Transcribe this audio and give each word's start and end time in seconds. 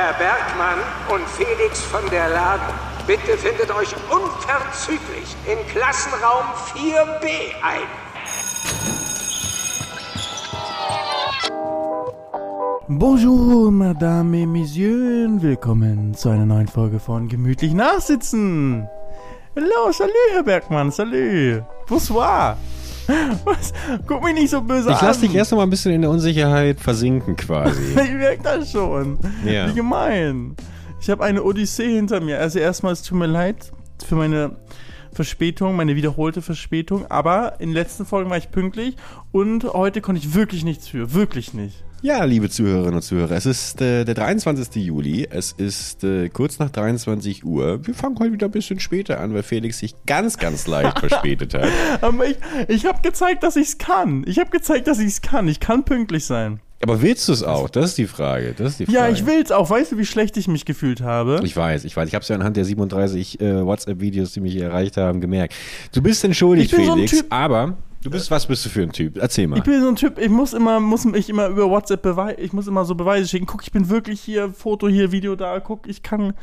Herr 0.00 0.14
Bergmann 0.14 0.78
und 1.12 1.28
Felix 1.28 1.82
von 1.82 2.00
der 2.08 2.30
Laden, 2.30 2.74
bitte 3.06 3.36
findet 3.36 3.70
euch 3.70 3.94
unverzüglich 4.08 5.36
in 5.46 5.58
Klassenraum 5.68 6.46
4b 6.72 7.26
ein. 7.62 7.82
Bonjour, 12.88 13.70
Madame 13.70 14.44
et 14.44 14.48
Messieurs, 14.48 15.42
willkommen 15.42 16.14
zu 16.14 16.30
einer 16.30 16.46
neuen 16.46 16.68
Folge 16.68 16.98
von 16.98 17.28
Gemütlich 17.28 17.74
Nachsitzen. 17.74 18.88
Hallo, 19.54 19.92
salut, 19.92 20.14
Herr 20.32 20.42
Bergmann, 20.42 20.90
salut. 20.90 21.62
Bonsoir. 21.86 22.56
Was? 23.44 23.72
Guck 24.06 24.22
mich 24.24 24.34
nicht 24.34 24.50
so 24.50 24.60
böse 24.62 24.90
Ich 24.90 24.96
an. 24.96 25.06
lass 25.06 25.20
dich 25.20 25.34
erst 25.34 25.50
noch 25.52 25.58
mal 25.58 25.64
ein 25.64 25.70
bisschen 25.70 25.92
in 25.92 26.02
der 26.02 26.10
Unsicherheit 26.10 26.80
versinken 26.80 27.36
quasi. 27.36 27.80
Ich 28.04 28.12
merke 28.12 28.42
das 28.42 28.70
schon. 28.72 29.18
Ja. 29.44 29.68
Wie 29.68 29.74
gemein. 29.74 30.56
Ich 31.00 31.08
habe 31.10 31.24
eine 31.24 31.42
Odyssee 31.42 31.94
hinter 31.94 32.20
mir. 32.20 32.38
Also 32.38 32.58
erstmal, 32.58 32.92
es 32.92 33.02
tut 33.02 33.18
mir 33.18 33.26
leid 33.26 33.72
für 34.06 34.16
meine 34.16 34.56
Verspätung, 35.12 35.76
meine 35.76 35.96
wiederholte 35.96 36.42
Verspätung. 36.42 37.06
Aber 37.10 37.60
in 37.60 37.70
den 37.70 37.74
letzten 37.74 38.04
Folgen 38.06 38.30
war 38.30 38.36
ich 38.36 38.50
pünktlich 38.50 38.96
und 39.32 39.64
heute 39.64 40.00
konnte 40.00 40.20
ich 40.20 40.34
wirklich 40.34 40.64
nichts 40.64 40.88
für. 40.88 41.14
Wirklich 41.14 41.54
nicht. 41.54 41.84
Ja, 42.02 42.24
liebe 42.24 42.48
Zuhörerinnen 42.48 42.94
und 42.94 43.02
Zuhörer, 43.02 43.32
es 43.32 43.44
ist 43.44 43.82
äh, 43.82 44.04
der 44.06 44.14
23. 44.14 44.74
Juli, 44.86 45.28
es 45.30 45.52
ist 45.52 46.02
äh, 46.02 46.30
kurz 46.30 46.58
nach 46.58 46.70
23 46.70 47.44
Uhr. 47.44 47.86
Wir 47.86 47.92
fangen 47.94 48.18
heute 48.18 48.32
wieder 48.32 48.46
ein 48.46 48.50
bisschen 48.52 48.80
später 48.80 49.20
an, 49.20 49.34
weil 49.34 49.42
Felix 49.42 49.80
sich 49.80 49.94
ganz, 50.06 50.38
ganz 50.38 50.66
leicht 50.66 50.98
verspätet 51.00 51.52
hat. 51.52 51.68
Aber 52.00 52.24
ich, 52.26 52.36
ich 52.68 52.86
habe 52.86 53.02
gezeigt, 53.02 53.42
dass 53.42 53.56
ich 53.56 53.68
es 53.68 53.78
kann. 53.78 54.24
Ich 54.26 54.38
habe 54.38 54.48
gezeigt, 54.48 54.88
dass 54.88 54.98
ich 54.98 55.08
es 55.08 55.20
kann. 55.20 55.46
Ich 55.46 55.60
kann 55.60 55.84
pünktlich 55.84 56.24
sein. 56.24 56.60
Aber 56.82 57.02
willst 57.02 57.28
du 57.28 57.34
es 57.34 57.42
auch? 57.42 57.68
Das 57.68 57.90
ist 57.90 57.98
die 57.98 58.06
Frage. 58.06 58.54
Das 58.56 58.68
ist 58.70 58.80
die 58.80 58.86
Frage. 58.86 58.96
Ja, 58.98 59.08
ich 59.10 59.26
will's 59.26 59.52
auch. 59.52 59.68
Weißt 59.68 59.92
du, 59.92 59.98
wie 59.98 60.06
schlecht 60.06 60.38
ich 60.38 60.48
mich 60.48 60.64
gefühlt 60.64 61.02
habe? 61.02 61.42
Ich 61.44 61.54
weiß, 61.54 61.84
ich 61.84 61.94
weiß. 61.94 62.08
Ich 62.08 62.14
habe 62.14 62.22
es 62.22 62.28
ja 62.28 62.36
anhand 62.36 62.56
der 62.56 62.64
37 62.64 63.38
äh, 63.42 63.66
WhatsApp-Videos, 63.66 64.32
die 64.32 64.40
mich 64.40 64.56
erreicht 64.56 64.96
haben, 64.96 65.20
gemerkt. 65.20 65.52
Du 65.92 66.00
bist 66.00 66.24
entschuldigt, 66.24 66.70
so 66.70 66.76
Felix, 66.78 67.12
Typ- 67.12 67.26
aber 67.28 67.76
du 68.02 68.10
bist, 68.10 68.30
was 68.30 68.46
bist 68.46 68.64
du 68.64 68.68
für 68.68 68.82
ein 68.82 68.92
Typ? 68.92 69.16
Erzähl 69.16 69.46
mal. 69.46 69.58
Ich 69.58 69.64
bin 69.64 69.80
so 69.80 69.88
ein 69.88 69.96
Typ, 69.96 70.18
ich 70.18 70.28
muss 70.28 70.52
immer, 70.52 70.80
muss 70.80 71.04
mich 71.04 71.28
immer 71.28 71.48
über 71.48 71.68
WhatsApp 71.68 72.02
beweisen, 72.02 72.42
ich 72.42 72.52
muss 72.52 72.66
immer 72.66 72.84
so 72.84 72.94
Beweise 72.94 73.28
schicken. 73.28 73.46
Guck, 73.46 73.62
ich 73.62 73.72
bin 73.72 73.88
wirklich 73.88 74.20
hier, 74.20 74.52
Foto 74.52 74.88
hier, 74.88 75.12
Video 75.12 75.36
da, 75.36 75.60
guck, 75.60 75.86
ich 75.88 76.02
kann. 76.02 76.34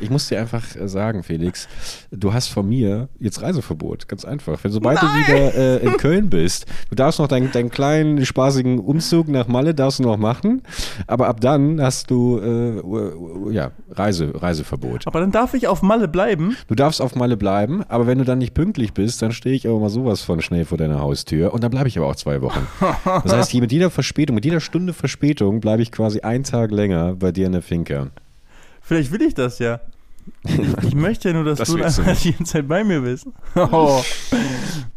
Ich 0.00 0.10
muss 0.10 0.28
dir 0.28 0.40
einfach 0.40 0.64
äh, 0.76 0.88
sagen, 0.88 1.22
Felix, 1.22 1.68
du 2.10 2.32
hast 2.32 2.48
von 2.48 2.68
mir 2.68 3.08
jetzt 3.18 3.42
Reiseverbot. 3.42 4.08
Ganz 4.08 4.24
einfach. 4.24 4.62
Wenn 4.62 4.72
sobald 4.72 5.00
du 5.00 5.06
wieder 5.06 5.54
äh, 5.54 5.84
in 5.84 5.96
Köln 5.96 6.30
bist, 6.30 6.66
du 6.88 6.94
darfst 6.94 7.18
noch 7.18 7.28
deinen, 7.28 7.52
deinen 7.52 7.70
kleinen 7.70 8.24
spaßigen 8.24 8.78
Umzug 8.78 9.28
nach 9.28 9.48
Malle 9.48 9.74
darfst 9.74 9.98
du 9.98 10.04
noch 10.04 10.16
machen, 10.16 10.62
aber 11.06 11.28
ab 11.28 11.40
dann 11.40 11.80
hast 11.80 12.10
du 12.10 12.38
äh, 12.38 13.52
ja, 13.52 13.72
Reise, 13.90 14.32
Reiseverbot. 14.34 15.06
Aber 15.06 15.20
dann 15.20 15.32
darf 15.32 15.54
ich 15.54 15.68
auf 15.68 15.82
Malle 15.82 16.08
bleiben. 16.08 16.56
Du 16.68 16.74
darfst 16.74 17.00
auf 17.00 17.14
Malle 17.14 17.36
bleiben, 17.36 17.82
aber 17.88 18.06
wenn 18.06 18.18
du 18.18 18.24
dann 18.24 18.38
nicht 18.38 18.54
pünktlich 18.54 18.92
bist, 18.92 19.22
dann 19.22 19.32
stehe 19.32 19.54
ich 19.54 19.68
aber 19.68 19.78
mal 19.78 19.90
sowas 19.90 20.22
von 20.22 20.40
schnell 20.40 20.64
vor 20.64 20.78
deiner 20.78 21.00
Haustür 21.00 21.52
und 21.52 21.62
dann 21.62 21.70
bleibe 21.70 21.88
ich 21.88 21.98
aber 21.98 22.06
auch 22.06 22.16
zwei 22.16 22.40
Wochen. 22.40 22.66
Das 23.24 23.32
heißt, 23.32 23.54
mit 23.54 23.72
jeder 23.72 23.90
Verspätung, 23.90 24.34
mit 24.34 24.44
jeder 24.44 24.60
Stunde 24.60 24.92
Verspätung 24.92 25.60
bleibe 25.60 25.82
ich 25.82 25.92
quasi 25.92 26.20
einen 26.20 26.44
Tag 26.44 26.70
länger 26.70 27.14
bei 27.14 27.32
dir 27.32 27.46
in 27.46 27.52
der 27.52 27.62
Finca. 27.62 28.08
Vielleicht 28.80 29.12
will 29.12 29.22
ich 29.22 29.34
das 29.34 29.58
ja. 29.58 29.80
Ich 30.82 30.94
möchte 30.94 31.28
ja 31.28 31.34
nur, 31.34 31.44
dass 31.44 31.58
Das 31.58 31.68
du 31.68 31.82
einfach 31.82 32.16
die 32.20 32.32
ganze 32.32 32.52
Zeit 32.52 32.68
bei 32.68 32.84
mir 32.84 33.00
bist. 33.00 33.26
Oh. 33.56 34.02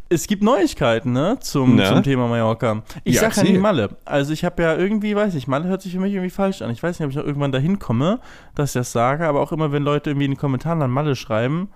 Es 0.10 0.28
gibt 0.28 0.44
Neuigkeiten, 0.44 1.12
ne, 1.12 1.38
zum, 1.40 1.76
Na? 1.76 1.90
zum 1.90 2.04
Thema 2.04 2.28
Mallorca. 2.28 2.84
Ich 3.04 3.16
Ja, 3.16 3.22
sag 3.22 3.38
ja 3.38 3.44
nicht 3.44 3.60
Malle. 3.60 3.90
Also 4.06 4.32
ich 4.32 4.46
habe 4.46 4.62
ja 4.62 4.76
irgendwie, 4.76 5.16
weiß 5.16 5.34
ich, 5.34 5.48
Malle 5.48 5.68
hört 5.68 5.82
sich 5.82 5.94
für 5.94 6.00
mich 6.00 6.14
irgendwie 6.14 6.30
falsch 6.30 6.62
an. 6.62 6.70
Ich 6.70 6.84
weiß 6.84 7.00
nicht, 7.00 7.06
ob 7.06 7.10
ich 7.12 7.18
noch 7.18 7.26
irgendwann 7.26 7.52
dahin 7.52 7.80
komme, 7.80 8.20
dass 8.54 8.72
ich 8.72 8.74
das 8.74 8.92
sage, 8.92 9.26
aber 9.28 9.42
auch 9.42 9.52
immer, 9.52 9.72
wenn 9.72 9.82
Leute 9.84 10.12
irgendwie 10.12 10.26
in 10.26 10.32
den 10.32 10.38
Kommentaren 10.38 10.80
dann 10.82 10.92
Malle 10.92 11.16
schreiben, 11.16 11.70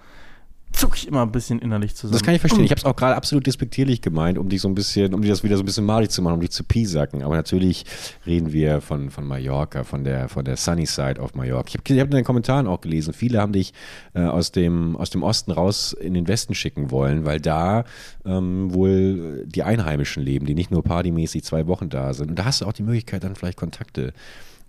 zuck 0.72 0.96
ich 0.96 1.08
immer 1.08 1.22
ein 1.24 1.32
bisschen 1.32 1.60
innerlich 1.60 1.96
zusammen. 1.96 2.14
Das 2.14 2.24
kann 2.24 2.36
ich 2.36 2.42
verstehen. 2.42 2.64
Ich 2.64 2.72
habe 2.72 2.80
es 2.80 2.86
auch 2.86 2.96
gerade 2.96 3.16
absolut 3.16 3.48
despektierlich 3.48 4.02
gemeint, 4.02 4.38
um 4.38 4.48
dich 4.50 4.62
so 4.62 4.68
ein 4.68 4.76
bisschen, 4.76 5.14
um 5.14 5.22
dir 5.22 5.30
das 5.30 5.44
wieder 5.44 5.58
so 5.58 5.64
ein 5.64 5.66
bisschen 5.66 5.86
malig 5.86 6.10
zu 6.10 6.22
machen, 6.22 6.36
um 6.36 6.42
dich 6.42 6.52
zu 6.52 6.64
piesacken. 6.64 7.24
Aber 7.24 7.36
natürlich 7.36 7.86
reden 8.26 8.54
wir 8.54 8.82
von, 8.82 9.10
von 9.10 9.26
Mallorca, 9.26 9.84
von 9.84 10.04
der, 10.04 10.30
von 10.30 10.46
der 10.46 10.58
Sunny 10.58 10.86
Side 10.86 11.22
auf 11.22 11.36
Mallorca. 11.36 11.70
Ich 11.70 11.76
habe 11.76 12.02
hab 12.02 12.08
in 12.08 12.16
den 12.16 12.24
Kommentaren 12.24 12.68
auch 12.68 12.82
gelesen, 12.82 13.14
viele 13.14 13.42
haben 13.42 13.54
dich 13.54 13.74
äh, 14.14 14.22
aus, 14.22 14.52
dem, 14.52 14.96
aus 14.96 15.10
dem 15.10 15.24
Osten 15.24 15.52
raus 15.52 15.94
in 15.94 16.14
den 16.14 16.28
Westen 16.28 16.54
schicken 16.54 16.92
wollen, 16.92 17.26
weil 17.26 17.40
da 17.40 17.86
ähm, 18.26 18.74
wohl 18.74 19.46
die 19.48 19.64
Einheimischen 19.64 20.24
leben, 20.24 20.46
die 20.46 20.56
nicht 20.56 20.72
nur 20.72 20.84
partymäßig 20.84 21.44
zwei 21.44 21.68
Wochen 21.68 21.90
da 21.90 22.14
sind. 22.14 22.30
Und 22.30 22.40
da 22.40 22.46
hast 22.46 22.62
du 22.62 22.66
auch 22.66 22.74
die 22.74 22.84
Möglichkeit, 22.84 23.24
dann 23.24 23.36
vielleicht 23.36 23.58
Kontakte 23.58 24.14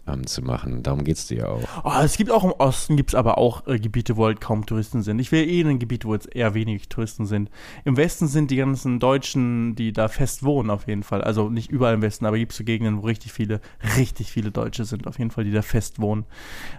ähm, 0.09 0.27
zu 0.27 0.43
machen. 0.43 0.83
Darum 0.83 1.05
geht 1.05 1.17
es 1.17 1.27
dir 1.27 1.39
ja 1.39 1.49
auch. 1.49 1.63
Oh, 1.85 2.03
es 2.03 2.17
gibt 2.17 2.31
auch 2.31 2.45
im 2.45 2.53
Osten 2.53 2.97
gibt's 2.97 3.15
aber 3.15 3.39
auch 3.39 3.67
äh, 3.67 3.79
Gebiete, 3.79 4.17
wo 4.17 4.27
halt 4.27 4.41
kaum 4.41 4.67
Touristen 4.67 5.03
sind. 5.03 5.19
Ich 5.19 5.33
will 5.33 5.49
eh 5.49 5.61
in 5.61 5.69
ein 5.69 5.79
Gebiet, 5.79 6.05
wo 6.05 6.15
jetzt 6.15 6.35
eher 6.35 6.55
wenig 6.55 6.89
Touristen 6.89 7.27
sind. 7.27 7.51
Im 7.85 7.97
Westen 7.97 8.29
sind 8.29 8.51
die 8.51 8.57
ganzen 8.57 8.99
Deutschen, 9.01 9.75
die 9.75 9.93
da 9.93 10.09
fest 10.09 10.43
wohnen, 10.43 10.71
auf 10.71 10.87
jeden 10.87 11.03
Fall. 11.03 11.23
Also 11.23 11.49
nicht 11.49 11.71
überall 11.71 11.95
im 11.95 12.03
Westen, 12.03 12.27
aber 12.27 12.39
gibt 12.39 12.53
es 12.53 12.59
so 12.59 12.65
Gegenden, 12.65 13.03
wo 13.03 13.07
richtig 13.07 13.33
viele, 13.33 13.61
richtig 13.97 14.31
viele 14.33 14.51
Deutsche 14.51 14.85
sind, 14.85 15.07
auf 15.07 15.19
jeden 15.19 15.31
Fall, 15.31 15.45
die 15.45 15.53
da 15.53 15.63
fest 15.63 16.01
wohnen. 16.01 16.25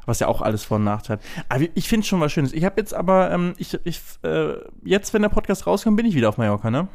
Was 0.06 0.20
ja 0.20 0.28
auch 0.28 0.42
alles 0.42 0.64
Vor- 0.64 0.78
und 0.78 0.84
Nachteil. 0.84 1.20
Aber 1.48 1.66
ich 1.74 1.88
finde 1.88 2.06
schon 2.06 2.20
was 2.20 2.32
Schönes. 2.32 2.54
Ich 2.54 2.64
habe 2.64 2.80
jetzt 2.80 2.94
aber, 2.94 3.32
ähm, 3.32 3.54
ich, 3.58 3.78
ich, 3.84 4.02
äh, 4.24 4.56
jetzt, 4.84 5.14
wenn 5.14 5.22
der 5.22 5.30
Podcast 5.30 5.68
rauskommt, 5.68 5.98
bin 5.98 6.06
ich 6.06 6.16
wieder 6.16 6.30
auf 6.30 6.38
Mallorca, 6.38 6.72
ne? 6.72 6.88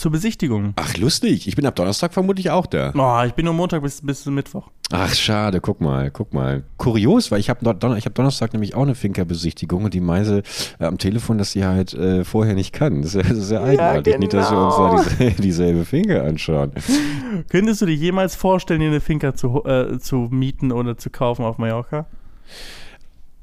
Zur 0.00 0.12
Besichtigung. 0.12 0.72
Ach, 0.76 0.96
lustig. 0.96 1.46
Ich 1.46 1.56
bin 1.56 1.66
ab 1.66 1.76
Donnerstag 1.76 2.14
vermutlich 2.14 2.48
auch 2.48 2.64
da. 2.64 2.90
Oh, 2.96 3.22
ich 3.26 3.34
bin 3.34 3.44
nur 3.44 3.52
Montag 3.52 3.82
bis, 3.82 4.00
bis 4.00 4.24
Mittwoch. 4.24 4.70
Ach, 4.90 5.14
schade, 5.14 5.60
guck 5.60 5.82
mal, 5.82 6.10
guck 6.10 6.32
mal. 6.32 6.64
Kurios, 6.78 7.30
weil 7.30 7.38
ich 7.38 7.50
habe 7.50 7.74
Don 7.74 7.94
ich 7.98 8.06
hab 8.06 8.14
Donnerstag 8.14 8.54
nämlich 8.54 8.74
auch 8.74 8.80
eine 8.80 8.94
Finca-Besichtigung 8.94 9.84
und 9.84 9.92
die 9.92 10.00
meinte 10.00 10.42
äh, 10.78 10.86
am 10.86 10.96
Telefon, 10.96 11.36
dass 11.36 11.52
sie 11.52 11.66
halt 11.66 11.92
äh, 11.92 12.24
vorher 12.24 12.54
nicht 12.54 12.72
kann. 12.72 13.02
Das 13.02 13.14
ist, 13.14 13.28
das 13.28 13.36
ist 13.36 13.48
sehr 13.48 13.62
eigenartig. 13.62 14.18
Nicht, 14.18 14.32
dass 14.32 14.50
wir 14.50 14.56
uns 14.58 14.74
genau. 14.74 14.96
da 14.96 15.02
dieselbe, 15.02 15.42
dieselbe 15.42 15.84
Finca 15.84 16.22
anschauen. 16.22 16.72
Könntest 17.50 17.82
du 17.82 17.86
dir 17.86 17.94
jemals 17.94 18.34
vorstellen, 18.34 18.80
dir 18.80 18.86
eine 18.86 19.02
Finca 19.02 19.34
zu, 19.34 19.66
äh, 19.66 19.98
zu 19.98 20.28
mieten 20.30 20.72
oder 20.72 20.96
zu 20.96 21.10
kaufen 21.10 21.44
auf 21.44 21.58
Mallorca? 21.58 22.06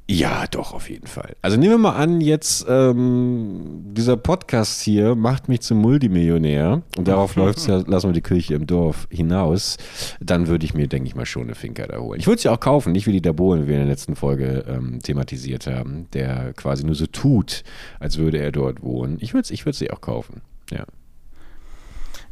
Ja, 0.09 0.47
doch, 0.47 0.73
auf 0.73 0.89
jeden 0.89 1.07
Fall. 1.07 1.35
Also 1.41 1.57
nehmen 1.57 1.73
wir 1.73 1.77
mal 1.77 1.95
an, 1.95 2.21
jetzt 2.21 2.65
ähm, 2.69 3.83
dieser 3.91 4.15
Podcast 4.15 4.81
hier 4.81 5.15
macht 5.15 5.49
mich 5.49 5.59
zum 5.61 5.79
Multimillionär 5.79 6.81
und 6.97 7.07
darauf 7.07 7.35
läuft's 7.35 7.67
ja, 7.67 7.83
lassen 7.85 8.07
wir 8.07 8.13
die 8.13 8.21
Kirche 8.21 8.53
im 8.53 8.67
Dorf 8.67 9.07
hinaus, 9.11 9.75
dann 10.21 10.47
würde 10.47 10.63
ich 10.63 10.73
mir, 10.73 10.87
denke 10.87 11.09
ich 11.09 11.15
mal, 11.15 11.25
schon 11.25 11.43
eine 11.43 11.55
Finca 11.55 11.85
da 11.87 11.97
holen. 11.97 12.21
Ich 12.21 12.27
würde 12.27 12.41
sie 12.41 12.47
auch 12.47 12.59
kaufen, 12.61 12.93
nicht 12.93 13.05
wie 13.05 13.11
die 13.11 13.21
Dabolen, 13.21 13.63
wie 13.63 13.67
wir 13.67 13.75
in 13.75 13.81
der 13.81 13.89
letzten 13.89 14.15
Folge 14.15 14.63
ähm, 14.69 14.99
thematisiert 15.03 15.67
haben, 15.67 16.07
der 16.13 16.53
quasi 16.53 16.85
nur 16.85 16.95
so 16.95 17.07
tut, 17.07 17.63
als 17.99 18.17
würde 18.17 18.37
er 18.37 18.53
dort 18.53 18.81
wohnen. 18.83 19.17
Ich 19.19 19.33
würde 19.33 19.53
ich 19.53 19.65
würd 19.65 19.75
sie 19.75 19.91
auch 19.91 19.99
kaufen, 19.99 20.41
ja. 20.71 20.85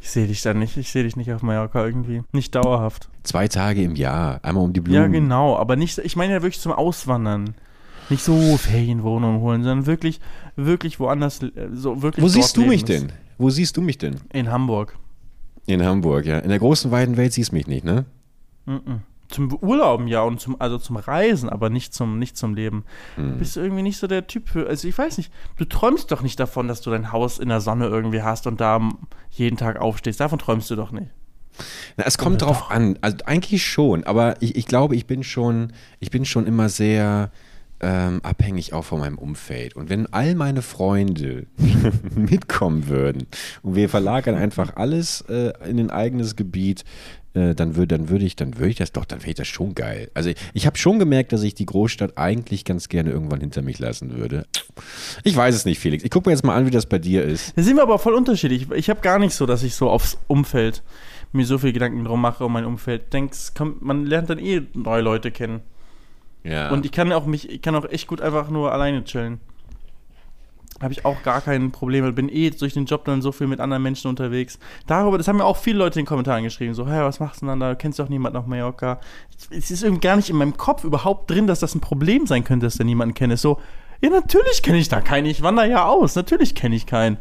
Ich 0.00 0.12
sehe 0.12 0.26
dich 0.28 0.40
da 0.40 0.54
nicht. 0.54 0.76
Ich 0.76 0.92
sehe 0.92 1.02
dich 1.02 1.16
nicht 1.16 1.32
auf 1.32 1.42
Mallorca 1.42 1.84
irgendwie. 1.84 2.22
Nicht 2.30 2.54
dauerhaft. 2.54 3.08
Zwei 3.24 3.48
Tage 3.48 3.82
im 3.82 3.96
Jahr, 3.96 4.38
einmal 4.44 4.62
um 4.62 4.72
die 4.72 4.80
Blumen. 4.80 5.02
Ja, 5.02 5.08
genau. 5.08 5.56
Aber 5.56 5.74
nicht, 5.74 5.98
ich 5.98 6.14
meine 6.14 6.34
ja 6.34 6.42
wirklich 6.42 6.60
zum 6.60 6.70
Auswandern. 6.70 7.56
Nicht 8.08 8.22
so 8.22 8.56
Ferienwohnungen 8.56 9.40
holen, 9.40 9.62
sondern 9.62 9.86
wirklich, 9.86 10.20
wirklich 10.54 11.00
woanders, 11.00 11.42
äh, 11.42 11.50
so 11.72 12.02
wirklich. 12.02 12.24
Wo 12.24 12.28
siehst 12.28 12.56
du 12.56 12.64
mich 12.64 12.84
denn? 12.84 13.12
Wo 13.38 13.50
siehst 13.50 13.76
du 13.76 13.82
mich 13.82 13.98
denn? 13.98 14.16
In 14.32 14.50
Hamburg. 14.50 14.96
In 15.66 15.84
Hamburg, 15.84 16.24
ja. 16.24 16.38
In 16.38 16.48
der 16.48 16.58
großen, 16.58 16.90
weiten 16.90 17.16
Welt 17.16 17.32
siehst 17.32 17.50
du 17.50 17.56
mich 17.56 17.66
nicht, 17.66 17.84
ne? 17.84 18.06
Mhm. 18.66 19.00
Zum 19.28 19.52
Urlauben 19.60 20.06
ja 20.06 20.22
und 20.22 20.40
zum, 20.40 20.60
also 20.60 20.78
zum 20.78 20.96
Reisen, 20.96 21.48
aber 21.48 21.68
nicht 21.68 21.92
zum, 21.92 22.20
nicht 22.20 22.36
zum 22.36 22.54
Leben. 22.54 22.84
Hm. 23.16 23.32
Du 23.32 23.38
bist 23.38 23.56
irgendwie 23.56 23.82
nicht 23.82 23.98
so 23.98 24.06
der 24.06 24.28
Typ 24.28 24.48
für, 24.48 24.68
also 24.68 24.86
ich 24.86 24.96
weiß 24.96 25.18
nicht, 25.18 25.32
du 25.56 25.64
träumst 25.64 26.12
doch 26.12 26.22
nicht 26.22 26.38
davon, 26.38 26.68
dass 26.68 26.80
du 26.80 26.90
dein 26.90 27.10
Haus 27.10 27.40
in 27.40 27.48
der 27.48 27.60
Sonne 27.60 27.86
irgendwie 27.86 28.22
hast 28.22 28.46
und 28.46 28.60
da 28.60 28.88
jeden 29.30 29.56
Tag 29.56 29.80
aufstehst. 29.80 30.20
Davon 30.20 30.38
träumst 30.38 30.70
du 30.70 30.76
doch 30.76 30.92
nicht. 30.92 31.10
Na, 31.96 32.04
es 32.04 32.18
kommt 32.18 32.42
Oder 32.42 32.52
drauf 32.52 32.60
doch? 32.60 32.70
an. 32.70 32.98
Also 33.00 33.16
eigentlich 33.26 33.66
schon, 33.66 34.04
aber 34.04 34.40
ich, 34.40 34.54
ich 34.54 34.66
glaube, 34.66 34.94
ich 34.94 35.06
bin 35.06 35.24
schon, 35.24 35.72
ich 35.98 36.10
bin 36.10 36.24
schon 36.24 36.46
immer 36.46 36.68
sehr 36.68 37.32
ähm, 37.80 38.20
abhängig 38.22 38.72
auch 38.72 38.84
von 38.84 39.00
meinem 39.00 39.18
Umfeld. 39.18 39.76
Und 39.76 39.90
wenn 39.90 40.12
all 40.12 40.34
meine 40.34 40.62
Freunde 40.62 41.46
mitkommen 42.14 42.88
würden 42.88 43.26
und 43.62 43.76
wir 43.76 43.88
verlagern 43.88 44.34
einfach 44.34 44.76
alles 44.76 45.22
äh, 45.28 45.52
in 45.68 45.78
ein 45.78 45.90
eigenes 45.90 46.36
Gebiet, 46.36 46.84
äh, 47.34 47.54
dann 47.54 47.76
würde 47.76 47.98
dann 47.98 48.08
würde 48.08 48.24
ich, 48.24 48.34
dann 48.34 48.56
würde 48.56 48.70
ich 48.70 48.76
das 48.76 48.92
doch, 48.92 49.04
dann 49.04 49.22
wäre 49.22 49.34
das 49.34 49.46
schon 49.46 49.74
geil. 49.74 50.10
Also 50.14 50.30
ich, 50.30 50.36
ich 50.54 50.66
habe 50.66 50.78
schon 50.78 50.98
gemerkt, 50.98 51.32
dass 51.32 51.42
ich 51.42 51.54
die 51.54 51.66
Großstadt 51.66 52.16
eigentlich 52.16 52.64
ganz 52.64 52.88
gerne 52.88 53.10
irgendwann 53.10 53.40
hinter 53.40 53.62
mich 53.62 53.78
lassen 53.78 54.16
würde. 54.16 54.46
Ich 55.22 55.36
weiß 55.36 55.54
es 55.54 55.64
nicht, 55.66 55.78
Felix. 55.78 56.02
Ich 56.02 56.10
gucke 56.10 56.28
mir 56.28 56.34
jetzt 56.34 56.44
mal 56.44 56.56
an, 56.56 56.66
wie 56.66 56.70
das 56.70 56.86
bei 56.86 56.98
dir 56.98 57.24
ist. 57.24 57.56
Da 57.56 57.62
sind 57.62 57.76
wir 57.76 57.82
aber 57.82 57.98
voll 57.98 58.14
unterschiedlich. 58.14 58.70
Ich 58.72 58.88
habe 58.88 59.00
gar 59.00 59.18
nicht 59.18 59.34
so, 59.34 59.44
dass 59.44 59.62
ich 59.62 59.74
so 59.74 59.90
aufs 59.90 60.18
Umfeld 60.26 60.82
mir 61.32 61.44
so 61.44 61.58
viel 61.58 61.72
Gedanken 61.72 62.04
drum 62.04 62.20
mache 62.20 62.44
um 62.44 62.52
mein 62.52 62.64
Umfeld. 62.64 63.12
Denkst, 63.12 63.52
man 63.80 64.06
lernt 64.06 64.30
dann 64.30 64.38
eh 64.38 64.62
neue 64.72 65.02
Leute 65.02 65.30
kennen. 65.30 65.60
Ja. 66.46 66.70
Und 66.70 66.84
ich 66.84 66.92
kann 66.92 67.12
auch 67.12 67.26
mich, 67.26 67.50
ich 67.50 67.62
kann 67.62 67.74
auch 67.74 67.88
echt 67.88 68.06
gut 68.06 68.20
einfach 68.20 68.48
nur 68.50 68.72
alleine 68.72 69.04
chillen. 69.04 69.40
Habe 70.80 70.92
ich 70.92 71.06
auch 71.06 71.22
gar 71.22 71.40
kein 71.40 71.72
Problem 71.72 72.04
mit. 72.04 72.14
Bin 72.14 72.28
eh 72.28 72.50
durch 72.50 72.74
den 72.74 72.84
Job 72.84 73.06
dann 73.06 73.22
so 73.22 73.32
viel 73.32 73.46
mit 73.46 73.60
anderen 73.60 73.82
Menschen 73.82 74.08
unterwegs. 74.08 74.58
Darüber, 74.86 75.16
das 75.16 75.26
haben 75.26 75.38
mir 75.38 75.44
auch 75.46 75.56
viele 75.56 75.78
Leute 75.78 75.98
in 75.98 76.04
den 76.04 76.08
Kommentaren 76.08 76.44
geschrieben. 76.44 76.74
So, 76.74 76.86
hey, 76.86 77.02
was 77.02 77.18
machst 77.18 77.40
du 77.40 77.46
denn 77.46 77.60
da? 77.60 77.70
Du 77.70 77.76
kennst 77.76 77.98
doch 77.98 78.10
niemanden 78.10 78.36
auf 78.36 78.46
Mallorca. 78.46 79.00
Es 79.50 79.70
ist 79.70 79.82
irgendwie 79.82 80.06
gar 80.06 80.16
nicht 80.16 80.28
in 80.28 80.36
meinem 80.36 80.56
Kopf 80.58 80.84
überhaupt 80.84 81.30
drin, 81.30 81.46
dass 81.46 81.60
das 81.60 81.74
ein 81.74 81.80
Problem 81.80 82.26
sein 82.26 82.44
könnte, 82.44 82.66
dass 82.66 82.76
da 82.76 82.84
niemanden 82.84 83.14
kenne. 83.14 83.38
So, 83.38 83.58
ja, 84.02 84.10
natürlich 84.10 84.62
kenne 84.62 84.76
ich 84.76 84.90
da 84.90 85.00
keinen. 85.00 85.24
Ich 85.24 85.42
wandere 85.42 85.68
ja 85.68 85.86
aus. 85.86 86.14
Natürlich 86.14 86.54
kenne 86.54 86.76
ich 86.76 86.84
keinen. 86.84 87.16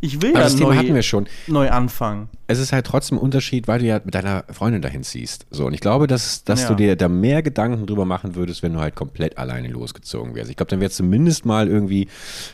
Ich 0.00 0.22
will 0.22 0.30
Aber 0.30 0.38
ja 0.38 0.44
das 0.44 0.56
Thema 0.56 0.70
neu, 0.70 0.76
hatten 0.76 0.94
wir 0.94 1.02
schon. 1.02 1.28
neu 1.48 1.70
anfangen. 1.70 2.30
Es 2.52 2.58
ist 2.58 2.72
halt 2.72 2.86
trotzdem 2.86 3.18
ein 3.18 3.20
Unterschied, 3.20 3.66
weil 3.68 3.78
du 3.80 3.86
ja 3.86 4.00
mit 4.04 4.14
deiner 4.14 4.44
Freundin 4.50 4.82
dahin 4.82 5.02
ziehst. 5.02 5.46
So, 5.50 5.66
und 5.66 5.74
ich 5.74 5.80
glaube, 5.80 6.06
dass, 6.06 6.44
dass 6.44 6.62
Ja. 6.62 6.68
du 6.68 6.74
dir 6.76 6.96
da 6.96 7.08
mehr 7.08 7.42
Gedanken 7.42 7.86
drüber 7.86 8.04
machen 8.04 8.34
würdest, 8.34 8.62
wenn 8.62 8.72
du 8.74 8.80
halt 8.80 8.94
komplett 8.94 9.38
alleine 9.38 9.68
losgezogen 9.68 10.34
wärst. 10.34 10.50
Ich 10.50 10.56
glaube, 10.56 10.70
dann 10.70 10.80
wäre 10.80 10.90
zumindest 10.90 11.44
mal 11.46 11.68
irgendwie 11.68 12.08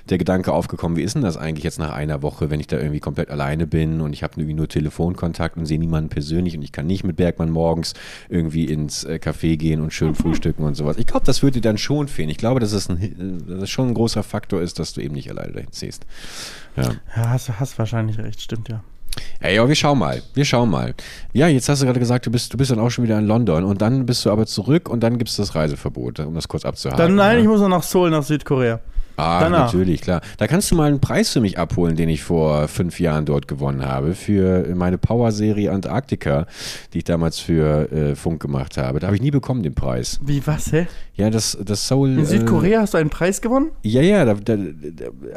der 0.09 0.19
Gedanke 0.19 0.53
aufgekommen, 0.53 0.97
wie 0.97 1.03
ist 1.03 1.15
denn 1.15 1.23
das 1.23 1.37
eigentlich 1.37 1.65
jetzt 1.65 1.79
nach 1.79 1.93
einer 1.93 2.23
Woche, 2.23 2.51
wenn 2.51 2.61
ich 2.61 2.67
da 2.67 2.79
irgendwie 2.79 3.01
komplett 3.01 3.31
alleine 3.31 3.67
bin 3.67 4.01
und 4.01 4.13
ich 4.13 4.23
habe 4.23 4.35
irgendwie 4.37 4.55
nur 4.55 4.69
Telefonkontakt 4.69 5.57
und 5.57 5.67
sehe 5.67 5.79
niemanden 5.79 6.09
persönlich 6.11 6.57
und 6.57 6.63
ich 6.63 6.73
kann 6.73 6.87
nicht 6.87 7.05
mit 7.05 7.17
Bergmann 7.17 7.51
morgens 7.51 7.95
irgendwie 8.29 8.65
ins 8.65 9.05
äh, 9.05 9.19
Café 9.23 9.57
gehen 9.57 9.81
und 9.81 9.93
schön 9.93 10.15
frühstücken 10.15 10.63
und 10.65 10.75
sowas. 10.75 10.97
Ich 10.99 11.07
glaube, 11.07 11.27
das 11.27 11.43
würde 11.43 11.55
dir 11.61 11.69
dann 11.69 11.79
schon 11.79 12.09
fehlen. 12.09 12.29
Ich 12.29 12.39
glaube, 12.39 12.61
dass 12.61 12.73
es, 12.73 12.89
ein, 12.89 13.03
äh, 13.03 13.51
dass 13.53 13.63
es 13.65 13.71
schon 13.71 13.89
ein 13.89 13.95
großer 13.95 14.23
Faktor 14.23 14.63
ist, 14.63 14.79
dass 14.79 14.93
du 14.93 15.01
eben 15.01 15.15
nicht 15.15 15.31
alleine 15.31 15.53
dahin 15.53 15.73
ziehst. 15.73 16.07
Ja. 16.77 16.93
Ja, 17.17 17.31
hast, 17.31 17.59
hast 17.59 17.79
wahrscheinlich 17.79 18.19
recht, 18.19 18.41
stimmt 18.41 18.69
ja. 18.69 18.83
Ey, 19.41 19.57
ja, 19.57 19.69
wir 19.69 19.75
schauen 19.75 19.99
mal. 19.99 20.23
Wir 20.35 20.45
schauen 20.45 20.71
mal. 20.71 20.95
Ja, 21.33 21.49
jetzt 21.49 21.69
hast 21.69 21.83
du 21.83 21.87
gerade 21.87 22.01
gesagt, 22.01 22.27
du 22.27 22.31
bist, 22.31 22.53
du 22.53 22.57
bist 22.57 22.71
dann 22.71 22.79
auch 22.79 22.91
schon 22.91 23.05
wieder 23.05 23.19
in 23.19 23.27
London 23.27 23.65
und 23.65 23.81
dann 23.81 24.07
bist 24.07 24.25
du 24.25 24.31
aber 24.31 24.47
zurück 24.47 24.89
und 24.89 25.01
dann 25.01 25.19
gibt 25.19 25.31
es 25.31 25.37
das 25.37 25.55
Reiseverbot, 25.55 26.21
um 26.21 26.35
das 26.35 26.49
kurz 26.49 26.65
abzuhaken. 26.65 26.99
Dann, 26.99 27.15
nein, 27.15 27.37
ja. 27.37 27.43
ich 27.43 27.49
muss 27.49 27.61
noch 27.61 27.69
nach 27.69 27.83
Seoul, 27.83 28.11
nach 28.11 28.23
Südkorea. 28.23 28.81
Ah, 29.19 29.41
danach. 29.41 29.67
natürlich, 29.73 30.01
klar. 30.01 30.21
Da 30.39 30.47
kannst 30.47 30.71
du 30.71 30.75
mal 30.77 30.89
einen 30.89 31.01
Preis 31.01 31.31
für 31.31 31.41
mich 31.41 31.59
abholen, 31.59 31.97
den 31.97 32.09
ich 32.09 32.23
vor 32.23 32.69
fünf 32.69 33.01
Jahren 33.01 33.25
dort 33.25 33.49
gewonnen 33.49 33.85
habe, 33.85 34.15
für 34.15 34.75
meine 34.75 34.99
Power-Serie 34.99 35.71
Antarktika, 35.73 36.47
die 36.93 36.99
ich 36.99 37.05
damals 37.05 37.39
für 37.39 37.91
äh, 37.93 38.15
Funk 38.15 38.41
gemacht 38.41 38.77
habe. 38.79 39.01
Da 39.01 39.09
habe 39.09 39.17
ich 39.17 39.23
nie 39.23 39.31
bekommen, 39.31 39.63
den 39.63 39.75
Preis. 39.75 40.21
Wie, 40.23 40.47
was, 40.47 40.73
hä? 40.73 40.87
Ja, 41.15 41.31
das, 41.31 41.59
das 41.65 41.87
Soul. 41.89 42.11
In 42.11 42.19
äh, 42.21 42.25
Südkorea 42.25 42.81
hast 42.81 42.95
du 42.95 42.99
einen 42.99 43.11
Preis 43.11 43.41
gewonnen? 43.41 43.71
Ja, 43.83 44.03
ja, 44.03 44.25
da, 44.25 44.35
da- 44.35 44.57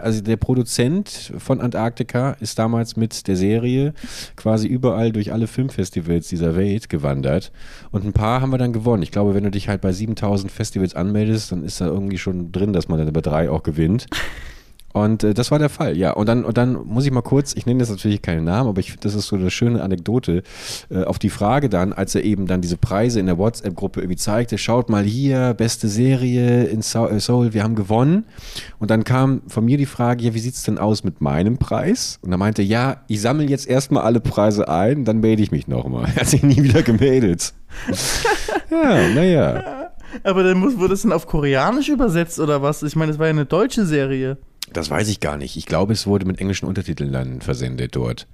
also 0.02 0.22
der 0.22 0.38
Produzent 0.38 1.34
von 1.40 1.60
Antarktika 1.60 2.32
ist 2.40 2.60
damals 2.60 2.96
mit 2.98 3.28
der 3.28 3.36
Serie 3.36 3.94
quasi 4.36 4.68
überall 4.68 5.12
durch 5.12 5.34
alle 5.34 5.48
Filmfestivals 5.48 6.28
dieser 6.28 6.56
Welt 6.56 6.88
gewandert 6.90 7.52
und 7.90 8.06
ein 8.06 8.14
paar 8.14 8.42
haben 8.42 8.52
wir 8.52 8.58
dann 8.60 8.74
gewonnen. 8.74 9.02
Ich 9.02 9.12
glaube, 9.12 9.34
wenn 9.34 9.44
du 9.44 9.50
dich 9.52 9.70
halt 9.70 9.82
bei 9.82 9.92
7000 9.92 10.52
Festivals 10.52 10.96
anmeldest, 10.96 11.52
dann 11.52 11.64
ist 11.64 11.82
da 11.82 11.88
irgendwie 11.88 12.20
schon 12.20 12.52
drin, 12.52 12.74
dass 12.74 12.88
man 12.88 13.00
dann 13.04 13.12
bei 13.12 13.22
drei 13.22 13.50
auch 13.50 13.64
gewinnt. 13.64 13.71
Und 14.94 15.24
äh, 15.24 15.34
das 15.34 15.52
war 15.52 15.60
der 15.60 15.70
Fall, 15.70 15.98
ja. 15.98 16.12
Und 16.12 16.28
dann, 16.28 16.44
und 16.44 16.58
dann 16.58 16.74
muss 16.74 17.06
ich 17.06 17.12
mal 17.12 17.22
kurz, 17.22 17.54
ich 17.56 17.66
nenne 17.66 17.80
jetzt 17.80 17.90
natürlich 17.90 18.22
keinen 18.22 18.44
Namen, 18.44 18.70
aber 18.70 18.80
ich 18.80 18.92
finde, 18.92 19.04
das 19.04 19.16
ist 19.16 19.28
so 19.28 19.36
eine 19.36 19.50
schöne 19.50 19.82
Anekdote, 19.82 20.44
äh, 20.90 21.04
auf 21.04 21.20
die 21.20 21.30
Frage 21.30 21.70
dann, 21.70 21.94
als 21.94 22.16
er 22.16 22.24
eben 22.24 22.48
dann 22.48 22.62
diese 22.62 22.78
Preise 22.78 23.20
in 23.20 23.26
der 23.26 23.38
WhatsApp-Gruppe 23.38 24.02
irgendwie 24.02 24.18
zeigte, 24.18 24.58
schaut 24.58 24.90
mal 24.90 25.04
hier, 25.04 25.54
beste 25.54 25.88
Serie 25.88 26.66
in 26.66 26.80
äh, 26.80 27.20
Seoul, 27.20 27.54
wir 27.54 27.64
haben 27.64 27.76
gewonnen. 27.76 28.26
Und 28.80 28.92
dann 28.92 29.04
kam 29.04 29.42
von 29.48 29.66
mir 29.66 29.78
die 29.78 29.86
Frage, 29.86 30.24
ja, 30.24 30.34
wie 30.34 30.40
sieht's 30.40 30.64
denn 30.64 30.78
aus 30.78 31.04
mit 31.04 31.22
meinem 31.22 31.58
Preis? 31.58 32.20
Und 32.22 32.32
er 32.32 32.38
meinte, 32.38 32.62
ja, 32.62 33.02
ich 33.08 33.22
sammle 33.22 33.46
jetzt 33.46 33.68
erstmal 33.68 34.04
alle 34.04 34.20
Preise 34.20 34.68
ein, 34.68 35.06
dann 35.06 35.20
melde 35.20 35.44
ich 35.44 35.52
mich 35.52 35.68
nochmal. 35.68 36.02
Er 36.12 36.22
hat 36.22 36.28
sich 36.28 36.44
nie 36.44 36.62
wieder 36.62 36.82
gemeldet. 36.82 37.54
ja, 38.70 39.08
naja. 39.16 39.81
Aber 40.24 40.44
dann 40.44 40.58
muss, 40.60 40.78
wurde 40.78 40.94
es 40.94 41.02
dann 41.04 41.12
auf 41.12 41.28
Koreanisch 41.28 41.90
übersetzt 41.90 42.40
oder 42.40 42.62
was? 42.62 42.84
Ich 42.84 42.96
meine, 42.96 43.12
es 43.12 43.20
war 43.20 43.28
ja 43.28 43.32
eine 43.32 43.46
deutsche 43.46 43.86
Serie. 43.86 44.38
Das 44.74 44.90
weiß 44.90 45.10
ich 45.10 45.20
gar 45.20 45.38
nicht. 45.38 45.58
Ich 45.58 45.66
glaube, 45.66 45.94
es 45.94 46.08
wurde 46.08 46.26
mit 46.26 46.40
englischen 46.40 46.66
Untertiteln 46.66 47.12
dann 47.12 47.42
versendet 47.42 47.96
dort. 47.96 48.28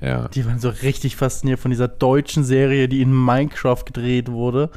Ja. 0.00 0.28
Die 0.28 0.44
waren 0.46 0.58
so 0.58 0.70
richtig 0.70 1.16
fasziniert 1.16 1.60
von 1.60 1.70
dieser 1.70 1.86
deutschen 1.88 2.42
Serie, 2.44 2.88
die 2.88 3.02
in 3.02 3.12
Minecraft 3.12 3.84
gedreht 3.84 4.30
wurde. 4.30 4.70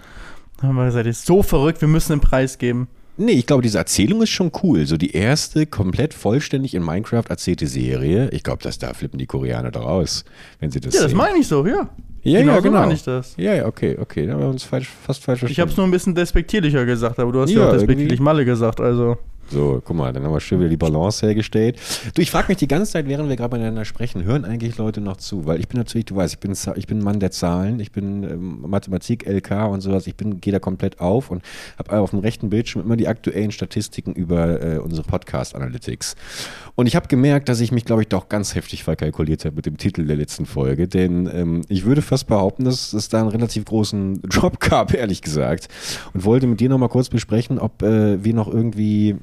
Da 0.59 0.67
haben 0.67 0.75
wir 0.75 0.85
gesagt, 0.85 1.07
ist 1.07 1.25
so 1.25 1.41
verrückt, 1.43 1.81
wir 1.81 1.87
müssen 1.87 2.11
den 2.13 2.19
Preis 2.21 2.57
geben. 2.57 2.87
Nee, 3.15 3.33
ich 3.33 3.45
glaube, 3.45 3.61
diese 3.61 3.77
Erzählung 3.77 4.21
ist 4.23 4.31
schon 4.31 4.51
cool. 4.63 4.85
So 4.85 4.97
die 4.97 5.11
erste 5.11 5.65
komplett 5.67 6.13
vollständig 6.13 6.73
in 6.73 6.83
Minecraft 6.83 7.25
erzählte 7.29 7.67
Serie. 7.67 8.29
Ich 8.31 8.43
glaube, 8.43 8.63
dass 8.63 8.79
da 8.79 8.93
flippen 8.93 9.19
die 9.19 9.27
Koreaner 9.27 9.71
doch 9.71 9.85
aus, 9.85 10.25
wenn 10.59 10.71
sie 10.71 10.79
das 10.79 10.95
Ja, 10.95 11.01
das 11.01 11.11
sehen. 11.11 11.17
meine 11.17 11.37
ich 11.37 11.47
so, 11.47 11.65
ja. 11.65 11.89
Ja, 12.23 12.39
genau 12.39 12.51
ja, 12.53 12.57
so 12.57 12.63
genau. 12.63 12.79
meine 12.79 12.93
ich 12.93 13.03
das. 13.03 13.35
Ja, 13.37 13.53
ja, 13.53 13.65
okay, 13.65 13.97
okay. 13.99 14.25
Da 14.25 14.33
haben 14.33 14.41
wir 14.41 14.47
uns 14.47 14.63
falsch, 14.63 14.89
fast 14.89 15.23
falsch 15.23 15.43
Ich 15.43 15.59
habe 15.59 15.69
es 15.69 15.77
nur 15.77 15.85
ein 15.85 15.91
bisschen 15.91 16.15
despektierlicher 16.15 16.85
gesagt, 16.85 17.19
aber 17.19 17.31
du 17.31 17.41
hast 17.41 17.51
ja, 17.51 17.61
Ja, 17.61 17.67
auch 17.67 17.73
despektierlich. 17.73 18.19
Malle 18.19 18.45
gesagt, 18.45 18.79
also. 18.79 19.17
So, 19.49 19.81
guck 19.83 19.95
mal, 19.95 20.11
dann 20.11 20.23
haben 20.23 20.33
wir 20.33 20.39
schön 20.39 20.59
wieder 20.59 20.69
die 20.69 20.77
Balance 20.77 21.25
hergestellt. 21.25 21.79
Du, 22.15 22.21
ich 22.21 22.31
frage 22.31 22.47
mich 22.47 22.57
die 22.57 22.67
ganze 22.67 22.91
Zeit, 22.91 23.07
während 23.07 23.29
wir 23.29 23.35
gerade 23.35 23.55
miteinander 23.55 23.85
sprechen, 23.85 24.23
hören 24.23 24.45
eigentlich 24.45 24.77
Leute 24.77 25.01
noch 25.01 25.17
zu? 25.17 25.45
Weil 25.45 25.59
ich 25.59 25.67
bin 25.67 25.77
natürlich, 25.77 26.05
du 26.05 26.15
weißt, 26.15 26.33
ich 26.33 26.39
bin, 26.39 26.55
ich 26.75 26.87
bin 26.87 27.03
Mann 27.03 27.19
der 27.19 27.31
Zahlen, 27.31 27.79
ich 27.79 27.91
bin 27.91 28.23
ähm, 28.23 28.61
Mathematik, 28.61 29.27
LK 29.27 29.69
und 29.69 29.81
sowas, 29.81 30.07
ich 30.07 30.15
bin, 30.15 30.41
gehe 30.41 30.53
da 30.53 30.59
komplett 30.59 30.99
auf 30.99 31.29
und 31.29 31.43
habe 31.77 31.99
auf 31.99 32.11
dem 32.11 32.19
rechten 32.19 32.49
Bildschirm 32.49 32.83
immer 32.83 32.95
die 32.95 33.07
aktuellen 33.07 33.51
Statistiken 33.51 34.13
über 34.13 34.61
äh, 34.61 34.77
unsere 34.79 35.03
Podcast-Analytics. 35.03 36.15
Und 36.75 36.87
ich 36.87 36.95
habe 36.95 37.07
gemerkt, 37.07 37.47
dass 37.49 37.59
ich 37.59 37.71
mich, 37.71 37.85
glaube 37.85 38.01
ich, 38.01 38.07
doch 38.07 38.29
ganz 38.29 38.55
heftig 38.55 38.83
verkalkuliert 38.83 39.45
habe 39.45 39.55
mit 39.55 39.65
dem 39.67 39.77
Titel 39.77 40.05
der 40.05 40.15
letzten 40.15 40.45
Folge, 40.45 40.87
denn 40.87 41.29
ähm, 41.31 41.61
ich 41.67 41.85
würde 41.85 42.01
fast 42.01 42.27
behaupten, 42.27 42.63
dass 42.63 42.93
es 42.93 43.09
da 43.09 43.19
einen 43.19 43.29
relativ 43.29 43.65
großen 43.65 44.21
Drop 44.23 44.59
gab, 44.59 44.93
ehrlich 44.95 45.21
gesagt. 45.21 45.67
Und 46.13 46.25
wollte 46.25 46.47
mit 46.47 46.59
dir 46.59 46.69
nochmal 46.69 46.89
kurz 46.89 47.09
besprechen, 47.09 47.59
ob 47.59 47.83
äh, 47.83 48.23
wir 48.23 48.33
noch 48.33 48.51
irgendwie 48.51 49.17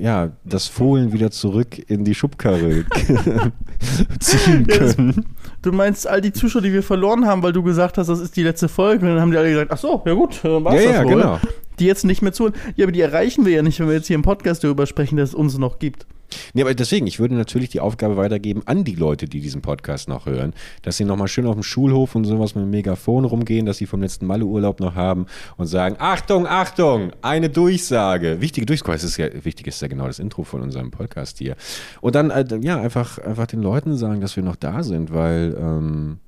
ja, 0.00 0.30
das 0.44 0.68
Fohlen 0.68 1.12
wieder 1.12 1.30
zurück 1.30 1.78
in 1.90 2.04
die 2.04 2.14
Schubkarre 2.14 2.84
ziehen 4.20 4.66
Ja, 4.68 4.76
können. 4.78 5.26
Du 5.62 5.72
meinst 5.72 6.06
all 6.08 6.20
die 6.20 6.32
Zuschauer, 6.32 6.62
die 6.62 6.72
wir 6.72 6.82
verloren 6.82 7.26
haben, 7.26 7.42
weil 7.42 7.52
du 7.52 7.62
gesagt 7.62 7.98
hast, 7.98 8.08
das 8.08 8.18
ist 8.20 8.36
die 8.36 8.42
letzte 8.42 8.68
Folge. 8.68 9.04
Und 9.06 9.12
dann 9.12 9.20
haben 9.20 9.30
die 9.30 9.36
alle 9.36 9.50
gesagt, 9.50 9.70
ach 9.72 9.78
so, 9.78 10.02
ja 10.04 10.14
gut, 10.14 10.40
dann 10.42 10.64
war's 10.64 10.82
Ja, 10.82 10.88
das 10.88 10.96
ja, 10.98 11.04
wohl. 11.04 11.10
genau. 11.14 11.40
Die 11.78 11.86
jetzt 11.86 12.04
nicht 12.04 12.22
mehr 12.22 12.32
zuhören. 12.32 12.54
Ja, 12.76 12.84
aber 12.84 12.92
die 12.92 13.00
erreichen 13.00 13.44
wir 13.46 13.52
ja 13.52 13.62
nicht, 13.62 13.78
wenn 13.80 13.86
wir 13.88 13.94
jetzt 13.94 14.06
hier 14.06 14.16
im 14.16 14.22
Podcast 14.22 14.62
darüber 14.64 14.86
sprechen, 14.86 15.16
dass 15.16 15.30
es 15.30 15.34
uns 15.34 15.56
noch 15.58 15.78
gibt. 15.78 16.06
Nee, 16.54 16.62
aber 16.62 16.74
deswegen, 16.74 17.06
ich 17.06 17.18
würde 17.18 17.34
natürlich 17.34 17.70
die 17.70 17.80
Aufgabe 17.80 18.16
weitergeben 18.16 18.62
an 18.66 18.84
die 18.84 18.94
Leute, 18.94 19.26
die 19.26 19.40
diesen 19.40 19.62
Podcast 19.62 20.08
noch 20.08 20.26
hören, 20.26 20.52
dass 20.82 20.96
sie 20.96 21.04
nochmal 21.04 21.28
schön 21.28 21.46
auf 21.46 21.54
dem 21.54 21.62
Schulhof 21.62 22.14
und 22.14 22.24
sowas 22.24 22.54
mit 22.54 22.64
dem 22.64 22.70
Megafon 22.70 23.24
rumgehen, 23.24 23.66
dass 23.66 23.78
sie 23.78 23.86
vom 23.86 24.02
letzten 24.02 24.26
Malle-Urlaub 24.26 24.80
noch 24.80 24.94
haben 24.94 25.26
und 25.56 25.66
sagen, 25.66 25.96
Achtung, 25.98 26.46
Achtung, 26.46 27.12
eine 27.22 27.48
Durchsage. 27.48 28.40
Wichtige 28.40 28.66
Durchsage, 28.66 28.92
das 28.92 29.04
ist 29.04 29.16
ja, 29.16 29.28
wichtig 29.44 29.66
ist 29.66 29.80
ja 29.82 29.88
genau 29.88 30.06
das 30.06 30.18
Intro 30.18 30.44
von 30.44 30.62
unserem 30.62 30.90
Podcast 30.90 31.38
hier. 31.38 31.56
Und 32.00 32.14
dann, 32.14 32.30
äh, 32.30 32.44
ja, 32.60 32.80
einfach, 32.80 33.18
einfach 33.18 33.46
den 33.46 33.62
Leuten 33.62 33.96
sagen, 33.96 34.20
dass 34.20 34.36
wir 34.36 34.42
noch 34.42 34.56
da 34.56 34.82
sind, 34.82 35.12
weil, 35.12 35.56
ähm, 35.58 36.18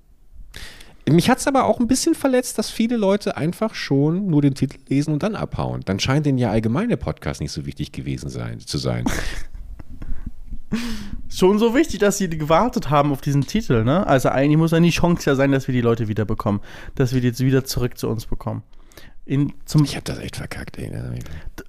mich 1.09 1.29
hat 1.29 1.39
es 1.39 1.47
aber 1.47 1.65
auch 1.65 1.81
ein 1.81 1.87
bisschen 1.87 2.15
verletzt, 2.15 2.57
dass 2.57 2.71
viele 2.71 2.97
Leute 2.97 3.37
einfach 3.37 3.75
schon 3.75 4.27
nur 4.27 4.41
den 4.41 4.55
Titel 4.55 4.79
lesen 4.89 5.13
und 5.13 5.23
dann 5.23 5.35
abhauen. 5.35 5.83
Dann 5.85 6.01
scheint 6.01 6.25
denen 6.25 6.39
ja 6.39 6.51
allgemein 6.51 6.89
Podcast 6.99 7.41
nicht 7.43 7.53
so 7.53 7.67
wichtig 7.67 7.93
gewesen 7.93 8.31
sein, 8.31 8.61
zu 8.61 8.79
sein. 8.79 9.05
Schon 11.29 11.59
so 11.59 11.75
wichtig, 11.75 12.01
dass 12.01 12.19
sie 12.19 12.29
gewartet 12.29 12.91
haben 12.91 13.13
auf 13.13 13.21
diesen 13.21 13.47
Titel, 13.47 13.85
ne? 13.85 14.07
Also 14.07 14.29
eigentlich 14.29 14.59
muss 14.59 14.73
ja 14.73 14.81
die 14.81 14.91
Chance 14.91 15.29
ja 15.29 15.37
sein, 15.37 15.53
dass 15.53 15.69
wir 15.69 15.73
die 15.73 15.81
Leute 15.81 16.09
wieder 16.09 16.25
bekommen. 16.25 16.61
Dass 16.95 17.13
wir 17.13 17.21
die 17.21 17.29
jetzt 17.29 17.41
wieder 17.41 17.65
zurück 17.65 17.99
zu 17.99 18.09
uns 18.09 18.27
bekommen. 18.27 18.63
In, 19.27 19.53
zum, 19.65 19.85
Ich 19.85 19.95
habe 19.97 20.05
das 20.05 20.19
echt 20.19 20.37
verkackt, 20.37 20.79
ey. 20.79 20.91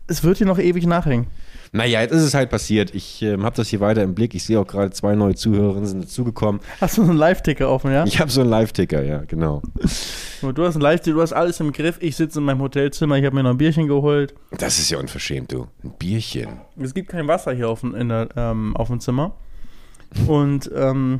es 0.07 0.23
wird 0.23 0.37
hier 0.39 0.47
noch 0.47 0.59
ewig 0.59 0.85
nachhängen. 0.85 1.27
Naja, 1.71 2.01
jetzt 2.01 2.11
ist 2.11 2.21
es 2.23 2.33
halt 2.33 2.49
passiert. 2.49 2.93
Ich 2.93 3.21
ähm, 3.21 3.43
habe 3.43 3.55
das 3.55 3.67
hier 3.69 3.79
weiter 3.79 4.01
im 4.03 4.13
Blick. 4.15 4.33
Ich 4.35 4.43
sehe 4.43 4.59
auch 4.59 4.67
gerade 4.67 4.91
zwei 4.91 5.15
neue 5.15 5.35
Zuhörerinnen 5.35 5.85
sind 5.85 6.03
dazugekommen. 6.03 6.61
Hast 6.79 6.97
du 6.97 7.03
so 7.03 7.09
einen 7.09 7.17
Live-Ticker 7.17 7.69
offen, 7.69 7.91
ja? 7.91 8.05
Ich 8.05 8.19
habe 8.19 8.29
so 8.31 8.41
einen 8.41 8.49
Live-Ticker, 8.49 9.03
ja, 9.03 9.19
genau. 9.27 9.61
Du 10.53 10.63
hast 10.63 10.75
einen 10.75 10.81
Live-Ticker, 10.83 11.15
du 11.15 11.21
hast 11.21 11.33
alles 11.33 11.59
im 11.59 11.71
Griff. 11.71 11.97
Ich 12.01 12.15
sitze 12.17 12.37
in 12.39 12.45
meinem 12.45 12.61
Hotelzimmer, 12.61 13.17
ich 13.17 13.25
habe 13.25 13.35
mir 13.35 13.41
noch 13.43 13.49
ein 13.51 13.57
Bierchen 13.57 13.87
geholt. 13.87 14.35
Das 14.51 14.77
ist 14.77 14.91
ja 14.91 14.99
unverschämt, 14.99 15.51
du. 15.51 15.67
Ein 15.83 15.93
Bierchen. 15.97 16.59
Es 16.79 16.93
gibt 16.93 17.09
kein 17.09 17.27
Wasser 17.27 17.51
hier 17.53 17.67
auf, 17.69 17.79
dem- 17.81 17.95
in 17.95 18.09
der, 18.09 18.29
ähm, 18.35 18.75
auf 18.77 18.87
dem 18.89 18.99
Zimmer. 18.99 19.35
Und 20.27 20.69
ähm, 20.75 21.19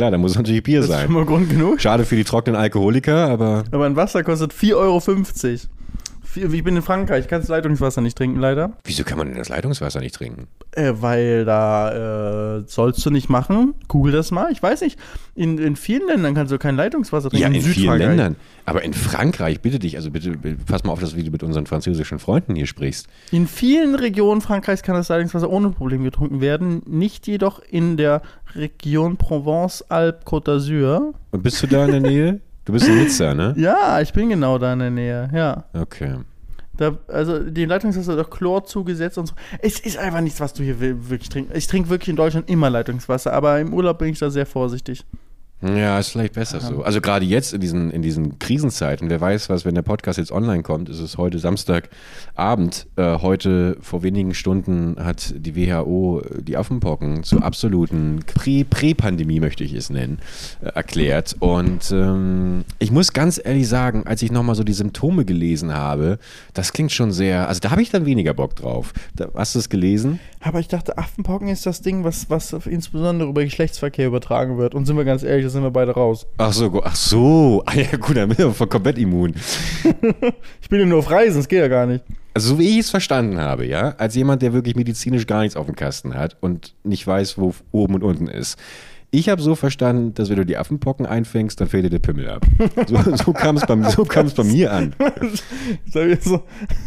Klar, 0.00 0.12
da 0.12 0.16
muss 0.16 0.34
natürlich 0.34 0.62
Bier 0.62 0.80
das 0.80 0.88
ist 0.88 0.94
sein. 0.94 1.04
schon 1.04 1.12
mal 1.12 1.26
Grund 1.26 1.50
genug. 1.50 1.78
Schade 1.78 2.06
für 2.06 2.16
die 2.16 2.24
trockenen 2.24 2.58
Alkoholiker, 2.58 3.28
aber 3.28 3.64
Aber 3.70 3.84
ein 3.84 3.96
Wasser 3.96 4.22
kostet 4.24 4.54
4,50 4.54 4.74
Euro. 4.76 4.98
Ich 6.36 6.62
bin 6.64 6.76
in 6.76 6.82
Frankreich, 6.82 7.24
ich 7.24 7.28
kann 7.28 7.40
das 7.40 7.48
Leitungswasser 7.48 8.00
nicht 8.00 8.16
trinken, 8.16 8.38
leider. 8.38 8.72
wieso 8.84 9.02
kann 9.04 9.18
man 9.18 9.26
denn 9.28 9.36
das 9.36 9.48
Leitungswasser 9.48 10.00
nicht 10.00 10.14
trinken? 10.14 10.46
Äh, 10.72 10.92
weil 10.96 11.44
da 11.44 12.58
äh, 12.58 12.62
sollst 12.66 13.04
du 13.04 13.10
nicht 13.10 13.28
machen. 13.28 13.74
Google 13.88 14.12
das 14.12 14.30
mal. 14.30 14.52
Ich 14.52 14.62
weiß 14.62 14.82
nicht. 14.82 14.98
In, 15.34 15.58
in 15.58 15.74
vielen 15.74 16.06
Ländern 16.06 16.34
kannst 16.34 16.52
du 16.52 16.58
kein 16.58 16.76
Leitungswasser 16.76 17.30
Ja, 17.32 17.48
trinken. 17.48 17.66
in 17.66 17.72
vielen. 17.74 17.98
Ländern. 17.98 18.36
Aber 18.64 18.84
in 18.84 18.94
Frankreich, 18.94 19.60
bitte 19.60 19.80
dich, 19.80 19.96
also 19.96 20.10
bitte, 20.12 20.30
bitte 20.32 20.58
pass 20.64 20.84
mal 20.84 20.92
auf, 20.92 21.00
dass 21.00 21.10
du 21.14 21.16
mit 21.16 21.42
unseren 21.42 21.66
französischen 21.66 22.20
Freunden 22.20 22.54
hier 22.54 22.66
sprichst. 22.66 23.08
In 23.32 23.48
vielen 23.48 23.96
Regionen 23.96 24.40
Frankreichs 24.40 24.82
kann 24.82 24.94
das 24.94 25.08
Leitungswasser 25.08 25.50
ohne 25.50 25.70
Problem 25.70 26.04
getrunken 26.04 26.40
werden. 26.40 26.82
Nicht 26.86 27.26
jedoch 27.26 27.60
in 27.68 27.96
der 27.96 28.22
Region 28.54 29.16
Provence-Alpes-Côte 29.16 30.44
d'Azur. 30.44 31.14
Und 31.32 31.42
bist 31.42 31.62
du 31.62 31.66
da 31.66 31.84
in 31.86 31.90
der 31.90 32.00
Nähe? 32.00 32.40
Du 32.64 32.72
bist 32.72 32.86
in 32.86 32.98
Nizza, 32.98 33.34
ne? 33.34 33.54
Ja, 33.56 34.00
ich 34.00 34.12
bin 34.12 34.28
genau 34.28 34.58
da 34.58 34.72
in 34.72 34.78
der 34.78 34.90
Nähe. 34.90 35.30
Ja. 35.32 35.64
Okay. 35.72 36.16
Da, 36.76 36.96
also 37.08 37.38
die 37.38 37.64
Leitungswasser 37.64 38.16
doch 38.16 38.30
Chlor 38.30 38.64
zugesetzt 38.64 39.18
und 39.18 39.26
so. 39.26 39.34
Es 39.60 39.80
ist 39.80 39.98
einfach 39.98 40.20
nichts, 40.20 40.40
was 40.40 40.54
du 40.54 40.62
hier 40.62 40.80
wirklich 40.80 41.28
trinkst. 41.28 41.54
Ich 41.54 41.66
trinke 41.66 41.90
wirklich 41.90 42.08
in 42.08 42.16
Deutschland 42.16 42.48
immer 42.48 42.70
Leitungswasser, 42.70 43.32
aber 43.32 43.60
im 43.60 43.74
Urlaub 43.74 43.98
bin 43.98 44.08
ich 44.08 44.18
da 44.18 44.30
sehr 44.30 44.46
vorsichtig. 44.46 45.04
Ja, 45.62 45.98
ist 45.98 46.08
vielleicht 46.08 46.32
besser 46.32 46.58
so. 46.60 46.82
Also 46.82 47.02
gerade 47.02 47.26
jetzt 47.26 47.52
in 47.52 47.60
diesen, 47.60 47.90
in 47.90 48.00
diesen 48.00 48.38
Krisenzeiten, 48.38 49.10
wer 49.10 49.20
weiß 49.20 49.50
was, 49.50 49.66
wenn 49.66 49.74
der 49.74 49.82
Podcast 49.82 50.18
jetzt 50.18 50.32
online 50.32 50.62
kommt, 50.62 50.88
ist 50.88 51.00
es 51.00 51.18
heute 51.18 51.38
Samstagabend. 51.38 52.86
Äh, 52.96 53.18
heute 53.18 53.76
vor 53.82 54.02
wenigen 54.02 54.32
Stunden 54.32 54.96
hat 54.98 55.34
die 55.36 55.54
WHO 55.56 56.22
die 56.40 56.56
Affenpocken 56.56 57.24
zur 57.24 57.44
absoluten 57.44 58.20
Prä- 58.26 58.64
Prä-Pandemie, 58.64 59.38
möchte 59.40 59.62
ich 59.62 59.74
es 59.74 59.90
nennen, 59.90 60.20
äh, 60.62 60.68
erklärt. 60.68 61.36
Und 61.40 61.90
ähm, 61.92 62.64
ich 62.78 62.90
muss 62.90 63.12
ganz 63.12 63.38
ehrlich 63.42 63.68
sagen, 63.68 64.04
als 64.06 64.22
ich 64.22 64.32
nochmal 64.32 64.54
so 64.54 64.64
die 64.64 64.72
Symptome 64.72 65.26
gelesen 65.26 65.74
habe, 65.74 66.18
das 66.54 66.72
klingt 66.72 66.92
schon 66.92 67.12
sehr, 67.12 67.48
also 67.48 67.60
da 67.60 67.70
habe 67.70 67.82
ich 67.82 67.90
dann 67.90 68.06
weniger 68.06 68.32
Bock 68.32 68.56
drauf. 68.56 68.94
Da, 69.14 69.28
hast 69.34 69.54
du 69.54 69.58
es 69.58 69.68
gelesen? 69.68 70.20
Aber 70.40 70.58
ich 70.60 70.68
dachte, 70.68 70.96
Affenpocken 70.96 71.48
ist 71.48 71.66
das 71.66 71.82
Ding, 71.82 72.02
was, 72.02 72.30
was 72.30 72.54
insbesondere 72.66 73.28
über 73.28 73.44
Geschlechtsverkehr 73.44 74.06
übertragen 74.06 74.56
wird. 74.56 74.74
Und 74.74 74.86
sind 74.86 74.96
wir 74.96 75.04
ganz 75.04 75.22
ehrlich, 75.22 75.49
da 75.50 75.54
sind 75.54 75.62
wir 75.64 75.70
beide 75.70 75.92
raus. 75.92 76.26
Ach 76.38 76.52
so, 76.52 76.82
ach 76.82 76.96
so. 76.96 77.62
Ah 77.66 77.74
ja, 77.74 77.96
gut, 77.98 78.16
dann 78.16 78.28
bin 78.28 78.50
ich 78.50 78.68
komplett 78.68 78.98
immun. 78.98 79.34
Ich 80.62 80.68
bin 80.68 80.80
ja 80.80 80.86
nur 80.86 81.00
auf 81.00 81.10
Reisen, 81.10 81.38
das 81.38 81.48
geht 81.48 81.58
ja 81.58 81.68
gar 81.68 81.86
nicht. 81.86 82.04
Also 82.32 82.50
so 82.50 82.58
wie 82.60 82.68
ich 82.68 82.78
es 82.78 82.90
verstanden 82.90 83.38
habe, 83.38 83.66
ja, 83.66 83.94
als 83.98 84.14
jemand, 84.14 84.40
der 84.42 84.52
wirklich 84.52 84.76
medizinisch 84.76 85.26
gar 85.26 85.40
nichts 85.40 85.56
auf 85.56 85.66
dem 85.66 85.74
Kasten 85.74 86.14
hat 86.14 86.36
und 86.40 86.74
nicht 86.84 87.04
weiß, 87.04 87.38
wo 87.38 87.54
oben 87.72 87.94
und 87.94 88.04
unten 88.04 88.28
ist. 88.28 88.56
Ich 89.12 89.28
habe 89.28 89.42
so 89.42 89.54
verstanden, 89.56 90.14
dass 90.14 90.28
wenn 90.30 90.36
du 90.36 90.46
die 90.46 90.56
Affenpocken 90.56 91.04
einfängst, 91.04 91.60
dann 91.60 91.68
fällt 91.68 91.84
dir 91.84 91.90
der 91.90 91.98
Pimmel 91.98 92.28
ab. 92.28 92.46
So, 92.86 92.96
so 93.16 93.32
kam 93.32 93.56
es 93.56 93.66
bei, 93.66 93.76
so 93.90 94.04
bei 94.04 94.44
mir 94.44 94.72
an. 94.72 94.94
So, 95.92 96.00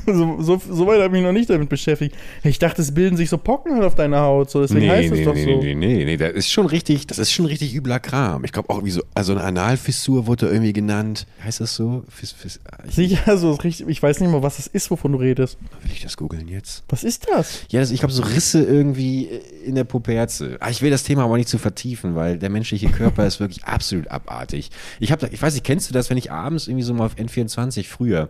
so, 0.06 0.42
so, 0.42 0.62
so 0.70 0.88
weit 0.88 1.01
habe 1.01 1.06
ich 1.08 1.12
mich 1.12 1.24
noch 1.24 1.32
nicht 1.32 1.50
damit 1.50 1.70
beschäftigt. 1.70 2.15
Ich 2.44 2.60
dachte, 2.60 2.82
es 2.82 2.94
bilden 2.94 3.18
sich 3.18 3.30
so 3.30 3.38
Pocken 3.38 3.74
halt 3.74 3.84
auf 3.84 3.96
deiner 3.96 4.22
Haut. 4.22 4.50
So, 4.50 4.62
deswegen 4.62 4.89
heißt 4.89 5.12
es 5.12 5.20
nee, 5.20 5.25
doch 5.25 5.34
nee, 5.34 5.44
so. 5.44 5.62
nee, 5.62 5.75
nee, 5.75 6.06
nee, 6.06 6.18
das 6.18 6.34
ist 6.34 6.51
schon 6.51 6.65
richtig, 6.65 7.08
das 7.08 7.18
ist 7.18 7.32
schon 7.32 7.46
richtig 7.46 7.75
übler 7.75 8.00
Kram. 8.00 8.44
Ich 8.46 8.51
glaube 8.51 8.70
auch 8.70 8.75
irgendwie 8.77 8.92
so, 8.92 9.01
also 9.13 9.34
eine 9.34 9.44
Analfissur 9.44 10.27
wurde 10.27 10.46
da 10.48 10.51
irgendwie 10.51 10.74
genannt. 10.74 11.25
Heißt 11.44 11.60
das 11.60 11.75
so? 11.75 12.03
Fiss, 12.10 12.32
fiss, 12.32 12.60
ich, 12.88 12.96
Sicher, 12.96 13.38
so 13.38 13.51
ist 13.53 13.63
richtig. 13.63 13.88
Ich 13.89 14.01
weiß 14.01 14.20
nicht 14.22 14.32
mal, 14.32 14.42
was 14.44 14.58
das 14.58 14.68
ist, 14.68 14.89
wovon 14.92 15.12
du 15.13 15.18
redest. 15.18 15.58
will 15.82 15.92
ich 15.92 16.01
das 16.01 16.18
googeln 16.18 16.48
jetzt? 16.48 16.84
Was 16.89 17.03
ist 17.03 17.27
das? 17.30 17.62
Ja, 17.70 17.80
das, 17.82 17.92
ich 17.92 18.00
glaube, 18.00 18.13
so 18.13 18.24
Risse 18.24 18.63
irgendwie 18.63 19.30
in 19.65 19.75
der 19.75 19.84
Puperze. 19.84 20.58
Ah, 20.60 20.70
Ich 20.70 20.82
will 20.82 20.92
das 20.92 21.03
Thema 21.03 21.24
aber 21.25 21.38
nicht 21.38 21.50
zu 21.50 21.58
vertiefen, 21.58 22.12
weil 22.15 22.38
der 22.38 22.50
menschliche 22.50 22.89
Körper 22.89 23.25
ist 23.25 23.39
wirklich 23.39 23.63
absolut 23.65 24.08
abartig. 24.10 24.72
Ich 25.00 25.12
habe, 25.12 25.29
ich 25.32 25.41
weiß 25.41 25.53
nicht, 25.53 25.65
kennst 25.65 25.89
du 25.89 25.93
das, 25.93 26.10
wenn 26.10 26.17
ich 26.17 26.32
abends 26.32 26.67
irgendwie 26.67 26.84
so 26.84 26.93
mal 26.93 27.05
auf 27.05 27.15
N24 27.15 27.86
früher 27.86 28.29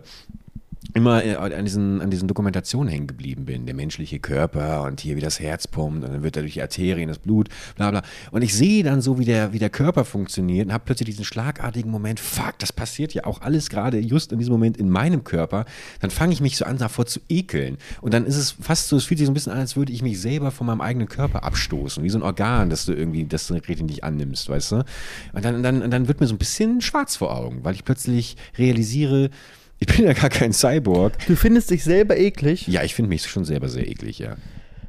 immer 0.92 1.24
äh, 1.24 1.34
an 1.34 1.64
diesen, 1.64 2.00
an 2.00 2.10
diesen 2.10 2.28
Dokumentationen 2.28 2.88
hängen 2.88 3.06
geblieben 3.06 3.44
bin. 3.46 3.66
Der 3.66 3.74
menschliche 3.74 4.18
Körper 4.18 4.82
und 4.82 5.00
hier 5.00 5.16
wie 5.16 5.20
das 5.20 5.40
Herz 5.40 5.66
pumpt 5.66 6.04
und 6.04 6.12
dann 6.12 6.22
wird 6.22 6.36
er 6.36 6.42
durch 6.42 6.54
die 6.54 6.62
Arterien 6.62 7.08
das 7.08 7.18
Blut, 7.18 7.48
bla 7.76 7.90
bla. 7.90 8.02
Und 8.30 8.42
ich 8.42 8.54
sehe 8.54 8.84
dann 8.84 9.00
so, 9.00 9.18
wie 9.18 9.24
der, 9.24 9.52
wie 9.52 9.58
der 9.58 9.70
Körper 9.70 10.04
funktioniert 10.04 10.66
und 10.66 10.72
habe 10.72 10.84
plötzlich 10.84 11.06
diesen 11.06 11.24
schlagartigen 11.24 11.90
Moment, 11.90 12.20
fuck, 12.20 12.58
das 12.58 12.72
passiert 12.72 13.14
ja 13.14 13.24
auch 13.24 13.40
alles 13.40 13.70
gerade 13.70 13.98
just 13.98 14.32
in 14.32 14.38
diesem 14.38 14.52
Moment 14.52 14.76
in 14.76 14.90
meinem 14.90 15.24
Körper. 15.24 15.64
Dann 16.00 16.10
fange 16.10 16.32
ich 16.32 16.40
mich 16.40 16.56
so 16.56 16.64
an, 16.64 16.78
davor 16.78 17.06
zu 17.06 17.20
ekeln. 17.28 17.78
Und 18.00 18.14
dann 18.14 18.26
ist 18.26 18.36
es 18.36 18.52
fast 18.52 18.88
so, 18.88 18.96
es 18.96 19.04
fühlt 19.04 19.18
sich 19.18 19.26
so 19.26 19.30
ein 19.30 19.34
bisschen 19.34 19.52
an, 19.52 19.58
als 19.58 19.76
würde 19.76 19.92
ich 19.92 20.02
mich 20.02 20.20
selber 20.20 20.50
von 20.50 20.66
meinem 20.66 20.80
eigenen 20.80 21.08
Körper 21.08 21.44
abstoßen, 21.44 22.02
wie 22.02 22.10
so 22.10 22.18
ein 22.18 22.22
Organ, 22.22 22.70
das 22.70 22.84
du 22.84 22.92
irgendwie, 22.92 23.24
das 23.24 23.46
du 23.46 23.54
richtig 23.54 23.82
nicht 23.82 24.04
annimmst, 24.04 24.48
weißt 24.48 24.72
du? 24.72 24.84
Und 25.32 25.44
dann, 25.44 25.62
dann, 25.62 25.90
dann 25.90 26.08
wird 26.08 26.20
mir 26.20 26.26
so 26.26 26.34
ein 26.34 26.38
bisschen 26.38 26.80
schwarz 26.80 27.16
vor 27.16 27.36
Augen, 27.36 27.64
weil 27.64 27.74
ich 27.74 27.84
plötzlich 27.84 28.36
realisiere, 28.58 29.30
ich 29.78 29.86
bin 29.86 30.06
ja 30.06 30.12
gar 30.12 30.30
kein 30.30 30.52
Cyborg. 30.52 31.14
Du 31.26 31.36
findest 31.36 31.70
dich 31.70 31.84
selber 31.84 32.16
eklig? 32.16 32.66
Ja, 32.68 32.82
ich 32.82 32.94
finde 32.94 33.08
mich 33.08 33.22
schon 33.22 33.44
selber 33.44 33.68
sehr 33.68 33.88
eklig, 33.88 34.18
ja. 34.18 34.36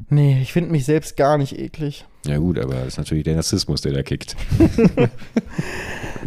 Nee, 0.10 0.40
ich 0.42 0.54
finde 0.54 0.72
mich 0.72 0.86
selbst 0.86 1.18
gar 1.18 1.38
nicht 1.38 1.58
eklig. 1.58 2.06
Ja 2.26 2.38
gut, 2.38 2.60
aber 2.60 2.76
das 2.76 2.90
ist 2.90 2.98
natürlich 2.98 3.24
der 3.24 3.36
Narzissmus, 3.36 3.82
der 3.82 3.94
da 3.94 4.04
kickt. 4.04 4.36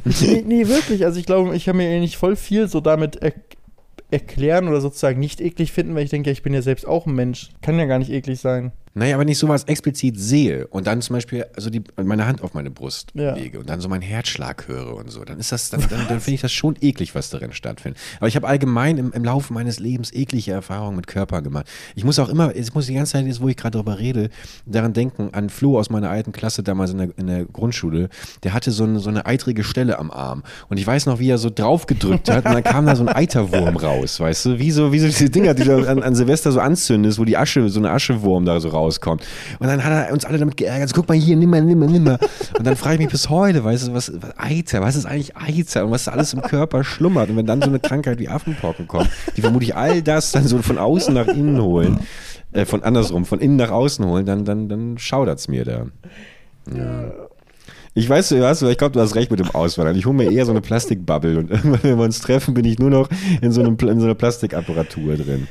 nee, 0.04 0.44
nee, 0.46 0.68
wirklich. 0.68 1.04
Also 1.04 1.18
ich 1.20 1.26
glaube, 1.26 1.54
ich 1.56 1.64
kann 1.64 1.76
mir 1.76 1.88
eh 1.88 2.00
nicht 2.00 2.16
voll 2.16 2.36
viel 2.36 2.68
so 2.68 2.80
damit 2.80 3.16
er 3.16 3.32
erklären 4.10 4.68
oder 4.68 4.80
sozusagen 4.80 5.20
nicht 5.20 5.40
eklig 5.40 5.72
finden, 5.72 5.94
weil 5.94 6.04
ich 6.04 6.10
denke, 6.10 6.30
ich 6.30 6.42
bin 6.42 6.54
ja 6.54 6.62
selbst 6.62 6.86
auch 6.86 7.06
ein 7.06 7.14
Mensch. 7.14 7.50
Kann 7.60 7.78
ja 7.78 7.84
gar 7.84 7.98
nicht 7.98 8.10
eklig 8.10 8.40
sein. 8.40 8.72
Naja, 8.98 9.18
wenn 9.18 9.28
ich 9.28 9.38
sowas 9.38 9.64
explizit 9.64 10.18
sehe 10.18 10.66
und 10.68 10.86
dann 10.86 11.00
zum 11.02 11.14
Beispiel 11.14 11.46
also 11.56 11.70
die, 11.70 11.82
meine 12.02 12.26
Hand 12.26 12.42
auf 12.42 12.54
meine 12.54 12.70
Brust 12.70 13.10
Ja. 13.14 13.34
lege 13.34 13.60
und 13.60 13.68
dann 13.70 13.80
so 13.80 13.88
meinen 13.88 14.02
Herzschlag 14.02 14.66
höre 14.66 14.94
und 14.96 15.10
so, 15.10 15.24
dann 15.24 15.38
ist 15.38 15.52
das, 15.52 15.70
dann, 15.70 15.80
dann, 15.88 16.00
dann 16.08 16.20
finde 16.20 16.34
ich 16.34 16.40
das 16.40 16.52
schon 16.52 16.74
eklig, 16.80 17.14
was 17.14 17.30
darin 17.30 17.52
stattfindet. 17.52 18.00
Aber 18.18 18.26
ich 18.28 18.34
habe 18.36 18.48
allgemein 18.48 18.98
im, 18.98 19.12
im 19.12 19.24
Laufe 19.24 19.52
meines 19.52 19.78
Lebens 19.78 20.12
eklige 20.12 20.52
Erfahrungen 20.52 20.96
mit 20.96 21.06
Körper 21.06 21.42
gemacht. 21.42 21.66
Ich 21.94 22.04
muss 22.04 22.18
auch 22.18 22.28
immer, 22.28 22.54
ich 22.56 22.74
muss 22.74 22.86
die 22.86 22.94
ganze 22.94 23.12
Zeit, 23.12 23.26
jetzt 23.26 23.40
wo 23.40 23.48
ich 23.48 23.56
gerade 23.56 23.72
darüber 23.72 23.98
rede, 23.98 24.30
daran 24.66 24.92
denken, 24.92 25.30
an 25.32 25.48
Flo 25.48 25.78
aus 25.78 25.90
meiner 25.90 26.10
alten 26.10 26.32
Klasse 26.32 26.62
damals 26.62 26.90
in 26.90 26.98
der, 26.98 27.08
in 27.16 27.26
der 27.28 27.44
Grundschule, 27.44 28.08
der 28.42 28.52
hatte 28.52 28.70
so 28.72 28.84
eine, 28.84 28.98
so 28.98 29.10
eine 29.10 29.26
eitrige 29.26 29.62
Stelle 29.64 29.98
am 29.98 30.10
Arm. 30.10 30.42
Und 30.68 30.78
ich 30.78 30.86
weiß 30.86 31.06
noch, 31.06 31.18
wie 31.20 31.30
er 31.30 31.38
so 31.38 31.50
drauf 31.50 31.86
gedrückt 31.86 32.28
hat 32.30 32.44
und 32.46 32.52
dann 32.52 32.64
kam 32.64 32.86
da 32.86 32.96
so 32.96 33.02
ein 33.04 33.08
Eiterwurm 33.08 33.76
raus, 33.76 34.18
weißt 34.18 34.46
du? 34.46 34.58
Wie 34.58 34.70
so, 34.72 34.92
wie 34.92 34.98
so 34.98 35.06
diese 35.06 35.30
Dinger, 35.30 35.54
die 35.54 35.64
du 35.64 35.88
an, 35.88 36.02
an 36.02 36.14
Silvester 36.14 36.50
so 36.52 36.60
anzündest, 36.60 37.18
wo 37.18 37.24
die 37.24 37.36
Asche, 37.36 37.68
so 37.68 37.78
eine 37.78 37.90
Aschewurm 37.90 38.44
da 38.44 38.58
so 38.58 38.68
rauskommt. 38.88 39.24
Und 39.58 39.66
dann 39.66 39.84
hat 39.84 40.08
er 40.08 40.12
uns 40.12 40.24
alle 40.24 40.38
damit 40.38 40.56
geärgert. 40.56 40.88
So, 40.88 40.94
guck 40.94 41.08
mal 41.08 41.16
hier, 41.16 41.36
nimm 41.36 41.50
mal, 41.50 41.62
nimm 41.62 41.78
mal, 41.78 41.88
nimm 41.88 42.04
mal. 42.04 42.18
Und 42.56 42.66
dann 42.66 42.76
frage 42.76 42.94
ich 42.94 43.00
mich 43.00 43.10
bis 43.10 43.28
heute, 43.28 43.64
weißt 43.64 43.88
du, 43.88 43.94
was, 43.94 44.12
was 44.14 44.38
Eiter, 44.38 44.80
was 44.80 44.96
ist 44.96 45.06
eigentlich 45.06 45.36
Eiter 45.36 45.84
und 45.84 45.90
was 45.90 46.08
alles 46.08 46.32
im 46.32 46.42
Körper 46.42 46.84
schlummert? 46.84 47.30
Und 47.30 47.36
wenn 47.36 47.46
dann 47.46 47.60
so 47.60 47.68
eine 47.68 47.80
Krankheit 47.80 48.18
wie 48.18 48.28
Affenpocken 48.28 48.88
kommt, 48.88 49.10
die 49.36 49.42
vermutlich 49.42 49.76
all 49.76 50.02
das 50.02 50.32
dann 50.32 50.46
so 50.46 50.58
von 50.58 50.78
außen 50.78 51.14
nach 51.14 51.28
innen 51.28 51.60
holen, 51.60 52.00
äh, 52.52 52.64
von 52.64 52.82
andersrum, 52.82 53.24
von 53.24 53.40
innen 53.40 53.56
nach 53.56 53.70
außen 53.70 54.04
holen, 54.04 54.26
dann, 54.26 54.44
dann, 54.44 54.68
dann 54.68 54.98
schaudert's 54.98 55.48
mir 55.48 55.64
da. 55.64 55.86
Ja. 56.74 57.12
Ich 57.94 58.08
weiß, 58.08 58.28
du 58.28 58.46
hast, 58.46 58.62
ich 58.62 58.78
glaube, 58.78 58.92
du 58.92 59.00
hast 59.00 59.16
recht 59.16 59.30
mit 59.30 59.40
dem 59.40 59.50
Auswandern. 59.50 59.96
Ich 59.96 60.06
hole 60.06 60.14
mir 60.14 60.30
eher 60.30 60.46
so 60.46 60.52
eine 60.52 60.60
Plastikbubble 60.60 61.38
und 61.38 61.50
irgendwann, 61.50 61.82
wenn 61.82 61.98
wir 61.98 62.04
uns 62.04 62.20
treffen, 62.20 62.54
bin 62.54 62.64
ich 62.64 62.78
nur 62.78 62.90
noch 62.90 63.08
in 63.40 63.50
so, 63.50 63.60
einem, 63.60 63.76
in 63.80 63.98
so 63.98 64.06
einer 64.06 64.14
Plastikapparatur 64.14 65.16
drin. 65.16 65.48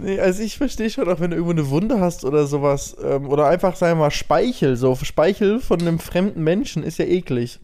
Nee, 0.00 0.20
also 0.20 0.44
ich 0.44 0.58
verstehe 0.58 0.90
schon, 0.90 1.08
auch 1.08 1.18
wenn 1.18 1.30
du 1.32 1.36
irgendwo 1.36 1.50
eine 1.50 1.70
Wunde 1.70 1.98
hast 1.98 2.24
oder 2.24 2.46
sowas, 2.46 2.96
ähm, 3.02 3.28
oder 3.28 3.48
einfach, 3.48 3.74
sagen 3.74 3.98
wir 3.98 4.04
mal, 4.04 4.10
Speichel, 4.12 4.76
so 4.76 4.94
Speichel 4.94 5.58
von 5.58 5.80
einem 5.80 5.98
fremden 5.98 6.44
Menschen 6.44 6.84
ist 6.84 6.98
ja 6.98 7.04
eklig. 7.04 7.58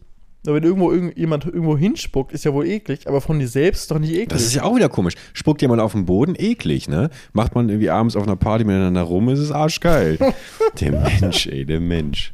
Aber 0.47 0.55
wenn 0.55 0.63
irgendwo 0.63 0.91
irgend, 0.91 1.17
jemand 1.17 1.45
irgendwo 1.45 1.77
hinspuckt, 1.77 2.31
ist 2.31 2.45
ja 2.45 2.53
wohl 2.53 2.67
eklig, 2.67 3.07
aber 3.07 3.21
von 3.21 3.39
dir 3.39 3.47
selbst 3.47 3.81
ist 3.81 3.91
doch 3.91 3.99
nicht 3.99 4.11
eklig. 4.11 4.29
Das 4.29 4.43
ist 4.43 4.55
ja 4.55 4.63
auch 4.63 4.75
wieder 4.75 4.89
komisch. 4.89 5.15
Spuckt 5.33 5.61
jemand 5.61 5.81
auf 5.81 5.93
den 5.93 6.05
Boden? 6.05 6.35
Eklig, 6.37 6.87
ne? 6.87 7.09
Macht 7.33 7.55
man 7.55 7.69
irgendwie 7.69 7.89
abends 7.89 8.15
auf 8.15 8.23
einer 8.23 8.35
Party 8.35 8.63
miteinander 8.63 9.01
rum, 9.01 9.29
ist 9.29 9.39
es 9.39 9.51
arschgeil. 9.51 10.17
der 10.79 10.91
Mensch, 10.91 11.47
ey, 11.47 11.65
der 11.65 11.79
Mensch. 11.79 12.33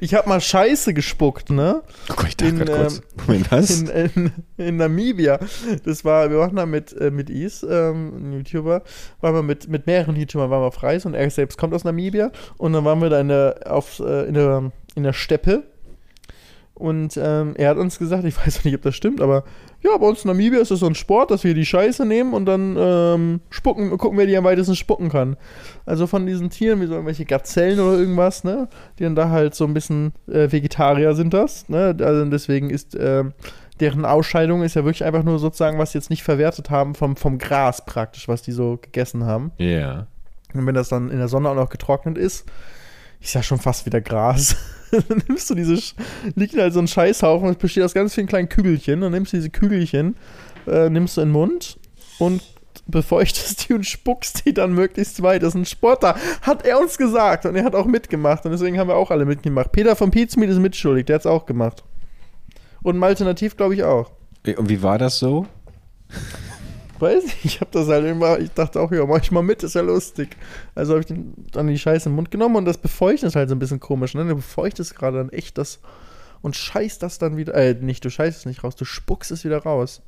ich 0.00 0.14
habe 0.14 0.28
mal 0.28 0.40
Scheiße 0.40 0.94
gespuckt, 0.94 1.50
ne? 1.50 1.82
Oh 2.10 2.14
Gott, 2.16 2.28
ich 2.28 2.36
dachte 2.36 2.54
gerade 2.54 2.72
kurz. 2.72 2.96
ähm, 2.98 3.24
Moment, 3.26 3.52
was? 3.52 3.80
In, 3.80 3.88
in, 3.88 4.32
in 4.56 4.76
Namibia. 4.76 5.38
Das 5.84 6.04
war, 6.04 6.30
wir 6.30 6.38
waren 6.38 6.56
da 6.56 6.66
mit, 6.66 6.92
äh, 6.92 7.10
mit 7.10 7.30
Is, 7.30 7.64
ähm, 7.68 8.30
ein 8.30 8.32
YouTuber, 8.32 8.82
waren 9.20 9.34
wir 9.34 9.42
mit, 9.42 9.68
mit 9.68 9.86
mehreren 9.86 10.16
YouTubern 10.16 10.50
waren 10.50 10.62
wir 10.62 10.66
auf 10.66 10.82
Reise 10.82 11.08
und 11.08 11.14
er 11.14 11.28
selbst 11.30 11.58
kommt 11.58 11.74
aus 11.74 11.84
Namibia 11.84 12.30
und 12.58 12.72
dann 12.72 12.84
waren 12.84 13.00
wir 13.00 13.10
da 13.10 13.20
in 13.20 13.28
der, 13.28 13.60
auf, 13.66 14.00
äh, 14.00 14.26
in 14.26 14.34
der, 14.34 14.72
in 14.94 15.02
der 15.02 15.12
Steppe 15.12 15.64
und 16.78 17.16
ähm, 17.16 17.54
er 17.56 17.70
hat 17.70 17.78
uns 17.78 17.98
gesagt, 17.98 18.24
ich 18.24 18.36
weiß 18.46 18.60
auch 18.60 18.64
nicht, 18.64 18.74
ob 18.74 18.82
das 18.82 18.94
stimmt, 18.94 19.20
aber 19.20 19.44
ja, 19.82 19.96
bei 19.96 20.06
uns 20.06 20.24
in 20.24 20.28
Namibia 20.28 20.60
ist 20.60 20.70
es 20.70 20.80
so 20.80 20.86
ein 20.86 20.94
Sport, 20.94 21.30
dass 21.30 21.44
wir 21.44 21.54
die 21.54 21.66
Scheiße 21.66 22.04
nehmen 22.04 22.34
und 22.34 22.46
dann 22.46 22.76
ähm, 22.78 23.40
spucken, 23.50 23.96
gucken, 23.98 24.18
wer 24.18 24.26
die 24.26 24.36
am 24.36 24.44
weitesten 24.44 24.76
spucken 24.76 25.08
kann. 25.08 25.36
Also 25.84 26.06
von 26.06 26.26
diesen 26.26 26.50
Tieren, 26.50 26.80
wie 26.80 26.86
so 26.86 26.94
irgendwelche 26.94 27.24
Gazellen 27.24 27.80
oder 27.80 27.98
irgendwas, 27.98 28.44
ne, 28.44 28.68
die 28.98 29.04
dann 29.04 29.14
da 29.14 29.30
halt 29.30 29.54
so 29.54 29.64
ein 29.64 29.74
bisschen 29.74 30.12
äh, 30.28 30.50
Vegetarier 30.50 31.14
sind 31.14 31.32
das, 31.34 31.68
ne, 31.68 31.96
also 31.98 32.24
deswegen 32.26 32.70
ist 32.70 32.96
ähm, 32.98 33.32
deren 33.80 34.04
Ausscheidung 34.04 34.62
ist 34.62 34.74
ja 34.74 34.84
wirklich 34.84 35.04
einfach 35.04 35.22
nur 35.22 35.38
sozusagen, 35.38 35.78
was 35.78 35.92
sie 35.92 35.98
jetzt 35.98 36.10
nicht 36.10 36.22
verwertet 36.22 36.70
haben 36.70 36.94
vom, 36.94 37.16
vom 37.16 37.38
Gras 37.38 37.84
praktisch, 37.84 38.28
was 38.28 38.42
die 38.42 38.52
so 38.52 38.78
gegessen 38.80 39.24
haben. 39.24 39.52
Ja. 39.58 40.06
Und 40.54 40.66
wenn 40.66 40.74
das 40.74 40.88
dann 40.88 41.10
in 41.10 41.18
der 41.18 41.28
Sonne 41.28 41.50
auch 41.50 41.54
noch 41.54 41.68
getrocknet 41.68 42.16
ist, 42.16 42.46
ist 43.20 43.34
ja 43.34 43.42
schon 43.42 43.58
fast 43.58 43.86
wieder 43.86 44.00
Gras. 44.00 44.56
dann 45.08 45.22
nimmst 45.28 45.48
du 45.50 45.54
diese, 45.54 45.78
liegt 46.34 46.56
halt 46.56 46.72
so 46.72 46.80
ein 46.80 46.88
Scheißhaufen, 46.88 47.48
es 47.48 47.56
besteht 47.56 47.82
aus 47.82 47.94
ganz 47.94 48.14
vielen 48.14 48.26
kleinen 48.26 48.48
Kügelchen, 48.48 49.00
dann 49.00 49.12
nimmst 49.12 49.32
du 49.32 49.36
diese 49.38 49.50
Kügelchen, 49.50 50.16
äh, 50.66 50.90
nimmst 50.90 51.16
du 51.16 51.22
in 51.22 51.28
den 51.28 51.32
Mund 51.32 51.78
und 52.18 52.42
befeuchtest 52.86 53.68
die 53.68 53.74
und 53.74 53.84
spuckst 53.84 54.46
die 54.46 54.54
dann 54.54 54.72
möglichst 54.72 55.22
weit. 55.22 55.42
Das 55.42 55.50
ist 55.50 55.54
ein 55.54 55.64
Sportler, 55.64 56.16
hat 56.42 56.64
er 56.64 56.80
uns 56.80 56.98
gesagt 56.98 57.46
und 57.46 57.56
er 57.56 57.64
hat 57.64 57.74
auch 57.74 57.86
mitgemacht 57.86 58.44
und 58.44 58.52
deswegen 58.52 58.78
haben 58.78 58.88
wir 58.88 58.96
auch 58.96 59.10
alle 59.10 59.24
mitgemacht. 59.24 59.72
Peter 59.72 59.96
von 59.96 60.10
Pizmeet 60.10 60.50
ist 60.50 60.58
mitschuldig, 60.58 61.06
der 61.06 61.14
hat 61.14 61.22
es 61.22 61.26
auch 61.26 61.46
gemacht. 61.46 61.82
Und 62.82 62.98
ein 62.98 63.02
Alternativ, 63.02 63.56
glaube 63.56 63.74
ich, 63.74 63.82
auch. 63.82 64.12
Und 64.56 64.68
wie 64.68 64.82
war 64.82 64.98
das 64.98 65.18
so? 65.18 65.46
Weiß 66.98 67.24
ich, 67.24 67.44
ich 67.44 67.60
habe 67.60 67.70
das 67.72 67.88
halt 67.88 68.06
immer, 68.06 68.38
ich 68.38 68.50
dachte 68.52 68.80
auch, 68.80 68.90
ja, 68.92 69.04
mach 69.06 69.20
ich 69.22 69.30
mal 69.30 69.42
mit, 69.42 69.62
ist 69.62 69.74
ja 69.74 69.82
lustig. 69.82 70.36
Also 70.74 70.92
habe 70.92 71.00
ich 71.00 71.06
den, 71.06 71.34
dann 71.52 71.66
die 71.66 71.78
Scheiße 71.78 72.08
im 72.08 72.14
Mund 72.14 72.30
genommen 72.30 72.56
und 72.56 72.64
das 72.64 72.78
Befeuchten 72.78 73.28
ist 73.28 73.36
halt 73.36 73.48
so 73.48 73.54
ein 73.54 73.58
bisschen 73.58 73.80
komisch, 73.80 74.14
ne? 74.14 74.24
Du 74.26 74.36
befeuchtest 74.36 74.94
gerade 74.96 75.18
dann 75.18 75.28
echt 75.30 75.58
das 75.58 75.80
und 76.42 76.54
scheißt 76.56 77.02
das 77.02 77.18
dann 77.18 77.36
wieder, 77.36 77.54
äh, 77.54 77.74
nicht, 77.74 78.04
du 78.04 78.10
scheißt 78.10 78.38
es 78.40 78.46
nicht 78.46 78.62
raus, 78.62 78.76
du 78.76 78.84
spuckst 78.84 79.30
es 79.30 79.44
wieder 79.44 79.58
raus. 79.58 80.02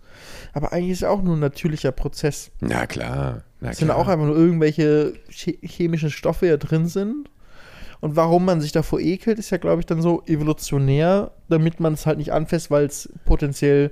Aber 0.52 0.72
eigentlich 0.72 0.92
ist 0.92 1.00
ja 1.02 1.10
auch 1.10 1.22
nur 1.22 1.36
ein 1.36 1.40
natürlicher 1.40 1.90
Prozess. 1.92 2.50
Na 2.60 2.86
klar. 2.86 3.42
Na 3.60 3.70
Es 3.70 3.78
sind 3.78 3.88
klar. 3.88 3.98
auch 3.98 4.08
einfach 4.08 4.26
nur 4.26 4.36
irgendwelche 4.36 5.14
che- 5.30 5.58
chemischen 5.62 6.10
Stoffe, 6.10 6.46
die 6.46 6.50
da 6.50 6.56
drin 6.58 6.86
sind. 6.86 7.28
Und 8.00 8.14
warum 8.14 8.44
man 8.44 8.60
sich 8.60 8.70
davor 8.70 9.00
ekelt, 9.00 9.40
ist 9.40 9.50
ja, 9.50 9.56
glaube 9.58 9.80
ich, 9.80 9.86
dann 9.86 10.00
so 10.00 10.22
evolutionär, 10.26 11.32
damit 11.48 11.80
man 11.80 11.94
es 11.94 12.06
halt 12.06 12.18
nicht 12.18 12.32
anfasst, 12.32 12.70
weil 12.70 12.86
es 12.86 13.08
potenziell 13.24 13.90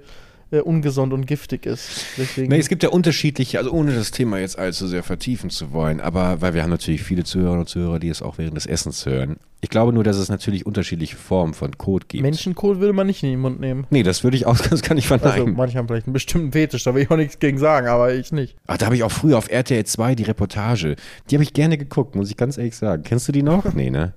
äh, 0.50 0.60
ungesund 0.60 1.12
und 1.12 1.26
giftig 1.26 1.66
ist. 1.66 2.04
Deswegen. 2.16 2.48
Nee, 2.50 2.58
es 2.58 2.68
gibt 2.68 2.82
ja 2.82 2.90
unterschiedliche, 2.90 3.58
also 3.58 3.72
ohne 3.72 3.94
das 3.94 4.10
Thema 4.10 4.38
jetzt 4.38 4.58
allzu 4.58 4.86
sehr 4.86 5.02
vertiefen 5.02 5.50
zu 5.50 5.72
wollen, 5.72 6.00
aber 6.00 6.40
weil 6.40 6.54
wir 6.54 6.62
haben 6.62 6.70
natürlich 6.70 7.02
viele 7.02 7.24
Zuhörer 7.24 7.58
und 7.60 7.68
Zuhörer, 7.68 7.98
die 7.98 8.08
es 8.08 8.22
auch 8.22 8.38
während 8.38 8.56
des 8.56 8.66
Essens 8.66 9.04
hören. 9.06 9.36
Ich 9.62 9.70
glaube 9.70 9.92
nur, 9.92 10.04
dass 10.04 10.16
es 10.18 10.28
natürlich 10.28 10.66
unterschiedliche 10.66 11.16
Formen 11.16 11.54
von 11.54 11.76
Kot 11.78 12.08
gibt. 12.08 12.22
Menschenkohl 12.22 12.78
würde 12.78 12.92
man 12.92 13.06
nicht 13.06 13.22
in 13.22 13.30
den 13.30 13.40
Mund 13.40 13.58
nehmen. 13.58 13.86
Nee, 13.90 14.02
das 14.02 14.22
würde 14.22 14.36
ich 14.36 14.46
auch, 14.46 14.56
das 14.70 14.82
kann 14.82 14.98
ich 14.98 15.10
Also 15.10 15.26
verneinen. 15.26 15.56
manche 15.56 15.78
haben 15.78 15.88
vielleicht 15.88 16.06
einen 16.06 16.12
bestimmten 16.12 16.52
Fetisch, 16.52 16.84
da 16.84 16.94
will 16.94 17.02
ich 17.02 17.10
auch 17.10 17.16
nichts 17.16 17.38
gegen 17.38 17.58
sagen, 17.58 17.88
aber 17.88 18.14
ich 18.14 18.30
nicht. 18.32 18.56
Ach, 18.66 18.76
da 18.78 18.86
habe 18.86 18.96
ich 18.96 19.02
auch 19.02 19.10
früher 19.10 19.38
auf 19.38 19.50
RTL 19.50 19.84
2 19.84 20.14
die 20.14 20.24
Reportage. 20.24 20.96
Die 21.30 21.34
habe 21.34 21.42
ich 21.42 21.52
gerne 21.54 21.78
geguckt, 21.78 22.14
muss 22.14 22.30
ich 22.30 22.36
ganz 22.36 22.58
ehrlich 22.58 22.76
sagen. 22.76 23.02
Kennst 23.02 23.26
du 23.28 23.32
die 23.32 23.42
noch? 23.42 23.64
Nee, 23.74 23.90
ne? 23.90 24.12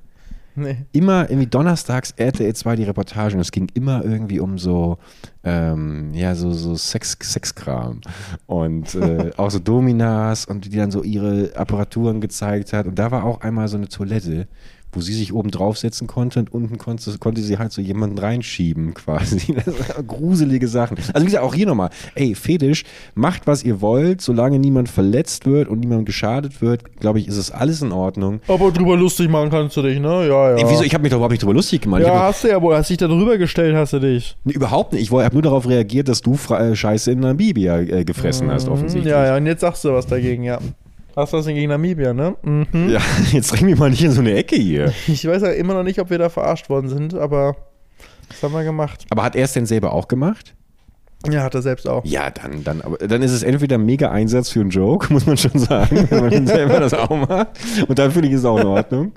Nee. 0.55 0.77
Immer 0.91 1.29
irgendwie 1.29 1.47
donnerstags 1.47 2.11
RTL 2.17 2.53
2 2.53 2.75
die 2.75 2.83
Reportage 2.83 3.35
und 3.35 3.41
es 3.41 3.51
ging 3.51 3.67
immer 3.73 4.03
irgendwie 4.03 4.39
um 4.39 4.57
so, 4.57 4.97
ähm, 5.43 6.13
ja, 6.13 6.35
so, 6.35 6.51
so 6.51 6.75
Sex, 6.75 7.17
Sexkram 7.21 8.01
und 8.45 8.95
äh, 8.95 9.31
auch 9.37 9.51
so 9.51 9.59
Dominas 9.59 10.45
und 10.45 10.65
die 10.65 10.77
dann 10.77 10.91
so 10.91 11.03
ihre 11.03 11.55
Apparaturen 11.55 12.19
gezeigt 12.21 12.73
hat. 12.73 12.87
Und 12.87 12.99
da 12.99 13.11
war 13.11 13.23
auch 13.23 13.41
einmal 13.41 13.67
so 13.67 13.77
eine 13.77 13.87
Toilette, 13.87 14.47
wo 14.91 15.01
sie 15.01 15.13
sich 15.13 15.33
oben 15.33 15.51
draufsetzen 15.51 16.07
konnte 16.07 16.39
und 16.39 16.53
unten 16.53 16.77
konnte, 16.77 17.17
konnte 17.19 17.41
sie 17.41 17.57
halt 17.57 17.71
so 17.71 17.81
jemanden 17.81 18.17
reinschieben 18.17 18.93
quasi. 18.93 19.55
Gruselige 20.07 20.67
Sachen. 20.67 20.97
Also 21.13 21.21
wie 21.21 21.25
gesagt, 21.25 21.43
auch 21.43 21.53
hier 21.53 21.65
nochmal, 21.67 21.89
ey, 22.15 22.35
Fetisch, 22.35 22.83
macht 23.15 23.47
was 23.47 23.63
ihr 23.63 23.81
wollt, 23.81 24.21
solange 24.21 24.59
niemand 24.59 24.89
verletzt 24.89 25.45
wird 25.45 25.67
und 25.67 25.79
niemand 25.79 26.05
geschadet 26.05 26.61
wird, 26.61 26.99
glaube 26.99 27.19
ich, 27.19 27.27
ist 27.27 27.37
es 27.37 27.51
alles 27.51 27.81
in 27.81 27.91
Ordnung. 27.91 28.39
Aber 28.47 28.71
drüber 28.71 28.97
lustig 28.97 29.29
machen 29.29 29.49
kannst 29.49 29.77
du 29.77 29.81
dich, 29.81 29.99
ne? 29.99 30.27
Ja, 30.27 30.51
ja. 30.51 30.55
Ey, 30.57 30.65
wieso? 30.67 30.83
Ich 30.83 30.93
habe 30.93 31.03
mich 31.03 31.11
doch 31.11 31.17
überhaupt 31.17 31.31
nicht 31.31 31.43
drüber 31.43 31.53
lustig 31.53 31.81
gemacht. 31.81 32.01
Ja, 32.01 32.23
hast 32.23 32.43
du 32.43 32.47
ja 32.49 32.61
wohl. 32.61 32.75
Hast 32.75 32.89
dich 32.89 32.97
da 32.97 33.07
drüber 33.07 33.37
gestellt, 33.37 33.75
hast 33.75 33.93
du 33.93 33.99
dich. 33.99 34.37
nee, 34.43 34.53
überhaupt 34.53 34.93
nicht. 34.93 35.03
Ich 35.03 35.11
habe 35.11 35.33
nur 35.33 35.41
darauf 35.43 35.67
reagiert, 35.67 36.07
dass 36.07 36.21
du 36.21 36.37
äh, 36.51 36.75
Scheiße 36.75 37.11
in 37.11 37.19
Namibia 37.19 37.79
äh, 37.79 38.03
gefressen 38.05 38.49
hast, 38.51 38.67
offensichtlich. 38.67 39.05
Mhm, 39.05 39.09
Ja, 39.19 39.25
ja, 39.25 39.37
und 39.37 39.45
jetzt 39.45 39.61
sagst 39.61 39.83
du 39.85 39.93
was 39.93 40.07
dagegen, 40.07 40.43
ja. 40.43 40.59
Hast 41.19 41.33
du 41.33 41.37
was 41.37 41.45
denn 41.45 41.55
gegen 41.55 41.69
Namibia, 41.69 42.13
ne? 42.13 42.35
Mhm. 42.41 42.89
Ja, 42.89 43.01
jetzt 43.31 43.51
dräng 43.51 43.65
mich 43.65 43.77
mal 43.77 43.89
nicht 43.89 44.03
in 44.03 44.11
so 44.11 44.21
eine 44.21 44.35
Ecke 44.35 44.55
hier. 44.55 44.93
Ich 45.07 45.27
weiß 45.27 45.41
ja 45.41 45.49
immer 45.49 45.73
noch 45.73 45.83
nicht, 45.83 45.99
ob 45.99 46.09
wir 46.09 46.17
da 46.17 46.29
verarscht 46.29 46.69
worden 46.69 46.87
sind, 46.87 47.13
aber 47.13 47.57
das 48.29 48.41
haben 48.41 48.53
wir 48.53 48.63
gemacht. 48.63 49.05
Aber 49.09 49.23
hat 49.23 49.35
er 49.35 49.43
es 49.43 49.53
denn 49.53 49.65
selber 49.65 49.91
auch 49.91 50.07
gemacht? 50.07 50.55
Ja, 51.29 51.43
hat 51.43 51.53
er 51.53 51.61
selbst 51.61 51.85
auch. 51.85 52.05
Ja, 52.05 52.29
dann, 52.29 52.63
dann, 52.63 52.81
aber 52.81 52.97
dann 52.97 53.21
ist 53.21 53.33
es 53.33 53.43
entweder 53.43 53.77
ein 53.77 53.85
mega 53.85 54.09
Einsatz 54.09 54.49
für 54.49 54.61
einen 54.61 54.69
Joke, 54.69 55.11
muss 55.13 55.25
man 55.25 55.35
schon 55.35 55.59
sagen, 55.59 56.07
wenn 56.09 56.29
man 56.29 56.47
selber 56.47 56.79
das 56.79 56.93
auch 56.93 57.09
macht. 57.09 57.49
Und 57.85 57.99
dann 57.99 58.11
finde 58.11 58.29
ich 58.29 58.35
es 58.35 58.45
auch 58.45 58.57
in 58.57 58.67
Ordnung. 58.67 59.11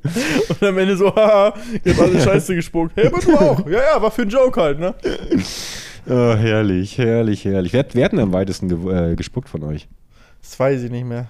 Und 0.49 0.63
am 0.63 0.79
Ende 0.79 0.97
so, 0.97 1.15
haha, 1.15 1.55
habt 1.55 2.01
alle 2.01 2.21
Scheiße 2.21 2.57
gespuckt. 2.57 2.97
Hey, 2.97 3.07
aber 3.07 3.21
du 3.21 3.37
auch. 3.37 3.67
Ja, 3.69 3.79
ja, 3.95 4.03
war 4.03 4.11
für 4.11 4.23
einen 4.23 4.33
Joke 4.33 4.61
halt, 4.61 4.81
ne? 4.81 4.95
Oh, 6.09 6.35
herrlich, 6.35 6.99
herrlich, 6.99 7.45
herrlich. 7.45 7.73
Wer, 7.73 7.87
wer 7.93 8.05
hat 8.05 8.13
denn 8.13 8.19
am 8.19 8.33
weitesten 8.33 8.69
ge 8.69 9.13
äh, 9.13 9.15
gespuckt 9.15 9.49
von 9.49 9.63
euch? 9.63 9.87
Das 10.41 10.59
weiß 10.59 10.83
ich 10.83 10.91
nicht 10.91 11.07
mehr. 11.07 11.29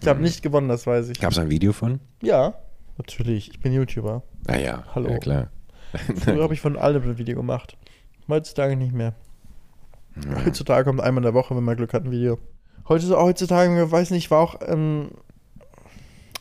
Ich 0.00 0.06
habe 0.06 0.22
nicht 0.22 0.42
gewonnen, 0.42 0.68
das 0.68 0.86
weiß 0.86 1.08
ich. 1.08 1.20
Gab 1.20 1.32
es 1.32 1.38
ein 1.38 1.50
Video 1.50 1.72
von? 1.72 2.00
Ja, 2.22 2.54
natürlich. 2.96 3.50
Ich 3.50 3.60
bin 3.60 3.72
YouTuber. 3.72 4.22
Naja, 4.46 4.84
Hallo. 4.94 5.10
ja 5.10 5.18
klar. 5.18 5.50
Früher 6.16 6.42
habe 6.42 6.54
ich 6.54 6.60
von 6.60 6.76
allem 6.76 7.02
ein 7.02 7.18
Video 7.18 7.36
gemacht. 7.36 7.76
Heutzutage 8.28 8.76
nicht 8.76 8.92
mehr. 8.92 9.14
Heutzutage 10.44 10.84
kommt 10.84 11.00
einmal 11.00 11.22
in 11.22 11.24
der 11.24 11.34
Woche, 11.34 11.56
wenn 11.56 11.64
man 11.64 11.76
Glück 11.76 11.92
hat, 11.92 12.04
ein 12.04 12.10
Video. 12.10 12.38
Heutzutage, 12.88 13.84
ich 13.84 13.90
weiß 13.90 14.10
nicht, 14.10 14.30
war 14.30 14.40
auch, 14.40 14.56
ähm, 14.66 15.10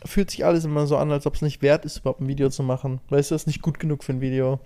fühlt 0.06 0.32
sich 0.32 0.46
alles 0.46 0.65
immer 0.65 0.88
so 0.88 0.98
an, 0.98 1.12
als 1.12 1.25
ob 1.25 1.36
es 1.36 1.41
nicht 1.41 1.62
wert 1.62 1.86
ist, 1.86 1.98
überhaupt 1.98 2.22
ein 2.22 2.27
Video 2.27 2.50
zu 2.50 2.63
machen. 2.63 3.01
Weißt 3.10 3.32
du, 3.32 3.36
das 3.36 3.44
ist 3.44 3.48
nicht 3.48 3.62
gut 3.62 3.79
genug 3.79 4.03
für 4.03 4.13
ein 4.13 4.22
Video. 4.22 4.60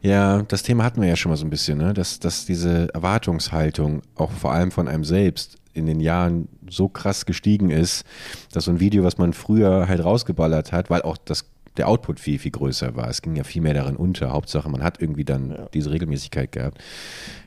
Ja, 0.00 0.42
das 0.42 0.62
Thema 0.62 0.84
hatten 0.84 1.00
wir 1.00 1.08
ja 1.08 1.16
schon 1.16 1.30
mal 1.30 1.36
so 1.36 1.44
ein 1.44 1.50
bisschen, 1.50 1.78
ne? 1.78 1.92
dass, 1.92 2.20
dass 2.20 2.46
diese 2.46 2.92
Erwartungshaltung 2.94 4.02
auch 4.14 4.30
vor 4.30 4.52
allem 4.52 4.70
von 4.70 4.86
einem 4.86 5.04
selbst 5.04 5.56
in 5.72 5.86
den 5.86 6.00
Jahren 6.00 6.48
so 6.70 6.88
krass 6.88 7.26
gestiegen 7.26 7.70
ist, 7.70 8.04
dass 8.52 8.64
so 8.64 8.70
ein 8.70 8.80
Video, 8.80 9.04
was 9.04 9.18
man 9.18 9.32
früher 9.32 9.88
halt 9.88 10.04
rausgeballert 10.04 10.72
hat, 10.72 10.90
weil 10.90 11.02
auch 11.02 11.16
das, 11.16 11.44
der 11.76 11.88
Output 11.88 12.18
viel, 12.20 12.38
viel 12.38 12.50
größer 12.50 12.96
war. 12.96 13.08
Es 13.08 13.22
ging 13.22 13.36
ja 13.36 13.44
viel 13.44 13.62
mehr 13.62 13.74
darin 13.74 13.96
unter. 13.96 14.30
Hauptsache, 14.30 14.68
man 14.68 14.82
hat 14.82 15.00
irgendwie 15.00 15.24
dann 15.24 15.50
Ja. 15.50 15.68
diese 15.72 15.90
Regelmäßigkeit 15.90 16.50
gehabt. 16.52 16.78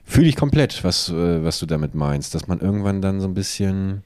Fühle 0.06 0.28
ich 0.28 0.36
komplett, 0.36 0.84
was, 0.84 1.10
äh, 1.10 1.44
was 1.44 1.60
du 1.60 1.66
damit 1.66 1.96
meinst, 1.96 2.34
dass 2.36 2.48
man 2.48 2.60
irgendwann 2.60 3.02
dann 3.02 3.20
so 3.22 3.28
ein 3.28 3.34
bisschen 3.34 4.04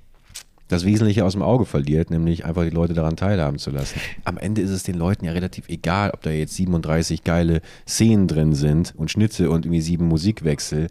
das 0.67 0.83
Wesentliche 0.83 1.23
aus 1.23 1.33
dem 1.33 1.43
Auge 1.43 1.65
verliert, 1.65 2.09
nämlich 2.09 2.43
einfach 2.43 2.63
die 2.63 2.71
Leute 2.71 2.95
daran 2.95 3.15
teilhaben 3.15 3.59
zu 3.59 3.69
lassen. 3.69 3.99
Am 4.23 4.39
Ende 4.39 4.61
ist 4.61 4.71
es 4.71 4.81
den 4.81 4.95
Leuten 4.95 5.25
ja 5.25 5.31
relativ 5.31 5.69
egal, 5.69 6.09
ob 6.11 6.23
da 6.23 6.31
jetzt 6.31 6.55
37 6.55 7.23
geile 7.23 7.61
Szenen 7.87 8.27
drin 8.27 8.55
sind 8.55 8.93
und 8.97 9.11
Schnitte 9.11 9.51
und 9.51 9.65
irgendwie 9.65 9.81
sieben 9.81 10.07
Musikwechsel. 10.07 10.87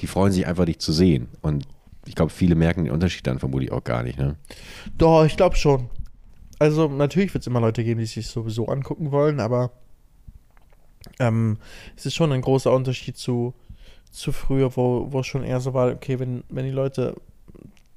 Die 0.00 0.06
freuen 0.06 0.32
sich 0.32 0.46
einfach, 0.46 0.64
dich 0.64 0.78
zu 0.78 0.92
sehen. 0.92 1.28
Und 1.42 1.66
ich 2.08 2.14
glaube, 2.14 2.30
viele 2.30 2.54
merken 2.54 2.84
den 2.84 2.92
Unterschied 2.92 3.26
dann 3.26 3.38
vermutlich 3.38 3.70
auch 3.70 3.84
gar 3.84 4.02
nicht. 4.02 4.18
Ne? 4.18 4.36
Doch, 4.96 5.24
ich 5.24 5.36
glaube 5.36 5.56
schon. 5.56 5.90
Also, 6.58 6.88
natürlich 6.88 7.32
wird 7.34 7.42
es 7.42 7.46
immer 7.46 7.60
Leute 7.60 7.84
geben, 7.84 8.00
die 8.00 8.06
sich 8.06 8.26
sowieso 8.26 8.66
angucken 8.66 9.12
wollen, 9.12 9.38
aber 9.38 9.70
ähm, 11.20 11.58
es 11.96 12.06
ist 12.06 12.14
schon 12.14 12.32
ein 12.32 12.40
großer 12.40 12.72
Unterschied 12.72 13.16
zu, 13.16 13.54
zu 14.10 14.32
früher, 14.32 14.76
wo, 14.76 15.12
wo 15.12 15.20
es 15.20 15.26
schon 15.26 15.44
eher 15.44 15.60
so 15.60 15.74
war, 15.74 15.92
okay, 15.92 16.18
wenn, 16.18 16.42
wenn 16.48 16.64
die 16.64 16.72
Leute 16.72 17.14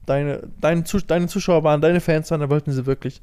deine, 0.06 0.48
deine, 0.60 0.84
Zus 0.84 1.08
deine 1.08 1.28
Zuschauer 1.28 1.64
waren, 1.64 1.82
deine 1.82 2.02
Fans 2.02 2.30
waren, 2.32 2.42
dann 2.42 2.50
wollten 2.50 2.72
sie 2.72 2.86
wirklich 2.86 3.22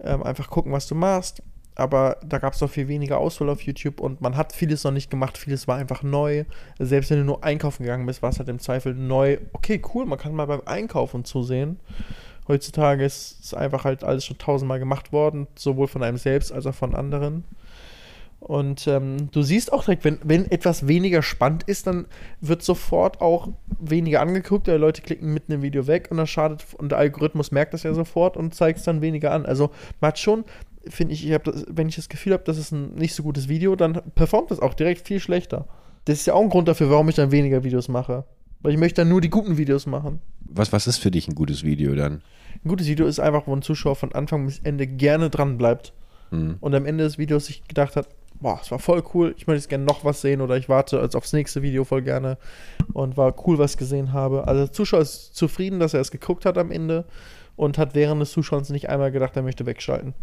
ähm, 0.00 0.22
einfach 0.22 0.48
gucken, 0.48 0.72
was 0.72 0.86
du 0.86 0.94
machst. 0.94 1.42
Aber 1.74 2.18
da 2.24 2.38
gab 2.38 2.52
es 2.52 2.58
doch 2.58 2.68
viel 2.68 2.88
weniger 2.88 3.18
Auswahl 3.18 3.48
auf 3.48 3.62
YouTube 3.62 4.00
und 4.00 4.20
man 4.20 4.36
hat 4.36 4.52
vieles 4.52 4.84
noch 4.84 4.90
nicht 4.90 5.10
gemacht, 5.10 5.38
vieles 5.38 5.66
war 5.66 5.76
einfach 5.76 6.02
neu. 6.02 6.44
Selbst 6.78 7.10
wenn 7.10 7.18
du 7.18 7.24
nur 7.24 7.44
einkaufen 7.44 7.84
gegangen 7.84 8.06
bist, 8.06 8.22
war 8.22 8.30
es 8.30 8.38
halt 8.38 8.48
im 8.48 8.58
Zweifel 8.58 8.94
neu. 8.94 9.38
Okay, 9.52 9.80
cool, 9.94 10.04
man 10.04 10.18
kann 10.18 10.34
mal 10.34 10.46
beim 10.46 10.62
Einkaufen 10.66 11.24
zusehen. 11.24 11.80
Heutzutage 12.48 13.04
ist 13.04 13.38
es 13.42 13.54
einfach 13.54 13.84
halt 13.84 14.04
alles 14.04 14.26
schon 14.26 14.36
tausendmal 14.36 14.80
gemacht 14.80 15.12
worden, 15.12 15.46
sowohl 15.54 15.86
von 15.86 16.02
einem 16.02 16.18
selbst 16.18 16.52
als 16.52 16.66
auch 16.66 16.74
von 16.74 16.94
anderen. 16.94 17.44
Und 18.42 18.88
ähm, 18.88 19.30
du 19.30 19.42
siehst 19.42 19.72
auch 19.72 19.84
direkt, 19.84 20.04
wenn, 20.04 20.18
wenn 20.24 20.50
etwas 20.50 20.88
weniger 20.88 21.22
spannend 21.22 21.62
ist, 21.62 21.86
dann 21.86 22.06
wird 22.40 22.62
sofort 22.64 23.20
auch 23.20 23.48
weniger 23.78 24.20
angeguckt, 24.20 24.66
weil 24.66 24.78
Leute 24.78 25.00
klicken 25.00 25.32
mitten 25.32 25.52
im 25.52 25.62
Video 25.62 25.86
weg 25.86 26.08
und 26.10 26.16
das 26.16 26.28
schadet, 26.28 26.66
und 26.76 26.90
der 26.90 26.98
Algorithmus 26.98 27.52
merkt 27.52 27.72
das 27.72 27.84
ja 27.84 27.94
sofort 27.94 28.36
und 28.36 28.52
zeigt 28.52 28.80
es 28.80 28.84
dann 28.84 29.00
weniger 29.00 29.30
an. 29.30 29.46
Also 29.46 29.70
man 30.00 30.08
hat 30.08 30.18
schon, 30.18 30.44
finde 30.88 31.14
ich, 31.14 31.28
ich 31.28 31.36
das, 31.38 31.64
wenn 31.68 31.88
ich 31.88 31.96
das 31.96 32.08
Gefühl 32.08 32.32
habe, 32.32 32.44
das 32.44 32.58
ist 32.58 32.72
ein 32.72 32.94
nicht 32.94 33.14
so 33.14 33.22
gutes 33.22 33.48
Video, 33.48 33.76
dann 33.76 34.00
performt 34.14 34.50
das 34.50 34.60
auch 34.60 34.74
direkt 34.74 35.06
viel 35.06 35.20
schlechter. 35.20 35.66
Das 36.04 36.18
ist 36.18 36.26
ja 36.26 36.34
auch 36.34 36.42
ein 36.42 36.48
Grund 36.48 36.68
dafür, 36.68 36.90
warum 36.90 37.08
ich 37.08 37.14
dann 37.14 37.30
weniger 37.30 37.64
Videos 37.64 37.88
mache. 37.88 38.24
Weil 38.60 38.72
ich 38.72 38.78
möchte 38.78 39.00
dann 39.00 39.08
nur 39.08 39.20
die 39.20 39.30
guten 39.30 39.56
Videos 39.56 39.86
machen. 39.86 40.20
Was, 40.40 40.72
was 40.72 40.86
ist 40.86 40.98
für 40.98 41.10
dich 41.10 41.28
ein 41.28 41.34
gutes 41.34 41.64
Video 41.64 41.94
dann? 41.94 42.22
Ein 42.64 42.68
gutes 42.68 42.86
Video 42.86 43.06
ist 43.06 43.18
einfach, 43.18 43.46
wo 43.46 43.54
ein 43.54 43.62
Zuschauer 43.62 43.96
von 43.96 44.12
Anfang 44.12 44.46
bis 44.46 44.60
Ende 44.60 44.86
gerne 44.86 45.30
dran 45.30 45.58
bleibt. 45.58 45.92
Hm. 46.30 46.56
Und 46.60 46.74
am 46.74 46.86
Ende 46.86 47.04
des 47.04 47.18
Videos 47.18 47.46
sich 47.46 47.66
gedacht 47.66 47.96
hat, 47.96 48.08
boah, 48.40 48.58
es 48.60 48.70
war 48.70 48.78
voll 48.78 49.02
cool, 49.14 49.34
ich 49.36 49.46
möchte 49.46 49.60
jetzt 49.60 49.68
gerne 49.68 49.84
noch 49.84 50.04
was 50.04 50.20
sehen 50.20 50.40
oder 50.40 50.56
ich 50.56 50.68
warte 50.68 51.00
als 51.00 51.14
aufs 51.14 51.32
nächste 51.32 51.62
Video 51.62 51.84
voll 51.84 52.02
gerne 52.02 52.38
und 52.92 53.16
war 53.16 53.34
cool, 53.46 53.58
was 53.58 53.72
ich 53.72 53.78
gesehen 53.78 54.12
habe. 54.12 54.46
Also 54.46 54.64
der 54.64 54.72
Zuschauer 54.72 55.00
ist 55.00 55.34
zufrieden, 55.36 55.80
dass 55.80 55.94
er 55.94 56.00
es 56.00 56.10
geguckt 56.10 56.44
hat 56.44 56.58
am 56.58 56.70
Ende 56.70 57.04
und 57.56 57.78
hat 57.78 57.94
während 57.94 58.20
des 58.20 58.32
Zuschauens 58.32 58.70
nicht 58.70 58.88
einmal 58.88 59.12
gedacht, 59.12 59.36
er 59.36 59.42
möchte 59.42 59.66
wegschalten. 59.66 60.14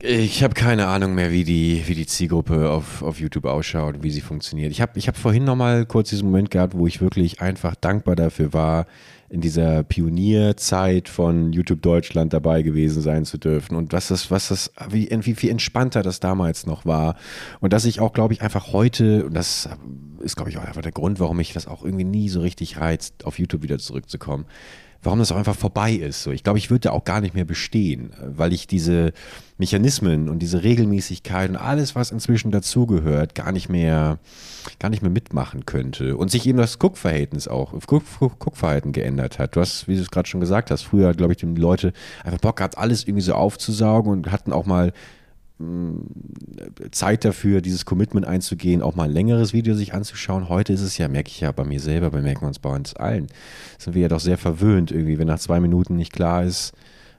Ich 0.00 0.42
habe 0.42 0.54
keine 0.54 0.86
Ahnung 0.88 1.14
mehr, 1.14 1.30
wie 1.30 1.44
die, 1.44 1.82
wie 1.86 1.94
die 1.94 2.06
Zielgruppe 2.06 2.70
auf, 2.70 3.02
auf 3.02 3.20
YouTube 3.20 3.46
ausschaut, 3.46 4.02
wie 4.02 4.10
sie 4.10 4.20
funktioniert. 4.20 4.70
Ich 4.70 4.80
habe 4.80 4.98
ich 4.98 5.08
hab 5.08 5.16
vorhin 5.16 5.44
noch 5.44 5.56
mal 5.56 5.86
kurz 5.86 6.10
diesen 6.10 6.26
Moment 6.26 6.50
gehabt, 6.50 6.76
wo 6.76 6.86
ich 6.86 7.00
wirklich 7.00 7.40
einfach 7.40 7.74
dankbar 7.74 8.16
dafür 8.16 8.52
war, 8.52 8.86
in 9.30 9.40
dieser 9.40 9.82
Pionierzeit 9.82 11.08
von 11.08 11.52
YouTube 11.52 11.82
Deutschland 11.82 12.32
dabei 12.32 12.62
gewesen 12.62 13.02
sein 13.02 13.24
zu 13.24 13.38
dürfen 13.38 13.74
und 13.74 13.92
was 13.92 14.08
das, 14.08 14.30
was 14.30 14.48
das, 14.48 14.70
wie, 14.90 15.08
wie 15.10 15.34
viel 15.34 15.50
entspannter 15.50 16.02
das 16.02 16.20
damals 16.20 16.66
noch 16.66 16.84
war 16.84 17.16
und 17.60 17.72
dass 17.72 17.84
ich 17.84 17.98
auch, 18.00 18.12
glaube 18.12 18.34
ich, 18.34 18.42
einfach 18.42 18.72
heute, 18.72 19.24
und 19.24 19.34
das 19.34 19.68
ist, 20.20 20.36
glaube 20.36 20.50
ich, 20.50 20.58
auch 20.58 20.64
einfach 20.64 20.82
der 20.82 20.92
Grund, 20.92 21.18
warum 21.18 21.38
mich 21.38 21.52
das 21.52 21.66
auch 21.66 21.84
irgendwie 21.84 22.04
nie 22.04 22.28
so 22.28 22.42
richtig 22.42 22.78
reizt, 22.78 23.24
auf 23.24 23.38
YouTube 23.38 23.62
wieder 23.62 23.78
zurückzukommen, 23.78 24.44
warum 25.02 25.18
das 25.18 25.32
auch 25.32 25.36
einfach 25.36 25.56
vorbei 25.56 25.92
ist. 25.92 26.22
So, 26.22 26.30
ich 26.30 26.44
glaube, 26.44 26.58
ich 26.58 26.70
würde 26.70 26.88
da 26.88 26.90
auch 26.90 27.04
gar 27.04 27.20
nicht 27.20 27.34
mehr 27.34 27.44
bestehen, 27.44 28.12
weil 28.22 28.52
ich 28.52 28.66
diese 28.66 29.12
Mechanismen 29.56 30.28
und 30.28 30.40
diese 30.40 30.64
Regelmäßigkeit 30.64 31.50
und 31.50 31.56
alles, 31.56 31.94
was 31.94 32.10
inzwischen 32.10 32.50
dazugehört, 32.50 33.34
gar 33.36 33.52
nicht 33.52 33.68
mehr, 33.68 34.18
gar 34.80 34.88
nicht 34.88 35.02
mehr 35.02 35.12
mitmachen 35.12 35.64
könnte. 35.64 36.16
Und 36.16 36.30
sich 36.30 36.46
eben 36.46 36.58
das 36.58 36.80
Guckverhältnis 36.80 37.46
auch, 37.46 37.72
Guck, 37.86 38.02
Guck, 38.18 38.38
Guckverhalten 38.40 38.92
geändert 38.92 39.38
hat. 39.38 39.54
Du 39.54 39.60
hast, 39.60 39.86
wie 39.86 39.94
du 39.94 40.02
es 40.02 40.10
gerade 40.10 40.28
schon 40.28 40.40
gesagt 40.40 40.72
hast, 40.72 40.82
früher, 40.82 41.14
glaube 41.14 41.32
ich, 41.32 41.38
die 41.38 41.46
Leute 41.46 41.92
einfach 42.24 42.40
Bock 42.40 42.56
gehabt, 42.56 42.78
alles 42.78 43.04
irgendwie 43.04 43.22
so 43.22 43.34
aufzusaugen 43.34 44.10
und 44.10 44.32
hatten 44.32 44.52
auch 44.52 44.66
mal 44.66 44.92
Zeit 46.90 47.24
dafür, 47.24 47.60
dieses 47.60 47.84
Commitment 47.84 48.26
einzugehen, 48.26 48.82
auch 48.82 48.96
mal 48.96 49.04
ein 49.04 49.12
längeres 49.12 49.52
Video 49.52 49.76
sich 49.76 49.94
anzuschauen. 49.94 50.48
Heute 50.48 50.72
ist 50.72 50.80
es 50.80 50.98
ja, 50.98 51.06
merke 51.06 51.28
ich 51.28 51.40
ja 51.40 51.52
bei 51.52 51.62
mir 51.62 51.78
selber, 51.78 52.10
bei 52.10 52.22
merken 52.22 52.44
uns 52.44 52.58
bei 52.58 52.74
uns 52.74 52.94
allen, 52.94 53.28
sind 53.78 53.94
wir 53.94 54.02
ja 54.02 54.08
doch 54.08 54.18
sehr 54.18 54.36
verwöhnt 54.36 54.90
irgendwie, 54.90 55.16
wenn 55.16 55.28
nach 55.28 55.38
zwei 55.38 55.60
Minuten 55.60 55.94
nicht 55.94 56.12
klar 56.12 56.42
ist, 56.42 56.72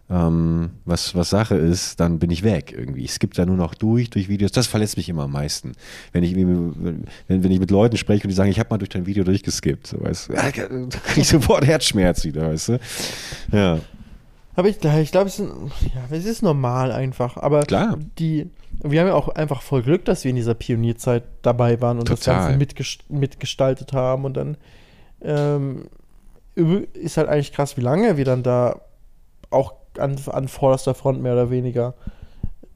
ähm, 0.08 0.70
was, 0.86 1.16
was 1.16 1.32
Sache 1.32 1.56
ist, 1.56 2.00
dann 2.00 2.20
bin 2.20 2.30
ich 2.30 2.44
weg 2.44 2.74
irgendwie. 2.78 3.04
Ich 3.04 3.14
skippe 3.14 3.36
da 3.36 3.46
nur 3.46 3.58
noch 3.58 3.74
durch, 3.74 4.12
durch 4.12 4.30
Videos. 4.30 4.52
Das 4.52 4.68
verletzt 4.68 4.98
mich 4.98 5.10
immer 5.10 5.24
am 5.24 5.32
meisten. 5.32 5.72
Wenn 6.12 6.24
ich, 6.24 6.36
wenn, 6.36 7.06
wenn 7.28 7.52
ich 7.52 7.60
mit 7.60 7.72
Leuten 7.72 7.98
spreche 7.98 8.24
und 8.24 8.30
die 8.30 8.36
sagen, 8.36 8.52
ich 8.52 8.60
habe 8.60 8.70
mal 8.70 8.78
durch 8.78 8.90
dein 8.90 9.08
Video 9.08 9.24
durchgeskippt, 9.24 9.88
so, 9.88 10.04
weißt 10.04 10.30
du, 10.30 10.34
da 10.34 10.52
kriege 10.52 10.92
ich 11.16 11.28
sofort 11.28 11.66
Herzschmerz 11.66 12.24
wieder, 12.24 12.50
weißt 12.50 12.70
du. 12.70 12.80
Ja. 13.52 13.80
Aber 14.56 14.70
ich, 14.70 14.78
ich 14.84 15.12
glaube, 15.12 15.28
es, 15.28 15.40
ja, 15.40 15.48
es 16.12 16.26
ist 16.26 16.44
normal 16.44 16.92
einfach. 16.92 17.38
Aber 17.38 17.64
Klar. 17.64 17.98
die, 18.20 18.50
wir 18.84 19.02
haben 19.02 19.08
ja 19.08 19.16
auch 19.16 19.30
einfach 19.30 19.64
voll 19.64 19.82
Glück, 19.82 20.06
dass 20.06 20.24
wir 20.24 20.30
in 20.30 20.36
dieser 20.36 20.54
Pionierzeit 20.54 21.24
dabei 21.42 21.82
waren 21.82 21.98
und 21.98 22.06
Total. 22.08 22.16
das 22.16 22.26
Ganze 22.26 22.58
mitgest 22.60 23.10
mitgestaltet 23.10 23.92
haben. 23.92 24.24
Und 24.24 24.38
dann 24.38 24.58
ähm, 25.22 25.88
ist 26.94 27.18
halt 27.18 27.28
eigentlich 27.28 27.54
krass, 27.54 27.76
wie 27.76 27.82
lange 27.82 28.18
wir 28.18 28.24
dann 28.26 28.44
da 28.44 28.82
auch 29.50 29.74
an, 30.00 30.18
an 30.28 30.48
vorderster 30.48 30.94
Front 30.94 31.22
mehr 31.22 31.34
oder 31.34 31.50
weniger 31.50 31.94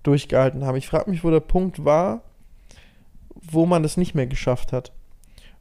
durchgehalten 0.03 0.65
haben. 0.65 0.77
Ich 0.77 0.87
frage 0.87 1.09
mich, 1.09 1.23
wo 1.23 1.29
der 1.29 1.39
Punkt 1.39 1.83
war, 1.85 2.21
wo 3.35 3.65
man 3.65 3.83
das 3.83 3.97
nicht 3.97 4.15
mehr 4.15 4.27
geschafft 4.27 4.71
hat. 4.73 4.91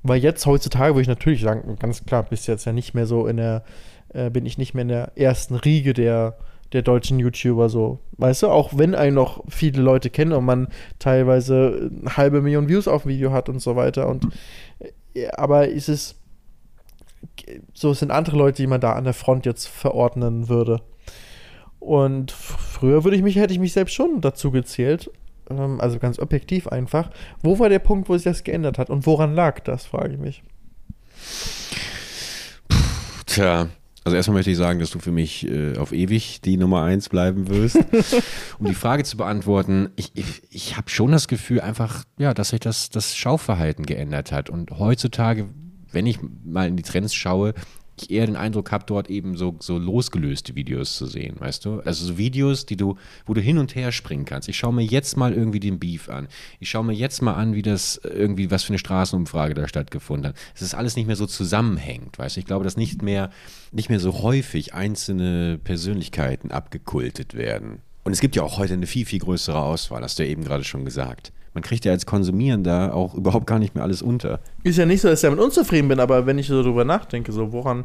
Weil 0.02 0.20
jetzt 0.20 0.46
heutzutage 0.46 0.94
würde 0.94 1.02
ich 1.02 1.08
natürlich 1.08 1.42
sagen, 1.42 1.76
ganz 1.78 2.04
klar, 2.04 2.22
bist 2.22 2.46
jetzt 2.46 2.64
ja 2.64 2.72
nicht 2.72 2.94
mehr 2.94 3.06
so 3.06 3.26
in 3.26 3.36
der, 3.36 3.64
äh, 4.10 4.30
bin 4.30 4.46
ich 4.46 4.58
nicht 4.58 4.74
mehr 4.74 4.82
in 4.82 4.88
der 4.88 5.12
ersten 5.16 5.56
Riege 5.56 5.92
der, 5.92 6.38
der 6.72 6.82
deutschen 6.82 7.18
YouTuber 7.18 7.68
so. 7.68 7.98
Weißt 8.12 8.42
du, 8.42 8.48
auch 8.48 8.76
wenn 8.76 8.94
einen 8.94 9.14
noch 9.14 9.42
viele 9.48 9.82
Leute 9.82 10.10
kennen 10.10 10.32
und 10.32 10.44
man 10.44 10.68
teilweise 10.98 11.90
eine 12.00 12.16
halbe 12.16 12.40
Million 12.42 12.68
Views 12.68 12.86
auf 12.86 13.02
dem 13.02 13.10
Video 13.10 13.32
hat 13.32 13.48
und 13.48 13.60
so 13.60 13.74
weiter. 13.74 14.08
Und 14.08 14.28
äh, 15.14 15.28
aber 15.30 15.68
ist 15.68 15.88
es 15.88 16.14
so, 17.72 17.90
es 17.90 17.98
sind 17.98 18.10
andere 18.10 18.36
Leute, 18.36 18.62
die 18.62 18.66
man 18.66 18.80
da 18.80 18.92
an 18.92 19.04
der 19.04 19.14
Front 19.14 19.46
jetzt 19.46 19.66
verordnen 19.66 20.48
würde. 20.48 20.80
Und 21.80 22.32
früher 22.32 23.04
würde 23.04 23.16
ich 23.16 23.22
mich, 23.22 23.36
hätte 23.36 23.52
ich 23.52 23.58
mich 23.58 23.72
selbst 23.72 23.94
schon 23.94 24.20
dazu 24.20 24.50
gezählt. 24.50 25.10
Ähm, 25.50 25.80
also 25.80 25.98
ganz 25.98 26.18
objektiv 26.18 26.68
einfach. 26.68 27.10
Wo 27.42 27.58
war 27.58 27.68
der 27.68 27.78
Punkt, 27.78 28.08
wo 28.08 28.14
sich 28.14 28.24
das 28.24 28.44
geändert 28.44 28.78
hat? 28.78 28.90
Und 28.90 29.06
woran 29.06 29.34
lag 29.34 29.60
das, 29.60 29.86
frage 29.86 30.14
ich 30.14 30.18
mich. 30.18 30.42
Tja, 33.26 33.68
also 34.04 34.16
erstmal 34.16 34.36
möchte 34.36 34.50
ich 34.50 34.56
sagen, 34.56 34.80
dass 34.80 34.90
du 34.90 35.00
für 35.00 35.12
mich 35.12 35.46
äh, 35.46 35.76
auf 35.76 35.92
ewig 35.92 36.40
die 36.40 36.56
Nummer 36.56 36.82
eins 36.82 37.08
bleiben 37.08 37.48
wirst. 37.48 37.76
um 38.58 38.66
die 38.66 38.74
Frage 38.74 39.04
zu 39.04 39.16
beantworten, 39.16 39.90
ich, 39.96 40.12
ich, 40.14 40.42
ich 40.50 40.76
habe 40.76 40.88
schon 40.88 41.12
das 41.12 41.28
Gefühl 41.28 41.60
einfach, 41.60 42.04
ja, 42.18 42.32
dass 42.32 42.50
sich 42.50 42.60
das, 42.60 42.90
das 42.90 43.16
Schauverhalten 43.16 43.84
geändert 43.84 44.32
hat. 44.32 44.48
Und 44.48 44.78
heutzutage, 44.78 45.48
wenn 45.92 46.06
ich 46.06 46.20
mal 46.42 46.68
in 46.68 46.76
die 46.76 46.82
Trends 46.82 47.14
schaue, 47.14 47.54
ich 48.02 48.10
eher 48.10 48.26
den 48.26 48.36
Eindruck 48.36 48.72
habe, 48.72 48.84
dort 48.86 49.10
eben 49.10 49.36
so, 49.36 49.56
so 49.60 49.78
losgelöste 49.78 50.54
Videos 50.54 50.96
zu 50.96 51.06
sehen, 51.06 51.36
weißt 51.38 51.64
du? 51.64 51.80
Also 51.80 52.06
so 52.06 52.18
Videos, 52.18 52.66
die 52.66 52.76
du, 52.76 52.96
wo 53.26 53.34
du 53.34 53.40
hin 53.40 53.58
und 53.58 53.74
her 53.74 53.92
springen 53.92 54.24
kannst. 54.24 54.48
Ich 54.48 54.56
schaue 54.56 54.72
mir 54.72 54.84
jetzt 54.84 55.16
mal 55.16 55.32
irgendwie 55.32 55.60
den 55.60 55.78
Beef 55.78 56.08
an. 56.08 56.28
Ich 56.60 56.70
schaue 56.70 56.84
mir 56.84 56.94
jetzt 56.94 57.22
mal 57.22 57.34
an, 57.34 57.54
wie 57.54 57.62
das 57.62 58.00
irgendwie, 58.02 58.50
was 58.50 58.64
für 58.64 58.70
eine 58.70 58.78
Straßenumfrage 58.78 59.54
da 59.54 59.68
stattgefunden 59.68 60.28
hat. 60.28 60.36
Es 60.54 60.62
ist 60.62 60.74
alles 60.74 60.96
nicht 60.96 61.06
mehr 61.06 61.16
so 61.16 61.26
zusammenhängt, 61.26 62.18
weißt 62.18 62.36
du? 62.36 62.40
Ich 62.40 62.46
glaube, 62.46 62.64
dass 62.64 62.76
nicht 62.76 63.02
mehr, 63.02 63.30
nicht 63.72 63.88
mehr 63.88 64.00
so 64.00 64.22
häufig 64.22 64.74
einzelne 64.74 65.58
Persönlichkeiten 65.62 66.50
abgekultet 66.50 67.34
werden. 67.34 67.82
Und 68.04 68.12
es 68.12 68.20
gibt 68.20 68.36
ja 68.36 68.42
auch 68.42 68.58
heute 68.58 68.74
eine 68.74 68.86
viel, 68.86 69.04
viel 69.04 69.18
größere 69.18 69.60
Auswahl, 69.60 70.02
hast 70.02 70.18
du 70.18 70.24
ja 70.24 70.30
eben 70.30 70.44
gerade 70.44 70.64
schon 70.64 70.84
gesagt 70.84 71.32
man 71.54 71.62
kriegt 71.62 71.84
ja 71.84 71.92
als 71.92 72.06
Konsumierender 72.06 72.94
auch 72.94 73.14
überhaupt 73.14 73.46
gar 73.46 73.58
nicht 73.58 73.74
mehr 73.74 73.84
alles 73.84 74.02
unter. 74.02 74.40
Ist 74.62 74.78
ja 74.78 74.86
nicht 74.86 75.00
so, 75.00 75.08
dass 75.08 75.22
ich 75.22 75.28
damit 75.28 75.44
unzufrieden 75.44 75.88
bin, 75.88 76.00
aber 76.00 76.26
wenn 76.26 76.38
ich 76.38 76.46
so 76.46 76.62
drüber 76.62 76.84
nachdenke, 76.84 77.32
so 77.32 77.52
woran, 77.52 77.84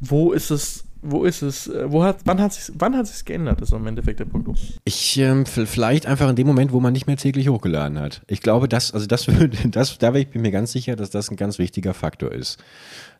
wo 0.00 0.32
ist 0.32 0.50
es, 0.50 0.84
wo 1.02 1.24
ist 1.24 1.42
es, 1.42 1.70
wo 1.86 2.04
hat, 2.04 2.18
wann 2.24 2.40
hat 2.40 2.52
sich, 2.52 2.74
wann 2.78 2.96
hat 2.96 3.06
sich 3.06 3.24
geändert, 3.24 3.60
ist 3.60 3.72
im 3.72 3.86
Endeffekt 3.86 4.20
der 4.20 4.24
Punkt. 4.24 4.48
Ich, 4.84 5.18
ähm, 5.18 5.46
vielleicht 5.46 6.06
einfach 6.06 6.28
in 6.28 6.36
dem 6.36 6.46
Moment, 6.46 6.72
wo 6.72 6.80
man 6.80 6.92
nicht 6.92 7.06
mehr 7.06 7.16
täglich 7.16 7.48
hochgeladen 7.48 7.98
hat. 7.98 8.22
Ich 8.28 8.40
glaube, 8.40 8.68
das, 8.68 8.92
also 8.92 9.06
das 9.06 9.28
würde, 9.38 9.56
das, 9.68 9.98
da 9.98 10.12
bin 10.12 10.26
ich 10.28 10.34
mir 10.34 10.52
ganz 10.52 10.72
sicher, 10.72 10.96
dass 10.96 11.10
das 11.10 11.30
ein 11.30 11.36
ganz 11.36 11.58
wichtiger 11.58 11.94
Faktor 11.94 12.32
ist 12.32 12.62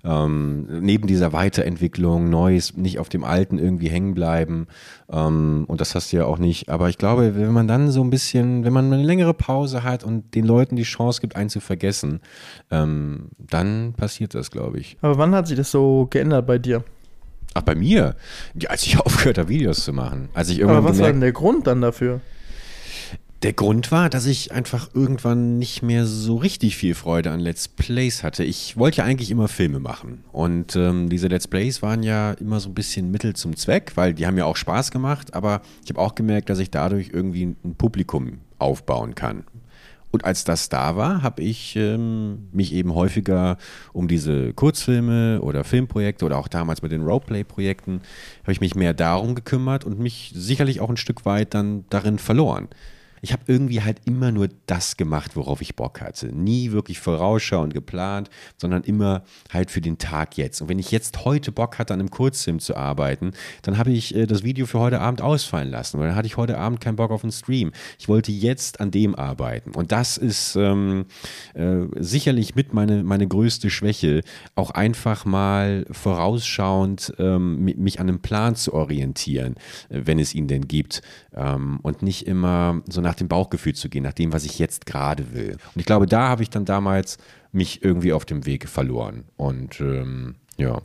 ähm, 0.04 0.66
neben 0.80 1.06
dieser 1.06 1.32
Weiterentwicklung, 1.32 2.28
Neues, 2.28 2.76
nicht 2.76 2.98
auf 2.98 3.08
dem 3.08 3.24
Alten 3.24 3.58
irgendwie 3.58 3.88
hängen 3.88 4.14
bleiben. 4.14 4.66
Ähm, 5.10 5.64
und 5.68 5.80
das 5.80 5.94
hast 5.94 6.12
du 6.12 6.16
ja 6.16 6.24
auch 6.24 6.38
nicht. 6.38 6.68
Aber 6.68 6.88
ich 6.88 6.98
glaube, 6.98 7.36
wenn 7.36 7.52
man 7.52 7.68
dann 7.68 7.90
so 7.90 8.02
ein 8.02 8.10
bisschen, 8.10 8.64
wenn 8.64 8.72
man 8.72 8.92
eine 8.92 9.02
längere 9.02 9.34
Pause 9.34 9.82
hat 9.82 10.04
und 10.04 10.34
den 10.34 10.44
Leuten 10.44 10.76
die 10.76 10.82
Chance 10.82 11.20
gibt, 11.20 11.36
einen 11.36 11.50
zu 11.50 11.60
vergessen, 11.60 12.20
ähm, 12.70 13.28
dann 13.38 13.94
passiert 13.96 14.34
das, 14.34 14.50
glaube 14.50 14.80
ich. 14.80 14.96
Aber 15.02 15.18
wann 15.18 15.34
hat 15.34 15.46
sich 15.46 15.56
das 15.56 15.70
so 15.70 16.06
geändert 16.10 16.46
bei 16.46 16.58
dir? 16.58 16.84
Ach, 17.54 17.62
bei 17.62 17.74
mir? 17.74 18.16
Ja, 18.54 18.70
als 18.70 18.84
ich 18.84 18.98
aufgehört 19.04 19.38
habe, 19.38 19.48
Videos 19.48 19.84
zu 19.84 19.92
machen. 19.92 20.28
Als 20.34 20.48
ich 20.48 20.58
irgendwann 20.58 20.78
Aber 20.78 20.90
was 20.90 20.98
war 20.98 21.08
denn 21.08 21.20
der 21.20 21.32
Grund 21.32 21.66
dann 21.66 21.80
dafür? 21.80 22.20
Der 23.42 23.52
Grund 23.52 23.90
war, 23.90 24.08
dass 24.08 24.26
ich 24.26 24.52
einfach 24.52 24.90
irgendwann 24.94 25.58
nicht 25.58 25.82
mehr 25.82 26.06
so 26.06 26.36
richtig 26.36 26.76
viel 26.76 26.94
Freude 26.94 27.32
an 27.32 27.40
Let's 27.40 27.66
Plays 27.66 28.22
hatte. 28.22 28.44
Ich 28.44 28.76
wollte 28.76 28.98
ja 28.98 29.04
eigentlich 29.04 29.32
immer 29.32 29.48
Filme 29.48 29.80
machen. 29.80 30.22
Und 30.30 30.76
ähm, 30.76 31.08
diese 31.08 31.26
Let's 31.26 31.48
Plays 31.48 31.82
waren 31.82 32.04
ja 32.04 32.32
immer 32.34 32.60
so 32.60 32.68
ein 32.68 32.74
bisschen 32.74 33.10
Mittel 33.10 33.34
zum 33.34 33.56
Zweck, 33.56 33.92
weil 33.96 34.14
die 34.14 34.28
haben 34.28 34.38
ja 34.38 34.44
auch 34.44 34.54
Spaß 34.54 34.92
gemacht. 34.92 35.34
Aber 35.34 35.62
ich 35.82 35.90
habe 35.90 35.98
auch 35.98 36.14
gemerkt, 36.14 36.50
dass 36.50 36.60
ich 36.60 36.70
dadurch 36.70 37.10
irgendwie 37.12 37.56
ein 37.64 37.74
Publikum 37.76 38.38
aufbauen 38.60 39.16
kann. 39.16 39.42
Und 40.12 40.24
als 40.24 40.44
das 40.44 40.68
da 40.68 40.94
war, 40.94 41.22
habe 41.22 41.42
ich 41.42 41.74
ähm, 41.74 42.46
mich 42.52 42.72
eben 42.72 42.94
häufiger 42.94 43.56
um 43.92 44.06
diese 44.06 44.52
Kurzfilme 44.52 45.40
oder 45.40 45.64
Filmprojekte 45.64 46.24
oder 46.24 46.38
auch 46.38 46.46
damals 46.46 46.82
mit 46.82 46.92
den 46.92 47.02
Roleplay-Projekten, 47.02 48.02
habe 48.42 48.52
ich 48.52 48.60
mich 48.60 48.76
mehr 48.76 48.94
darum 48.94 49.34
gekümmert 49.34 49.84
und 49.84 49.98
mich 49.98 50.32
sicherlich 50.32 50.80
auch 50.80 50.90
ein 50.90 50.96
Stück 50.96 51.24
weit 51.24 51.54
dann 51.54 51.86
darin 51.90 52.20
verloren 52.20 52.68
ich 53.22 53.32
habe 53.32 53.44
irgendwie 53.46 53.82
halt 53.82 54.00
immer 54.04 54.32
nur 54.32 54.48
das 54.66 54.96
gemacht, 54.96 55.36
worauf 55.36 55.62
ich 55.62 55.76
Bock 55.76 56.00
hatte. 56.00 56.34
Nie 56.34 56.72
wirklich 56.72 56.98
vorausschauend 56.98 57.72
geplant, 57.72 58.28
sondern 58.56 58.82
immer 58.82 59.22
halt 59.52 59.70
für 59.70 59.80
den 59.80 59.96
Tag 59.98 60.36
jetzt. 60.36 60.60
Und 60.60 60.68
wenn 60.68 60.80
ich 60.80 60.90
jetzt 60.90 61.24
heute 61.24 61.52
Bock 61.52 61.78
hatte, 61.78 61.94
an 61.94 62.00
einem 62.00 62.10
Kurzfilm 62.10 62.58
zu 62.58 62.76
arbeiten, 62.76 63.32
dann 63.62 63.78
habe 63.78 63.92
ich 63.92 64.14
äh, 64.14 64.26
das 64.26 64.42
Video 64.42 64.66
für 64.66 64.80
heute 64.80 65.00
Abend 65.00 65.22
ausfallen 65.22 65.70
lassen, 65.70 66.00
weil 66.00 66.08
dann 66.08 66.16
hatte 66.16 66.26
ich 66.26 66.36
heute 66.36 66.58
Abend 66.58 66.80
keinen 66.80 66.96
Bock 66.96 67.12
auf 67.12 67.22
einen 67.22 67.30
Stream. 67.30 67.70
Ich 67.98 68.08
wollte 68.08 68.32
jetzt 68.32 68.80
an 68.80 68.90
dem 68.90 69.14
arbeiten. 69.14 69.70
Und 69.70 69.92
das 69.92 70.16
ist 70.16 70.56
ähm, 70.56 71.06
äh, 71.54 71.82
sicherlich 72.00 72.56
mit 72.56 72.74
meine, 72.74 73.04
meine 73.04 73.28
größte 73.28 73.70
Schwäche, 73.70 74.22
auch 74.56 74.72
einfach 74.72 75.24
mal 75.24 75.86
vorausschauend 75.92 77.14
ähm, 77.18 77.64
mich 77.64 78.00
an 78.00 78.08
einem 78.08 78.18
Plan 78.18 78.56
zu 78.56 78.74
orientieren, 78.74 79.54
äh, 79.90 80.00
wenn 80.04 80.18
es 80.18 80.34
ihn 80.34 80.48
denn 80.48 80.66
gibt. 80.66 81.02
Ähm, 81.34 81.78
und 81.82 82.02
nicht 82.02 82.26
immer 82.26 82.82
so 82.90 83.00
nach 83.00 83.11
nach 83.12 83.16
dem 83.18 83.28
Bauchgefühl 83.28 83.74
zu 83.74 83.90
gehen, 83.90 84.04
nach 84.04 84.14
dem, 84.14 84.32
was 84.32 84.44
ich 84.44 84.58
jetzt 84.58 84.86
gerade 84.86 85.34
will. 85.34 85.52
Und 85.52 85.80
ich 85.80 85.84
glaube, 85.84 86.06
da 86.06 86.28
habe 86.28 86.42
ich 86.42 86.48
dann 86.48 86.64
damals 86.64 87.18
mich 87.52 87.84
irgendwie 87.84 88.14
auf 88.14 88.24
dem 88.24 88.46
Weg 88.46 88.66
verloren. 88.66 89.24
Und 89.36 89.80
ähm, 89.82 90.36
ja. 90.56 90.80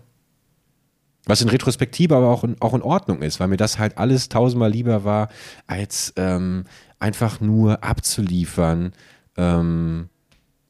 Was 1.26 1.42
in 1.42 1.48
Retrospektive 1.48 2.18
aber 2.18 2.28
auch 2.28 2.44
in, 2.44 2.58
auch 2.60 2.74
in 2.74 2.82
Ordnung 2.82 3.22
ist, 3.22 3.40
weil 3.40 3.48
mir 3.48 3.58
das 3.58 3.80
halt 3.80 3.98
alles 3.98 4.28
tausendmal 4.28 4.70
lieber 4.70 5.06
war, 5.06 5.30
als 5.68 6.14
ähm, 6.18 6.66
einfach 7.00 7.40
nur 7.40 7.82
abzuliefern. 7.82 8.92
Ähm, 9.38 10.10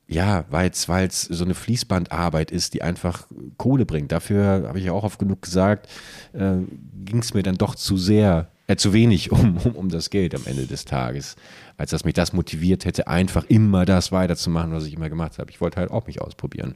ja, 0.07 0.45
weil 0.51 0.69
es 0.69 1.21
so 1.23 1.43
eine 1.43 1.55
Fließbandarbeit 1.55 2.51
ist, 2.51 2.75
die 2.75 2.83
einfach 2.83 3.27
Kohle 3.57 3.87
bringt. 3.87 4.11
Dafür 4.11 4.67
habe 4.67 4.77
ich 4.77 4.85
ja 4.85 4.91
auch 4.91 5.03
oft 5.03 5.17
genug 5.17 5.41
gesagt, 5.41 5.89
äh, 6.33 6.57
ging 7.03 7.19
es 7.19 7.33
mir 7.33 7.41
dann 7.41 7.57
doch 7.57 7.73
zu 7.73 7.97
sehr 7.97 8.51
äh, 8.67 8.75
zu 8.75 8.93
wenig 8.93 9.31
um, 9.31 9.57
um, 9.57 9.71
um 9.75 9.89
das 9.89 10.09
Geld 10.09 10.35
am 10.35 10.45
Ende 10.45 10.67
des 10.67 10.85
Tages, 10.85 11.35
als 11.77 11.91
dass 11.91 12.05
mich 12.05 12.13
das 12.13 12.33
motiviert 12.33 12.85
hätte, 12.85 13.07
einfach 13.07 13.45
immer 13.45 13.85
das 13.85 14.11
weiterzumachen, 14.11 14.71
was 14.71 14.85
ich 14.85 14.93
immer 14.93 15.09
gemacht 15.09 15.39
habe. 15.39 15.49
Ich 15.49 15.61
wollte 15.61 15.77
halt 15.77 15.91
auch 15.91 16.07
mich 16.07 16.21
ausprobieren. 16.21 16.75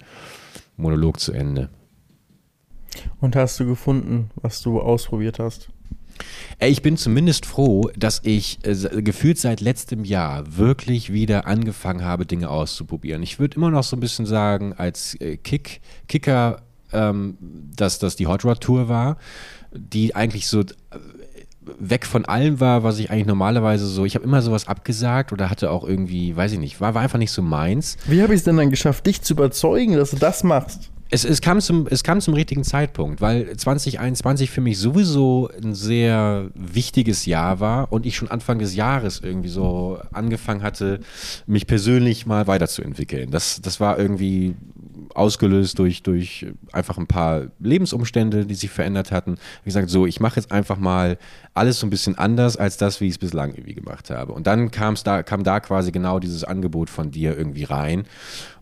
Monolog 0.77 1.19
zu 1.19 1.31
Ende. 1.31 1.69
Und 3.19 3.35
hast 3.35 3.59
du 3.59 3.65
gefunden, 3.65 4.31
was 4.35 4.61
du 4.61 4.81
ausprobiert 4.81 5.39
hast? 5.39 5.69
Ich 6.59 6.81
bin 6.81 6.97
zumindest 6.97 7.45
froh, 7.45 7.89
dass 7.95 8.21
ich 8.23 8.59
äh, 8.63 9.01
gefühlt 9.01 9.39
seit 9.39 9.61
letztem 9.61 10.03
Jahr 10.03 10.57
wirklich 10.57 11.11
wieder 11.11 11.47
angefangen 11.47 12.03
habe, 12.03 12.25
Dinge 12.25 12.49
auszuprobieren. 12.49 13.23
Ich 13.23 13.39
würde 13.39 13.57
immer 13.57 13.71
noch 13.71 13.83
so 13.83 13.95
ein 13.95 14.01
bisschen 14.01 14.25
sagen, 14.25 14.73
als 14.73 15.19
äh, 15.19 15.37
Kick, 15.37 15.81
Kicker, 16.07 16.61
ähm, 16.91 17.37
dass 17.75 17.97
das 17.97 18.15
die 18.15 18.27
Hot 18.27 18.45
Rod 18.45 18.61
Tour 18.61 18.89
war, 18.89 19.17
die 19.73 20.13
eigentlich 20.15 20.47
so 20.47 20.63
weg 21.79 22.05
von 22.05 22.25
allem 22.25 22.59
war, 22.59 22.83
was 22.83 22.99
ich 22.99 23.11
eigentlich 23.11 23.27
normalerweise 23.27 23.85
so, 23.85 24.05
ich 24.05 24.15
habe 24.15 24.25
immer 24.25 24.41
sowas 24.41 24.67
abgesagt 24.67 25.31
oder 25.31 25.49
hatte 25.49 25.69
auch 25.71 25.83
irgendwie, 25.87 26.35
weiß 26.35 26.53
ich 26.53 26.59
nicht, 26.59 26.81
war, 26.81 26.93
war 26.95 27.01
einfach 27.01 27.19
nicht 27.19 27.31
so 27.31 27.41
meins. 27.41 27.97
Wie 28.05 28.21
habe 28.21 28.33
ich 28.33 28.39
es 28.39 28.43
denn 28.43 28.57
dann 28.57 28.69
geschafft, 28.69 29.05
dich 29.05 29.21
zu 29.21 29.33
überzeugen, 29.33 29.95
dass 29.95 30.11
du 30.11 30.17
das 30.17 30.43
machst? 30.43 30.91
es, 31.11 31.25
es, 31.25 31.41
kam 31.41 31.59
zum, 31.59 31.87
es 31.89 32.03
kam 32.03 32.21
zum 32.21 32.33
richtigen 32.33 32.63
Zeitpunkt, 32.63 33.19
weil 33.19 33.55
2021 33.55 34.49
für 34.49 34.61
mich 34.61 34.79
sowieso 34.79 35.49
ein 35.61 35.75
sehr 35.75 36.49
wichtiges 36.55 37.25
Jahr 37.25 37.59
war 37.59 37.91
und 37.91 38.05
ich 38.05 38.15
schon 38.15 38.31
Anfang 38.31 38.59
des 38.59 38.75
Jahres 38.75 39.19
irgendwie 39.21 39.49
so 39.49 39.99
angefangen 40.13 40.63
hatte, 40.63 41.01
mich 41.45 41.67
persönlich 41.67 42.25
mal 42.25 42.47
weiterzuentwickeln. 42.47 43.29
Das, 43.29 43.61
das 43.61 43.81
war 43.81 43.99
irgendwie 43.99 44.55
ausgelöst 45.15 45.79
durch, 45.79 46.03
durch 46.03 46.47
einfach 46.71 46.97
ein 46.97 47.07
paar 47.07 47.47
Lebensumstände, 47.59 48.45
die 48.45 48.55
sich 48.55 48.69
verändert 48.69 49.11
hatten. 49.11 49.35
Wie 49.63 49.69
gesagt, 49.69 49.89
so, 49.89 50.05
ich 50.05 50.19
mache 50.19 50.37
jetzt 50.39 50.51
einfach 50.51 50.77
mal 50.77 51.17
alles 51.53 51.79
so 51.79 51.87
ein 51.87 51.89
bisschen 51.89 52.17
anders 52.17 52.57
als 52.57 52.77
das, 52.77 53.01
wie 53.01 53.05
ich 53.05 53.13
es 53.13 53.17
bislang 53.17 53.51
irgendwie 53.51 53.75
gemacht 53.75 54.09
habe. 54.09 54.33
Und 54.33 54.47
dann 54.47 54.71
kam's 54.71 55.03
da, 55.03 55.23
kam 55.23 55.43
da 55.43 55.59
quasi 55.59 55.91
genau 55.91 56.19
dieses 56.19 56.43
Angebot 56.43 56.89
von 56.89 57.11
dir 57.11 57.37
irgendwie 57.37 57.63
rein. 57.63 58.05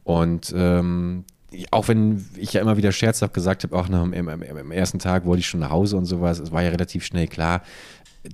Und 0.04 0.54
ähm, 0.56 1.26
auch 1.72 1.88
wenn 1.88 2.26
ich 2.38 2.54
ja 2.54 2.62
immer 2.62 2.78
wieder 2.78 2.92
scherzhaft 2.92 3.34
gesagt 3.34 3.64
habe, 3.64 3.76
auch 3.76 3.90
nach 3.90 4.04
dem, 4.04 4.14
im, 4.14 4.42
im, 4.42 4.72
ersten 4.72 5.00
Tag 5.00 5.26
wollte 5.26 5.40
ich 5.40 5.48
schon 5.48 5.60
nach 5.60 5.72
Hause 5.72 5.98
und 5.98 6.06
sowas, 6.06 6.40
es 6.40 6.52
war 6.52 6.62
ja 6.62 6.70
relativ 6.70 7.04
schnell 7.04 7.28
klar, 7.28 7.64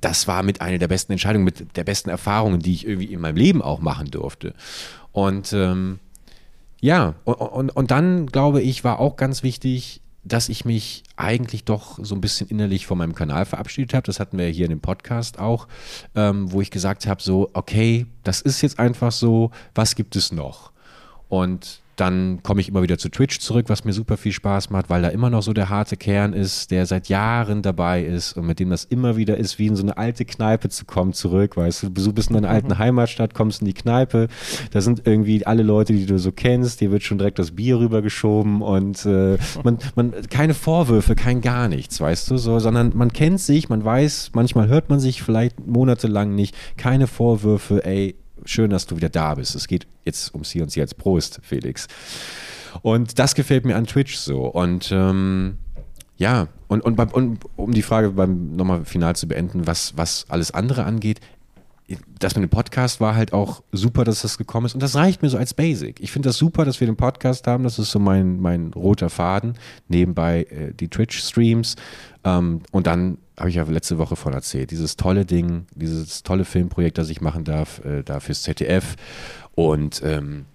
das 0.01 0.27
war 0.27 0.43
mit 0.43 0.61
einer 0.61 0.77
der 0.77 0.87
besten 0.87 1.11
Entscheidungen, 1.11 1.45
mit 1.45 1.77
der 1.77 1.83
besten 1.83 2.09
Erfahrungen, 2.09 2.59
die 2.59 2.73
ich 2.73 2.87
irgendwie 2.87 3.13
in 3.13 3.19
meinem 3.19 3.37
Leben 3.37 3.61
auch 3.61 3.79
machen 3.79 4.09
durfte. 4.09 4.53
Und 5.11 5.53
ähm, 5.53 5.99
ja, 6.81 7.15
und, 7.23 7.35
und, 7.35 7.69
und 7.75 7.91
dann 7.91 8.27
glaube 8.27 8.61
ich, 8.61 8.83
war 8.83 8.99
auch 8.99 9.15
ganz 9.15 9.43
wichtig, 9.43 10.01
dass 10.25 10.49
ich 10.49 10.65
mich 10.65 11.03
eigentlich 11.15 11.65
doch 11.65 11.99
so 12.01 12.15
ein 12.15 12.21
bisschen 12.21 12.49
innerlich 12.49 12.87
von 12.87 12.97
meinem 12.97 13.13
Kanal 13.13 13.45
verabschiedet 13.45 13.93
habe. 13.93 14.05
Das 14.07 14.19
hatten 14.19 14.37
wir 14.37 14.47
hier 14.47 14.65
in 14.65 14.71
dem 14.71 14.81
Podcast 14.81 15.39
auch, 15.39 15.67
ähm, 16.15 16.51
wo 16.51 16.61
ich 16.61 16.71
gesagt 16.71 17.05
habe, 17.05 17.21
so, 17.21 17.51
okay, 17.53 18.07
das 18.23 18.41
ist 18.41 18.61
jetzt 18.61 18.79
einfach 18.79 19.11
so, 19.11 19.51
was 19.75 19.95
gibt 19.95 20.15
es 20.15 20.31
noch? 20.31 20.71
Und 21.29 21.81
dann 21.95 22.43
komme 22.43 22.61
ich 22.61 22.69
immer 22.69 22.81
wieder 22.81 22.97
zu 22.97 23.09
Twitch 23.09 23.39
zurück, 23.39 23.65
was 23.69 23.85
mir 23.85 23.93
super 23.93 24.17
viel 24.17 24.31
Spaß 24.31 24.69
macht, 24.69 24.89
weil 24.89 25.01
da 25.01 25.09
immer 25.09 25.29
noch 25.29 25.43
so 25.43 25.53
der 25.53 25.69
harte 25.69 25.97
Kern 25.97 26.33
ist, 26.33 26.71
der 26.71 26.85
seit 26.85 27.09
Jahren 27.09 27.61
dabei 27.61 28.03
ist 28.03 28.33
und 28.33 28.45
mit 28.45 28.59
dem 28.59 28.69
das 28.69 28.83
immer 28.83 29.15
wieder 29.17 29.37
ist, 29.37 29.59
wie 29.59 29.67
in 29.67 29.75
so 29.75 29.83
eine 29.83 29.97
alte 29.97 30.25
Kneipe 30.25 30.69
zu 30.69 30.85
kommen 30.85 31.13
zurück. 31.13 31.57
Weißt 31.57 31.83
du, 31.83 31.89
du 31.89 32.13
bist 32.13 32.29
in 32.29 32.35
deiner 32.35 32.49
alten 32.49 32.69
mhm. 32.69 32.77
Heimatstadt, 32.77 33.33
kommst 33.33 33.61
in 33.61 33.67
die 33.67 33.73
Kneipe, 33.73 34.27
da 34.71 34.81
sind 34.81 35.03
irgendwie 35.05 35.45
alle 35.45 35.63
Leute, 35.63 35.93
die 35.93 36.05
du 36.05 36.19
so 36.19 36.31
kennst, 36.31 36.81
dir 36.81 36.91
wird 36.91 37.03
schon 37.03 37.17
direkt 37.17 37.39
das 37.39 37.51
Bier 37.51 37.79
rübergeschoben 37.79 38.61
und 38.61 39.05
äh, 39.05 39.37
man, 39.63 39.77
man, 39.95 40.13
keine 40.29 40.53
Vorwürfe, 40.53 41.15
kein 41.15 41.41
gar 41.41 41.67
nichts, 41.67 41.99
weißt 41.99 42.29
du, 42.31 42.37
so, 42.37 42.59
sondern 42.59 42.91
man 42.95 43.13
kennt 43.13 43.39
sich, 43.39 43.69
man 43.69 43.83
weiß, 43.83 44.31
manchmal 44.33 44.67
hört 44.67 44.89
man 44.89 44.99
sich 44.99 45.23
vielleicht 45.23 45.65
monatelang 45.65 46.35
nicht, 46.35 46.55
keine 46.77 47.07
Vorwürfe, 47.07 47.85
ey, 47.85 48.15
schön, 48.43 48.69
dass 48.69 48.85
du 48.85 48.97
wieder 48.97 49.09
da 49.09 49.35
bist. 49.35 49.55
Es 49.55 49.67
geht 49.67 49.87
jetzt 50.03 50.33
ums 50.33 50.51
Hier 50.51 50.63
und 50.63 50.69
Sie 50.69 50.81
als 50.81 50.93
Prost, 50.93 51.39
Felix. 51.43 51.87
Und 52.81 53.19
das 53.19 53.35
gefällt 53.35 53.65
mir 53.65 53.75
an 53.75 53.85
Twitch 53.85 54.17
so. 54.17 54.45
Und 54.45 54.91
ähm, 54.91 55.57
ja, 56.17 56.47
und, 56.67 56.81
und, 56.81 56.99
und, 57.13 57.39
um 57.55 57.71
die 57.71 57.81
Frage 57.81 58.11
beim 58.11 58.55
nochmal 58.55 58.85
final 58.85 59.15
zu 59.15 59.27
beenden, 59.27 59.67
was, 59.67 59.97
was 59.97 60.25
alles 60.29 60.51
andere 60.51 60.85
angeht, 60.85 61.19
das 62.19 62.35
mit 62.35 62.43
dem 62.43 62.49
Podcast 62.49 62.99
war 62.99 63.15
halt 63.15 63.31
auch 63.31 63.61
super, 63.71 64.03
dass 64.03 64.21
das 64.21 64.37
gekommen 64.37 64.65
ist. 64.65 64.73
Und 64.73 64.81
das 64.81 64.95
reicht 64.95 65.21
mir 65.21 65.29
so 65.29 65.37
als 65.37 65.53
Basic. 65.53 65.99
Ich 65.99 66.11
finde 66.11 66.29
das 66.29 66.37
super, 66.37 66.65
dass 66.65 66.79
wir 66.79 66.87
den 66.87 66.95
Podcast 66.95 67.45
haben. 67.45 67.63
Das 67.63 67.77
ist 67.77 67.91
so 67.91 67.99
mein, 67.99 68.39
mein 68.39 68.73
roter 68.73 69.09
Faden. 69.09 69.53
Nebenbei 69.87 70.43
äh, 70.43 70.73
die 70.73 70.87
Twitch-Streams. 70.87 71.75
Ähm, 72.23 72.61
und 72.71 72.87
dann 72.87 73.19
habe 73.37 73.49
ich 73.49 73.55
ja 73.55 73.63
letzte 73.63 73.97
Woche 73.97 74.15
von 74.15 74.33
erzählt. 74.33 74.71
Dieses 74.71 74.95
tolle 74.97 75.25
Ding, 75.25 75.67
dieses 75.75 76.23
tolle 76.23 76.45
Filmprojekt, 76.45 76.97
das 76.97 77.09
ich 77.09 77.21
machen 77.21 77.43
darf, 77.43 77.83
äh, 77.85 78.01
da 78.03 78.19
fürs 78.19 78.41
ZDF. 78.43 78.95
Und 79.53 80.01
ähm, 80.03 80.45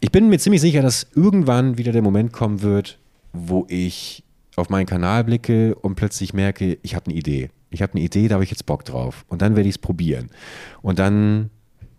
ich 0.00 0.12
bin 0.12 0.28
mir 0.28 0.38
ziemlich 0.38 0.60
sicher, 0.60 0.82
dass 0.82 1.08
irgendwann 1.14 1.76
wieder 1.76 1.90
der 1.90 2.02
Moment 2.02 2.32
kommen 2.32 2.62
wird, 2.62 2.98
wo 3.32 3.66
ich 3.68 4.22
auf 4.54 4.68
meinen 4.68 4.86
Kanal 4.86 5.24
blicke 5.24 5.74
und 5.74 5.96
plötzlich 5.96 6.34
merke, 6.34 6.78
ich 6.82 6.94
habe 6.94 7.06
eine 7.06 7.18
Idee. 7.18 7.50
Ich 7.70 7.82
habe 7.82 7.94
eine 7.94 8.02
Idee, 8.02 8.28
da 8.28 8.34
habe 8.34 8.44
ich 8.44 8.50
jetzt 8.50 8.66
Bock 8.66 8.84
drauf. 8.84 9.24
Und 9.28 9.42
dann 9.42 9.56
werde 9.56 9.68
ich 9.68 9.74
es 9.74 9.78
probieren. 9.78 10.30
Und 10.82 10.98
dann, 10.98 11.50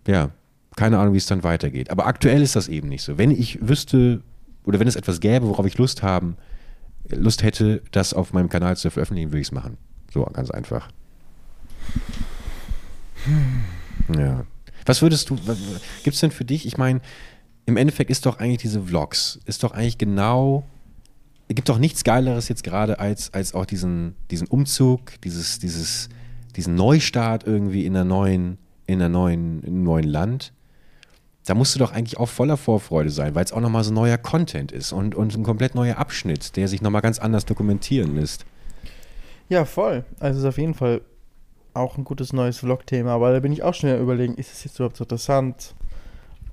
ja, 0.06 0.30
keine 0.76 0.98
Ahnung, 0.98 1.14
wie 1.14 1.18
es 1.18 1.26
dann 1.26 1.42
weitergeht. 1.42 1.90
Aber 1.90 2.06
aktuell 2.06 2.42
ist 2.42 2.56
das 2.56 2.68
eben 2.68 2.88
nicht 2.88 3.02
so. 3.02 3.18
Wenn 3.18 3.30
ich 3.30 3.66
wüsste, 3.66 4.22
oder 4.64 4.80
wenn 4.80 4.88
es 4.88 4.96
etwas 4.96 5.20
gäbe, 5.20 5.46
worauf 5.46 5.66
ich 5.66 5.78
Lust 5.78 6.02
haben, 6.02 6.36
Lust 7.08 7.42
hätte, 7.42 7.82
das 7.92 8.14
auf 8.14 8.32
meinem 8.32 8.48
Kanal 8.48 8.76
zu 8.76 8.90
veröffentlichen, 8.90 9.30
würde 9.30 9.40
ich 9.40 9.48
es 9.48 9.52
machen. 9.52 9.76
So 10.12 10.24
ganz 10.24 10.50
einfach. 10.50 10.88
Ja. 14.16 14.44
Was 14.86 15.02
würdest 15.02 15.30
du, 15.30 15.36
gibt 16.04 16.14
es 16.14 16.20
denn 16.20 16.30
für 16.30 16.44
dich, 16.44 16.66
ich 16.66 16.78
meine, 16.78 17.00
im 17.66 17.76
Endeffekt 17.76 18.10
ist 18.10 18.26
doch 18.26 18.38
eigentlich 18.38 18.58
diese 18.58 18.82
Vlogs, 18.82 19.38
ist 19.44 19.62
doch 19.62 19.72
eigentlich 19.72 19.98
genau, 19.98 20.64
gibt 21.54 21.68
doch 21.68 21.78
nichts 21.78 22.04
Geileres 22.04 22.48
jetzt 22.48 22.62
gerade 22.62 23.00
als, 23.00 23.34
als 23.34 23.54
auch 23.54 23.66
diesen, 23.66 24.14
diesen 24.30 24.46
Umzug, 24.46 25.20
dieses, 25.22 25.58
dieses, 25.58 26.08
diesen 26.54 26.76
Neustart 26.76 27.44
irgendwie 27.44 27.86
in 27.86 27.96
einer 27.96 28.04
neuen, 28.04 28.58
in 28.86 29.00
einer 29.00 29.08
neuen, 29.08 29.60
in 29.62 29.74
einem 29.74 29.82
neuen 29.82 30.06
Land. 30.06 30.52
Da 31.46 31.54
musst 31.54 31.74
du 31.74 31.80
doch 31.80 31.92
eigentlich 31.92 32.18
auch 32.18 32.28
voller 32.28 32.56
Vorfreude 32.56 33.10
sein, 33.10 33.34
weil 33.34 33.44
es 33.44 33.52
auch 33.52 33.60
nochmal 33.60 33.82
so 33.82 33.92
neuer 33.92 34.18
Content 34.18 34.70
ist 34.70 34.92
und, 34.92 35.14
und 35.14 35.36
ein 35.36 35.42
komplett 35.42 35.74
neuer 35.74 35.96
Abschnitt, 35.96 36.56
der 36.56 36.68
sich 36.68 36.82
nochmal 36.82 37.02
ganz 37.02 37.18
anders 37.18 37.46
dokumentieren 37.46 38.14
lässt. 38.14 38.44
Ja, 39.48 39.64
voll. 39.64 40.04
Also 40.20 40.38
ist 40.38 40.44
auf 40.44 40.58
jeden 40.58 40.74
Fall 40.74 41.00
auch 41.74 41.98
ein 41.98 42.04
gutes 42.04 42.32
neues 42.32 42.58
Vlog-Thema, 42.58 43.12
aber 43.12 43.32
da 43.32 43.40
bin 43.40 43.52
ich 43.52 43.64
auch 43.64 43.74
schnell 43.74 44.00
überlegen, 44.00 44.34
ist 44.34 44.52
es 44.52 44.62
jetzt 44.64 44.78
überhaupt 44.78 44.96
so 44.96 45.04
interessant? 45.04 45.74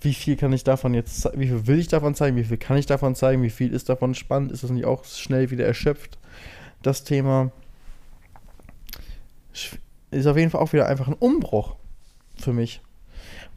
Wie 0.02 0.14
viel 0.14 0.36
kann 0.36 0.54
ich 0.54 0.64
davon 0.64 0.94
jetzt, 0.94 1.30
wie 1.36 1.48
viel 1.48 1.68
will 1.68 1.80
ich 1.80 1.88
davon 1.88 2.16
zeigen, 2.16 2.38
wie 2.38 2.44
viel 2.44 2.58
kann 2.58 2.78
ich 2.78 2.86
davon 2.86 3.16
zeigen, 3.16 3.42
wie 3.42 3.50
viel 3.50 3.74
ist 3.74 3.90
davon 3.90 4.14
spannend, 4.14 4.52
ist 4.52 4.64
das 4.64 4.72
nicht 4.72 4.86
auch 4.86 5.06
schnell 5.06 5.50
wieder 5.50 5.66
erschöpft, 5.66 6.18
das 6.84 7.04
Thema? 7.04 7.52
Ist 10.12 10.28
auf 10.28 10.38
jeden 10.38 10.52
Fall 10.52 10.62
auch 10.62 10.74
wieder 10.74 10.88
einfach 10.88 11.08
ein 11.08 11.16
Umbruch 11.16 11.76
für 12.36 12.54
mich 12.54 12.82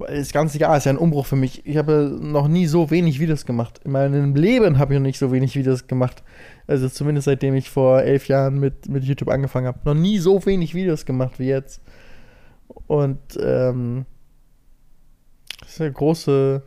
ist 0.08 0.32
ganz 0.32 0.54
egal, 0.54 0.78
ist 0.78 0.84
ja 0.84 0.92
ein 0.92 0.98
Umbruch 0.98 1.26
für 1.26 1.36
mich. 1.36 1.66
Ich 1.66 1.76
habe 1.76 2.18
noch 2.20 2.48
nie 2.48 2.66
so 2.66 2.90
wenig 2.90 3.20
Videos 3.20 3.44
gemacht. 3.44 3.80
In 3.84 3.92
meinem 3.92 4.34
Leben 4.34 4.78
habe 4.78 4.94
ich 4.94 5.00
noch 5.00 5.06
nicht 5.06 5.18
so 5.18 5.32
wenig 5.32 5.56
Videos 5.56 5.86
gemacht. 5.86 6.22
Also 6.66 6.88
zumindest 6.88 7.26
seitdem 7.26 7.54
ich 7.54 7.70
vor 7.70 8.02
elf 8.02 8.28
Jahren 8.28 8.58
mit, 8.58 8.88
mit 8.88 9.04
YouTube 9.04 9.28
angefangen 9.28 9.66
habe. 9.66 9.80
Noch 9.84 9.94
nie 9.94 10.18
so 10.18 10.44
wenig 10.46 10.74
Videos 10.74 11.04
gemacht 11.04 11.38
wie 11.38 11.48
jetzt. 11.48 11.80
Und 12.86 13.18
ähm, 13.40 14.06
das 15.70 15.76
ist 15.76 15.80
eine 15.82 15.92
große, 15.92 16.62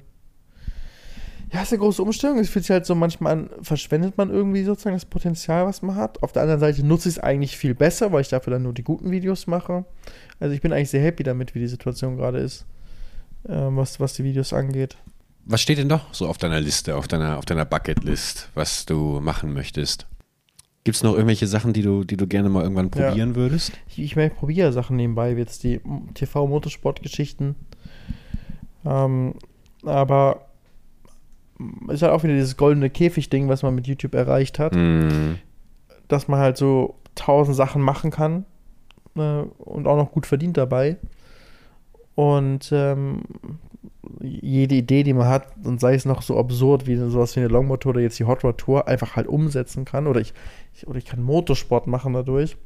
ja, 1.51 1.61
ist 1.61 1.71
eine 1.71 1.79
große 1.79 2.01
Umstellung. 2.01 2.39
Es 2.39 2.49
fühlt 2.49 2.65
sich 2.65 2.71
halt 2.71 2.85
so 2.85 2.95
manchmal 2.95 3.33
an, 3.33 3.49
verschwendet 3.61 4.17
man 4.17 4.29
irgendwie 4.29 4.63
sozusagen 4.63 4.95
das 4.95 5.05
Potenzial, 5.05 5.65
was 5.65 5.81
man 5.81 5.95
hat. 5.95 6.23
Auf 6.23 6.31
der 6.31 6.43
anderen 6.43 6.59
Seite 6.59 6.85
nutze 6.85 7.09
ich 7.09 7.15
es 7.15 7.23
eigentlich 7.23 7.57
viel 7.57 7.75
besser, 7.75 8.11
weil 8.11 8.21
ich 8.21 8.29
dafür 8.29 8.51
dann 8.51 8.63
nur 8.63 8.73
die 8.73 8.83
guten 8.83 9.11
Videos 9.11 9.45
mache. 9.45 9.85
Also 10.39 10.55
ich 10.55 10.61
bin 10.61 10.71
eigentlich 10.71 10.89
sehr 10.89 11.03
happy 11.03 11.23
damit, 11.23 11.53
wie 11.53 11.59
die 11.59 11.67
Situation 11.67 12.17
gerade 12.17 12.39
ist 12.39 12.65
äh, 13.47 13.51
was, 13.51 13.99
was 13.99 14.13
die 14.13 14.23
Videos 14.23 14.53
angeht. 14.53 14.97
Was 15.45 15.61
steht 15.61 15.77
denn 15.77 15.87
noch 15.87 16.13
so 16.13 16.27
auf 16.27 16.37
deiner 16.37 16.61
Liste, 16.61 16.95
auf 16.95 17.07
deiner, 17.07 17.37
auf 17.37 17.45
deiner 17.45 17.65
Bucketlist, 17.65 18.49
was 18.53 18.85
du 18.85 19.19
machen 19.19 19.53
möchtest? 19.53 20.07
Gibt 20.85 20.97
es 20.97 21.03
noch 21.03 21.13
irgendwelche 21.13 21.47
Sachen, 21.47 21.73
die 21.73 21.81
du, 21.81 22.03
die 22.03 22.17
du 22.17 22.27
gerne 22.27 22.49
mal 22.49 22.63
irgendwann 22.63 22.89
probieren 22.89 23.29
ja. 23.31 23.35
würdest? 23.35 23.71
Ich, 23.89 23.99
ich, 23.99 24.17
ich 24.17 24.33
probiere 24.35 24.73
Sachen 24.73 24.97
nebenbei, 24.97 25.35
wie 25.35 25.41
jetzt 25.41 25.63
die 25.63 25.81
TV-Motorsport-Geschichten. 26.13 27.55
Ähm, 28.85 29.35
aber 29.85 30.45
ist 31.89 32.01
halt 32.01 32.11
auch 32.11 32.23
wieder 32.23 32.33
dieses 32.33 32.57
goldene 32.57 32.89
Käfig-Ding, 32.89 33.47
was 33.47 33.63
man 33.63 33.75
mit 33.75 33.87
YouTube 33.87 34.15
erreicht 34.15 34.59
hat. 34.59 34.75
Mm. 34.75 35.35
Dass 36.07 36.27
man 36.27 36.39
halt 36.39 36.57
so 36.57 36.95
tausend 37.15 37.55
Sachen 37.55 37.81
machen 37.81 38.11
kann 38.11 38.45
äh, 39.15 39.41
und 39.57 39.87
auch 39.87 39.97
noch 39.97 40.11
gut 40.11 40.25
verdient 40.25 40.57
dabei. 40.57 40.97
Und 42.15 42.71
ähm, 42.71 43.21
jede 44.21 44.75
Idee, 44.75 45.03
die 45.03 45.13
man 45.13 45.27
hat, 45.27 45.47
und 45.63 45.79
sei 45.79 45.95
es 45.95 46.05
noch 46.05 46.21
so 46.21 46.37
absurd 46.37 46.85
wie 46.87 46.95
sowas 46.95 47.35
wie 47.35 47.39
eine 47.39 47.49
Longboard 47.49 47.85
oder 47.85 48.01
jetzt 48.01 48.19
die 48.19 48.25
Hot 48.25 48.43
Rod 48.43 48.57
Tour, 48.57 48.87
einfach 48.87 49.15
halt 49.15 49.27
umsetzen 49.27 49.85
kann. 49.85 50.07
Oder 50.07 50.21
ich, 50.21 50.33
ich 50.73 50.87
oder 50.87 50.97
ich 50.97 51.05
kann 51.05 51.21
Motorsport 51.21 51.87
machen 51.87 52.13
dadurch. 52.13 52.57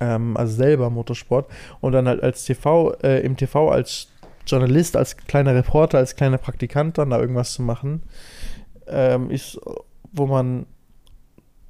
Ähm, 0.00 0.36
also 0.36 0.54
selber 0.54 0.90
Motorsport. 0.90 1.50
Und 1.80 1.92
dann 1.92 2.08
halt 2.08 2.22
als 2.22 2.44
TV, 2.44 2.92
äh, 3.02 3.20
im 3.20 3.36
TV 3.36 3.70
als 3.70 4.09
Journalist, 4.50 4.96
als 4.96 5.16
kleiner 5.16 5.54
Reporter, 5.54 5.98
als 5.98 6.16
kleiner 6.16 6.38
Praktikant 6.38 6.98
dann 6.98 7.10
da 7.10 7.18
irgendwas 7.18 7.52
zu 7.52 7.62
machen, 7.62 8.02
ähm, 8.86 9.30
ist, 9.30 9.60
wo 10.12 10.26
man 10.26 10.66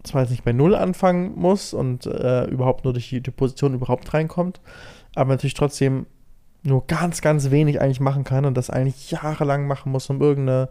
zwar 0.02 0.22
jetzt 0.22 0.30
nicht 0.30 0.44
bei 0.44 0.52
Null 0.52 0.74
anfangen 0.74 1.34
muss 1.36 1.74
und 1.74 2.06
äh, 2.06 2.44
überhaupt 2.46 2.84
nur 2.84 2.92
durch 2.92 3.10
die, 3.10 3.20
die 3.20 3.30
Position 3.30 3.74
überhaupt 3.74 4.12
reinkommt, 4.14 4.60
aber 5.14 5.30
natürlich 5.30 5.54
trotzdem 5.54 6.06
nur 6.62 6.86
ganz, 6.86 7.20
ganz 7.20 7.50
wenig 7.50 7.80
eigentlich 7.80 8.00
machen 8.00 8.24
kann 8.24 8.44
und 8.44 8.56
das 8.56 8.70
eigentlich 8.70 9.10
jahrelang 9.10 9.66
machen 9.66 9.92
muss, 9.92 10.08
um 10.10 10.20
irgendeine 10.20 10.68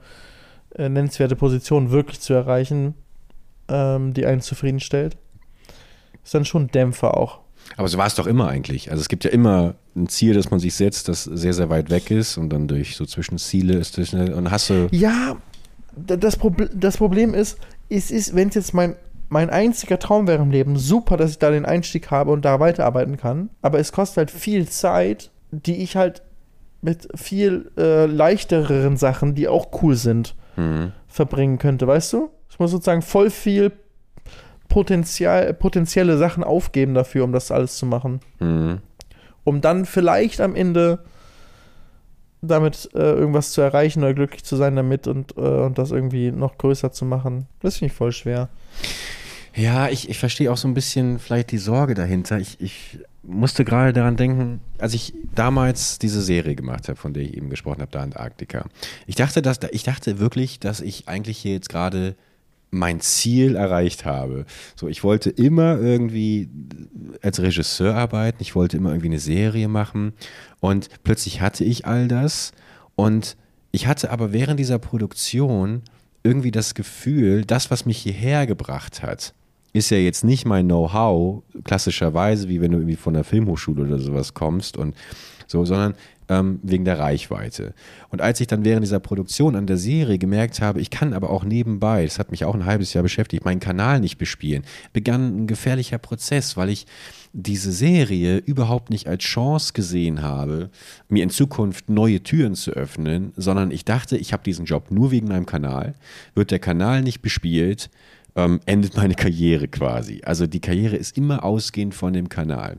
äh, 0.75 0.89
nennenswerte 0.89 1.35
Position 1.35 1.91
wirklich 1.91 2.19
zu 2.19 2.33
erreichen, 2.33 2.95
ähm, 3.67 4.13
die 4.13 4.25
einen 4.25 4.41
zufriedenstellt, 4.41 5.17
ist 6.23 6.33
dann 6.33 6.45
schon 6.45 6.67
Dämpfer 6.67 7.17
auch. 7.17 7.39
Aber 7.77 7.87
so 7.87 7.97
war 7.97 8.07
es 8.07 8.15
doch 8.15 8.27
immer 8.27 8.47
eigentlich. 8.47 8.91
Also 8.91 9.01
es 9.01 9.09
gibt 9.09 9.23
ja 9.23 9.31
immer 9.31 9.75
ein 9.99 10.07
Ziel, 10.09 10.33
das 10.33 10.49
man 10.51 10.59
sich 10.59 10.73
setzt, 10.75 11.07
das 11.07 11.23
sehr, 11.23 11.53
sehr 11.53 11.69
weit 11.69 11.89
weg 11.89 12.09
ist 12.11 12.37
und 12.37 12.49
dann 12.49 12.67
durch 12.67 12.95
so 12.95 13.05
Zwischenziele 13.05 13.73
ist 13.75 13.97
das 13.97 14.09
schnell 14.09 14.33
und 14.33 14.49
hast 14.51 14.69
du. 14.69 14.87
Ja, 14.91 15.35
das, 15.95 16.37
Proble 16.37 16.69
das 16.73 16.97
Problem 16.97 17.33
ist, 17.33 17.57
es 17.89 18.09
ist, 18.11 18.35
wenn 18.35 18.49
es 18.49 18.55
jetzt 18.55 18.73
mein, 18.73 18.95
mein 19.29 19.49
einziger 19.49 19.99
Traum 19.99 20.27
wäre 20.27 20.41
im 20.41 20.51
Leben, 20.51 20.77
super, 20.77 21.17
dass 21.17 21.31
ich 21.31 21.39
da 21.39 21.51
den 21.51 21.65
Einstieg 21.65 22.09
habe 22.11 22.31
und 22.31 22.45
da 22.45 22.59
weiterarbeiten 22.59 23.17
kann. 23.17 23.49
Aber 23.61 23.79
es 23.79 23.91
kostet 23.91 24.17
halt 24.17 24.31
viel 24.31 24.67
Zeit, 24.67 25.31
die 25.51 25.77
ich 25.83 25.95
halt 25.95 26.21
mit 26.81 27.07
viel 27.15 27.71
äh, 27.77 28.05
leichtereren 28.05 28.95
Sachen, 28.97 29.35
die 29.35 29.47
auch 29.47 29.67
cool 29.81 29.95
sind, 29.95 30.35
Mhm. 30.55 30.91
verbringen 31.07 31.57
könnte, 31.57 31.87
weißt 31.87 32.13
du? 32.13 32.29
Ich 32.49 32.59
muss 32.59 32.71
sozusagen 32.71 33.01
voll 33.01 33.29
viel 33.29 33.71
Potenzial, 34.67 35.53
potenzielle 35.53 36.17
Sachen 36.17 36.43
aufgeben 36.43 36.93
dafür, 36.93 37.23
um 37.23 37.31
das 37.31 37.51
alles 37.51 37.77
zu 37.77 37.85
machen. 37.85 38.19
Mhm. 38.39 38.79
Um 39.49 39.61
dann 39.61 39.85
vielleicht 39.85 40.41
am 40.41 40.55
Ende 40.55 40.99
damit 42.41 42.87
äh, 42.93 42.99
irgendwas 42.99 43.51
zu 43.51 43.61
erreichen 43.61 44.03
oder 44.03 44.13
glücklich 44.13 44.43
zu 44.43 44.55
sein 44.55 44.75
damit 44.75 45.07
und, 45.07 45.35
äh, 45.37 45.41
und 45.41 45.79
das 45.79 45.89
irgendwie 45.89 46.31
noch 46.31 46.59
größer 46.59 46.91
zu 46.91 47.03
machen. 47.03 47.47
Das 47.61 47.77
finde 47.77 47.91
ich 47.91 47.97
voll 47.97 48.11
schwer. 48.11 48.47
Ja, 49.55 49.89
ich, 49.89 50.07
ich 50.07 50.19
verstehe 50.19 50.51
auch 50.51 50.57
so 50.57 50.67
ein 50.67 50.75
bisschen 50.75 51.17
vielleicht 51.17 51.49
die 51.49 51.57
Sorge 51.57 51.95
dahinter. 51.95 52.37
Ich, 52.37 52.61
ich 52.61 52.99
musste 53.23 53.65
gerade 53.65 53.91
daran 53.91 54.17
denken, 54.17 54.61
als 54.77 54.93
ich 54.93 55.15
damals 55.33 55.97
diese 55.97 56.21
Serie 56.21 56.53
gemacht 56.53 56.87
habe, 56.89 56.95
von 56.95 57.15
der 57.15 57.23
ich 57.23 57.35
eben 57.35 57.49
gesprochen 57.49 57.81
habe, 57.81 57.91
da 57.91 58.01
Antarktika. 58.03 58.65
Ich 59.07 59.15
dachte, 59.15 59.41
dass, 59.41 59.59
ich 59.71 59.81
dachte 59.81 60.19
wirklich, 60.19 60.59
dass 60.59 60.79
ich 60.79 61.07
eigentlich 61.07 61.39
hier 61.39 61.53
jetzt 61.53 61.69
gerade 61.69 62.15
mein 62.71 62.99
Ziel 62.99 63.55
erreicht 63.55 64.05
habe. 64.05 64.45
So, 64.75 64.87
ich 64.87 65.03
wollte 65.03 65.29
immer 65.29 65.79
irgendwie 65.79 66.49
als 67.21 67.41
Regisseur 67.41 67.95
arbeiten, 67.95 68.37
ich 68.41 68.55
wollte 68.55 68.77
immer 68.77 68.89
irgendwie 68.91 69.09
eine 69.09 69.19
Serie 69.19 69.67
machen 69.67 70.13
und 70.59 70.89
plötzlich 71.03 71.41
hatte 71.41 71.63
ich 71.63 71.85
all 71.85 72.07
das 72.07 72.51
und 72.95 73.37
ich 73.71 73.87
hatte 73.87 74.11
aber 74.11 74.33
während 74.33 74.59
dieser 74.59 74.79
Produktion 74.79 75.83
irgendwie 76.23 76.51
das 76.51 76.75
Gefühl, 76.75 77.45
das, 77.45 77.71
was 77.71 77.85
mich 77.85 77.97
hierher 77.99 78.45
gebracht 78.45 79.01
hat, 79.03 79.33
ist 79.73 79.91
ja 79.91 79.97
jetzt 79.97 80.23
nicht 80.23 80.45
mein 80.45 80.65
Know-how, 80.65 81.43
klassischerweise, 81.63 82.49
wie 82.49 82.59
wenn 82.61 82.71
du 82.71 82.79
irgendwie 82.79 82.95
von 82.95 83.13
der 83.13 83.23
Filmhochschule 83.23 83.83
oder 83.83 83.99
sowas 83.99 84.33
kommst 84.33 84.77
und 84.77 84.95
so, 85.47 85.65
sondern 85.65 85.93
ähm, 86.29 86.59
wegen 86.63 86.85
der 86.85 86.99
Reichweite. 86.99 87.73
Und 88.09 88.21
als 88.21 88.39
ich 88.39 88.47
dann 88.47 88.63
während 88.63 88.83
dieser 88.83 88.99
Produktion 88.99 89.55
an 89.55 89.67
der 89.67 89.77
Serie 89.77 90.17
gemerkt 90.17 90.61
habe, 90.61 90.79
ich 90.79 90.89
kann 90.89 91.13
aber 91.13 91.29
auch 91.31 91.43
nebenbei, 91.43 92.05
das 92.05 92.19
hat 92.19 92.31
mich 92.31 92.45
auch 92.45 92.55
ein 92.55 92.65
halbes 92.65 92.93
Jahr 92.93 93.03
beschäftigt, 93.03 93.43
meinen 93.45 93.59
Kanal 93.59 93.99
nicht 93.99 94.17
bespielen, 94.17 94.63
begann 94.93 95.43
ein 95.43 95.47
gefährlicher 95.47 95.97
Prozess, 95.97 96.55
weil 96.55 96.69
ich 96.69 96.85
diese 97.33 97.71
Serie 97.71 98.37
überhaupt 98.37 98.89
nicht 98.89 99.07
als 99.07 99.23
Chance 99.23 99.73
gesehen 99.73 100.21
habe, 100.21 100.69
mir 101.09 101.23
in 101.23 101.29
Zukunft 101.29 101.89
neue 101.89 102.21
Türen 102.21 102.55
zu 102.55 102.71
öffnen, 102.71 103.33
sondern 103.35 103.71
ich 103.71 103.85
dachte, 103.85 104.17
ich 104.17 104.33
habe 104.33 104.43
diesen 104.43 104.65
Job 104.65 104.89
nur 104.91 105.11
wegen 105.11 105.27
meinem 105.27 105.45
Kanal. 105.45 105.95
Wird 106.33 106.51
der 106.51 106.59
Kanal 106.59 107.01
nicht 107.01 107.21
bespielt, 107.21 107.89
ähm, 108.35 108.59
endet 108.65 108.95
meine 108.95 109.15
Karriere 109.15 109.67
quasi. 109.67 110.21
Also 110.23 110.47
die 110.47 110.61
Karriere 110.61 110.95
ist 110.95 111.17
immer 111.17 111.43
ausgehend 111.43 111.93
von 111.93 112.13
dem 112.13 112.29
Kanal. 112.29 112.77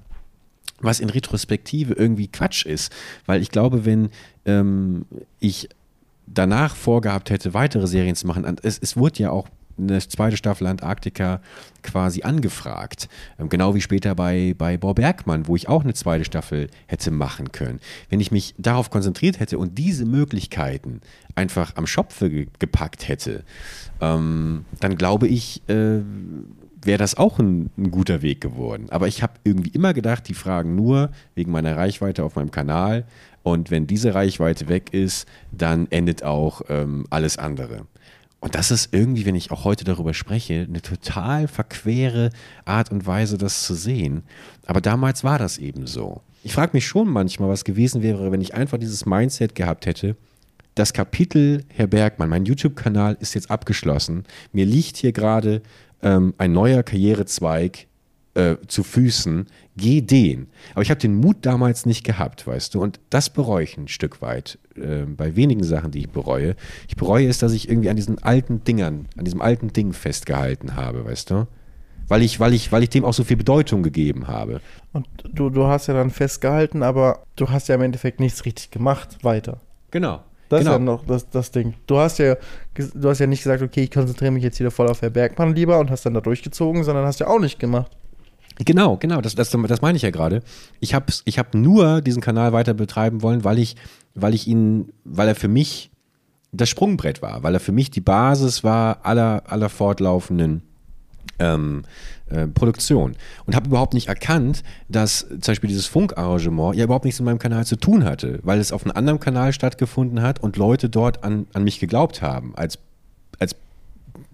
Was 0.81 1.01
in 1.01 1.11
Retrospektive 1.11 1.95
irgendwie 1.95 2.29
Quatsch 2.29 2.65
ist, 2.67 2.93
weil 3.27 3.43
ich 3.43 3.51
glaube, 3.51 3.85
wenn 3.85 4.11
ähm, 4.47 5.05
ich 5.39 5.69
danach 6.27 6.77
vorgehabt 6.77 7.31
hätte, 7.31 7.55
weitere 7.55 7.87
Serien 7.87 8.17
zu 8.17 8.27
machen, 8.27 8.57
es, 8.63 8.79
es 8.79 8.97
wurde 8.97 9.19
ja 9.23 9.31
auch 9.31 9.49
eine 9.81 9.99
zweite 10.01 10.37
Staffel 10.37 10.67
Antarktika 10.67 11.41
quasi 11.83 12.23
angefragt. 12.23 13.09
Ähm, 13.39 13.49
Genau 13.49 13.75
wie 13.75 13.81
später 13.81 14.15
bei, 14.15 14.55
bei 14.57 14.77
Bob 14.77 14.97
Bergmann, 14.97 15.49
wo 15.49 15.57
ich 15.57 15.69
auch 15.69 15.83
eine 15.83 15.95
zweite 15.95 16.25
Staffel 16.25 16.69
hätte 16.87 17.11
machen 17.11 17.53
können. 17.53 17.81
Wenn 18.09 18.21
ich 18.21 18.31
mich 18.31 18.55
darauf 18.59 18.91
konzentriert 18.91 19.41
hätte 19.41 19.59
und 19.59 19.79
diese 19.79 20.05
Möglichkeiten 20.05 21.01
einfach 21.35 21.77
am 21.77 21.87
Schopfe 21.87 22.31
ge 22.31 22.47
gepackt 22.59 23.09
hätte, 23.09 23.45
ähm, 24.01 24.65
dann 24.81 24.97
glaube 24.97 25.27
ich, 25.29 25.63
äh, 25.69 26.01
wäre 26.83 26.99
das 26.99 27.17
auch 27.17 27.39
ein, 27.39 27.71
ein 27.77 27.91
guter 27.91 28.23
Weg 28.23 28.41
geworden. 28.41 28.87
Aber 28.91 29.09
ich 29.09 29.23
habe 29.23 29.35
irgendwie 29.45 29.71
immer 29.71 29.95
gedacht, 29.95 30.29
die 30.29 30.35
fragen 30.35 30.75
nur 30.75 31.11
wegen 31.35 31.53
meiner 31.53 31.77
Reichweite 31.77 32.25
auf 32.25 32.37
meinem 32.37 32.51
Kanal. 32.51 33.05
Und 33.43 33.71
wenn 33.71 33.87
diese 33.87 34.15
Reichweite 34.15 34.69
weg 34.69 34.93
ist, 34.93 35.27
dann 35.53 35.87
endet 35.91 36.23
auch 36.23 36.63
ähm, 36.69 37.07
alles 37.11 37.39
andere. 37.39 37.87
Und 38.41 38.55
das 38.55 38.71
ist 38.71 38.95
irgendwie, 38.95 39.27
wenn 39.27 39.35
ich 39.35 39.51
auch 39.51 39.65
heute 39.65 39.85
darüber 39.85 40.15
spreche, 40.15 40.67
eine 40.67 40.81
total 40.81 41.47
verquere 41.47 42.31
Art 42.65 42.91
und 42.91 43.07
Weise, 43.07 43.37
das 43.37 43.65
zu 43.65 43.75
sehen. 43.75 44.23
Aber 44.67 44.81
damals 44.81 45.25
war 45.25 45.39
das 45.39 45.59
eben 45.59 45.87
so. 45.87 46.23
Ich 46.43 46.55
frage 46.55 46.71
mich 46.73 46.87
schon 46.87 47.09
manchmal, 47.09 47.51
was 47.51 47.65
gewesen 47.65 48.03
wäre, 48.03 48.33
wenn 48.33 48.41
ich 48.41 48.55
einfach 48.55 48.79
dieses 48.79 49.05
Mindset 49.05 49.55
gehabt 49.55 49.85
hätte. 49.85 50.17
Das 50.75 50.95
Kapitel 50.95 51.65
Herr 51.69 51.87
Bergmann, 51.87 52.31
mein 52.31 52.47
YouTube-Kanal 52.47 53.19
ist 53.21 53.35
jetzt 53.35 53.51
abgeschlossen. 53.51 54.25
Mir 54.53 54.65
liegt 54.65 54.97
hier 54.97 55.13
gerade 55.13 55.61
ähm, 56.03 56.35
ein 56.39 56.53
neuer 56.53 56.83
Karrierezweig 56.83 57.87
äh, 58.35 58.57
zu 58.67 58.83
Füßen. 58.83 59.47
Geh 59.77 60.01
den. 60.01 60.49
Aber 60.73 60.83
ich 60.83 60.91
habe 60.91 61.01
den 61.01 61.15
Mut 61.15 61.39
damals 61.43 61.87
nicht 61.87 62.05
gehabt, 62.05 62.47
weißt 62.47 62.75
du. 62.75 62.83
Und 62.83 63.01
das 63.11 63.31
bereue 63.31 63.65
ich 63.65 63.77
ein 63.77 63.89
Stück 63.89 64.23
weit 64.23 64.59
äh, 64.77 65.05
bei 65.05 65.37
wenigen 65.37 65.65
Sachen, 65.65 65.91
die 65.91 66.01
ich 66.01 66.11
bereue. 66.11 66.55
Ich 66.89 66.97
bereue 66.97 67.29
es, 67.29 67.39
dass 67.39 67.53
ich 67.53 67.69
irgendwie 67.69 67.91
an 67.91 67.97
diesen 67.97 68.23
alten 68.23 68.63
Dingern, 68.65 69.09
an 69.17 69.25
diesem 69.25 69.41
alten 69.41 69.73
Ding 69.73 69.93
festgehalten 69.93 70.77
habe, 70.77 71.05
weißt 71.05 71.31
du. 71.31 71.47
Weil 72.09 72.23
ich, 72.23 72.41
weil 72.41 72.55
ich, 72.55 72.73
weil 72.73 72.83
ich 72.83 72.91
dem 72.91 73.05
auch 73.05 73.15
so 73.15 73.23
viel 73.23 73.37
Bedeutung 73.37 73.83
gegeben 73.83 74.27
habe. 74.27 74.61
Und 74.93 75.07
du, 75.23 75.49
du 75.49 75.67
hast 75.67 75.87
ja 75.87 75.95
dann 75.95 76.11
festgehalten, 76.11 76.83
aber 76.83 77.25
du 77.37 77.51
hast 77.51 77.69
ja 77.69 77.77
im 77.77 77.83
Endeffekt 77.83 78.19
nichts 78.19 78.45
richtig 78.45 78.73
gemacht 78.73 79.23
weiter. 79.23 79.61
Genau. 79.93 80.21
Das 80.51 80.61
genau. 80.61 80.73
ist 80.73 80.79
ja 80.79 80.85
noch 80.85 81.07
das, 81.07 81.31
das 81.31 81.53
Ding. 81.53 81.75
Du 81.87 81.99
hast 81.99 82.19
ja, 82.19 82.37
du 82.75 83.09
hast 83.09 83.21
ja 83.21 83.27
nicht 83.29 83.45
gesagt, 83.45 83.63
okay, 83.63 83.85
ich 83.85 83.91
konzentriere 83.91 84.33
mich 84.33 84.43
jetzt 84.43 84.59
wieder 84.59 84.73
voll 84.73 84.89
auf 84.89 85.01
Herr 85.01 85.11
Bergmann 85.11 85.55
lieber 85.55 85.79
und 85.79 85.91
hast 85.91 86.05
dann 86.05 86.13
da 86.13 86.21
durchgezogen, 86.21 86.83
sondern 86.83 87.07
hast 87.07 87.21
ja 87.21 87.29
auch 87.29 87.39
nicht 87.39 87.61
gemacht. 87.61 87.91
Genau, 88.59 88.97
genau, 88.97 89.21
das, 89.21 89.37
das, 89.37 89.51
das 89.51 89.81
meine 89.81 89.97
ich 89.97 90.03
ja 90.03 90.11
gerade. 90.11 90.43
Ich 90.81 90.93
habe 90.93 91.07
ich 91.25 91.39
hab 91.39 91.55
nur 91.55 92.01
diesen 92.01 92.21
Kanal 92.21 92.53
weiter 92.53 92.75
betreiben 92.75 93.23
wollen, 93.23 93.45
weil 93.45 93.61
ich, 93.61 93.77
weil 94.17 94.35
ich 94.35 94.49
ihn, 94.49 94.93
weil 95.05 95.29
er 95.29 95.37
für 95.37 95.49
mich 95.49 95.93
das 96.53 96.69
Sprungbrett 96.69 97.23
war, 97.23 97.45
weil 97.45 97.55
er 97.55 97.61
für 97.61 97.73
mich 97.73 97.93
die 97.93 98.01
Basis 98.01 98.65
war 98.65 98.99
aller, 99.05 99.45
aller 99.47 99.69
fortlaufenden 99.69 100.63
ähm, 101.41 101.83
äh, 102.31 102.47
Produktion. 102.47 103.17
Und 103.47 103.57
habe 103.57 103.69
überhaupt 103.69 103.95
nicht 103.95 104.09
erkannt, 104.09 104.63
dass 104.89 105.27
zum 105.29 105.41
Beispiel 105.41 105.69
dieses 105.69 105.87
Funkarrangement 105.87 106.77
ja 106.77 106.85
überhaupt 106.85 107.05
nichts 107.05 107.19
mit 107.21 107.27
meinem 107.27 107.39
Kanal 107.41 107.67
zu 107.67 107.77
tun 107.77 108.05
hatte, 108.05 108.39
weil 108.43 108.61
es 108.61 108.73
auf 108.73 108.85
einem 108.85 108.97
anderen 108.97 109.19
Kanal 109.19 109.53
stattgefunden 109.53 110.23
hat 110.23 110.41
und 110.41 110.57
Leute 110.57 110.89
dort 110.89 111.25
an, 111.25 111.47
an 111.53 111.65
mich 111.65 111.81
geglaubt 111.81 112.23
haben, 112.23 112.53
als, 112.55 112.79
als 112.79 112.90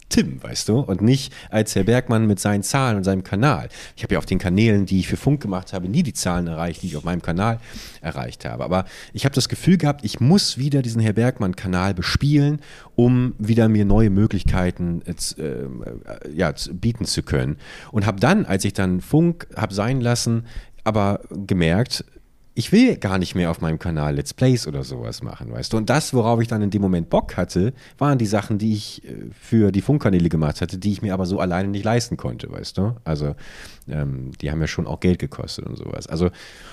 Tim, 0.08 0.42
weißt 0.42 0.68
du, 0.68 0.80
und 0.80 1.02
nicht 1.02 1.32
als 1.50 1.74
Herr 1.74 1.84
Bergmann 1.84 2.26
mit 2.26 2.38
seinen 2.38 2.62
Zahlen 2.62 2.96
und 2.96 3.04
seinem 3.04 3.24
Kanal. 3.24 3.68
Ich 3.96 4.04
habe 4.04 4.14
ja 4.14 4.18
auf 4.18 4.26
den 4.26 4.38
Kanälen, 4.38 4.86
die 4.86 5.00
ich 5.00 5.08
für 5.08 5.16
Funk 5.16 5.42
gemacht 5.42 5.72
habe, 5.72 5.88
nie 5.88 6.02
die 6.04 6.12
Zahlen 6.12 6.46
erreicht, 6.46 6.82
die 6.82 6.86
ich 6.86 6.96
auf 6.96 7.04
meinem 7.04 7.22
Kanal 7.22 7.58
erreicht 8.00 8.44
habe. 8.44 8.64
Aber 8.64 8.84
ich 9.12 9.24
habe 9.24 9.34
das 9.34 9.48
Gefühl 9.48 9.78
gehabt, 9.78 10.04
ich 10.04 10.20
muss 10.20 10.58
wieder 10.58 10.82
diesen 10.82 11.00
Herr 11.00 11.12
Bergmann-Kanal 11.12 11.94
bespielen, 11.94 12.60
um 12.94 13.34
wieder 13.38 13.68
mir 13.68 13.84
neue 13.84 14.10
Möglichkeiten 14.10 15.02
äh, 15.06 15.42
äh, 15.42 15.44
äh, 15.44 16.32
ja, 16.32 16.52
bieten 16.72 17.04
zu 17.04 17.22
können. 17.22 17.56
Und 17.90 18.06
habe 18.06 18.20
dann, 18.20 18.46
als 18.46 18.64
ich 18.64 18.74
dann 18.74 19.00
Funk 19.00 19.48
habe 19.56 19.74
sein 19.74 20.00
lassen, 20.00 20.46
aber 20.84 21.20
gemerkt, 21.30 22.04
ich 22.58 22.72
will 22.72 22.96
gar 22.96 23.18
nicht 23.18 23.34
mehr 23.34 23.50
auf 23.50 23.60
meinem 23.60 23.78
Kanal 23.78 24.14
Let's 24.14 24.32
Plays 24.32 24.66
oder 24.66 24.82
sowas 24.82 25.22
machen, 25.22 25.52
weißt 25.52 25.74
du. 25.74 25.76
Und 25.76 25.90
das, 25.90 26.14
worauf 26.14 26.40
ich 26.40 26.48
dann 26.48 26.62
in 26.62 26.70
dem 26.70 26.80
Moment 26.80 27.10
Bock 27.10 27.36
hatte, 27.36 27.74
waren 27.98 28.16
die 28.16 28.24
Sachen, 28.24 28.56
die 28.56 28.72
ich 28.72 29.04
äh, 29.04 29.26
für 29.38 29.70
die 29.70 29.82
Funkkanäle 29.82 30.30
gemacht 30.30 30.62
hatte, 30.62 30.78
die 30.78 30.90
ich 30.90 31.02
mir 31.02 31.12
aber 31.12 31.26
so 31.26 31.38
alleine 31.38 31.68
nicht 31.68 31.84
leisten 31.84 32.16
konnte, 32.16 32.50
weißt 32.50 32.78
du. 32.78 32.96
Also 33.04 33.36
ähm, 33.88 34.30
die 34.40 34.50
haben 34.50 34.60
ja 34.62 34.66
schon 34.66 34.86
auch 34.86 35.00
Geld 35.00 35.18
gekostet 35.18 35.66
und 35.66 35.76
sowas. 35.76 36.06
Also 36.06 36.30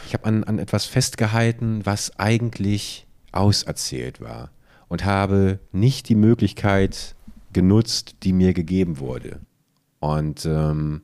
ich 0.08 0.14
habe 0.14 0.24
an, 0.24 0.46
an 0.46 0.58
etwas 0.58 0.86
festgehalten, 0.86 1.82
was 1.84 2.18
eigentlich 2.18 3.06
auserzählt 3.34 4.22
war 4.22 4.52
und 4.88 5.04
habe 5.04 5.60
nicht 5.74 6.08
die 6.08 6.16
Möglichkeit 6.16 7.14
genutzt, 7.52 8.16
die 8.24 8.32
mir 8.32 8.54
gegeben 8.54 9.00
wurde. 9.00 9.42
Und 10.00 10.46
ähm, 10.46 11.02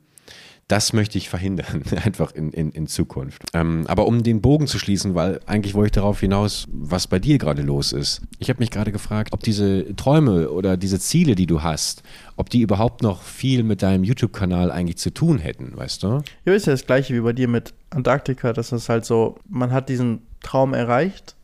das 0.69 0.93
möchte 0.93 1.17
ich 1.17 1.29
verhindern, 1.29 1.83
einfach 2.05 2.31
in, 2.31 2.51
in, 2.51 2.71
in 2.71 2.87
Zukunft. 2.87 3.43
Ähm, 3.53 3.85
aber 3.87 4.05
um 4.05 4.23
den 4.23 4.39
Bogen 4.39 4.67
zu 4.67 4.79
schließen, 4.79 5.15
weil 5.15 5.41
eigentlich 5.47 5.73
wollte 5.73 5.87
ich 5.87 5.91
darauf 5.93 6.19
hinaus, 6.19 6.67
was 6.71 7.07
bei 7.07 7.17
dir 7.19 7.39
gerade 7.39 7.63
los 7.63 7.91
ist. 7.91 8.21
Ich 8.37 8.49
habe 8.49 8.59
mich 8.59 8.69
gerade 8.69 8.91
gefragt, 8.91 9.33
ob 9.33 9.41
diese 9.41 9.95
Träume 9.95 10.49
oder 10.51 10.77
diese 10.77 10.99
Ziele, 10.99 11.33
die 11.33 11.47
du 11.47 11.63
hast, 11.63 12.03
ob 12.37 12.51
die 12.51 12.61
überhaupt 12.61 13.01
noch 13.01 13.23
viel 13.23 13.63
mit 13.63 13.81
deinem 13.81 14.03
YouTube-Kanal 14.03 14.71
eigentlich 14.71 14.97
zu 14.97 15.11
tun 15.11 15.39
hätten, 15.39 15.75
weißt 15.75 16.03
du? 16.03 16.21
Ja, 16.45 16.53
ist 16.53 16.67
ja 16.67 16.73
das 16.73 16.85
gleiche 16.85 17.15
wie 17.15 17.21
bei 17.21 17.33
dir 17.33 17.47
mit 17.47 17.73
Antarktika, 17.89 18.53
das 18.53 18.71
ist 18.71 18.89
halt 18.89 19.05
so, 19.05 19.39
man 19.49 19.71
hat 19.71 19.89
diesen 19.89 20.21
Traum 20.41 20.75
erreicht, 20.75 21.35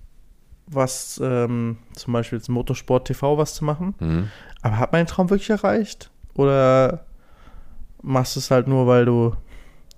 was 0.67 1.19
ähm, 1.23 1.77
zum 1.93 2.13
Beispiel 2.13 2.37
jetzt 2.37 2.49
Motorsport 2.49 3.07
TV 3.07 3.39
was 3.39 3.55
zu 3.55 3.65
machen. 3.65 3.95
Mhm. 3.99 4.29
Aber 4.61 4.77
hat 4.77 4.91
man 4.91 5.01
den 5.01 5.07
Traum 5.07 5.31
wirklich 5.31 5.49
erreicht? 5.49 6.11
Oder 6.35 7.05
machst 8.05 8.35
du 8.35 8.39
es 8.39 8.51
halt 8.51 8.67
nur, 8.67 8.87
weil 8.87 9.05
du, 9.05 9.35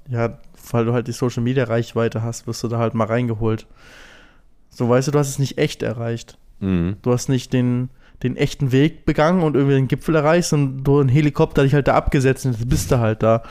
ja, 0.10 0.40
weil 0.72 0.86
du 0.86 0.94
halt 0.94 1.08
die 1.08 1.14
Social 1.14 1.44
Media 1.44 1.66
Reichweite 1.66 2.24
hast, 2.24 2.48
wirst 2.48 2.64
du 2.64 2.68
da 2.68 2.80
halt 2.80 2.94
mal 2.94 3.08
reingeholt. 3.08 3.68
So 4.70 4.90
weißt 4.90 5.08
du, 5.08 5.12
du 5.12 5.20
hast 5.20 5.30
es 5.30 5.40
nicht 5.40 5.58
echt 5.58 5.84
erreicht. 5.84 6.38
Mhm. 6.60 6.98
Du 7.02 7.12
hast 7.12 7.30
nicht 7.30 7.54
den, 7.54 7.90
den 8.24 8.36
echten 8.36 8.72
Weg 8.72 9.06
begangen 9.06 9.44
und 9.44 9.56
irgendwie 9.56 9.76
den 9.76 9.88
Gipfel 9.88 10.16
erreichst 10.16 10.54
und 10.54 10.84
du 10.84 11.00
ein 11.00 11.10
Helikopter 11.10 11.64
dich 11.64 11.74
halt 11.74 11.88
da 11.88 11.96
abgesetzt 11.96 12.46
und 12.46 12.54
jetzt 12.54 12.70
bist 12.70 12.92
du 12.92 13.00
halt 13.00 13.24
da. 13.24 13.44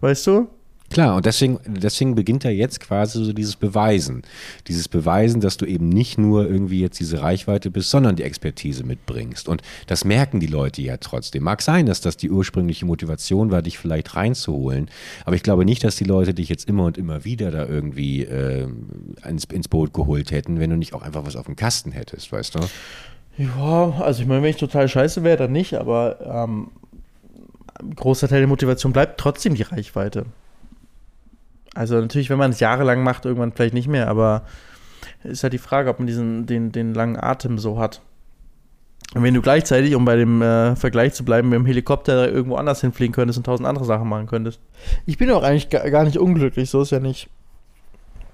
Weißt 0.00 0.26
du? 0.26 0.48
Klar, 0.90 1.14
und 1.14 1.24
deswegen, 1.24 1.60
deswegen 1.66 2.16
beginnt 2.16 2.42
ja 2.42 2.50
jetzt 2.50 2.80
quasi 2.80 3.24
so 3.24 3.32
dieses 3.32 3.54
Beweisen. 3.54 4.22
Dieses 4.66 4.88
Beweisen, 4.88 5.40
dass 5.40 5.56
du 5.56 5.64
eben 5.64 5.88
nicht 5.88 6.18
nur 6.18 6.50
irgendwie 6.50 6.80
jetzt 6.80 6.98
diese 6.98 7.22
Reichweite 7.22 7.70
bist, 7.70 7.90
sondern 7.90 8.16
die 8.16 8.24
Expertise 8.24 8.82
mitbringst. 8.82 9.48
Und 9.48 9.62
das 9.86 10.04
merken 10.04 10.40
die 10.40 10.48
Leute 10.48 10.82
ja 10.82 10.96
trotzdem. 10.96 11.44
Mag 11.44 11.62
sein, 11.62 11.86
dass 11.86 12.00
das 12.00 12.16
die 12.16 12.28
ursprüngliche 12.28 12.86
Motivation 12.86 13.52
war, 13.52 13.62
dich 13.62 13.78
vielleicht 13.78 14.16
reinzuholen. 14.16 14.90
Aber 15.24 15.36
ich 15.36 15.44
glaube 15.44 15.64
nicht, 15.64 15.84
dass 15.84 15.94
die 15.94 16.04
Leute 16.04 16.34
dich 16.34 16.48
jetzt 16.48 16.68
immer 16.68 16.86
und 16.86 16.98
immer 16.98 17.24
wieder 17.24 17.52
da 17.52 17.66
irgendwie 17.66 18.24
äh, 18.24 18.66
ins, 19.28 19.44
ins 19.44 19.68
Boot 19.68 19.94
geholt 19.94 20.32
hätten, 20.32 20.58
wenn 20.58 20.70
du 20.70 20.76
nicht 20.76 20.92
auch 20.92 21.02
einfach 21.02 21.24
was 21.24 21.36
auf 21.36 21.46
dem 21.46 21.54
Kasten 21.54 21.92
hättest, 21.92 22.32
weißt 22.32 22.56
du? 22.56 22.60
Ja, 23.38 23.90
also 24.00 24.22
ich 24.22 24.28
meine, 24.28 24.42
wenn 24.42 24.50
ich 24.50 24.56
total 24.56 24.88
scheiße 24.88 25.22
wäre, 25.22 25.36
dann 25.36 25.52
nicht, 25.52 25.74
aber 25.74 26.48
ähm, 26.48 26.72
ein 27.78 27.94
großer 27.94 28.26
Teil 28.26 28.40
der 28.40 28.48
Motivation 28.48 28.92
bleibt 28.92 29.20
trotzdem 29.20 29.54
die 29.54 29.62
Reichweite. 29.62 30.26
Also 31.74 32.00
natürlich, 32.00 32.30
wenn 32.30 32.38
man 32.38 32.50
es 32.50 32.60
jahrelang 32.60 33.02
macht, 33.02 33.24
irgendwann 33.24 33.52
vielleicht 33.52 33.74
nicht 33.74 33.88
mehr, 33.88 34.08
aber 34.08 34.42
ist 35.22 35.42
halt 35.42 35.52
die 35.52 35.58
Frage, 35.58 35.90
ob 35.90 35.98
man 35.98 36.06
diesen, 36.06 36.46
den, 36.46 36.72
den 36.72 36.94
langen 36.94 37.16
Atem 37.16 37.58
so 37.58 37.78
hat. 37.78 38.00
Und 39.14 39.24
wenn 39.24 39.34
du 39.34 39.42
gleichzeitig, 39.42 39.94
um 39.94 40.04
bei 40.04 40.16
dem 40.16 40.40
äh, 40.40 40.76
Vergleich 40.76 41.14
zu 41.14 41.24
bleiben, 41.24 41.48
mit 41.48 41.58
dem 41.58 41.66
Helikopter 41.66 42.30
irgendwo 42.30 42.56
anders 42.56 42.80
hinfliegen 42.80 43.12
könntest 43.12 43.38
und 43.38 43.44
tausend 43.44 43.66
andere 43.66 43.84
Sachen 43.84 44.08
machen 44.08 44.26
könntest. 44.26 44.60
Ich 45.04 45.18
bin 45.18 45.30
auch 45.30 45.42
eigentlich 45.42 45.68
gar, 45.68 46.04
nicht 46.04 46.16
unglücklich, 46.16 46.70
so 46.70 46.82
ist 46.82 46.90
ja 46.90 47.00
nicht. 47.00 47.28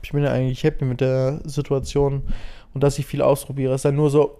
Ich 0.03 0.12
bin 0.12 0.22
ja 0.22 0.32
eigentlich 0.32 0.62
happy 0.64 0.84
mit 0.84 1.01
der 1.01 1.41
Situation 1.45 2.22
und 2.74 2.84
dass 2.84 2.99
ich 2.99 3.07
viel 3.07 3.22
ausprobiere. 3.22 3.72
Es 3.72 3.78
ist 3.78 3.84
dann 3.87 3.97
nur 3.97 4.11
so, 4.11 4.39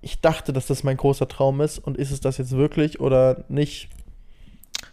ich 0.00 0.20
dachte, 0.20 0.52
dass 0.52 0.66
das 0.66 0.82
mein 0.82 0.96
großer 0.96 1.28
Traum 1.28 1.60
ist 1.60 1.78
und 1.78 1.98
ist 1.98 2.10
es 2.10 2.20
das 2.20 2.38
jetzt 2.38 2.52
wirklich 2.52 3.00
oder 3.00 3.44
nicht? 3.48 3.90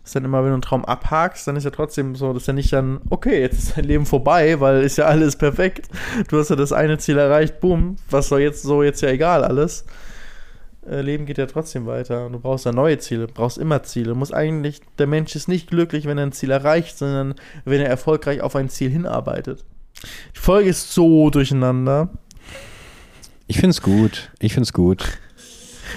Ist 0.03 0.15
dann 0.15 0.25
immer, 0.25 0.39
wenn 0.39 0.49
du 0.49 0.53
einen 0.53 0.61
Traum 0.61 0.83
abhakst, 0.83 1.47
dann 1.47 1.55
ist 1.55 1.63
ja 1.63 1.69
trotzdem 1.69 2.15
so, 2.15 2.33
dass 2.33 2.45
ja 2.45 2.53
nicht 2.53 2.73
dann, 2.73 2.99
okay, 3.09 3.39
jetzt 3.39 3.57
ist 3.57 3.77
dein 3.77 3.85
Leben 3.85 4.05
vorbei, 4.05 4.59
weil 4.59 4.83
ist 4.83 4.97
ja 4.97 5.05
alles 5.05 5.37
perfekt. 5.37 5.87
Du 6.27 6.37
hast 6.37 6.49
ja 6.49 6.55
das 6.55 6.73
eine 6.73 6.97
Ziel 6.97 7.17
erreicht, 7.17 7.59
boom, 7.61 7.95
was 8.09 8.27
soll 8.27 8.41
jetzt 8.41 8.63
so, 8.63 8.83
jetzt 8.83 9.01
ja 9.01 9.09
egal 9.09 9.43
alles. 9.43 9.85
Äh, 10.89 11.01
Leben 11.01 11.25
geht 11.25 11.37
ja 11.37 11.45
trotzdem 11.45 11.85
weiter 11.85 12.25
und 12.25 12.33
du 12.33 12.39
brauchst 12.39 12.65
ja 12.65 12.73
neue 12.73 12.97
Ziele, 12.99 13.27
brauchst 13.27 13.57
immer 13.57 13.83
Ziele. 13.83 14.13
Du 14.13 14.33
eigentlich, 14.33 14.81
der 14.97 15.07
Mensch 15.07 15.35
ist 15.35 15.47
nicht 15.47 15.69
glücklich, 15.69 16.05
wenn 16.05 16.17
er 16.17 16.25
ein 16.25 16.33
Ziel 16.33 16.51
erreicht, 16.51 16.97
sondern 16.97 17.35
wenn 17.63 17.79
er 17.79 17.87
erfolgreich 17.87 18.41
auf 18.41 18.55
ein 18.57 18.69
Ziel 18.69 18.89
hinarbeitet. 18.89 19.63
Die 20.35 20.39
Folge 20.39 20.69
ist 20.69 20.93
so 20.93 21.29
durcheinander. 21.29 22.09
Ich 23.47 23.57
finde 23.57 23.69
es 23.69 23.81
gut. 23.81 24.31
Ich 24.39 24.53
finde 24.53 24.65
es 24.65 24.73
gut. 24.73 25.19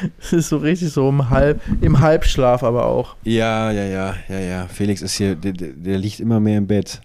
Es 0.20 0.32
ist 0.32 0.49
so 0.49 0.59
richtig 0.59 0.90
so 0.90 1.09
im, 1.09 1.30
Halb, 1.30 1.61
im 1.80 2.01
Halbschlaf 2.01 2.62
aber 2.62 2.86
auch. 2.86 3.16
Ja, 3.24 3.70
ja, 3.70 3.84
ja, 3.84 4.14
ja, 4.28 4.40
ja. 4.40 4.66
Felix 4.68 5.03
ist 5.03 5.14
hier, 5.14 5.34
der, 5.34 5.53
der 5.53 5.99
liegt 5.99 6.20
immer 6.20 6.40
mehr 6.40 6.59
im 6.59 6.66
Bett. 6.66 7.01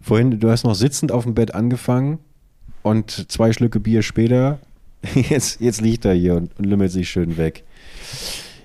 Vorhin, 0.00 0.38
du 0.38 0.50
hast 0.50 0.64
noch 0.64 0.74
sitzend 0.74 1.12
auf 1.12 1.24
dem 1.24 1.34
Bett 1.34 1.54
angefangen 1.54 2.18
und 2.82 3.30
zwei 3.30 3.52
Schlücke 3.52 3.80
Bier 3.80 4.02
später, 4.02 4.58
jetzt, 5.14 5.60
jetzt 5.60 5.80
liegt 5.80 6.04
er 6.04 6.14
hier 6.14 6.34
und, 6.34 6.56
und 6.58 6.64
lümmelt 6.64 6.92
sich 6.92 7.08
schön 7.08 7.36
weg. 7.36 7.64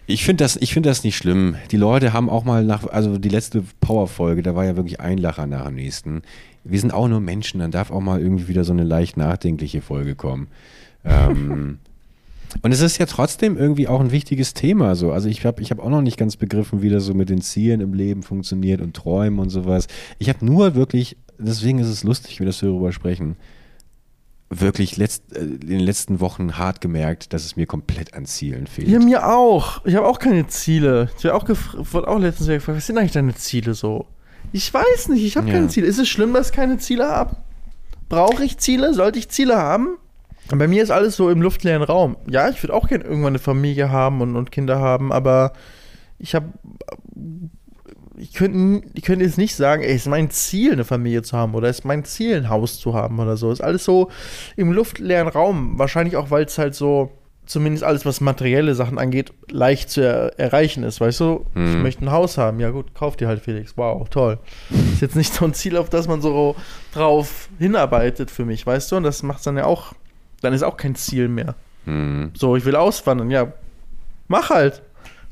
Ich 0.07 0.25
finde 0.25 0.43
das, 0.43 0.57
find 0.57 0.85
das 0.85 1.03
nicht 1.03 1.17
schlimm. 1.17 1.55
Die 1.71 1.77
Leute 1.77 2.11
haben 2.13 2.29
auch 2.29 2.43
mal 2.43 2.63
nach, 2.63 2.85
also 2.87 3.17
die 3.17 3.29
letzte 3.29 3.63
Power-Folge, 3.79 4.43
da 4.43 4.55
war 4.55 4.65
ja 4.65 4.75
wirklich 4.75 4.99
ein 4.99 5.17
Lacher 5.17 5.47
nach 5.47 5.65
dem 5.65 5.75
nächsten. 5.75 6.21
Wir 6.63 6.79
sind 6.79 6.93
auch 6.93 7.07
nur 7.07 7.21
Menschen, 7.21 7.59
dann 7.59 7.71
darf 7.71 7.91
auch 7.91 8.01
mal 8.01 8.21
irgendwie 8.21 8.47
wieder 8.47 8.63
so 8.63 8.73
eine 8.73 8.83
leicht 8.83 9.17
nachdenkliche 9.17 9.81
Folge 9.81 10.15
kommen. 10.15 10.47
Ähm, 11.03 11.79
Und 12.61 12.71
es 12.71 12.81
ist 12.81 12.97
ja 12.97 13.05
trotzdem 13.05 13.57
irgendwie 13.57 13.87
auch 13.87 13.99
ein 13.99 14.11
wichtiges 14.11 14.53
Thema. 14.53 14.95
So. 14.95 15.11
Also 15.11 15.29
ich 15.29 15.45
habe 15.45 15.61
ich 15.61 15.71
hab 15.71 15.79
auch 15.79 15.89
noch 15.89 16.01
nicht 16.01 16.17
ganz 16.17 16.35
begriffen, 16.35 16.81
wie 16.81 16.89
das 16.89 17.05
so 17.05 17.13
mit 17.13 17.29
den 17.29 17.41
Zielen 17.41 17.81
im 17.81 17.93
Leben 17.93 18.23
funktioniert 18.23 18.81
und 18.81 18.95
Träumen 18.95 19.39
und 19.39 19.49
sowas. 19.49 19.87
Ich 20.19 20.29
habe 20.29 20.45
nur 20.45 20.75
wirklich, 20.75 21.17
deswegen 21.37 21.79
ist 21.79 21.87
es 21.87 22.03
lustig, 22.03 22.39
wie 22.39 22.45
wir 22.45 22.51
darüber 22.51 22.91
sprechen, 22.91 23.37
wirklich 24.49 24.97
letzt, 24.97 25.35
äh, 25.35 25.39
in 25.39 25.67
den 25.67 25.79
letzten 25.79 26.19
Wochen 26.19 26.57
hart 26.57 26.81
gemerkt, 26.81 27.33
dass 27.33 27.45
es 27.45 27.55
mir 27.55 27.65
komplett 27.65 28.13
an 28.13 28.25
Zielen 28.25 28.67
fehlt. 28.67 28.89
Ja, 28.89 28.99
mir 28.99 29.27
auch. 29.27 29.83
Ich 29.85 29.95
habe 29.95 30.07
auch 30.07 30.19
keine 30.19 30.45
Ziele. 30.47 31.09
Ich 31.17 31.29
auch 31.29 31.47
wurde 31.47 32.07
auch 32.07 32.19
letztens 32.19 32.49
gefragt, 32.49 32.77
was 32.77 32.85
sind 32.85 32.97
eigentlich 32.97 33.13
deine 33.13 33.33
Ziele 33.35 33.73
so? 33.73 34.05
Ich 34.51 34.73
weiß 34.73 35.07
nicht, 35.09 35.23
ich 35.23 35.37
habe 35.37 35.47
ja. 35.47 35.53
keine 35.53 35.69
Ziele. 35.69 35.87
Ist 35.87 35.99
es 35.99 36.09
schlimm, 36.09 36.33
dass 36.33 36.49
ich 36.49 36.55
keine 36.55 36.77
Ziele 36.77 37.07
habe? 37.07 37.37
Brauche 38.09 38.43
ich 38.43 38.57
Ziele? 38.57 38.93
Sollte 38.93 39.19
ich 39.19 39.29
Ziele 39.29 39.55
haben? 39.55 39.97
Bei 40.59 40.67
mir 40.67 40.83
ist 40.83 40.91
alles 40.91 41.15
so 41.15 41.29
im 41.29 41.41
luftleeren 41.41 41.83
Raum. 41.83 42.17
Ja, 42.29 42.49
ich 42.49 42.61
würde 42.61 42.73
auch 42.73 42.87
gerne 42.87 43.03
irgendwann 43.03 43.31
eine 43.31 43.39
Familie 43.39 43.89
haben 43.89 44.21
und, 44.21 44.35
und 44.35 44.51
Kinder 44.51 44.79
haben, 44.79 45.11
aber 45.11 45.53
ich 46.19 46.35
habe. 46.35 46.47
Ich 48.17 48.33
könnte, 48.33 48.87
ich 48.93 49.01
könnte 49.01 49.25
jetzt 49.25 49.39
nicht 49.39 49.55
sagen, 49.55 49.81
ey, 49.81 49.95
ist 49.95 50.07
mein 50.07 50.29
Ziel, 50.29 50.73
eine 50.73 50.83
Familie 50.83 51.23
zu 51.23 51.35
haben 51.35 51.55
oder 51.55 51.69
ist 51.69 51.85
mein 51.85 52.05
Ziel, 52.05 52.35
ein 52.35 52.49
Haus 52.49 52.79
zu 52.79 52.93
haben 52.93 53.19
oder 53.19 53.35
so. 53.35 53.51
Ist 53.51 53.61
alles 53.61 53.83
so 53.83 54.11
im 54.55 54.71
luftleeren 54.71 55.27
Raum. 55.27 55.79
Wahrscheinlich 55.79 56.17
auch, 56.17 56.29
weil 56.29 56.45
es 56.45 56.59
halt 56.59 56.75
so, 56.75 57.09
zumindest 57.51 57.83
alles, 57.83 58.05
was 58.05 58.21
materielle 58.21 58.75
Sachen 58.75 58.97
angeht, 58.97 59.33
leicht 59.49 59.89
zu 59.89 60.01
er 60.01 60.39
erreichen 60.39 60.83
ist. 60.83 61.01
Weißt 61.01 61.19
du, 61.19 61.45
hm. 61.53 61.75
ich 61.75 61.81
möchte 61.81 62.05
ein 62.05 62.11
Haus 62.11 62.37
haben. 62.37 62.59
Ja, 62.59 62.69
gut, 62.69 62.93
kauf 62.93 63.17
dir 63.17 63.27
halt, 63.27 63.41
Felix. 63.41 63.73
Wow, 63.75 64.07
toll. 64.09 64.39
Ist 64.93 65.01
jetzt 65.01 65.15
nicht 65.15 65.33
so 65.33 65.45
ein 65.45 65.53
Ziel, 65.53 65.77
auf 65.77 65.89
das 65.89 66.07
man 66.07 66.21
so 66.21 66.55
drauf 66.93 67.49
hinarbeitet 67.59 68.31
für 68.31 68.45
mich, 68.45 68.65
weißt 68.65 68.91
du? 68.91 68.97
Und 68.97 69.03
das 69.03 69.23
macht 69.23 69.39
es 69.39 69.43
dann 69.43 69.57
ja 69.57 69.65
auch 69.65 69.93
dann 70.41 70.53
ist 70.53 70.63
auch 70.63 70.77
kein 70.77 70.95
Ziel 70.95 71.27
mehr. 71.27 71.55
Mhm. 71.85 72.31
So, 72.35 72.55
ich 72.55 72.65
will 72.65 72.75
auswandern, 72.75 73.31
ja, 73.31 73.53
mach 74.27 74.49
halt. 74.49 74.81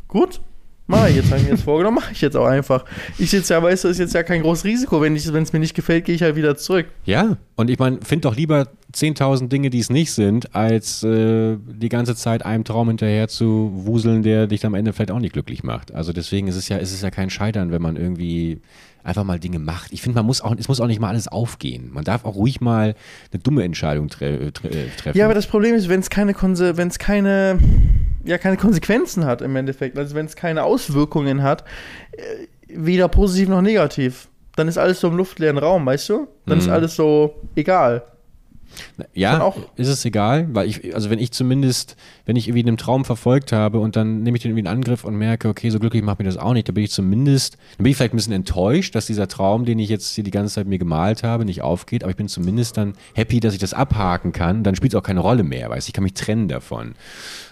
Gut, 0.08 0.42
mach 0.90 1.08
ich 1.08 1.18
jetzt, 1.18 1.30
habe 1.30 1.38
ich 1.38 1.44
mir 1.44 1.52
jetzt 1.52 1.64
vorgenommen, 1.64 1.96
mache 1.96 2.12
ich 2.12 2.22
jetzt 2.22 2.36
auch 2.36 2.48
einfach. 2.48 2.84
Ich 3.20 3.32
jetzt 3.32 3.50
ja, 3.50 3.62
weißt 3.62 3.84
du, 3.84 3.88
ist 3.90 4.00
jetzt 4.00 4.14
ja 4.14 4.24
kein 4.24 4.42
großes 4.42 4.66
Risiko. 4.66 5.02
Wenn 5.02 5.16
es 5.16 5.54
mir 5.54 5.60
nicht 5.60 5.76
gefällt, 5.76 6.06
gehe 6.06 6.16
ich 6.16 6.24
halt 6.24 6.36
wieder 6.36 6.58
zurück. 6.58 6.88
Ja, 7.06 7.38
und 7.56 7.70
ich 7.70 7.78
meine, 7.78 8.00
find 8.02 8.26
doch 8.26 8.36
lieber 8.36 8.68
10.000 8.94 9.50
Dinge, 9.50 9.70
die 9.70 9.80
es 9.80 9.92
nicht 9.92 10.12
sind, 10.12 10.56
als 10.56 11.04
äh, 11.04 11.58
die 11.58 11.90
ganze 11.90 12.16
Zeit 12.16 12.44
einem 12.44 12.64
Traum 12.64 12.88
hinterher 12.88 13.28
zu 13.28 13.72
wuseln, 13.76 14.24
der 14.24 14.48
dich 14.48 14.66
am 14.66 14.74
Ende 14.74 14.92
vielleicht 14.92 15.12
auch 15.12 15.20
nicht 15.20 15.34
glücklich 15.34 15.64
macht. 15.64 15.94
Also 15.94 16.12
deswegen 16.12 16.48
ist 16.48 16.56
es 16.56 16.68
ja, 16.68 16.78
ist 16.78 16.92
es 16.92 17.02
ja 17.02 17.12
kein 17.12 17.30
Scheitern, 17.30 17.72
wenn 17.72 17.84
man 17.84 17.96
irgendwie 17.96 18.60
einfach 19.04 19.24
mal 19.24 19.40
Dinge 19.40 19.60
macht. 19.60 19.92
Ich 19.92 20.02
finde, 20.02 20.18
man 20.18 20.26
muss 20.26 20.42
auch, 20.42 20.56
es 20.58 20.68
muss 20.68 20.80
auch 20.80 20.88
nicht 20.88 21.00
mal 21.00 21.10
alles 21.10 21.28
aufgehen. 21.28 21.90
Man 21.94 22.04
darf 22.04 22.26
auch 22.26 22.36
ruhig 22.36 22.62
mal 22.62 22.96
eine 23.32 23.42
dumme 23.42 23.64
Entscheidung 23.64 24.10
tre 24.10 24.52
tre 24.52 24.68
äh, 24.68 24.88
treffen. 24.98 25.18
Ja, 25.18 25.26
aber 25.26 25.34
das 25.34 25.48
Problem 25.48 25.76
ist, 25.76 25.90
wenn 25.90 26.00
es 26.00 26.10
keine, 26.10 26.34
wenn 26.34 26.88
es 26.88 27.00
keine, 27.00 27.60
ja, 28.26 28.38
keine 28.38 28.58
Konsequenzen 28.58 29.26
hat 29.26 29.42
im 29.42 29.56
Endeffekt, 29.56 29.98
also 29.98 30.16
wenn 30.16 30.26
es 30.26 30.36
keine 30.36 30.64
Auswirkungen 30.64 31.44
hat, 31.44 31.64
äh, 32.12 32.48
weder 32.68 33.08
positiv 33.08 33.50
noch 33.50 33.62
negativ, 33.62 34.30
dann 34.56 34.68
ist 34.68 34.78
alles 34.78 35.00
so 35.00 35.08
im 35.08 35.16
luftleeren 35.16 35.58
Raum, 35.58 35.86
weißt 35.86 36.10
du? 36.10 36.28
Dann 36.46 36.58
mhm. 36.58 36.64
ist 36.64 36.70
alles 36.70 36.96
so 36.96 37.36
egal. 37.56 38.04
Ja, 39.14 39.42
auch 39.42 39.58
ist 39.76 39.88
es 39.88 40.04
egal, 40.06 40.48
weil 40.52 40.68
ich, 40.68 40.96
also 40.96 41.10
wenn 41.10 41.20
ich 41.20 41.32
zumindest, 41.32 41.96
wenn 42.26 42.36
ich 42.36 42.48
irgendwie 42.48 42.68
einen 42.68 42.78
Traum 42.78 43.06
verfolgt 43.06 43.52
habe 43.52 43.80
und 43.80 43.96
dann 43.96 44.24
nehme 44.24 44.38
ich 44.38 44.44
den 44.44 44.52
irgendwie 44.52 44.62
in 44.62 44.68
Angriff 44.68 45.04
und 45.04 45.16
merke, 45.16 45.50
okay, 45.50 45.70
so 45.70 45.80
glücklich 45.80 46.04
macht 46.04 46.20
mir 46.20 46.26
das 46.26 46.38
auch 46.38 46.54
nicht, 46.54 46.68
dann 46.68 46.76
bin 46.76 46.84
ich 46.84 46.92
zumindest, 46.92 47.56
dann 47.78 47.84
bin 47.84 47.92
ich 47.92 47.98
vielleicht 47.98 48.14
ein 48.14 48.18
bisschen 48.18 48.34
enttäuscht, 48.34 48.96
dass 48.96 49.06
dieser 49.06 49.28
Traum, 49.28 49.66
den 49.66 49.80
ich 49.80 49.90
jetzt 49.90 50.14
hier 50.16 50.24
die 50.24 50.32
ganze 50.32 50.56
Zeit 50.56 50.68
mir 50.68 50.80
gemalt 50.80 51.24
habe, 51.24 51.46
nicht 51.46 51.62
aufgeht, 51.62 52.04
aber 52.04 52.12
ich 52.12 52.18
bin 52.18 52.28
zumindest 52.28 52.78
dann 52.78 52.94
happy, 53.14 53.40
dass 53.40 53.54
ich 53.54 53.60
das 53.60 53.74
abhaken 53.74 54.32
kann, 54.32 54.64
dann 54.64 54.76
spielt 54.76 54.94
es 54.94 55.00
auch 55.00 55.04
keine 55.04 55.20
Rolle 55.20 55.44
mehr, 55.44 55.70
weißt 55.70 55.88
ich 55.88 55.94
kann 55.94 56.04
mich 56.04 56.14
trennen 56.14 56.48
davon. 56.48 56.96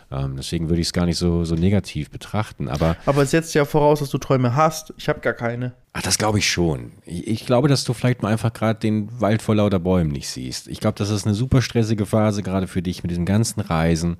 Ähm, 0.09 0.35
deswegen 0.37 0.69
würde 0.69 0.81
ich 0.81 0.87
es 0.87 0.93
gar 0.93 1.05
nicht 1.05 1.17
so, 1.17 1.43
so 1.43 1.55
negativ 1.55 2.09
betrachten. 2.09 2.69
Aber, 2.69 2.95
aber 3.05 3.23
es 3.23 3.31
setzt 3.31 3.53
ja 3.55 3.65
voraus, 3.65 3.99
dass 3.99 4.09
du 4.09 4.17
Träume 4.17 4.55
hast. 4.55 4.93
Ich 4.97 5.09
habe 5.09 5.19
gar 5.19 5.33
keine. 5.33 5.73
Ach, 5.93 6.01
das 6.01 6.17
glaube 6.17 6.39
ich 6.39 6.49
schon. 6.49 6.93
Ich, 7.05 7.27
ich, 7.27 7.45
glaube, 7.45 7.67
dass 7.67 7.83
du 7.83 7.93
vielleicht 7.93 8.21
mal 8.21 8.31
einfach 8.31 8.53
gerade 8.53 8.79
den 8.79 9.19
Wald 9.19 9.41
vor 9.41 9.55
lauter 9.55 9.79
Bäumen 9.79 10.11
nicht 10.11 10.29
siehst. 10.29 10.67
Ich 10.67 10.79
glaube, 10.79 10.97
das 10.97 11.09
ist 11.09 11.25
eine 11.25 11.35
super 11.35 11.61
stressige 11.61 12.05
Phase 12.05 12.41
gerade 12.41 12.67
für 12.67 12.81
dich 12.81 13.03
mit 13.03 13.11
diesem 13.11 13.25
ganzen 13.25 13.59
Reisen 13.59 14.17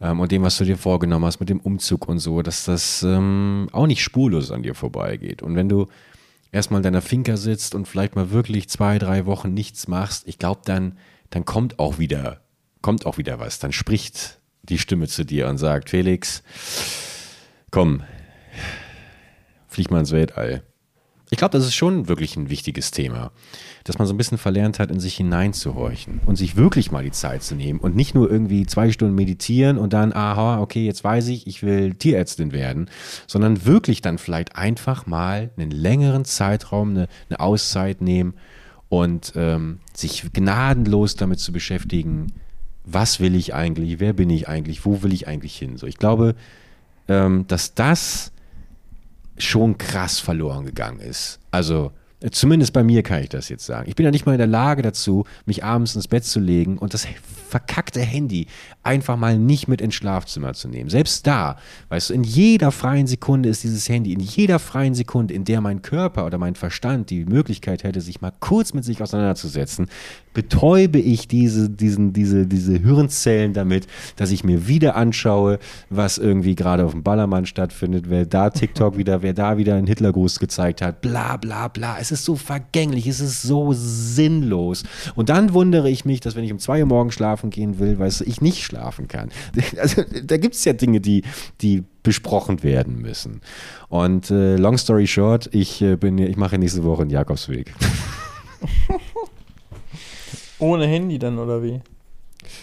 ähm, 0.00 0.20
und 0.20 0.30
dem, 0.30 0.42
was 0.42 0.58
du 0.58 0.64
dir 0.64 0.78
vorgenommen 0.78 1.24
hast, 1.24 1.40
mit 1.40 1.48
dem 1.48 1.60
Umzug 1.60 2.08
und 2.08 2.18
so, 2.18 2.42
dass 2.42 2.64
das 2.64 3.02
ähm, 3.02 3.68
auch 3.72 3.86
nicht 3.86 4.02
spurlos 4.02 4.52
an 4.52 4.62
dir 4.62 4.74
vorbeigeht. 4.74 5.42
Und 5.42 5.56
wenn 5.56 5.68
du 5.68 5.88
erstmal 6.52 6.78
in 6.78 6.84
deiner 6.84 7.02
Finca 7.02 7.36
sitzt 7.36 7.74
und 7.74 7.88
vielleicht 7.88 8.14
mal 8.14 8.30
wirklich 8.30 8.68
zwei, 8.68 8.98
drei 8.98 9.26
Wochen 9.26 9.52
nichts 9.52 9.88
machst, 9.88 10.28
ich 10.28 10.38
glaube, 10.38 10.60
dann, 10.64 10.98
dann 11.30 11.44
kommt 11.44 11.80
auch 11.80 11.98
wieder, 11.98 12.42
kommt 12.80 13.06
auch 13.06 13.18
wieder 13.18 13.40
was. 13.40 13.58
Dann 13.58 13.72
spricht 13.72 14.35
die 14.68 14.78
Stimme 14.78 15.08
zu 15.08 15.24
dir 15.24 15.48
und 15.48 15.58
sagt, 15.58 15.90
Felix, 15.90 16.42
komm, 17.70 18.02
flieg 19.68 19.90
mal 19.90 20.00
ins 20.00 20.12
Weltall. 20.12 20.62
Ich 21.28 21.38
glaube, 21.38 21.58
das 21.58 21.66
ist 21.66 21.74
schon 21.74 22.06
wirklich 22.06 22.36
ein 22.36 22.50
wichtiges 22.50 22.92
Thema, 22.92 23.32
dass 23.82 23.98
man 23.98 24.06
so 24.06 24.14
ein 24.14 24.16
bisschen 24.16 24.38
verlernt 24.38 24.78
hat, 24.78 24.92
in 24.92 25.00
sich 25.00 25.16
hineinzuhorchen 25.16 26.20
und 26.24 26.36
sich 26.36 26.54
wirklich 26.54 26.92
mal 26.92 27.02
die 27.02 27.10
Zeit 27.10 27.42
zu 27.42 27.56
nehmen 27.56 27.80
und 27.80 27.96
nicht 27.96 28.14
nur 28.14 28.30
irgendwie 28.30 28.64
zwei 28.64 28.92
Stunden 28.92 29.16
meditieren 29.16 29.76
und 29.76 29.92
dann, 29.92 30.12
aha, 30.12 30.60
okay, 30.60 30.86
jetzt 30.86 31.02
weiß 31.02 31.26
ich, 31.28 31.48
ich 31.48 31.64
will 31.64 31.94
Tierärztin 31.94 32.52
werden, 32.52 32.88
sondern 33.26 33.64
wirklich 33.64 34.02
dann 34.02 34.18
vielleicht 34.18 34.54
einfach 34.54 35.06
mal 35.06 35.50
einen 35.56 35.72
längeren 35.72 36.24
Zeitraum, 36.24 36.90
eine, 36.90 37.08
eine 37.28 37.40
Auszeit 37.40 38.00
nehmen 38.00 38.34
und 38.88 39.32
ähm, 39.34 39.80
sich 39.94 40.32
gnadenlos 40.32 41.16
damit 41.16 41.40
zu 41.40 41.52
beschäftigen, 41.52 42.28
was 42.86 43.20
will 43.20 43.34
ich 43.34 43.52
eigentlich, 43.52 44.00
wer 44.00 44.12
bin 44.12 44.30
ich 44.30 44.48
eigentlich, 44.48 44.86
wo 44.86 45.02
will 45.02 45.12
ich 45.12 45.26
eigentlich 45.28 45.56
hin? 45.56 45.76
So, 45.76 45.86
ich 45.86 45.98
glaube, 45.98 46.36
ähm, 47.08 47.44
dass 47.48 47.74
das 47.74 48.32
schon 49.38 49.76
krass 49.76 50.18
verloren 50.20 50.64
gegangen 50.64 51.00
ist. 51.00 51.40
Also 51.50 51.92
Zumindest 52.30 52.72
bei 52.72 52.82
mir 52.82 53.02
kann 53.02 53.22
ich 53.22 53.28
das 53.28 53.50
jetzt 53.50 53.66
sagen. 53.66 53.88
Ich 53.88 53.94
bin 53.94 54.04
ja 54.04 54.10
nicht 54.10 54.24
mal 54.24 54.32
in 54.32 54.38
der 54.38 54.46
Lage 54.46 54.80
dazu, 54.80 55.24
mich 55.44 55.64
abends 55.64 55.94
ins 55.94 56.08
Bett 56.08 56.24
zu 56.24 56.40
legen 56.40 56.78
und 56.78 56.94
das 56.94 57.06
verkackte 57.46 58.00
Handy 58.00 58.46
einfach 58.82 59.16
mal 59.16 59.38
nicht 59.38 59.68
mit 59.68 59.80
ins 59.80 59.94
Schlafzimmer 59.94 60.54
zu 60.54 60.68
nehmen. 60.68 60.90
Selbst 60.90 61.26
da, 61.26 61.56
weißt 61.88 62.10
du, 62.10 62.14
in 62.14 62.24
jeder 62.24 62.72
freien 62.72 63.06
Sekunde 63.06 63.48
ist 63.48 63.64
dieses 63.64 63.88
Handy, 63.88 64.12
in 64.12 64.20
jeder 64.20 64.58
freien 64.58 64.94
Sekunde, 64.94 65.34
in 65.34 65.44
der 65.44 65.60
mein 65.60 65.82
Körper 65.82 66.26
oder 66.26 66.38
mein 66.38 66.54
Verstand 66.54 67.10
die 67.10 67.24
Möglichkeit 67.24 67.84
hätte, 67.84 68.00
sich 68.00 68.20
mal 68.20 68.32
kurz 68.40 68.72
mit 68.72 68.84
sich 68.84 69.02
auseinanderzusetzen, 69.02 69.88
betäube 70.34 70.98
ich 70.98 71.28
diese, 71.28 71.70
diesen, 71.70 72.12
diese, 72.12 72.46
diese 72.46 72.78
Hirnzellen 72.78 73.54
damit, 73.54 73.86
dass 74.16 74.30
ich 74.30 74.44
mir 74.44 74.68
wieder 74.68 74.94
anschaue, 74.94 75.58
was 75.88 76.18
irgendwie 76.18 76.54
gerade 76.54 76.84
auf 76.84 76.92
dem 76.92 77.02
Ballermann 77.02 77.46
stattfindet, 77.46 78.10
wer 78.10 78.26
da 78.26 78.50
TikTok 78.50 78.96
wieder, 78.98 79.22
wer 79.22 79.32
da 79.32 79.56
wieder 79.56 79.76
einen 79.76 79.86
Hitlergruß 79.86 80.38
gezeigt 80.38 80.82
hat, 80.82 81.00
bla 81.00 81.36
bla 81.38 81.68
bla. 81.68 81.96
Es 82.06 82.20
ist 82.20 82.24
so 82.24 82.36
vergänglich, 82.36 83.06
es 83.06 83.20
ist 83.20 83.42
so 83.42 83.72
sinnlos. 83.72 84.84
Und 85.14 85.28
dann 85.28 85.52
wundere 85.54 85.90
ich 85.90 86.04
mich, 86.04 86.20
dass 86.20 86.36
wenn 86.36 86.44
ich 86.44 86.52
um 86.52 86.58
zwei 86.58 86.80
Uhr 86.80 86.86
morgens 86.86 87.14
schlafen 87.14 87.50
gehen 87.50 87.78
will, 87.78 87.98
weißt 87.98 88.20
du, 88.20 88.24
ich 88.24 88.40
nicht 88.40 88.62
schlafen 88.62 89.08
kann. 89.08 89.30
Also 89.80 90.02
da 90.24 90.36
gibt 90.36 90.54
es 90.54 90.64
ja 90.64 90.72
Dinge, 90.72 91.00
die, 91.00 91.22
die 91.60 91.82
besprochen 92.02 92.62
werden 92.62 93.00
müssen. 93.02 93.40
Und 93.88 94.30
äh, 94.30 94.56
long 94.56 94.78
story 94.78 95.06
short, 95.06 95.48
ich 95.52 95.82
äh, 95.82 95.96
bin, 95.96 96.18
ich 96.18 96.36
mache 96.36 96.56
nächste 96.58 96.84
Woche 96.84 97.02
einen 97.02 97.10
Jakobsweg. 97.10 97.74
Ohne 100.58 100.86
Handy 100.86 101.18
dann, 101.18 101.38
oder 101.38 101.62
wie? 101.62 101.80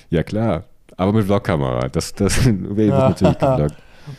Ja, 0.09 0.23
klar. 0.23 0.63
Aber 0.97 1.13
mit 1.13 1.25
Vlogkamera. 1.25 1.89
Das, 1.89 2.13
das 2.13 2.45
wäre 2.45 2.89
Ja. 2.89 3.09
natürlich 3.09 3.37
geblockt. 3.37 3.75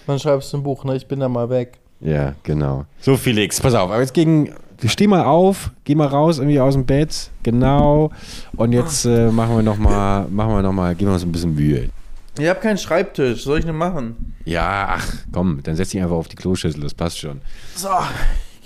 Dann 0.07 0.19
schreibst 0.19 0.53
du 0.53 0.59
ein 0.59 0.63
Buch, 0.63 0.85
ne? 0.85 0.97
Ich 0.97 1.07
bin 1.07 1.21
da 1.21 1.29
mal 1.29 1.49
weg. 1.51 1.79
Ja, 2.01 2.35
genau. 2.43 2.85
So, 3.01 3.17
Felix, 3.17 3.61
pass 3.61 3.75
auf. 3.75 3.91
Aber 3.91 4.01
jetzt 4.01 4.15
gegen. 4.15 4.51
Steh 4.89 5.07
mal 5.07 5.25
auf, 5.25 5.71
geh 5.85 5.95
mal 5.95 6.07
raus, 6.07 6.39
irgendwie 6.39 6.61
aus 6.61 6.75
dem 6.75 6.85
Bett. 6.85 7.31
Genau. 7.43 8.11
Und 8.57 8.73
jetzt 8.73 9.05
äh, 9.05 9.31
machen 9.31 9.57
wir 9.57 9.63
nochmal, 9.63 10.27
machen 10.29 10.51
wir 10.51 10.63
noch 10.63 10.73
mal, 10.73 10.95
geben 10.95 11.11
wir 11.11 11.15
uns 11.15 11.23
ein 11.23 11.33
bisschen 11.33 11.55
Mühe. 11.55 11.89
Ich 12.39 12.49
habe 12.49 12.61
keinen 12.61 12.79
Schreibtisch. 12.79 13.45
Soll 13.45 13.61
ich 13.61 13.65
denn 13.65 13.77
machen? 13.77 14.35
Ja, 14.45 14.97
ach, 14.97 15.13
komm, 15.33 15.63
dann 15.63 15.77
setz 15.77 15.91
dich 15.91 16.03
einfach 16.03 16.17
auf 16.17 16.29
die 16.29 16.37
Kloschüssel, 16.37 16.81
das 16.83 16.95
passt 16.95 17.19
schon. 17.19 17.41
So. 17.77 17.89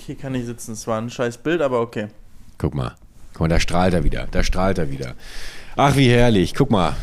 Hier 0.08 0.16
kann 0.16 0.34
ich 0.34 0.46
sitzen. 0.46 0.72
Es 0.72 0.86
war 0.86 0.98
ein 0.98 1.10
scheiß 1.10 1.36
Bild, 1.36 1.60
aber 1.60 1.82
okay. 1.82 2.06
Guck 2.56 2.74
mal. 2.74 2.94
Guck 3.34 3.42
mal, 3.42 3.48
da 3.48 3.60
strahlt 3.60 3.92
er 3.92 4.04
wieder. 4.04 4.26
Da 4.30 4.42
strahlt 4.42 4.78
er 4.78 4.90
wieder. 4.90 5.12
Ach, 5.76 5.96
wie 5.96 6.08
herrlich. 6.08 6.54
Guck 6.54 6.70
mal. 6.70 6.96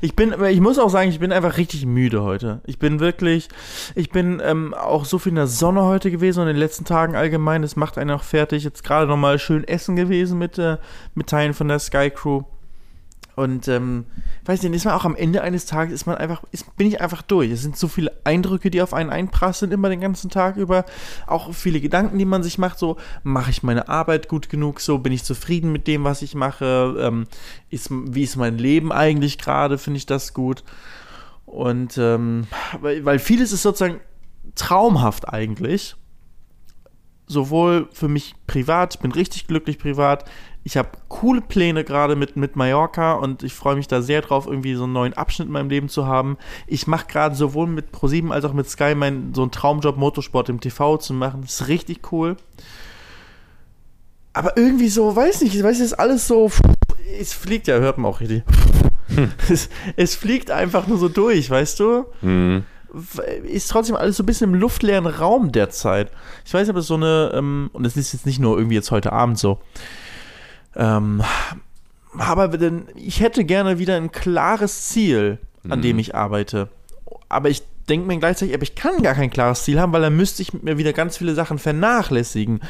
Ich 0.00 0.16
bin, 0.16 0.34
ich 0.48 0.60
muss 0.60 0.78
auch 0.78 0.90
sagen, 0.90 1.10
ich 1.10 1.20
bin 1.20 1.32
einfach 1.32 1.56
richtig 1.56 1.86
müde 1.86 2.22
heute. 2.22 2.60
Ich 2.66 2.78
bin 2.78 3.00
wirklich, 3.00 3.48
ich 3.94 4.10
bin 4.10 4.40
ähm, 4.44 4.74
auch 4.74 5.04
so 5.04 5.18
viel 5.18 5.30
in 5.30 5.36
der 5.36 5.46
Sonne 5.46 5.82
heute 5.82 6.10
gewesen 6.10 6.40
und 6.40 6.48
in 6.48 6.54
den 6.54 6.60
letzten 6.60 6.84
Tagen 6.84 7.16
allgemein. 7.16 7.62
Das 7.62 7.76
macht 7.76 7.98
einen 7.98 8.10
auch 8.10 8.22
fertig. 8.22 8.64
Jetzt 8.64 8.84
gerade 8.84 9.06
nochmal 9.06 9.38
schön 9.38 9.64
essen 9.64 9.96
gewesen 9.96 10.38
mit, 10.38 10.58
äh, 10.58 10.78
mit 11.14 11.28
Teilen 11.28 11.54
von 11.54 11.68
der 11.68 11.78
Sky 11.78 12.10
Crew. 12.10 12.42
Und 13.36 13.68
ähm, 13.68 14.06
weiß 14.46 14.62
nicht, 14.62 14.74
ist 14.74 14.86
man 14.86 14.94
auch 14.94 15.04
am 15.04 15.14
Ende 15.14 15.42
eines 15.42 15.66
Tages 15.66 15.92
ist 15.92 16.06
man 16.06 16.16
einfach, 16.16 16.42
ist, 16.52 16.74
bin 16.78 16.86
ich 16.86 17.02
einfach 17.02 17.20
durch. 17.20 17.50
Es 17.50 17.60
sind 17.60 17.76
so 17.76 17.86
viele 17.86 18.10
Eindrücke, 18.24 18.70
die 18.70 18.80
auf 18.80 18.94
einen 18.94 19.10
einprasseln, 19.10 19.72
immer 19.72 19.90
den 19.90 20.00
ganzen 20.00 20.30
Tag 20.30 20.56
über. 20.56 20.86
Auch 21.26 21.52
viele 21.52 21.82
Gedanken, 21.82 22.16
die 22.16 22.24
man 22.24 22.42
sich 22.42 22.56
macht, 22.56 22.78
so, 22.78 22.96
mache 23.22 23.50
ich 23.50 23.62
meine 23.62 23.90
Arbeit 23.90 24.28
gut 24.28 24.48
genug, 24.48 24.80
so, 24.80 24.96
bin 24.96 25.12
ich 25.12 25.22
zufrieden 25.22 25.70
mit 25.70 25.86
dem, 25.86 26.02
was 26.02 26.22
ich 26.22 26.34
mache, 26.34 26.96
ähm, 26.98 27.26
ist, 27.68 27.90
wie 27.90 28.22
ist 28.22 28.36
mein 28.36 28.56
Leben 28.56 28.90
eigentlich 28.90 29.36
gerade, 29.36 29.76
finde 29.76 29.98
ich 29.98 30.06
das 30.06 30.32
gut. 30.32 30.64
Und 31.44 31.98
ähm, 31.98 32.46
weil, 32.80 33.04
weil 33.04 33.18
vieles 33.18 33.52
ist 33.52 33.62
sozusagen 33.62 34.00
traumhaft 34.54 35.28
eigentlich. 35.28 35.94
Sowohl 37.26 37.88
für 37.92 38.08
mich 38.08 38.34
privat, 38.46 38.94
ich 38.94 39.00
bin 39.00 39.12
richtig 39.12 39.46
glücklich 39.46 39.78
privat. 39.78 40.24
Ich 40.66 40.76
habe 40.76 40.88
coole 41.06 41.42
Pläne 41.42 41.84
gerade 41.84 42.16
mit, 42.16 42.34
mit 42.34 42.56
Mallorca 42.56 43.12
und 43.12 43.44
ich 43.44 43.54
freue 43.54 43.76
mich 43.76 43.86
da 43.86 44.02
sehr 44.02 44.20
drauf, 44.20 44.48
irgendwie 44.48 44.74
so 44.74 44.82
einen 44.82 44.94
neuen 44.94 45.12
Abschnitt 45.12 45.46
in 45.46 45.52
meinem 45.52 45.70
Leben 45.70 45.88
zu 45.88 46.08
haben. 46.08 46.38
Ich 46.66 46.88
mache 46.88 47.06
gerade 47.06 47.36
sowohl 47.36 47.68
mit 47.68 47.92
ProSieben 47.92 48.32
als 48.32 48.44
auch 48.44 48.52
mit 48.52 48.68
Sky 48.68 48.96
mein, 48.96 49.32
so 49.32 49.42
einen 49.42 49.52
Traumjob 49.52 49.96
Motorsport 49.96 50.48
im 50.48 50.58
TV 50.58 50.96
zu 50.96 51.14
machen. 51.14 51.42
Das 51.42 51.60
ist 51.60 51.68
richtig 51.68 52.10
cool. 52.10 52.36
Aber 54.32 54.56
irgendwie 54.56 54.88
so, 54.88 55.14
weiß 55.14 55.42
nicht, 55.42 55.54
ich 55.54 55.62
weiß 55.62 55.78
jetzt 55.78 56.00
alles 56.00 56.26
so. 56.26 56.50
Es 57.16 57.32
fliegt 57.32 57.68
ja, 57.68 57.78
hört 57.78 57.98
man 57.98 58.10
auch 58.10 58.18
richtig. 58.18 58.42
Es, 59.48 59.68
es 59.94 60.16
fliegt 60.16 60.50
einfach 60.50 60.88
nur 60.88 60.98
so 60.98 61.08
durch, 61.08 61.48
weißt 61.48 61.78
du? 61.78 62.06
Mhm. 62.22 62.64
ist 63.44 63.70
trotzdem 63.70 63.94
alles 63.94 64.16
so 64.16 64.24
ein 64.24 64.26
bisschen 64.26 64.52
im 64.52 64.58
luftleeren 64.58 65.06
Raum 65.06 65.52
derzeit. 65.52 66.10
Ich 66.44 66.52
weiß 66.52 66.68
aber 66.68 66.82
so 66.82 66.94
eine, 66.94 67.30
ähm, 67.34 67.70
und 67.72 67.84
das 67.84 67.96
ist 67.96 68.14
jetzt 68.14 68.26
nicht 68.26 68.40
nur 68.40 68.58
irgendwie 68.58 68.74
jetzt 68.74 68.90
heute 68.90 69.12
Abend 69.12 69.38
so, 69.38 69.60
ähm, 70.76 71.22
aber 72.18 72.48
denn, 72.48 72.84
ich 72.94 73.20
hätte 73.20 73.44
gerne 73.44 73.78
wieder 73.78 73.96
ein 73.96 74.12
klares 74.12 74.88
Ziel, 74.88 75.38
an 75.68 75.82
dem 75.82 75.98
ich 75.98 76.14
arbeite. 76.14 76.68
Aber 77.28 77.50
ich 77.50 77.62
denke 77.88 78.06
mir 78.06 78.18
gleichzeitig, 78.18 78.54
aber 78.54 78.62
ich 78.62 78.74
kann 78.74 79.02
gar 79.02 79.14
kein 79.14 79.30
klares 79.30 79.64
Ziel 79.64 79.80
haben, 79.80 79.92
weil 79.92 80.02
dann 80.02 80.16
müsste 80.16 80.42
ich 80.42 80.52
mir 80.52 80.78
wieder 80.78 80.92
ganz 80.92 81.16
viele 81.16 81.34
Sachen 81.34 81.58
vernachlässigen. 81.58 82.60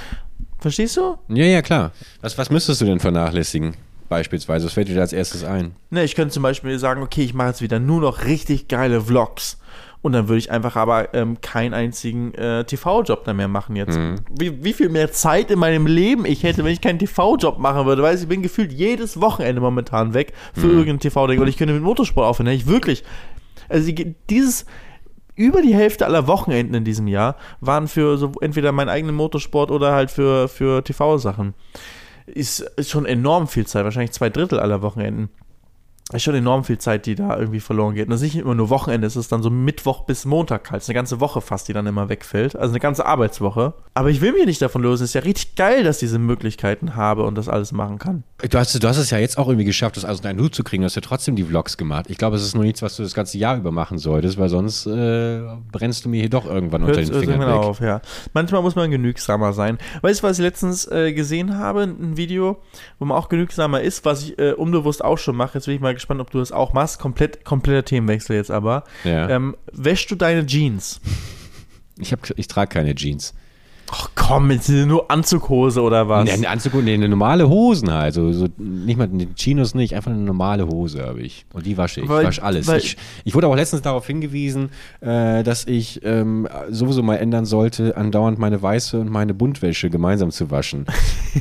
Verstehst 0.58 0.96
du? 0.96 1.18
Ja, 1.28 1.44
ja, 1.44 1.62
klar. 1.62 1.92
Was, 2.20 2.38
was 2.38 2.50
müsstest 2.50 2.80
du 2.80 2.86
denn 2.86 3.00
vernachlässigen? 3.00 3.76
Beispielsweise, 4.08 4.66
was 4.66 4.72
fällt 4.72 4.88
dir 4.88 4.94
da 4.94 5.00
als 5.00 5.12
erstes 5.12 5.44
ein? 5.44 5.74
Ne, 5.90 6.04
ich 6.04 6.14
könnte 6.14 6.32
zum 6.32 6.42
Beispiel 6.42 6.78
sagen, 6.78 7.02
okay, 7.02 7.22
ich 7.22 7.34
mache 7.34 7.48
jetzt 7.48 7.62
wieder 7.62 7.80
nur 7.80 8.00
noch 8.00 8.24
richtig 8.24 8.68
geile 8.68 9.00
Vlogs. 9.00 9.58
Und 10.06 10.12
dann 10.12 10.28
würde 10.28 10.38
ich 10.38 10.52
einfach 10.52 10.76
aber 10.76 11.12
ähm, 11.14 11.40
keinen 11.40 11.74
einzigen 11.74 12.32
äh, 12.34 12.62
TV-Job 12.62 13.24
da 13.24 13.34
mehr 13.34 13.48
machen 13.48 13.74
jetzt. 13.74 13.98
Wie, 14.30 14.62
wie 14.62 14.72
viel 14.72 14.88
mehr 14.88 15.10
Zeit 15.10 15.50
in 15.50 15.58
meinem 15.58 15.88
Leben 15.88 16.24
ich 16.24 16.44
hätte, 16.44 16.62
wenn 16.62 16.72
ich 16.72 16.80
keinen 16.80 17.00
TV-Job 17.00 17.58
machen 17.58 17.86
würde. 17.86 18.02
Weil 18.04 18.16
ich 18.16 18.28
bin 18.28 18.40
gefühlt 18.40 18.70
jedes 18.72 19.20
Wochenende 19.20 19.60
momentan 19.60 20.14
weg 20.14 20.32
für 20.54 20.68
irgendein 20.68 21.00
TV-Ding. 21.00 21.40
Und 21.40 21.48
ich 21.48 21.56
könnte 21.56 21.74
mit 21.74 21.82
Motorsport 21.82 22.24
aufhören. 22.24 22.46
Ich 22.52 22.68
wirklich. 22.68 23.02
Also 23.68 23.90
die- 23.90 24.14
dieses. 24.30 24.64
Über 25.34 25.60
die 25.60 25.74
Hälfte 25.74 26.06
aller 26.06 26.28
Wochenenden 26.28 26.74
in 26.76 26.84
diesem 26.84 27.08
Jahr 27.08 27.34
waren 27.60 27.88
für 27.88 28.16
so 28.16 28.30
entweder 28.40 28.70
meinen 28.70 28.88
eigenen 28.88 29.16
Motorsport 29.16 29.72
oder 29.72 29.92
halt 29.92 30.12
für, 30.12 30.46
für 30.46 30.84
TV-Sachen. 30.84 31.52
Ist, 32.26 32.60
ist 32.60 32.90
schon 32.90 33.06
enorm 33.06 33.48
viel 33.48 33.66
Zeit, 33.66 33.82
wahrscheinlich 33.82 34.12
zwei 34.12 34.30
Drittel 34.30 34.60
aller 34.60 34.82
Wochenenden 34.82 35.30
ist 36.12 36.22
schon 36.22 36.36
enorm 36.36 36.62
viel 36.62 36.78
Zeit, 36.78 37.04
die 37.06 37.16
da 37.16 37.36
irgendwie 37.36 37.58
verloren 37.58 37.96
geht. 37.96 38.04
Und 38.04 38.10
das 38.10 38.22
ist 38.22 38.34
nicht 38.34 38.42
immer 38.42 38.54
nur 38.54 38.70
Wochenende, 38.70 39.08
es 39.08 39.16
ist 39.16 39.32
dann 39.32 39.42
so 39.42 39.50
Mittwoch 39.50 40.04
bis 40.04 40.24
Montag 40.24 40.70
halt. 40.70 40.82
Es 40.82 40.84
ist 40.84 40.90
eine 40.90 40.94
ganze 40.94 41.18
Woche 41.18 41.40
fast, 41.40 41.66
die 41.66 41.72
dann 41.72 41.86
immer 41.86 42.08
wegfällt. 42.08 42.54
Also 42.54 42.70
eine 42.72 42.78
ganze 42.78 43.06
Arbeitswoche. 43.06 43.74
Aber 43.94 44.08
ich 44.08 44.20
will 44.20 44.32
mich 44.32 44.46
nicht 44.46 44.62
davon 44.62 44.82
lösen. 44.82 45.02
Es 45.02 45.10
ist 45.10 45.14
ja 45.14 45.22
richtig 45.22 45.56
geil, 45.56 45.82
dass 45.82 45.96
ich 45.96 46.00
diese 46.00 46.20
Möglichkeiten 46.20 46.94
habe 46.94 47.24
und 47.24 47.36
das 47.36 47.48
alles 47.48 47.72
machen 47.72 47.98
kann. 47.98 48.22
Du 48.48 48.56
hast, 48.56 48.80
du 48.80 48.86
hast 48.86 48.98
es 48.98 49.10
ja 49.10 49.18
jetzt 49.18 49.36
auch 49.36 49.48
irgendwie 49.48 49.64
geschafft, 49.64 49.96
das 49.96 50.04
alles 50.04 50.20
in 50.20 50.26
einen 50.26 50.40
Hut 50.40 50.54
zu 50.54 50.62
kriegen. 50.62 50.82
Du 50.82 50.84
hast 50.84 50.94
ja 50.94 51.02
trotzdem 51.02 51.34
die 51.34 51.42
Vlogs 51.42 51.76
gemacht. 51.76 52.06
Ich 52.08 52.18
glaube, 52.18 52.36
es 52.36 52.42
ist 52.42 52.54
nur 52.54 52.62
nichts, 52.62 52.82
was 52.82 52.94
du 52.94 53.02
das 53.02 53.14
ganze 53.14 53.38
Jahr 53.38 53.56
über 53.56 53.72
machen 53.72 53.98
solltest, 53.98 54.38
weil 54.38 54.48
sonst 54.48 54.86
äh, 54.86 55.40
brennst 55.72 56.04
du 56.04 56.08
mir 56.08 56.20
hier 56.20 56.30
doch 56.30 56.46
irgendwann 56.46 56.84
unter 56.84 57.00
Hört 57.00 57.08
den 57.08 57.20
Fingern 57.20 57.40
weg. 57.40 57.48
auf, 57.48 57.80
ja. 57.80 58.00
Manchmal 58.32 58.62
muss 58.62 58.76
man 58.76 58.92
genügsamer 58.92 59.52
sein. 59.52 59.78
Weißt 60.02 60.22
du, 60.22 60.28
was 60.28 60.38
ich 60.38 60.44
letztens 60.44 60.88
äh, 60.88 61.12
gesehen 61.12 61.58
habe? 61.58 61.82
Ein 61.82 62.16
Video, 62.16 62.58
wo 63.00 63.06
man 63.06 63.18
auch 63.18 63.28
genügsamer 63.28 63.80
ist, 63.80 64.04
was 64.04 64.22
ich 64.22 64.38
äh, 64.38 64.52
unbewusst 64.52 65.04
auch 65.04 65.18
schon 65.18 65.34
mache. 65.34 65.58
Jetzt 65.58 65.66
bin 65.66 65.74
ich 65.74 65.80
mal 65.80 65.95
gespannt, 65.96 66.20
ob 66.20 66.30
du 66.30 66.38
das 66.38 66.52
auch 66.52 66.72
machst. 66.72 66.98
Komplett, 66.98 67.44
kompletter 67.44 67.84
Themenwechsel 67.84 68.36
jetzt 68.36 68.50
aber. 68.50 68.84
Ja. 69.04 69.28
Ähm, 69.28 69.56
wäschst 69.72 70.10
du 70.10 70.14
deine 70.14 70.46
Jeans? 70.46 71.00
Ich, 71.98 72.12
hab, 72.12 72.20
ich 72.36 72.46
trage 72.46 72.68
keine 72.68 72.94
Jeans. 72.94 73.34
Ach 73.90 74.10
komm, 74.16 74.50
jetzt 74.50 74.68
nur 74.68 75.10
Anzughose 75.10 75.80
oder 75.80 76.08
was? 76.08 76.24
Nee, 76.24 76.32
eine 76.32 76.48
Anzug, 76.48 76.74
nee, 76.82 76.94
eine 76.94 77.08
normale 77.08 77.48
Hosen 77.48 77.92
halt. 77.92 78.14
So, 78.14 78.32
so, 78.32 78.48
nicht 78.58 78.98
mal 78.98 79.08
eine 79.08 79.32
Chinos 79.34 79.74
nicht, 79.74 79.94
einfach 79.94 80.10
eine 80.10 80.20
normale 80.20 80.66
Hose 80.66 81.04
habe 81.06 81.22
ich. 81.22 81.46
Und 81.52 81.66
die 81.66 81.78
wasche 81.78 82.00
ich. 82.00 82.08
Weil- 82.08 82.22
ich 82.22 82.28
wasche 82.28 82.42
alles. 82.42 82.68
ich, 82.68 82.96
ich 83.24 83.34
wurde 83.34 83.46
auch 83.46 83.54
letztens 83.54 83.82
darauf 83.82 84.06
hingewiesen, 84.06 84.70
äh, 85.00 85.44
dass 85.44 85.66
ich 85.66 86.00
ähm, 86.04 86.48
sowieso 86.68 87.02
mal 87.02 87.16
ändern 87.16 87.44
sollte, 87.44 87.96
andauernd 87.96 88.38
meine 88.38 88.60
weiße 88.60 88.98
und 88.98 89.08
meine 89.08 89.34
Buntwäsche 89.34 89.88
gemeinsam 89.88 90.32
zu 90.32 90.50
waschen. 90.50 90.86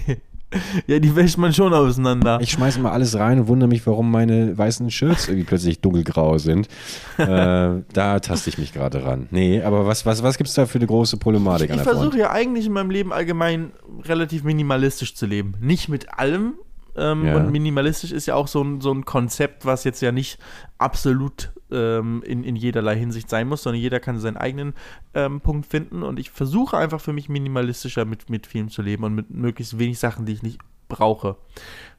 Ja, 0.87 0.99
die 0.99 1.15
wäscht 1.15 1.37
man 1.37 1.53
schon 1.53 1.73
auseinander. 1.73 2.39
Ich 2.41 2.51
schmeiße 2.51 2.79
immer 2.79 2.91
alles 2.91 3.17
rein 3.17 3.39
und 3.39 3.47
wundere 3.47 3.69
mich, 3.69 3.85
warum 3.87 4.11
meine 4.11 4.57
weißen 4.57 4.89
Shirts 4.91 5.27
irgendwie 5.27 5.45
plötzlich 5.45 5.81
dunkelgrau 5.81 6.37
sind. 6.37 6.67
äh, 7.17 7.25
da 7.25 8.19
taste 8.19 8.49
ich 8.49 8.57
mich 8.57 8.73
gerade 8.73 9.03
ran. 9.03 9.27
Nee, 9.31 9.61
aber 9.61 9.85
was, 9.85 10.05
was, 10.05 10.23
was 10.23 10.37
gibt 10.37 10.49
es 10.49 10.55
da 10.55 10.65
für 10.65 10.77
eine 10.77 10.87
große 10.87 11.17
Problematik 11.17 11.71
an 11.71 11.77
ich 11.77 11.83
Front? 11.83 11.97
versuche 11.97 12.17
ja 12.19 12.31
eigentlich 12.31 12.65
in 12.67 12.73
meinem 12.73 12.89
Leben 12.89 13.13
allgemein 13.13 13.71
relativ 14.03 14.43
minimalistisch 14.43 15.15
zu 15.15 15.25
leben. 15.25 15.53
Nicht 15.59 15.89
mit 15.89 16.17
allem. 16.17 16.53
Ähm, 16.95 17.25
Ja. 17.25 17.35
Und 17.35 17.51
minimalistisch 17.51 18.11
ist 18.11 18.25
ja 18.25 18.35
auch 18.35 18.47
so 18.47 18.63
ein, 18.63 18.81
so 18.81 18.91
ein 18.91 19.05
Konzept, 19.05 19.65
was 19.65 19.83
jetzt 19.83 20.01
ja 20.01 20.11
nicht 20.11 20.39
absolut 20.77 21.51
ähm, 21.71 22.23
in, 22.25 22.43
in 22.43 22.55
jederlei 22.55 22.95
Hinsicht 22.95 23.29
sein 23.29 23.47
muss, 23.47 23.63
sondern 23.63 23.81
jeder 23.81 23.99
kann 23.99 24.19
seinen 24.19 24.37
eigenen 24.37 24.73
ähm, 25.13 25.41
Punkt 25.41 25.65
finden. 25.65 26.03
Und 26.03 26.19
ich 26.19 26.31
versuche 26.31 26.77
einfach 26.77 27.01
für 27.01 27.13
mich 27.13 27.29
minimalistischer 27.29 28.05
mit, 28.05 28.29
mit 28.29 28.47
Filmen 28.47 28.69
zu 28.69 28.81
leben 28.81 29.03
und 29.03 29.15
mit 29.15 29.29
möglichst 29.29 29.79
wenig 29.79 29.99
Sachen, 29.99 30.25
die 30.25 30.33
ich 30.33 30.43
nicht 30.43 30.59
brauche. 30.87 31.37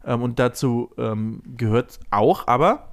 Ähm, 0.04 0.22
und 0.22 0.38
dazu 0.38 0.90
ähm, 0.96 1.42
gehört 1.56 1.98
auch, 2.10 2.46
aber 2.46 2.88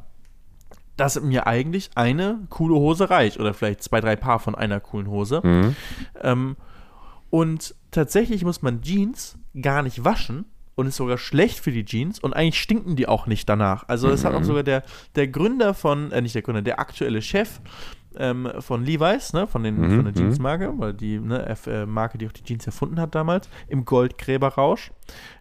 dass 0.97 1.19
mir 1.19 1.47
eigentlich 1.47 1.91
eine 1.95 2.39
coole 2.49 2.75
Hose 2.75 3.09
reicht 3.09 3.39
oder 3.39 3.53
vielleicht 3.53 3.81
zwei, 3.81 3.99
drei 3.99 4.15
Paar 4.15 4.39
von 4.39 4.53
einer 4.55 4.79
coolen 4.79 5.07
Hose. 5.07 5.41
Mhm. 5.43 5.75
Ähm, 6.21 6.55
und 7.29 7.73
tatsächlich 7.89 8.43
muss 8.45 8.61
man 8.61 8.81
Jeans 8.81 9.37
gar 9.59 9.81
nicht 9.81 10.03
waschen 10.03 10.45
und 10.75 10.87
ist 10.87 10.97
sogar 10.97 11.17
schlecht 11.17 11.59
für 11.59 11.71
die 11.71 11.85
Jeans 11.85 12.19
und 12.19 12.33
eigentlich 12.33 12.61
stinken 12.61 12.95
die 12.95 13.07
auch 13.07 13.27
nicht 13.27 13.47
danach. 13.47 13.87
Also 13.87 14.09
es 14.09 14.25
hat 14.25 14.33
auch 14.33 14.43
sogar 14.43 14.63
der, 14.63 14.83
der 15.15 15.27
Gründer 15.27 15.73
von, 15.73 16.11
äh, 16.11 16.21
nicht 16.21 16.35
der 16.35 16.41
Gründer, 16.41 16.61
der 16.61 16.79
aktuelle 16.79 17.21
Chef 17.21 17.59
ähm, 18.17 18.49
von 18.59 18.83
Levi's, 18.83 19.33
ne, 19.33 19.47
von, 19.47 19.63
den, 19.63 19.79
Mhm, 19.79 19.95
von 19.95 20.05
der 20.05 20.13
Jeansmarke, 20.13 20.73
weil 20.77 20.93
die 20.93 21.19
ne, 21.19 21.45
F, 21.47 21.67
äh, 21.67 21.85
Marke, 21.85 22.17
die 22.17 22.27
auch 22.27 22.31
die 22.31 22.43
Jeans 22.43 22.65
erfunden 22.65 22.99
hat 22.99 23.15
damals, 23.15 23.49
im 23.67 23.85
Goldgräberrausch. 23.85 24.91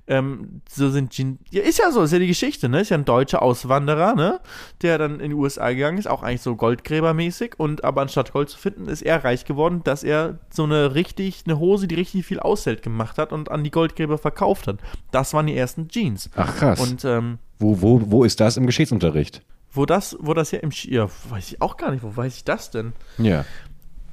Ähm, 0.08 0.62
so 0.68 0.90
sind 0.90 1.10
Jeans, 1.10 1.38
ja, 1.50 1.62
ist 1.62 1.78
ja 1.78 1.90
so, 1.92 2.02
ist 2.02 2.12
ja 2.12 2.18
die 2.18 2.26
Geschichte, 2.26 2.68
ne, 2.68 2.80
ist 2.80 2.90
ja 2.90 2.98
ein 2.98 3.04
deutscher 3.04 3.42
Auswanderer, 3.42 4.14
ne, 4.14 4.40
der 4.82 4.98
dann 4.98 5.20
in 5.20 5.30
die 5.30 5.36
USA 5.36 5.70
gegangen 5.70 5.98
ist, 5.98 6.08
auch 6.08 6.22
eigentlich 6.22 6.42
so 6.42 6.56
Goldgräbermäßig 6.56 7.54
und 7.58 7.84
aber 7.84 8.02
anstatt 8.02 8.32
Gold 8.32 8.48
zu 8.48 8.58
finden, 8.58 8.88
ist 8.88 9.02
er 9.02 9.22
reich 9.24 9.44
geworden, 9.44 9.82
dass 9.84 10.02
er 10.02 10.38
so 10.50 10.64
eine 10.64 10.94
richtig, 10.94 11.44
eine 11.46 11.58
Hose, 11.58 11.86
die 11.86 11.94
richtig 11.94 12.26
viel 12.26 12.40
aushält, 12.40 12.82
gemacht 12.82 13.18
hat 13.18 13.32
und 13.32 13.50
an 13.50 13.62
die 13.62 13.70
Goldgräber 13.70 14.18
verkauft 14.18 14.66
hat. 14.66 14.78
Das 15.12 15.34
waren 15.34 15.46
die 15.46 15.56
ersten 15.56 15.88
Jeans. 15.88 16.30
Ach 16.36 16.56
krass. 16.56 16.80
Und 16.80 17.04
ähm, 17.04 17.38
wo, 17.58 17.80
wo, 17.80 18.02
wo 18.10 18.24
ist 18.24 18.40
das 18.40 18.56
im 18.56 18.66
Geschichtsunterricht? 18.66 19.42
Wo 19.72 19.86
das, 19.86 20.16
wo 20.20 20.34
das 20.34 20.50
ja 20.50 20.58
im, 20.60 20.70
ja, 20.72 21.08
weiß 21.30 21.52
ich 21.52 21.62
auch 21.62 21.76
gar 21.76 21.90
nicht, 21.90 22.02
wo 22.02 22.14
weiß 22.16 22.36
ich 22.36 22.44
das 22.44 22.70
denn? 22.70 22.92
Ja. 23.18 23.44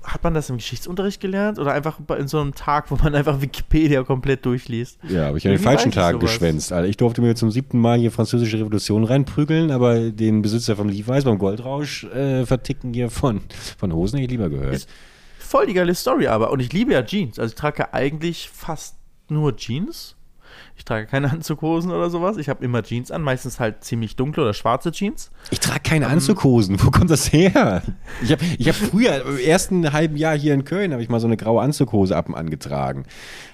Hat 0.01 0.24
man 0.24 0.34
das 0.34 0.49
im 0.49 0.55
Geschichtsunterricht 0.57 1.20
gelernt 1.20 1.60
oder 1.60 1.74
einfach 1.74 1.99
in 2.18 2.28
so 2.30 2.39
einem 2.39 2.55
Tag, 2.55 2.89
wo 2.89 2.95
man 2.95 3.14
einfach 3.16 3.41
Wikipedia 3.41 4.03
komplett 4.03 4.45
durchliest? 4.45 4.97
Ja, 5.07 5.28
aber 5.28 5.38
ich 5.38 5.45
habe 5.45 5.55
den 5.57 5.62
falschen 5.64 5.91
Tag 5.91 6.14
sowas. 6.14 6.32
geschwänzt. 6.32 6.72
Also 6.72 6.89
ich 6.89 6.95
durfte 6.97 7.22
mir 7.22 7.36
zum 7.36 7.51
siebten 7.51 7.80
Mal 7.80 7.99
hier 7.99 8.12
französische 8.12 8.57
Revolution 8.60 9.03
reinprügeln, 9.03 9.70
aber 9.72 10.10
den 10.10 10.41
Besitzer 10.41 10.78
vom 10.78 10.88
Levi's 10.88 11.26
beim 11.26 11.38
Goldrausch 11.38 12.05
äh, 12.05 12.45
verticken 12.45 12.93
hier 12.93 13.10
von, 13.10 13.41
von 13.78 13.93
Hosen 13.93 14.18
hätte 14.20 14.26
ich 14.26 14.32
lieber 14.39 14.49
gehört. 14.49 14.74
Ist- 14.74 14.89
Voll 15.38 15.66
die 15.66 15.74
geile 15.74 15.95
Story 15.95 16.28
aber. 16.28 16.51
Und 16.51 16.60
ich 16.60 16.72
liebe 16.72 16.93
ja 16.93 17.01
Jeans. 17.03 17.39
Also 17.39 17.51
ich 17.53 17.55
trage 17.55 17.80
ja 17.80 17.89
eigentlich 17.91 18.49
fast 18.53 18.95
nur 19.30 19.55
Jeans. 19.57 20.16
Ich 20.78 20.86
trage 20.86 21.05
keine 21.05 21.30
Anzughosen 21.32 21.91
oder 21.91 22.10
sowas. 22.10 22.38
Ich 22.38 22.49
habe 22.49 22.64
immer 22.64 22.84
Jeans 22.84 23.12
an, 23.12 23.22
meistens 23.22 23.60
halt 23.60 23.84
ziemlich 23.84 24.16
dunkle 24.16 24.43
oder 24.43 24.53
schwarze 24.53 24.91
Jeans. 24.91 25.32
Ich 25.51 25.60
trage 25.60 25.82
keine 25.82 26.07
Anzughosen. 26.07 26.82
Wo 26.84 26.91
kommt 26.91 27.10
das 27.10 27.32
her? 27.32 27.84
Ich 28.22 28.32
habe 28.32 28.43
ich 28.57 28.68
hab 28.68 28.76
früher, 28.76 29.26
im 29.26 29.38
ersten 29.38 29.91
halben 29.93 30.16
Jahr 30.16 30.38
hier 30.38 30.53
in 30.53 30.66
Köln, 30.66 30.91
habe 30.91 31.03
ich 31.03 31.10
mal 31.10 31.20
so 31.20 31.28
eine 31.28 31.38
graue 31.38 31.62
Anzughose 31.62 32.16
ab 32.16 32.30
und 32.30 32.36
an 32.36 32.49
getragen. 32.49 33.05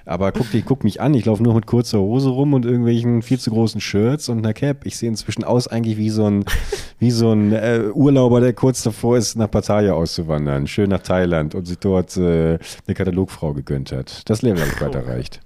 Aber 0.06 0.32
guck, 0.32 0.52
dich, 0.52 0.66
guck 0.66 0.84
mich 0.84 1.02
an, 1.02 1.16
ich 1.16 1.26
laufe 1.26 1.42
nur 1.42 1.56
mit 1.56 1.66
kurzer 1.66 2.00
Hose 2.00 2.30
rum 2.30 2.54
und 2.54 2.64
irgendwelchen 2.66 3.24
viel 3.24 3.40
zu 3.40 3.50
großen 3.50 3.82
Shirts 3.82 4.30
und 4.30 4.40
einer 4.40 4.54
Cap. 4.54 4.86
Ich 4.86 4.98
sehe 4.98 5.10
inzwischen 5.10 5.44
aus 5.44 5.68
eigentlich 5.68 5.98
wie 5.98 6.12
so 6.12 6.26
ein, 6.26 6.46
wie 7.00 7.12
so 7.12 7.32
ein 7.32 7.52
äh, 7.52 7.90
Urlauber, 7.92 8.40
der 8.40 8.54
kurz 8.54 8.84
davor 8.84 9.18
ist, 9.18 9.36
nach 9.36 9.50
Pattaya 9.50 9.94
auszuwandern. 9.94 10.68
Schön 10.68 10.92
nach 10.92 11.02
Thailand 11.02 11.56
und 11.56 11.66
sich 11.66 11.80
dort 11.80 12.16
äh, 12.18 12.60
eine 12.86 12.94
Katalogfrau 12.94 13.54
gegönnt 13.54 13.92
hat. 13.92 14.30
Das 14.30 14.44
Level 14.44 14.62
habe 14.62 14.72
ich 14.72 14.80
bald 14.80 14.96
erreicht. 14.96 15.42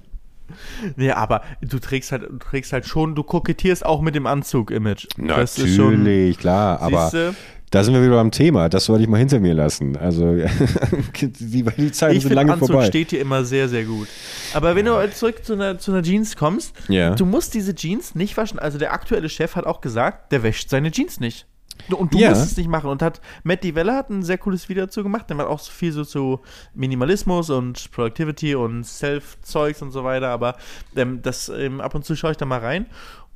Nee, 0.95 1.11
aber 1.11 1.41
du 1.61 1.79
trägst 1.79 2.11
halt, 2.11 2.23
du 2.23 2.37
trägst 2.37 2.73
halt 2.73 2.85
schon, 2.85 3.15
du 3.15 3.23
kokettierst 3.23 3.85
auch 3.85 4.01
mit 4.01 4.15
dem 4.15 4.25
Anzug-Image. 4.27 5.07
Das 5.17 5.57
ist 5.57 5.77
Natürlich, 5.77 6.37
klar, 6.37 6.81
aber 6.81 7.03
Siehste? 7.09 7.35
da 7.71 7.83
sind 7.83 7.93
wir 7.93 8.01
wieder 8.01 8.15
beim 8.15 8.31
Thema. 8.31 8.67
Das 8.69 8.85
sollte 8.85 9.03
ich 9.03 9.09
mal 9.09 9.17
hinter 9.17 9.39
mir 9.39 9.53
lassen. 9.53 9.95
Also 9.97 10.35
die, 11.21 11.63
die 11.63 11.91
Zeiten 11.91 12.15
Ich 12.17 12.23
sind 12.23 12.33
lange 12.33 12.53
Anzug 12.53 12.69
vorbei. 12.69 12.85
steht 12.87 13.11
dir 13.11 13.19
immer 13.21 13.43
sehr, 13.45 13.69
sehr 13.69 13.83
gut. 13.83 14.07
Aber 14.53 14.75
wenn 14.75 14.85
du 14.85 15.09
zurück 15.11 15.43
zu 15.45 15.53
einer, 15.53 15.77
zu 15.77 15.91
einer 15.91 16.01
Jeans 16.03 16.35
kommst, 16.35 16.73
Ja. 16.87 17.13
du 17.15 17.25
musst 17.25 17.53
diese 17.53 17.75
Jeans 17.75 18.15
nicht 18.15 18.35
waschen. 18.37 18.59
Also 18.59 18.77
der 18.77 18.93
aktuelle 18.93 19.29
Chef 19.29 19.55
hat 19.55 19.65
auch 19.65 19.81
gesagt, 19.81 20.31
der 20.31 20.43
wäscht 20.43 20.69
seine 20.69 20.91
Jeans 20.91 21.19
nicht. 21.19 21.45
Und 21.97 22.13
du 22.13 22.19
Ja. 22.19 22.29
musst 22.29 22.43
es 22.43 22.57
nicht 22.57 22.69
machen. 22.69 22.89
Und 22.89 23.01
hat 23.01 23.21
Matt 23.43 23.63
DiVella 23.63 23.95
hat 23.95 24.09
ein 24.09 24.23
sehr 24.23 24.37
cooles 24.37 24.69
Video 24.69 24.85
dazu 24.85 25.01
gemacht. 25.03 25.29
Der 25.29 25.37
macht 25.37 25.47
auch 25.47 25.59
so 25.59 25.71
viel 25.71 25.91
so 25.91 26.03
zu 26.05 26.39
Minimalismus 26.73 27.49
und 27.49 27.89
Productivity 27.91 28.55
und 28.55 28.83
Self-Zeugs 28.85 29.81
und 29.81 29.91
so 29.91 30.03
weiter. 30.03 30.29
Aber 30.29 30.55
ähm, 30.95 31.21
das 31.21 31.49
ähm, 31.49 31.81
ab 31.81 31.95
und 31.95 32.05
zu 32.05 32.15
schaue 32.15 32.31
ich 32.31 32.37
da 32.37 32.45
mal 32.45 32.59
rein. 32.59 32.85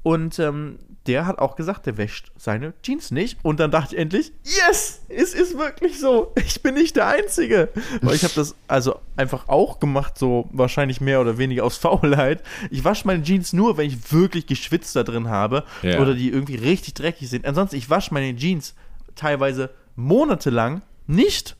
Und 0.04 0.38
ähm, 0.40 0.78
der 1.08 1.26
hat 1.26 1.40
auch 1.40 1.56
gesagt, 1.58 1.86
der 1.86 1.98
wäscht 1.98 2.32
seine 2.38 2.74
Jeans 2.82 3.12
nicht. 3.12 3.38
Und 3.44 3.60
dann 3.60 3.72
dachte 3.72 3.96
ich 3.96 4.02
endlich, 4.02 4.32
yes, 4.44 5.02
es 5.10 5.34
ist 5.34 5.58
wirklich 5.58 6.00
so. 6.00 6.32
Ich 6.46 6.62
bin 6.64 6.76
nicht 6.76 6.96
der 6.96 7.08
Einzige. 7.08 7.70
Weil 8.02 8.16
ich 8.16 8.24
habe 8.24 8.34
das 8.36 8.56
also 8.68 8.96
einfach 9.18 9.50
auch 9.50 9.80
gemacht, 9.82 10.18
so 10.18 10.50
wahrscheinlich 10.54 11.02
mehr 11.02 11.20
oder 11.20 11.38
weniger 11.38 11.66
aus 11.66 11.76
Faulheit. 11.84 12.42
Ich 12.72 12.84
wasche 12.86 13.06
meine 13.06 13.22
Jeans 13.22 13.52
nur, 13.52 13.76
wenn 13.78 13.88
ich 13.88 14.14
wirklich 14.14 14.48
geschwitzt 14.48 14.96
da 14.96 15.04
drin 15.04 15.28
habe 15.28 15.66
Ja. 15.82 16.00
oder 16.00 16.14
die 16.14 16.30
irgendwie 16.30 16.56
richtig 16.56 16.94
dreckig 16.94 17.30
sind. 17.30 17.46
Ansonsten, 17.46 17.76
ich 17.76 17.90
wasche 17.90 18.14
meine 18.14 18.34
Jeans 18.36 18.74
teilweise 19.16 19.72
monatelang 19.96 20.82
nicht. 21.08 21.56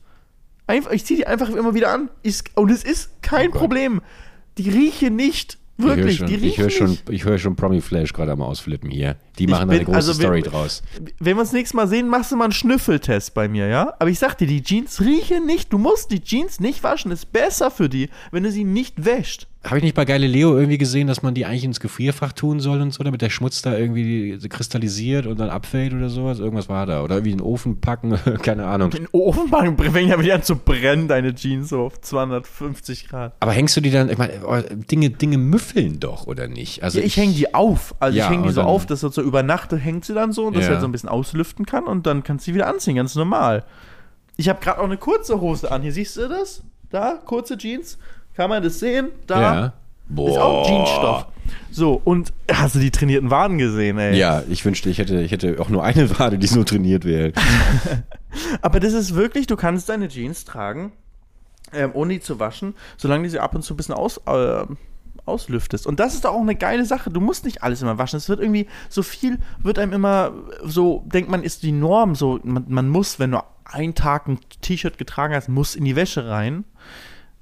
Einfach, 0.66 0.92
ich 0.92 1.04
ziehe 1.04 1.18
die 1.18 1.26
einfach 1.26 1.50
immer 1.50 1.74
wieder 1.74 1.92
an. 1.92 2.08
Ist, 2.22 2.56
und 2.56 2.70
es 2.70 2.82
ist 2.82 3.10
kein 3.22 3.50
Oh. 3.50 3.58
Problem. 3.58 4.00
Die 4.56 4.70
riechen 4.70 5.16
nicht. 5.16 5.58
Wirklich, 5.76 6.14
ich 6.14 6.20
höre 6.20 6.26
die 6.28 6.34
schon, 6.34 6.40
riechen 6.40 6.48
ich 6.48 6.58
höre 6.58 6.70
schon, 6.70 6.90
nicht. 6.90 7.10
ich 7.10 7.24
höre 7.24 7.38
schon 7.38 7.56
Promi 7.56 7.80
Flash 7.80 8.12
gerade 8.12 8.32
am 8.32 8.40
Ausflippen 8.42 8.90
hier. 8.90 9.16
Die 9.38 9.44
Ich 9.44 9.50
machen 9.50 9.68
da 9.68 9.72
eine 9.74 9.78
bin- 9.78 9.86
große 9.86 9.96
also 9.96 10.12
Story 10.12 10.42
draus. 10.42 10.82
Wenn 11.18 11.36
wir 11.36 11.40
uns 11.40 11.52
nächstes 11.52 11.74
Mal 11.74 11.88
sehen, 11.88 12.08
machst 12.08 12.30
du 12.32 12.36
mal 12.36 12.44
einen 12.44 12.52
Schnüffeltest 12.52 13.34
bei 13.34 13.48
mir, 13.48 13.66
ja? 13.66 13.94
Aber 13.98 14.08
ich 14.10 14.18
sag 14.18 14.34
dir, 14.38 14.46
die 14.46 14.62
Jeans 14.62 15.00
riechen 15.00 15.46
nicht. 15.46 15.72
Du 15.72 15.78
musst 15.78 16.10
die 16.10 16.20
Jeans 16.22 16.60
nicht 16.60 16.82
waschen. 16.84 17.10
Ist 17.10 17.32
besser 17.32 17.70
für 17.70 17.88
die, 17.88 18.08
wenn 18.30 18.42
du 18.44 18.50
sie 18.52 18.64
nicht 18.64 19.04
wäscht. 19.04 19.46
Habe 19.64 19.78
ich 19.78 19.82
nicht 19.84 19.94
bei 19.94 20.04
Galileo 20.04 20.54
irgendwie 20.58 20.76
gesehen, 20.76 21.06
dass 21.06 21.22
man 21.22 21.32
die 21.32 21.46
eigentlich 21.46 21.64
ins 21.64 21.80
Gefrierfach 21.80 22.32
tun 22.34 22.60
soll 22.60 22.82
und 22.82 22.92
so, 22.92 23.02
damit 23.02 23.22
der 23.22 23.30
Schmutz 23.30 23.62
da 23.62 23.74
irgendwie 23.78 24.38
kristallisiert 24.50 25.24
und 25.26 25.40
dann 25.40 25.48
abfällt 25.48 25.94
oder 25.94 26.10
sowas? 26.10 26.38
Irgendwas 26.38 26.68
war 26.68 26.84
da. 26.84 27.02
Oder 27.02 27.14
irgendwie 27.14 27.30
in 27.32 27.38
den 27.38 27.46
Ofen 27.46 27.80
packen, 27.80 28.14
keine 28.42 28.66
Ahnung. 28.66 28.92
In 28.92 29.04
den 29.04 29.08
Ofen 29.12 29.48
packen, 29.50 29.78
fängt 29.78 30.10
ja 30.10 30.20
wieder 30.20 30.34
an 30.34 30.42
zu 30.42 30.56
brennen, 30.56 31.08
deine 31.08 31.34
Jeans 31.34 31.70
so 31.70 31.80
auf 31.80 31.98
250 31.98 33.08
Grad. 33.08 33.32
Aber 33.40 33.52
hängst 33.52 33.74
du 33.76 33.80
die 33.80 33.90
dann, 33.90 34.10
ich 34.10 34.18
meine, 34.18 34.34
oh, 34.46 34.56
Dinge, 34.90 35.08
Dinge 35.08 35.38
müffeln 35.38 35.98
doch, 35.98 36.26
oder 36.26 36.46
nicht? 36.46 36.82
Also 36.82 36.98
Ja, 37.00 37.06
ich 37.06 37.16
hänge 37.16 37.32
die 37.32 37.54
auf. 37.54 37.94
Also 38.00 38.18
Ja, 38.18 38.26
ich 38.26 38.30
hänge 38.32 38.46
die 38.48 38.52
so 38.52 38.60
auf, 38.62 38.84
dass 38.84 39.00
so 39.00 39.08
über 39.24 39.42
Nacht 39.42 39.72
hängt 39.72 40.04
sie 40.04 40.14
dann 40.14 40.32
so 40.32 40.46
und 40.46 40.54
dass 40.56 40.62
Ja. 40.62 40.66
sie 40.68 40.72
halt 40.74 40.80
so 40.82 40.88
ein 40.88 40.92
bisschen 40.92 41.08
auslüften 41.08 41.66
kann 41.66 41.84
und 41.84 42.06
dann 42.06 42.22
kannst 42.22 42.46
du 42.46 42.50
sie 42.50 42.54
wieder 42.54 42.66
anziehen, 42.68 42.96
ganz 42.96 43.14
normal. 43.14 43.64
Ich 44.36 44.48
habe 44.48 44.60
gerade 44.60 44.80
auch 44.80 44.84
eine 44.84 44.96
kurze 44.96 45.40
Hose 45.40 45.70
an. 45.70 45.82
Hier 45.82 45.92
siehst 45.92 46.16
du 46.16 46.28
das? 46.28 46.62
Da, 46.90 47.18
kurze 47.24 47.56
Jeans. 47.58 47.98
Kann 48.34 48.50
man 48.50 48.62
das 48.62 48.78
sehen? 48.80 49.08
Da. 49.26 49.40
Ja. 49.40 49.72
Ist 50.26 50.38
auch 50.38 50.68
Jeansstoff. 50.68 51.26
So, 51.70 52.00
und 52.04 52.32
hast 52.52 52.74
du 52.74 52.78
die 52.78 52.90
trainierten 52.90 53.30
Waden 53.30 53.58
gesehen, 53.58 53.98
ey? 53.98 54.16
Ja, 54.18 54.42
ich 54.48 54.64
wünschte, 54.64 54.90
ich 54.90 54.98
hätte, 54.98 55.20
ich 55.20 55.32
hätte 55.32 55.56
auch 55.60 55.68
nur 55.70 55.82
eine 55.82 56.18
Wade, 56.18 56.36
die 56.38 56.46
so 56.46 56.62
trainiert 56.64 57.04
wäre. 57.04 57.32
Aber 58.62 58.80
das 58.80 58.92
ist 58.92 59.14
wirklich, 59.14 59.46
du 59.46 59.56
kannst 59.56 59.88
deine 59.88 60.08
Jeans 60.08 60.44
tragen, 60.44 60.92
ähm, 61.72 61.90
ohne 61.94 62.14
die 62.14 62.20
zu 62.20 62.38
waschen, 62.38 62.74
solange 62.96 63.24
du 63.24 63.30
sie 63.30 63.38
ab 63.40 63.54
und 63.54 63.62
zu 63.62 63.74
ein 63.74 63.76
bisschen 63.76 63.94
aus, 63.94 64.18
äh, 64.26 64.64
auslüftest. 65.26 65.86
Und 65.86 66.00
das 66.00 66.14
ist 66.14 66.24
doch 66.24 66.32
auch 66.32 66.40
eine 66.40 66.54
geile 66.54 66.84
Sache. 66.84 67.10
Du 67.10 67.20
musst 67.20 67.44
nicht 67.44 67.62
alles 67.62 67.82
immer 67.82 67.98
waschen. 67.98 68.16
Es 68.16 68.28
wird 68.28 68.40
irgendwie, 68.40 68.66
so 68.88 69.02
viel 69.02 69.38
wird 69.62 69.78
einem 69.78 69.92
immer 69.92 70.32
so, 70.62 71.04
denkt 71.06 71.30
man, 71.30 71.42
ist 71.42 71.62
die 71.62 71.72
Norm. 71.72 72.14
So, 72.14 72.40
man, 72.42 72.64
man 72.68 72.88
muss, 72.88 73.18
wenn 73.18 73.30
du 73.30 73.40
einen 73.64 73.94
Tag 73.94 74.28
ein 74.28 74.38
T-Shirt 74.60 74.98
getragen 74.98 75.34
hast, 75.34 75.48
muss 75.48 75.74
in 75.74 75.84
die 75.84 75.96
Wäsche 75.96 76.28
rein. 76.28 76.64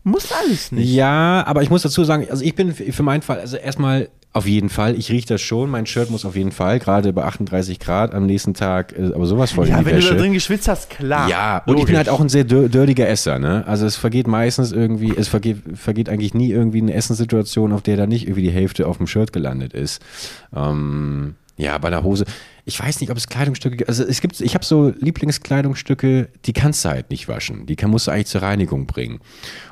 Muss 0.04 0.32
alles 0.32 0.72
nicht. 0.72 0.92
Ja, 0.92 1.44
aber 1.46 1.62
ich 1.62 1.70
muss 1.70 1.82
dazu 1.82 2.02
sagen, 2.04 2.26
also 2.28 2.44
ich 2.44 2.54
bin 2.54 2.72
für 2.72 3.02
meinen 3.02 3.22
Fall, 3.22 3.38
also 3.38 3.56
erstmal 3.56 4.08
auf 4.34 4.46
jeden 4.46 4.70
Fall, 4.70 4.94
ich 4.98 5.10
rieche 5.10 5.26
das 5.26 5.42
schon, 5.42 5.68
mein 5.68 5.84
Shirt 5.84 6.10
muss 6.10 6.24
auf 6.24 6.36
jeden 6.36 6.52
Fall, 6.52 6.78
gerade 6.78 7.12
bei 7.12 7.22
38 7.24 7.78
Grad 7.78 8.14
am 8.14 8.24
nächsten 8.24 8.54
Tag, 8.54 8.94
äh, 8.98 9.12
aber 9.14 9.26
sowas 9.26 9.52
voll 9.52 9.68
Ja, 9.68 9.74
in 9.78 9.80
die 9.84 9.90
wenn 9.90 9.96
Wäsche. 9.96 10.08
du 10.08 10.14
da 10.14 10.20
drin 10.20 10.32
geschwitzt 10.32 10.68
hast, 10.68 10.88
klar. 10.88 11.28
Ja, 11.28 11.58
und 11.66 11.74
ich 11.78 11.84
bin 11.84 11.94
Logisch. 11.94 11.96
halt 11.96 12.08
auch 12.08 12.20
ein 12.20 12.30
sehr 12.30 12.44
dördiger 12.44 13.06
Esser, 13.08 13.38
ne? 13.38 13.64
Also 13.66 13.84
es 13.84 13.96
vergeht 13.96 14.26
meistens 14.26 14.72
irgendwie, 14.72 15.12
es 15.14 15.28
vergeht, 15.28 15.58
vergeht 15.74 16.08
eigentlich 16.08 16.32
nie 16.32 16.50
irgendwie 16.50 16.80
eine 16.80 16.94
Essenssituation, 16.94 17.72
auf 17.72 17.82
der 17.82 17.96
da 17.98 18.06
nicht 18.06 18.24
irgendwie 18.24 18.42
die 18.42 18.50
Hälfte 18.52 18.86
auf 18.86 18.96
dem 18.96 19.06
Shirt 19.06 19.32
gelandet 19.34 19.74
ist. 19.74 20.00
Ähm, 20.56 21.34
ja, 21.58 21.76
bei 21.78 21.90
der 21.90 22.02
Hose, 22.02 22.24
ich 22.64 22.78
weiß 22.78 23.00
nicht, 23.00 23.10
ob 23.10 23.16
es 23.16 23.26
Kleidungsstücke 23.26 23.76
gibt. 23.76 23.88
Also 23.88 24.04
es 24.04 24.20
gibt, 24.20 24.40
ich 24.40 24.54
habe 24.54 24.64
so 24.64 24.92
Lieblingskleidungsstücke, 24.96 26.28
die 26.44 26.52
kannst 26.52 26.84
du 26.84 26.90
halt 26.90 27.10
nicht 27.10 27.26
waschen. 27.26 27.66
Die 27.66 27.74
kann, 27.74 27.90
musst 27.90 28.06
du 28.06 28.12
eigentlich 28.12 28.28
zur 28.28 28.42
Reinigung 28.42 28.86
bringen. 28.86 29.20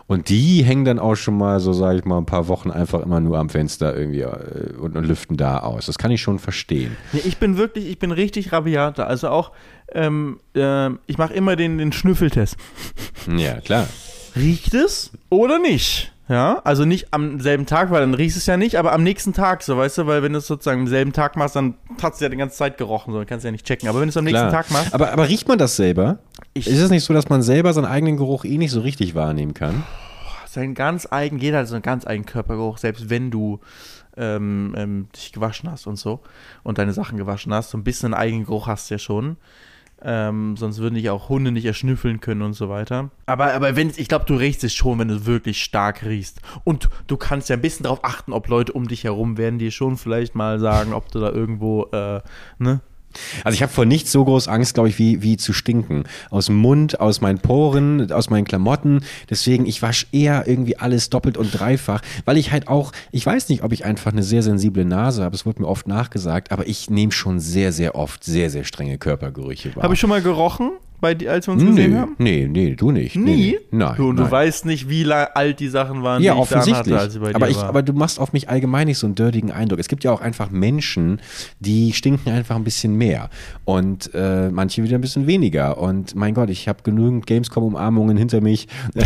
Und 0.08 0.28
die 0.28 0.64
hängen 0.64 0.84
dann 0.84 0.98
auch 0.98 1.14
schon 1.14 1.38
mal, 1.38 1.60
so 1.60 1.72
sage 1.72 2.00
ich 2.00 2.04
mal, 2.04 2.18
ein 2.18 2.26
paar 2.26 2.48
Wochen 2.48 2.72
einfach 2.72 3.00
immer 3.00 3.20
nur 3.20 3.38
am 3.38 3.48
Fenster 3.48 3.96
irgendwie 3.96 4.22
äh, 4.22 4.74
und, 4.80 4.96
und 4.96 5.04
lüften 5.04 5.36
da 5.36 5.58
aus. 5.58 5.86
Das 5.86 5.98
kann 5.98 6.10
ich 6.10 6.20
schon 6.20 6.40
verstehen. 6.40 6.96
Nee, 7.12 7.22
ich 7.24 7.38
bin 7.38 7.56
wirklich, 7.56 7.86
ich 7.86 8.00
bin 8.00 8.10
richtig 8.10 8.50
rabiater. 8.50 9.06
Also 9.06 9.28
auch, 9.28 9.52
ähm, 9.92 10.40
ähm, 10.56 10.98
ich 11.06 11.16
mache 11.16 11.34
immer 11.34 11.54
den, 11.54 11.78
den 11.78 11.92
Schnüffeltest. 11.92 12.56
Ja, 13.36 13.60
klar. 13.60 13.86
Riecht 14.34 14.74
es 14.74 15.12
oder 15.28 15.60
nicht? 15.60 16.12
Ja, 16.30 16.60
also 16.62 16.84
nicht 16.84 17.12
am 17.12 17.40
selben 17.40 17.66
Tag, 17.66 17.90
weil 17.90 18.02
dann 18.02 18.14
riechst 18.14 18.36
es 18.36 18.46
ja 18.46 18.56
nicht, 18.56 18.76
aber 18.76 18.92
am 18.92 19.02
nächsten 19.02 19.32
Tag, 19.32 19.64
so 19.64 19.76
weißt 19.76 19.98
du, 19.98 20.06
weil 20.06 20.22
wenn 20.22 20.32
du 20.32 20.38
es 20.38 20.46
sozusagen 20.46 20.82
am 20.82 20.86
selben 20.86 21.12
Tag 21.12 21.34
machst, 21.36 21.56
dann 21.56 21.74
hat 22.00 22.14
es 22.14 22.20
ja 22.20 22.28
die 22.28 22.36
ganze 22.36 22.56
Zeit 22.56 22.78
gerochen, 22.78 23.12
so 23.12 23.18
dann 23.18 23.26
kannst 23.26 23.42
du 23.42 23.48
ja 23.48 23.52
nicht 23.52 23.66
checken. 23.66 23.88
Aber 23.88 23.98
wenn 23.98 24.06
du 24.06 24.10
es 24.10 24.16
am 24.16 24.22
nächsten 24.24 24.48
Klar. 24.48 24.62
Tag 24.62 24.70
machst, 24.70 24.94
Aber, 24.94 25.10
aber 25.12 25.28
riecht 25.28 25.48
man 25.48 25.58
das 25.58 25.74
selber? 25.74 26.20
Ich- 26.54 26.68
ist 26.68 26.78
es 26.78 26.88
nicht 26.88 27.02
so, 27.02 27.12
dass 27.12 27.28
man 27.28 27.42
selber 27.42 27.72
seinen 27.72 27.86
eigenen 27.86 28.16
Geruch 28.16 28.44
eh 28.44 28.58
nicht 28.58 28.70
so 28.70 28.80
richtig 28.80 29.16
wahrnehmen 29.16 29.54
kann? 29.54 29.82
sein 30.46 30.74
ganz 30.74 31.06
eigen, 31.10 31.38
jeder 31.38 31.58
hat 31.58 31.68
so 31.68 31.74
einen 31.74 31.82
ganz 31.82 32.06
eigenen 32.06 32.26
Körpergeruch, 32.26 32.78
selbst 32.78 33.08
wenn 33.08 33.30
du 33.30 33.60
ähm, 34.16 34.74
ähm, 34.76 35.08
dich 35.14 35.32
gewaschen 35.32 35.70
hast 35.70 35.86
und 35.86 35.96
so 35.96 36.20
und 36.64 36.78
deine 36.78 36.92
Sachen 36.92 37.18
gewaschen 37.18 37.54
hast, 37.54 37.70
so 37.70 37.78
ein 37.78 37.84
bisschen 37.84 38.12
einen 38.12 38.20
eigenen 38.22 38.46
Geruch 38.46 38.66
hast 38.66 38.90
du 38.90 38.94
ja 38.94 38.98
schon. 38.98 39.36
Ähm, 40.02 40.56
sonst 40.56 40.78
würden 40.78 40.94
dich 40.94 41.10
auch 41.10 41.28
Hunde 41.28 41.52
nicht 41.52 41.64
erschnüffeln 41.64 42.20
können 42.20 42.42
und 42.42 42.54
so 42.54 42.68
weiter. 42.68 43.10
Aber, 43.26 43.52
aber 43.52 43.76
wenn, 43.76 43.92
ich 43.96 44.08
glaube, 44.08 44.24
du 44.26 44.34
riechst 44.34 44.64
es 44.64 44.72
schon, 44.72 44.98
wenn 44.98 45.08
du 45.08 45.26
wirklich 45.26 45.62
stark 45.62 46.04
riechst. 46.04 46.40
Und 46.64 46.88
du 47.06 47.16
kannst 47.16 47.48
ja 47.48 47.56
ein 47.56 47.62
bisschen 47.62 47.84
darauf 47.84 48.04
achten, 48.04 48.32
ob 48.32 48.48
Leute 48.48 48.72
um 48.72 48.88
dich 48.88 49.04
herum 49.04 49.36
werden 49.36 49.58
dir 49.58 49.70
schon 49.70 49.96
vielleicht 49.96 50.34
mal 50.34 50.58
sagen, 50.58 50.92
ob 50.92 51.10
du 51.10 51.20
da 51.20 51.30
irgendwo, 51.30 51.84
äh, 51.92 52.20
ne? 52.58 52.80
Also 53.44 53.54
ich 53.54 53.62
habe 53.62 53.72
vor 53.72 53.84
nichts 53.84 54.12
so 54.12 54.24
groß 54.24 54.48
Angst, 54.48 54.74
glaube 54.74 54.88
ich, 54.88 54.98
wie, 54.98 55.22
wie 55.22 55.36
zu 55.36 55.52
stinken. 55.52 56.04
Aus 56.30 56.46
dem 56.46 56.56
Mund, 56.56 57.00
aus 57.00 57.20
meinen 57.20 57.38
Poren, 57.38 58.10
aus 58.12 58.30
meinen 58.30 58.44
Klamotten. 58.44 59.00
Deswegen, 59.28 59.66
ich 59.66 59.82
wasche 59.82 60.06
eher 60.12 60.46
irgendwie 60.46 60.76
alles 60.76 61.10
doppelt 61.10 61.36
und 61.36 61.50
dreifach, 61.50 62.02
weil 62.24 62.36
ich 62.36 62.52
halt 62.52 62.68
auch, 62.68 62.92
ich 63.12 63.24
weiß 63.24 63.48
nicht, 63.48 63.62
ob 63.62 63.72
ich 63.72 63.84
einfach 63.84 64.12
eine 64.12 64.22
sehr 64.22 64.42
sensible 64.42 64.84
Nase 64.84 65.24
habe, 65.24 65.34
es 65.34 65.46
wurde 65.46 65.62
mir 65.62 65.68
oft 65.68 65.88
nachgesagt, 65.88 66.52
aber 66.52 66.66
ich 66.66 66.90
nehme 66.90 67.12
schon 67.12 67.40
sehr, 67.40 67.72
sehr 67.72 67.94
oft 67.94 68.24
sehr, 68.24 68.50
sehr 68.50 68.64
strenge 68.64 68.98
Körpergerüche 68.98 69.74
wahr. 69.76 69.82
Habe 69.82 69.94
ich 69.94 70.00
schon 70.00 70.10
mal 70.10 70.22
gerochen, 70.22 70.70
bei, 71.00 71.14
dir, 71.14 71.32
als 71.32 71.46
wir 71.48 71.54
uns 71.54 71.64
gesehen 71.64 71.92
nee, 71.92 71.98
haben? 71.98 72.14
nee, 72.18 72.48
nee, 72.50 72.74
du 72.74 72.90
nicht. 72.90 73.16
Nee, 73.16 73.22
Nie? 73.34 73.36
nee. 73.36 73.58
Nein. 73.70 73.94
Du, 73.96 74.08
und 74.10 74.16
du 74.16 74.22
nein. 74.24 74.32
weißt 74.32 74.66
nicht, 74.66 74.88
wie 74.88 75.10
alt 75.10 75.60
die 75.60 75.68
Sachen 75.68 76.02
waren, 76.02 76.22
Ja, 76.22 76.32
die 76.34 76.38
ich 76.38 76.42
offensichtlich. 76.42 76.94
hatte, 76.94 76.98
als 77.04 77.12
sie 77.14 77.18
bei 77.20 77.34
aber, 77.34 77.46
dir 77.46 77.50
ich, 77.52 77.56
waren. 77.58 77.68
aber 77.68 77.82
du 77.82 77.92
machst 77.92 78.18
auf 78.20 78.32
mich 78.32 78.48
allgemein 78.48 78.86
nicht 78.86 78.98
so 78.98 79.06
einen 79.06 79.14
dirtigen 79.14 79.50
Eindruck. 79.52 79.78
Es 79.78 79.88
gibt 79.88 80.04
ja 80.04 80.12
auch 80.12 80.20
einfach 80.20 80.50
Menschen, 80.50 81.20
die 81.60 81.92
stinken 81.92 82.30
einfach 82.32 82.56
ein 82.56 82.64
bisschen 82.64 82.94
mehr 82.96 83.30
und 83.64 84.10
äh, 84.14 84.50
manche 84.50 84.82
wieder 84.82 84.96
ein 84.96 85.00
bisschen 85.00 85.26
weniger. 85.26 85.78
Und 85.78 86.14
mein 86.14 86.34
Gott, 86.34 86.50
ich 86.50 86.68
habe 86.68 86.82
genügend 86.82 87.26
Gamescom-Umarmungen 87.26 88.16
hinter 88.16 88.40
mich. 88.40 88.68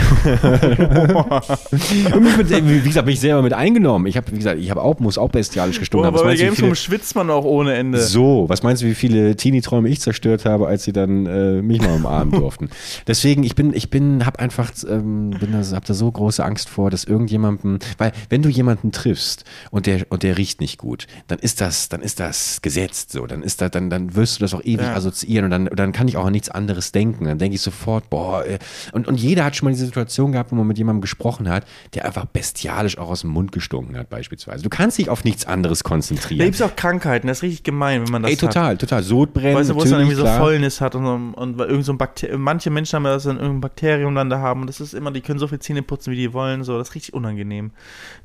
und 2.15 2.23
mich 2.23 2.37
mit, 2.37 2.51
wie 2.51 2.81
gesagt, 2.89 3.07
bin 3.07 3.15
ich 3.15 3.21
selber 3.21 3.43
mit 3.43 3.53
eingenommen. 3.53 4.07
Ich 4.07 4.17
habe, 4.17 4.31
wie 4.33 4.37
gesagt, 4.37 4.59
ich 4.59 4.71
habe 4.71 4.83
auch, 4.83 4.99
muss 5.01 5.19
auch 5.19 5.31
bestialisch 5.31 5.79
gestunken 5.79 6.07
haben. 6.07 6.15
Aber 6.15 6.25
bei 6.25 6.37
Gamescom 6.37 6.65
viele- 6.67 6.77
schwitzt 6.77 7.15
man 7.15 7.31
auch 7.31 7.45
ohne 7.45 7.75
Ende. 7.75 8.01
so, 8.01 8.45
was 8.49 8.63
meinst 8.63 8.83
du, 8.83 8.87
wie 8.87 8.95
viele 8.95 9.37
Teenie-Träume 9.37 9.89
ich 9.89 10.01
zerstört 10.01 10.45
habe, 10.45 10.67
als 10.67 10.85
sie 10.85 10.93
dann 10.93 11.27
äh, 11.27 11.63
mich 11.63 11.81
mal 11.85 11.95
umarmen 11.95 12.33
durften? 12.39 12.71
Deswegen, 13.07 13.43
ich 13.45 13.55
bin, 13.55 13.73
ich 13.75 13.91
bin, 13.91 14.27
hab 14.27 14.39
einfach, 14.41 14.71
ähm, 14.89 15.31
bin 15.31 15.53
da, 15.53 15.63
hab 15.75 15.85
da 15.85 15.95
so 15.95 16.11
große 16.11 16.45
Angst 16.45 16.69
vor, 16.69 16.91
dass 16.91 17.05
irgendjemandem, 17.05 17.79
weil 17.99 18.13
wenn 18.29 18.43
du 18.43 18.49
jemanden 18.49 18.93
triffst 18.93 19.45
und 19.71 19.87
der 19.87 20.07
und 20.11 20.23
der 20.23 20.37
riecht 20.39 20.61
nicht 20.61 20.79
gut, 20.79 21.07
dann 21.29 21.39
ist 21.39 21.61
das, 21.61 21.89
dann 21.89 22.01
ist 22.03 22.21
das 22.21 22.63
gesetzt, 22.63 23.13
so, 23.13 23.27
dann 23.27 23.43
ist 23.43 23.61
das, 23.61 23.71
dann, 23.71 23.91
dann 23.91 24.15
wirst 24.17 24.37
du 24.37 24.41
das 24.41 24.55
auch 24.55 24.63
ewig 24.63 24.87
Ja. 24.87 24.95
assoziieren 24.95 25.45
und 25.47 25.51
dann, 25.51 25.67
dann 25.67 25.93
kann 25.93 26.09
ich 26.09 26.17
auch 26.17 26.27
an 26.27 26.33
nichts 26.33 26.49
anderes 26.49 26.93
denken. 26.93 27.25
Dann 27.25 27.39
denke 27.39 27.55
ich 27.57 27.63
sofort, 27.63 28.11
boah, 28.11 28.45
äh, 28.45 28.59
und, 28.93 29.07
und 29.09 29.19
jeder 29.21 29.45
hat 29.45 29.57
schon 29.57 29.67
mal 29.67 29.73
diese 29.73 29.87
Situation 29.87 30.33
gehabt, 30.33 30.51
wo 30.53 30.57
man 30.57 30.67
mit 30.67 30.79
jemandem 30.79 31.01
gesprochen 31.01 31.49
hat, 31.49 31.65
der 31.95 32.05
einfach 32.05 32.25
bestialisch 32.27 32.99
auch 32.99 33.09
aus 33.09 33.23
dem 33.23 33.31
Mund 33.31 33.53
gestunken 33.53 33.97
hat, 33.97 34.09
beispielsweise. 34.09 34.63
Du 34.63 34.69
kannst 34.69 34.99
dich 34.99 35.09
auf 35.11 35.25
nichts 35.25 35.47
anderes 35.47 35.85
konzentrieren. 35.85 36.39
Da 36.39 36.45
gibt 36.45 36.57
es 36.57 36.63
auch 36.63 36.77
Krankheiten, 36.77 37.27
das 37.29 37.39
ist 37.39 37.43
richtig 37.43 37.63
gemein, 37.63 38.03
wenn 38.05 38.11
man 38.11 38.23
das 38.23 38.31
Ey, 38.33 38.37
total, 38.37 38.77
total. 38.77 39.03
Sodbrennen, 39.03 39.55
hat. 39.55 39.61
Weißt 39.61 39.71
du, 39.71 39.75
wo 39.75 39.83
es 39.83 39.91
dann 39.91 40.01
irgendwie 40.01 40.17
natürlich, 40.17 40.19
so 40.19 40.37
klar. 40.37 40.39
Fäulnis 40.39 40.81
hat 40.81 40.95
und, 40.95 41.35
und 41.35 41.59
weil 41.59 41.69
irgend 41.75 41.85
so 41.85 41.93
ein 41.93 41.99
Bakterium, 41.99 42.41
manche 42.41 42.71
Menschen 42.71 42.97
haben 42.97 43.05
das 43.05 43.25
dann 43.25 43.37
irgendein 43.37 43.61
Bakterium 43.61 44.15
dann 44.15 44.31
da 44.31 44.39
haben 44.39 44.61
und 44.61 44.69
das 44.69 44.81
ist 44.81 44.95
immer, 44.95 45.11
die 45.11 45.21
können 45.21 45.41
so 45.41 45.49
viel 45.49 45.59
Zähne 45.59 45.83
putzen, 45.83 46.13
wie 46.13 46.17
die 46.17 46.33
wollen, 46.33 46.63
so, 46.63 46.79
das 46.79 46.91
ist 46.91 46.95
richtig 46.95 47.15
unangenehm. 47.15 47.73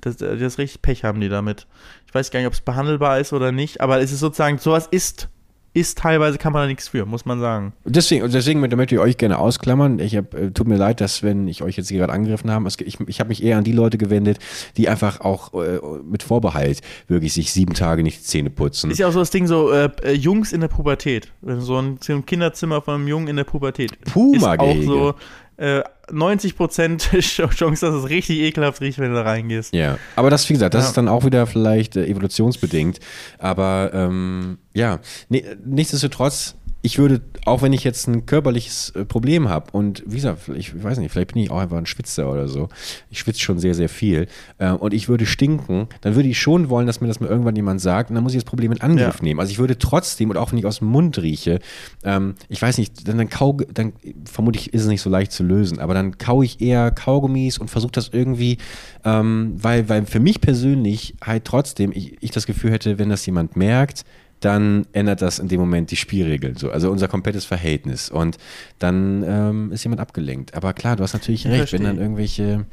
Das, 0.01 0.21
äh, 0.21 0.37
das 0.37 0.53
ist 0.53 0.57
richtig 0.59 0.81
Pech 0.83 1.03
haben 1.03 1.19
die 1.19 1.29
damit. 1.29 1.65
Ich 2.07 2.13
weiß 2.13 2.29
gar 2.29 2.39
nicht, 2.39 2.47
ob 2.47 2.53
es 2.53 2.61
behandelbar 2.61 3.19
ist 3.19 3.33
oder 3.33 3.51
nicht, 3.51 3.81
aber 3.81 3.99
es 3.99 4.11
ist 4.11 4.19
sozusagen, 4.19 4.59
sowas 4.59 4.87
ist, 4.91 5.29
ist 5.73 5.99
teilweise, 5.99 6.37
kann 6.37 6.53
man 6.53 6.63
da 6.63 6.67
nichts 6.67 6.87
für, 6.87 7.05
muss 7.05 7.25
man 7.25 7.39
sagen. 7.39 7.73
Deswegen, 7.85 8.29
deswegen 8.31 8.59
möchte 8.59 8.95
ich 8.95 9.01
euch 9.01 9.17
gerne 9.17 9.37
ausklammern. 9.37 9.99
Ich 9.99 10.15
hab, 10.15 10.33
äh, 10.33 10.51
tut 10.51 10.67
mir 10.67 10.77
leid, 10.77 10.99
dass 10.99 11.21
wenn 11.21 11.47
ich 11.47 11.61
euch 11.61 11.77
jetzt 11.77 11.89
gerade 11.89 12.11
angegriffen 12.11 12.51
habe, 12.51 12.67
ich, 12.67 12.99
ich 12.99 13.19
habe 13.19 13.27
mich 13.29 13.43
eher 13.43 13.57
an 13.57 13.63
die 13.63 13.71
Leute 13.71 13.97
gewendet, 13.97 14.39
die 14.77 14.89
einfach 14.89 15.21
auch 15.21 15.53
äh, 15.53 15.79
mit 16.03 16.23
Vorbehalt 16.23 16.81
wirklich 17.07 17.33
sich 17.33 17.53
sieben 17.53 17.73
Tage 17.73 18.03
nicht 18.03 18.19
die 18.19 18.23
Zähne 18.23 18.49
putzen. 18.49 18.89
Ist 18.89 18.97
ja 18.97 19.07
auch 19.07 19.11
so 19.11 19.19
das 19.19 19.29
Ding 19.31 19.45
so, 19.45 19.71
äh, 19.71 19.89
äh, 20.03 20.13
Jungs 20.13 20.53
in 20.53 20.61
der 20.61 20.69
Pubertät. 20.69 21.31
So 21.41 21.77
ein, 21.77 21.97
so 22.01 22.13
ein 22.13 22.25
Kinderzimmer 22.25 22.81
von 22.81 22.95
einem 22.95 23.07
Jungen 23.07 23.27
in 23.27 23.35
der 23.35 23.43
Pubertät. 23.43 23.99
Puma 24.05 24.55
Ist 24.55 24.59
auch 24.59 24.81
so 24.83 25.15
äh, 25.57 25.83
90% 26.11 27.19
Chance, 27.55 27.85
dass 27.85 27.95
es 27.95 28.09
richtig 28.09 28.39
ekelhaft 28.39 28.81
riecht, 28.81 28.99
wenn 28.99 29.09
du 29.09 29.15
da 29.15 29.21
reingehst. 29.23 29.73
Ja, 29.73 29.97
aber 30.15 30.29
das, 30.29 30.47
wie 30.49 30.53
gesagt, 30.53 30.73
das 30.73 30.83
Ja. 30.83 30.89
ist 30.89 30.97
dann 30.97 31.07
auch 31.07 31.25
wieder 31.25 31.47
vielleicht 31.47 31.95
äh, 31.95 32.05
evolutionsbedingt. 32.05 32.99
Aber 33.37 33.91
ähm, 33.93 34.57
ja, 34.73 34.99
nee, 35.29 35.43
nichtsdestotrotz, 35.65 36.55
ich 36.81 36.97
würde, 36.97 37.21
auch 37.45 37.61
wenn 37.61 37.73
ich 37.73 37.83
jetzt 37.83 38.07
ein 38.07 38.25
körperliches 38.25 38.91
äh, 38.91 39.03
Problem 39.03 39.49
habe 39.49 39.71
und 39.71 40.01
wie 40.05 40.15
gesagt, 40.15 40.47
ich, 40.55 40.73
ich 40.73 40.83
weiß 40.83 40.97
nicht, 40.99 41.11
vielleicht 41.11 41.33
bin 41.33 41.43
ich 41.43 41.51
auch 41.51 41.59
einfach 41.59 41.77
ein 41.77 41.85
Schwitzer 41.85 42.31
oder 42.31 42.47
so. 42.47 42.69
Ich 43.09 43.19
schwitze 43.19 43.41
schon 43.41 43.59
sehr, 43.59 43.73
sehr 43.75 43.89
viel 43.89 44.27
äh, 44.59 44.71
und 44.71 44.93
ich 44.93 45.09
würde 45.09 45.25
stinken, 45.25 45.87
dann 46.01 46.15
würde 46.15 46.29
ich 46.29 46.39
schon 46.39 46.69
wollen, 46.69 46.87
dass 46.87 47.01
mir 47.01 47.07
das 47.07 47.19
mal 47.19 47.27
irgendwann 47.29 47.55
jemand 47.55 47.81
sagt 47.81 48.09
und 48.09 48.15
dann 48.15 48.23
muss 48.23 48.33
ich 48.33 48.37
das 48.39 48.45
Problem 48.49 48.71
in 48.71 48.79
Angriff 48.81 49.17
Ja. 49.17 49.23
nehmen. 49.23 49.39
Also 49.41 49.51
ich 49.51 49.59
würde 49.59 49.77
trotzdem, 49.77 50.29
und 50.29 50.37
auch 50.37 50.51
wenn 50.51 50.57
ich 50.59 50.65
aus 50.65 50.79
dem 50.79 50.87
Mund 50.87 51.17
rieche, 51.21 51.59
ähm, 52.03 52.35
ich 52.47 52.61
weiß 52.61 52.77
nicht, 52.77 53.07
dann, 53.07 53.17
dann 53.17 53.29
kau, 53.29 53.57
dann 53.73 53.91
vermutlich 54.23 54.73
ist 54.73 54.83
es 54.83 54.87
nicht 54.87 55.01
so 55.01 55.09
leicht 55.09 55.31
zu 55.33 55.43
lösen, 55.43 55.79
aber 55.79 55.93
dann 55.93 56.17
kau 56.17 56.43
ich 56.43 56.61
eher 56.61 56.91
Kaugummis 56.91 57.57
und 57.57 57.69
versuche 57.69 57.91
das 57.91 58.09
irgendwie, 58.13 58.57
ähm, 59.03 59.53
weil, 59.57 59.89
weil 59.89 60.05
für 60.05 60.19
mich 60.21 60.39
persönlich 60.39 61.15
halt 61.21 61.43
trotzdem 61.45 61.91
ich, 61.93 62.15
ich 62.21 62.31
das 62.31 62.45
Gefühl 62.45 62.71
hätte, 62.71 62.99
wenn 62.99 63.09
das 63.09 63.25
jemand 63.25 63.55
merkt, 63.57 64.05
dann 64.39 64.87
ändert 64.93 65.21
das 65.21 65.39
in 65.39 65.47
dem 65.47 65.59
Moment 65.59 65.91
die 65.91 65.95
Spielregeln, 65.95 66.55
so, 66.55 66.71
also 66.71 66.91
unser 66.91 67.07
komplettes 67.07 67.45
Verhältnis. 67.45 68.09
Und 68.09 68.37
dann 68.79 69.23
ähm, 69.23 69.71
ist 69.71 69.83
jemand 69.83 70.01
abgelenkt. 70.01 70.53
Aber 70.53 70.73
klar, 70.73 70.95
du 70.95 71.03
hast 71.03 71.13
natürlich 71.13 71.45
recht, 71.45 71.51
wenn 71.51 71.57
verstehe. 71.57 71.83
dann 71.83 71.97
irgendwelche, 71.97 72.65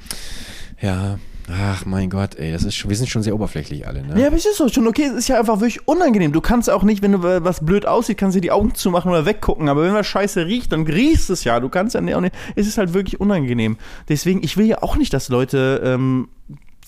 ja, 0.80 1.18
ach 1.50 1.84
mein 1.86 2.10
Gott, 2.10 2.36
ey, 2.36 2.52
das 2.52 2.64
ist 2.64 2.74
schon, 2.74 2.90
wir 2.90 2.96
sind 2.96 3.08
schon 3.08 3.22
sehr 3.22 3.34
oberflächlich 3.34 3.86
alle, 3.86 4.02
ne? 4.02 4.20
Ja, 4.20 4.28
aber 4.28 4.36
es 4.36 4.46
ist 4.46 4.56
so 4.56 4.68
schon 4.68 4.86
okay. 4.86 5.04
Es 5.04 5.14
ist 5.14 5.28
ja 5.28 5.38
einfach 5.38 5.60
wirklich 5.60 5.86
unangenehm. 5.86 6.32
Du 6.32 6.40
kannst 6.40 6.68
auch 6.70 6.82
nicht, 6.82 7.02
wenn 7.02 7.12
du 7.12 7.22
was 7.22 7.64
blöd 7.64 7.86
aussieht, 7.86 8.18
kannst 8.18 8.36
du 8.36 8.40
dir 8.40 8.48
die 8.48 8.52
Augen 8.52 8.74
zumachen 8.74 9.10
oder 9.10 9.26
weggucken. 9.26 9.68
Aber 9.68 9.82
wenn 9.82 9.94
was 9.94 10.06
scheiße 10.06 10.46
riecht, 10.46 10.72
dann 10.72 10.82
riechst 10.86 11.30
es 11.30 11.44
ja. 11.44 11.60
Du 11.60 11.68
kannst 11.68 11.94
ja 11.94 12.00
nicht, 12.00 12.14
auch 12.14 12.20
nicht. 12.20 12.34
Es 12.54 12.66
ist 12.66 12.78
halt 12.78 12.94
wirklich 12.94 13.20
unangenehm. 13.20 13.76
Deswegen, 14.08 14.42
ich 14.42 14.56
will 14.56 14.66
ja 14.66 14.82
auch 14.82 14.96
nicht, 14.96 15.12
dass 15.12 15.28
Leute 15.28 15.80
ähm, 15.84 16.28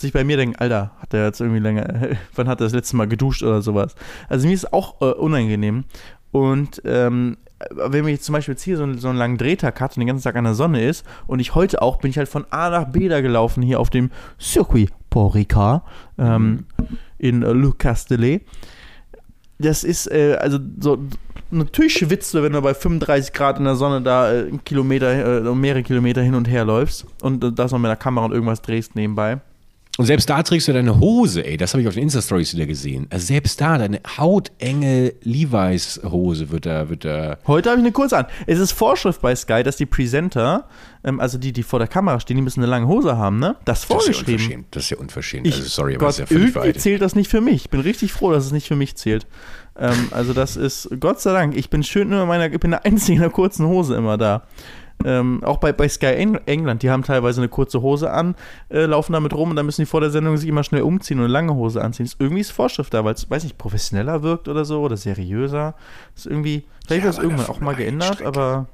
sich 0.01 0.13
bei 0.13 0.25
mir 0.25 0.37
denken, 0.37 0.57
Alter, 0.57 0.93
hat 1.01 1.13
der 1.13 1.25
jetzt 1.27 1.41
irgendwie 1.41 1.61
länger, 1.61 1.87
wann 2.35 2.49
hat 2.49 2.61
er 2.61 2.65
das 2.67 2.73
letzte 2.75 2.97
Mal 2.97 3.09
geduscht 3.09 3.43
oder 3.43 3.63
sowas. 3.63 3.95
Also 4.29 4.47
mir 4.47 4.55
ist 4.55 4.73
auch 4.73 5.01
äh, 5.01 5.13
unangenehm. 5.13 5.85
Und 6.31 6.83
ähm, 6.85 7.37
wenn 7.75 8.07
jetzt 8.07 8.25
zum 8.25 8.35
Beispiel 8.35 8.53
jetzt 8.53 8.63
hier 8.63 8.77
so, 8.77 8.83
einen- 8.85 8.99
so 8.99 9.09
einen 9.09 9.19
langen 9.19 9.39
Drehtag 9.39 9.81
hat 9.81 9.97
und 9.97 10.01
den 10.01 10.07
ganzen 10.07 10.23
Tag 10.25 10.37
an 10.37 10.45
der 10.45 10.55
Sonne 10.55 10.85
ist 10.85 11.05
und 11.27 11.41
ich 11.41 11.55
heute 11.55 11.83
auch 11.83 11.97
bin 11.97 12.11
ich 12.11 12.19
halt 12.19 12.29
von 12.29 12.45
A 12.51 12.71
nach 12.71 12.85
B 12.85 13.09
da 13.09 13.21
gelaufen 13.21 13.63
hier 13.63 13.81
auf 13.81 13.91
dem 13.91 14.11
Circuit 14.41 14.93
Port 15.11 15.35
Ricard 15.35 15.83
ähm, 16.19 16.67
in 17.19 17.43
äh, 17.43 17.53
Le 17.53 17.73
Castellet. 17.77 18.43
Das 19.59 19.83
ist, 19.83 20.07
äh, 20.13 20.37
also 20.41 20.59
so, 20.79 20.99
natürlich 21.51 21.95
schwitzt 21.95 22.33
du, 22.35 22.43
wenn 22.45 22.53
du 22.53 22.61
bei 22.63 22.75
35 22.75 23.33
Grad 23.33 23.59
in 23.59 23.65
der 23.65 23.75
Sonne 23.75 24.03
da 24.03 24.33
äh, 24.33 24.53
Kilometer, 24.65 25.47
äh, 25.47 25.55
mehrere 25.55 25.83
Kilometer 25.83 26.23
hin 26.23 26.35
und 26.37 26.47
her 26.47 26.65
läufst 26.65 27.07
und 27.23 27.43
äh, 27.43 27.53
das 27.53 27.73
noch 27.73 27.79
mit 27.81 27.89
der 27.89 27.97
Kamera 27.97 28.27
und 28.27 28.33
irgendwas 28.33 28.63
drehst 28.63 28.95
nebenbei. 28.95 29.41
Und 29.99 30.05
selbst 30.05 30.31
da 30.31 30.41
trägst 30.45 30.69
du 30.69 30.73
deine 30.73 31.01
Hose, 31.01 31.45
ey, 31.45 31.57
das 31.57 31.73
habe 31.75 31.83
ich 31.83 31.89
auf 31.89 31.95
den 31.95 32.05
Insta-Stories 32.05 32.55
wieder 32.55 32.67
gesehen. 32.67 33.09
Also 33.11 33.27
selbst 33.27 33.61
da, 33.61 33.79
deine 33.79 34.01
hautenge 34.17 35.13
Levi's-Hose 35.25 36.51
wird 36.51 36.67
da, 36.67 36.89
wird 36.89 37.05
da. 37.05 37.39
Heute 37.49 37.71
habe 37.71 37.81
ich 37.81 37.85
eine 37.85 37.91
kurze 37.93 38.17
an. 38.19 38.27
Es 38.47 38.61
ist 38.61 38.71
Vorschrift 38.71 39.21
bei 39.21 39.35
Sky, 39.35 39.65
dass 39.65 39.77
die 39.77 39.87
Presenter, 39.87 40.69
ähm, 41.03 41.19
also 41.19 41.37
die, 41.37 41.53
die 41.53 41.65
vor 41.65 41.81
der 41.81 41.89
Kamera 41.89 42.21
stehen, 42.21 42.37
die 42.37 42.43
müssen 42.45 42.61
eine 42.61 42.71
lange 42.71 42.87
Hose 42.87 43.17
haben, 43.17 43.41
ne? 43.41 43.57
Das 43.65 43.81
ist 43.81 43.91
Das 43.91 43.99
ist 44.03 44.07
ja 44.07 44.13
vorgeschrieben. 44.15 44.35
unverschämt. 44.45 44.67
Das 44.71 44.83
ist 44.85 44.91
ja 44.91 44.97
unverschämt. 44.99 45.47
Ich, 45.49 45.55
also 45.57 45.69
sorry, 45.69 45.95
aber 45.97 45.99
Gott, 45.99 46.09
das 46.11 46.15
ist 46.15 46.21
ja 46.21 46.27
völlig 46.27 46.55
irgendwie 46.55 46.69
weit. 46.69 46.81
zählt 46.81 47.03
das 47.03 47.15
nicht 47.17 47.29
für 47.29 47.41
mich. 47.41 47.55
Ich 47.65 47.71
bin 47.71 47.81
richtig 47.81 48.13
froh, 48.13 48.31
dass 48.31 48.47
es 48.47 48.53
nicht 48.53 48.69
für 48.69 48.77
mich 48.77 48.95
zählt. 48.95 49.27
Ähm, 49.77 50.09
also 50.13 50.33
das 50.33 50.57
ist, 50.57 50.89
Gott 51.01 51.21
sei 51.21 51.33
Dank, 51.33 51.57
ich 51.57 51.71
bin 51.71 51.83
schön 51.83 52.09
nur 52.09 52.23
in 52.23 52.29
meiner, 52.29 52.53
ich 52.53 52.61
bin 52.61 52.71
der 52.71 52.85
Einzige 52.85 53.15
in 53.17 53.23
der 53.23 53.31
kurzen 53.31 53.67
Hose 53.67 53.97
immer 53.97 54.17
da. 54.17 54.45
Ähm, 55.05 55.45
auch 55.45 55.59
bei, 55.59 55.73
bei 55.73 55.89
Sky 55.89 56.07
Eng 56.07 56.41
England, 56.47 56.83
die 56.83 56.91
haben 56.91 57.05
teilweise 57.05 57.41
eine 57.41 57.49
kurze 57.49 57.83
Hose 57.83 58.11
an, 58.11 58.35
äh, 58.69 58.85
laufen 58.87 59.13
damit 59.13 59.33
rum 59.33 59.51
und 59.51 59.57
dann 59.57 59.67
müssen 59.67 59.83
die 59.83 59.87
vor 59.87 60.01
der 60.01 60.11
Sendung 60.11 60.37
sich 60.37 60.49
immer 60.49 60.65
schnell 60.65 60.83
umziehen 60.83 61.19
und 61.19 61.25
eine 61.25 61.33
lange 61.33 61.55
Hose 61.55 61.83
anziehen. 61.83 62.07
Ist 62.07 62.17
irgendwie 62.19 62.41
ist 62.41 62.51
Vorschrift 62.51 62.93
da, 62.93 63.05
weil 63.05 63.15
es, 63.15 63.31
weiß 63.31 63.45
nicht, 63.45 63.59
professioneller 63.59 64.23
wirkt 64.23 64.49
oder 64.49 64.65
so 64.65 64.81
oder 64.81 64.97
seriöser. 64.97 65.75
Ist 66.17 66.27
irgendwie, 66.27 66.65
vielleicht 66.87 67.03
Ja, 67.03 67.05
wird 67.07 67.19
es 67.19 67.23
irgendwann 67.23 67.47
auch 67.47 67.61
mal 67.61 67.75
geändert, 67.77 68.15
Strecke. 68.15 68.27
aber 68.29 68.67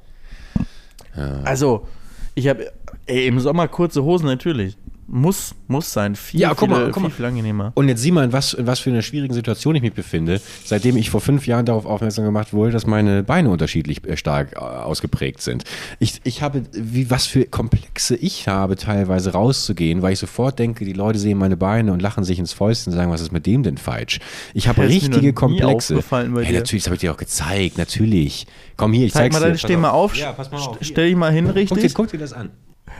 also, 1.45 1.87
ich 2.35 2.49
habe, 2.49 2.72
ey, 3.07 3.27
im 3.27 3.39
Sommer 3.39 3.68
kurze 3.68 4.03
Hosen 4.03 4.27
natürlich. 4.27 4.77
Muss, 5.07 5.55
muss 5.68 5.92
sein. 5.92 6.16
Viel, 6.16 6.40
Ja, 6.40 6.55
guck 6.55 6.70
mal, 6.70 6.76
viel, 6.76 6.84
guck 6.86 6.94
viel, 6.94 7.02
mal. 7.02 7.11
viel 7.14 7.24
angenehmer. 7.26 7.72
Und 7.74 7.88
jetzt 7.88 8.00
sieh 8.00 8.11
mal, 8.11 8.24
in 8.24 8.32
was, 8.32 8.55
in 8.55 8.66
was 8.66 8.80
für 8.80 8.90
einer 8.90 9.02
schwierigen 9.02 9.34
Situation 9.34 9.74
ich 9.74 9.82
mich 9.82 9.92
befinde, 9.92 10.40
seitdem 10.64 10.96
ich 10.96 11.11
vor 11.11 11.20
fünf 11.20 11.46
Jahren 11.46 11.66
darauf 11.66 11.84
aufmerksam 11.86 12.24
gemacht 12.24 12.52
wurde, 12.52 12.72
dass 12.72 12.86
meine 12.86 13.22
Beine 13.22 13.50
unterschiedlich 13.50 14.05
äh, 14.07 14.16
stark 14.16 14.52
äh, 14.55 14.59
ausgeprägt 14.59 15.42
sind. 15.42 15.64
Ich, 15.98 16.20
ich 16.24 16.40
habe, 16.42 16.62
wie, 16.72 17.11
was 17.11 17.26
für 17.26 17.44
Komplexe 17.44 18.16
ich 18.16 18.48
habe, 18.48 18.76
teilweise 18.76 19.32
rauszugehen, 19.32 20.00
weil 20.02 20.14
ich 20.14 20.18
sofort 20.18 20.59
denke, 20.59 20.84
die 20.84 20.92
Leute 20.94 21.18
sehen 21.18 21.36
meine 21.38 21.57
Beine 21.57 21.92
und 21.92 22.00
lachen 22.00 22.24
sich 22.24 22.38
ins 22.38 22.52
Fäustchen 22.52 22.92
und 22.92 22.96
sagen, 22.98 23.11
was 23.12 23.20
ist 23.20 23.32
mit 23.32 23.46
dem 23.46 23.62
denn 23.62 23.76
falsch? 23.78 24.20
Ich 24.55 24.68
habe 24.68 24.80
Das 24.84 24.90
richtige 24.90 25.20
nie 25.26 25.32
Komplexe. 25.32 26.02
Hey, 26.11 26.28
dir. 26.28 26.52
natürlich, 26.59 26.82
das 26.82 26.86
habe 26.86 26.94
ich 26.96 27.00
dir 27.00 27.12
auch 27.12 27.16
gezeigt, 27.16 27.78
natürlich. 27.78 28.46
Komm 28.76 28.92
hier, 28.92 29.07
ich 29.07 29.12
Zeig 29.12 29.24
zeig's 29.24 29.34
mal 29.34 29.40
dir. 29.40 29.46
deine, 29.46 29.59
steh 29.59 29.76
mal 29.76 29.90
auf. 29.90 30.16
Ja, 30.16 30.32
pass 30.32 30.50
mal 30.50 30.59
auf. 30.61 30.78
Stell 30.80 31.09
dich 31.09 31.16
mal 31.16 31.32
hin, 31.32 31.44
Guck 31.46 31.55
dir, 31.55 31.61
richtig. 31.61 31.94
guck 31.94 32.11
dir 32.11 32.18
das 32.18 32.32
an. 32.32 32.50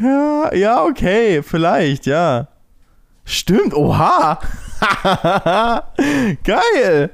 Ja, 0.01 0.55
ja, 0.55 0.83
okay, 0.85 1.43
vielleicht, 1.43 2.07
ja. 2.07 2.49
Stimmt, 3.25 3.75
oha. 3.75 4.39
Geil. 6.45 7.11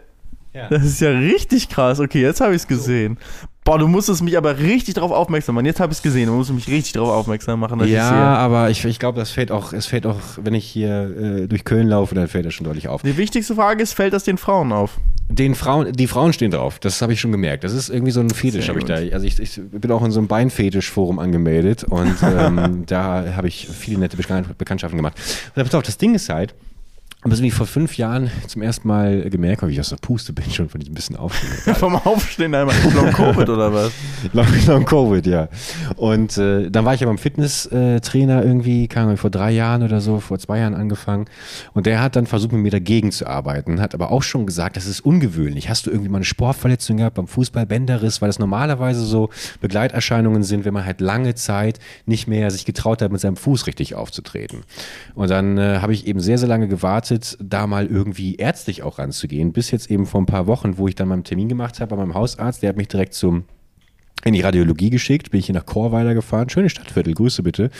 Ja. 0.52 0.68
Das 0.68 0.84
ist 0.84 1.00
ja 1.00 1.10
richtig 1.10 1.68
krass. 1.68 2.00
Okay, 2.00 2.20
jetzt 2.22 2.40
habe 2.40 2.52
ich 2.54 2.62
es 2.62 2.66
gesehen. 2.66 3.18
Boah, 3.62 3.78
du 3.78 3.86
musstest 3.86 4.22
mich 4.22 4.36
aber 4.36 4.58
richtig 4.58 4.94
darauf 4.94 5.12
aufmerksam 5.12 5.54
machen. 5.54 5.66
Jetzt 5.66 5.78
habe 5.80 5.92
ich 5.92 5.98
es 5.98 6.02
gesehen. 6.02 6.26
Du 6.26 6.32
musst 6.32 6.50
mich 6.52 6.66
richtig 6.66 6.94
darauf 6.94 7.10
aufmerksam 7.10 7.60
machen. 7.60 7.86
Ja, 7.86 8.10
aber 8.36 8.70
ich, 8.70 8.84
ich 8.84 8.98
glaube, 8.98 9.18
das 9.20 9.30
fällt 9.30 9.52
auch, 9.52 9.72
es 9.72 9.86
fällt 9.86 10.06
auch, 10.06 10.16
wenn 10.42 10.54
ich 10.54 10.64
hier 10.64 11.42
äh, 11.42 11.46
durch 11.46 11.64
Köln 11.64 11.86
laufe, 11.86 12.14
dann 12.14 12.26
fällt 12.26 12.46
das 12.46 12.54
schon 12.54 12.64
deutlich 12.64 12.88
auf. 12.88 13.02
Die 13.02 13.16
wichtigste 13.16 13.54
Frage 13.54 13.82
ist, 13.82 13.92
fällt 13.92 14.12
das 14.12 14.24
den 14.24 14.38
Frauen 14.38 14.72
auf? 14.72 14.98
Den 15.28 15.54
Frauen, 15.54 15.92
die 15.92 16.08
Frauen 16.08 16.32
stehen 16.32 16.50
drauf, 16.50 16.80
das 16.80 17.00
habe 17.02 17.12
ich 17.12 17.20
schon 17.20 17.30
gemerkt. 17.30 17.62
Das 17.62 17.72
ist 17.72 17.88
irgendwie 17.90 18.10
so 18.10 18.18
ein 18.18 18.30
Fetisch, 18.30 18.68
habe 18.68 18.80
ich 18.80 18.86
da. 18.86 18.94
Also 18.94 19.24
ich, 19.26 19.38
ich 19.38 19.60
bin 19.70 19.92
auch 19.92 20.02
in 20.04 20.10
so 20.10 20.18
einem 20.18 20.26
Beinfetisch-Forum 20.26 21.20
angemeldet 21.20 21.84
und 21.84 22.16
ähm, 22.24 22.82
da 22.86 23.36
habe 23.36 23.46
ich 23.46 23.68
viele 23.68 24.00
nette 24.00 24.16
Bekan- 24.16 24.46
Bekanntschaften 24.58 24.96
gemacht. 24.96 25.14
Und 25.54 25.62
pass 25.62 25.74
auf, 25.76 25.84
das 25.84 25.98
Ding 25.98 26.16
ist 26.16 26.28
halt, 26.30 26.54
aber 27.22 27.36
so 27.36 27.42
wie 27.42 27.50
vor 27.50 27.66
fünf 27.66 27.98
Jahren 27.98 28.30
zum 28.46 28.62
ersten 28.62 28.88
Mal 28.88 29.28
gemerkt 29.28 29.60
habe, 29.60 29.70
wie 29.70 29.74
ich 29.74 29.80
aus 29.80 29.90
der 29.90 29.96
Puste 29.96 30.32
bin, 30.32 30.50
schon 30.50 30.70
von 30.70 30.80
diesem 30.80 30.94
bisschen 30.94 31.16
Aufstehen. 31.16 31.74
Vom 31.74 31.96
Aufstehen 31.96 32.54
einmal. 32.54 32.74
Long 32.94 33.12
Covid 33.12 33.48
oder 33.48 33.72
was? 33.72 33.92
Long, 34.32 34.46
long 34.66 34.84
Covid, 34.84 35.26
ja. 35.26 35.48
Und 35.96 36.38
äh, 36.38 36.70
dann 36.70 36.84
war 36.84 36.94
ich 36.94 37.00
ja 37.00 37.06
beim 37.06 37.18
Fitnesstrainer 37.18 38.44
irgendwie, 38.44 38.88
Ahnung, 38.94 39.16
vor 39.16 39.30
drei 39.30 39.50
Jahren 39.50 39.82
oder 39.82 40.00
so, 40.00 40.20
vor 40.20 40.38
zwei 40.38 40.58
Jahren 40.60 40.74
angefangen. 40.74 41.26
Und 41.74 41.86
der 41.86 42.00
hat 42.00 42.16
dann 42.16 42.26
versucht, 42.26 42.52
mit 42.52 42.62
mir 42.62 42.70
dagegen 42.70 43.12
zu 43.12 43.26
arbeiten, 43.26 43.80
hat 43.80 43.94
aber 43.94 44.10
auch 44.10 44.22
schon 44.22 44.46
gesagt, 44.46 44.76
das 44.76 44.86
ist 44.86 45.00
ungewöhnlich. 45.00 45.68
Hast 45.68 45.86
du 45.86 45.90
irgendwie 45.90 46.08
mal 46.08 46.18
eine 46.18 46.24
Sportverletzung 46.24 46.98
gehabt 46.98 47.16
beim 47.16 47.26
Fußball, 47.26 47.66
Bänderriss, 47.66 48.22
weil 48.22 48.28
das 48.28 48.38
normalerweise 48.38 49.04
so 49.04 49.30
Begleiterscheinungen 49.60 50.42
sind, 50.42 50.64
wenn 50.64 50.74
man 50.74 50.84
halt 50.84 51.00
lange 51.00 51.34
Zeit 51.34 51.78
nicht 52.06 52.28
mehr 52.28 52.50
sich 52.50 52.64
getraut 52.64 53.02
hat, 53.02 53.12
mit 53.12 53.20
seinem 53.20 53.36
Fuß 53.36 53.66
richtig 53.66 53.94
aufzutreten. 53.94 54.60
Und 55.14 55.30
dann 55.30 55.58
äh, 55.58 55.78
habe 55.80 55.92
ich 55.92 56.06
eben 56.06 56.20
sehr, 56.20 56.38
sehr 56.38 56.48
lange 56.48 56.68
gewartet, 56.68 57.09
da 57.18 57.66
mal 57.66 57.86
irgendwie 57.86 58.36
ärztlich 58.36 58.82
auch 58.82 58.98
ranzugehen, 58.98 59.52
bis 59.52 59.70
jetzt 59.70 59.90
eben 59.90 60.06
vor 60.06 60.20
ein 60.20 60.26
paar 60.26 60.46
Wochen, 60.46 60.78
wo 60.78 60.88
ich 60.88 60.94
dann 60.94 61.08
meinen 61.08 61.24
Termin 61.24 61.48
gemacht 61.48 61.80
habe 61.80 61.90
bei 61.90 61.96
meinem 61.96 62.14
Hausarzt, 62.14 62.62
der 62.62 62.70
hat 62.70 62.76
mich 62.76 62.88
direkt 62.88 63.14
zum 63.14 63.44
in 64.24 64.34
die 64.34 64.42
Radiologie 64.42 64.90
geschickt, 64.90 65.30
bin 65.30 65.40
ich 65.40 65.46
hier 65.46 65.54
nach 65.54 65.64
Chorweiler 65.64 66.12
gefahren, 66.14 66.50
schönes 66.50 66.72
Stadtviertel, 66.72 67.14
Grüße 67.14 67.42
bitte, 67.42 67.70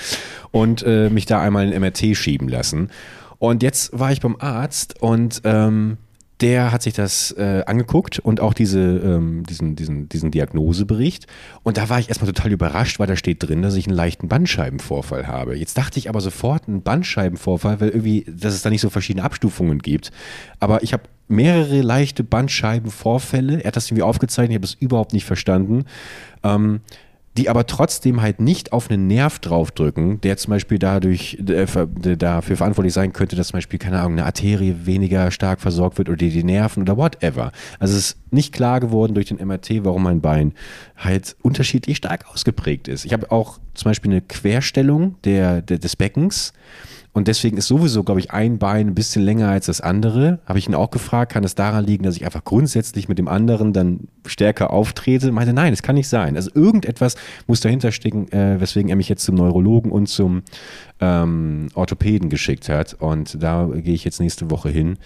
und 0.50 0.82
äh, 0.82 1.10
mich 1.10 1.26
da 1.26 1.40
einmal 1.40 1.70
in 1.70 1.78
MRT 1.78 2.16
schieben 2.16 2.48
lassen. 2.48 2.88
Und 3.38 3.62
jetzt 3.62 3.98
war 3.98 4.12
ich 4.12 4.20
beim 4.20 4.36
Arzt 4.38 5.00
und 5.02 5.42
ähm, 5.44 5.98
der 6.40 6.72
hat 6.72 6.82
sich 6.82 6.94
das 6.94 7.32
äh, 7.32 7.62
angeguckt 7.66 8.18
und 8.18 8.40
auch 8.40 8.54
diese, 8.54 8.80
ähm, 8.80 9.44
diesen, 9.44 9.76
diesen, 9.76 10.08
diesen 10.08 10.30
Diagnosebericht. 10.30 11.26
Und 11.62 11.76
da 11.76 11.88
war 11.88 11.98
ich 11.98 12.08
erstmal 12.08 12.32
total 12.32 12.52
überrascht, 12.52 12.98
weil 12.98 13.06
da 13.06 13.16
steht 13.16 13.42
drin, 13.42 13.62
dass 13.62 13.74
ich 13.74 13.86
einen 13.86 13.96
leichten 13.96 14.28
Bandscheibenvorfall 14.28 15.26
habe. 15.26 15.56
Jetzt 15.56 15.76
dachte 15.76 15.98
ich 15.98 16.08
aber 16.08 16.20
sofort 16.20 16.68
einen 16.68 16.82
Bandscheibenvorfall, 16.82 17.80
weil 17.80 17.90
irgendwie, 17.90 18.24
dass 18.26 18.54
es 18.54 18.62
da 18.62 18.70
nicht 18.70 18.80
so 18.80 18.90
verschiedene 18.90 19.24
Abstufungen 19.24 19.78
gibt. 19.80 20.10
Aber 20.58 20.82
ich 20.82 20.92
habe 20.92 21.04
mehrere 21.28 21.82
leichte 21.82 22.24
Bandscheibenvorfälle. 22.24 23.62
Er 23.62 23.68
hat 23.68 23.76
das 23.76 23.88
irgendwie 23.88 24.02
aufgezeichnet, 24.02 24.52
ich 24.52 24.56
habe 24.56 24.66
es 24.66 24.74
überhaupt 24.74 25.12
nicht 25.12 25.24
verstanden. 25.24 25.84
Ähm, 26.42 26.80
die 27.36 27.48
aber 27.48 27.66
trotzdem 27.66 28.20
halt 28.20 28.40
nicht 28.40 28.72
auf 28.72 28.90
einen 28.90 29.06
Nerv 29.06 29.38
draufdrücken, 29.38 30.20
der 30.20 30.36
zum 30.36 30.50
Beispiel 30.50 30.78
dadurch 30.80 31.38
äh, 31.46 31.66
dafür 32.16 32.56
verantwortlich 32.56 32.92
sein 32.92 33.12
könnte, 33.12 33.36
dass 33.36 33.48
zum 33.48 33.58
Beispiel, 33.58 33.78
keine 33.78 34.00
Ahnung, 34.00 34.12
eine 34.12 34.26
Arterie 34.26 34.74
weniger 34.84 35.30
stark 35.30 35.60
versorgt 35.60 35.98
wird 35.98 36.08
oder 36.08 36.16
die, 36.16 36.30
die 36.30 36.42
Nerven 36.42 36.82
oder 36.82 36.96
whatever. 36.96 37.52
Also 37.78 37.96
es 37.96 38.10
ist 38.10 38.18
nicht 38.32 38.52
klar 38.52 38.80
geworden 38.80 39.14
durch 39.14 39.26
den 39.26 39.38
MRT, 39.38 39.84
warum 39.84 40.02
mein 40.02 40.20
Bein 40.20 40.54
halt 40.96 41.36
unterschiedlich 41.40 41.98
stark 41.98 42.26
ausgeprägt 42.32 42.88
ist. 42.88 43.04
Ich 43.04 43.12
habe 43.12 43.30
auch 43.30 43.60
zum 43.74 43.90
Beispiel 43.90 44.10
eine 44.10 44.22
Querstellung 44.22 45.14
der, 45.22 45.62
der, 45.62 45.78
des 45.78 45.94
Beckens. 45.94 46.52
Und 47.12 47.26
deswegen 47.26 47.56
ist 47.56 47.66
sowieso, 47.66 48.04
glaube 48.04 48.20
ich, 48.20 48.30
ein 48.30 48.58
Bein 48.58 48.88
ein 48.88 48.94
bisschen 48.94 49.22
länger 49.22 49.48
als 49.48 49.66
das 49.66 49.80
andere. 49.80 50.38
Habe 50.46 50.60
ich 50.60 50.68
ihn 50.68 50.76
auch 50.76 50.90
gefragt, 50.90 51.32
kann 51.32 51.42
es 51.42 51.56
daran 51.56 51.84
liegen, 51.84 52.04
dass 52.04 52.16
ich 52.16 52.24
einfach 52.24 52.44
grundsätzlich 52.44 53.08
mit 53.08 53.18
dem 53.18 53.26
anderen 53.26 53.72
dann 53.72 54.08
stärker 54.26 54.70
auftrete? 54.70 55.32
Meinte, 55.32 55.52
nein, 55.52 55.72
das 55.72 55.82
kann 55.82 55.96
nicht 55.96 56.08
sein. 56.08 56.36
Also 56.36 56.50
irgendetwas 56.54 57.16
muss 57.48 57.60
dahinter 57.60 57.90
stecken, 57.90 58.30
äh, 58.30 58.60
weswegen 58.60 58.90
er 58.90 58.96
mich 58.96 59.08
jetzt 59.08 59.24
zum 59.24 59.34
Neurologen 59.34 59.90
und 59.90 60.06
zum 60.06 60.42
ähm, 61.00 61.68
Orthopäden 61.74 62.30
geschickt 62.30 62.68
hat. 62.68 62.94
Und 62.94 63.42
da 63.42 63.66
gehe 63.66 63.94
ich 63.94 64.04
jetzt 64.04 64.20
nächste 64.20 64.50
Woche 64.50 64.68
hin. 64.68 64.96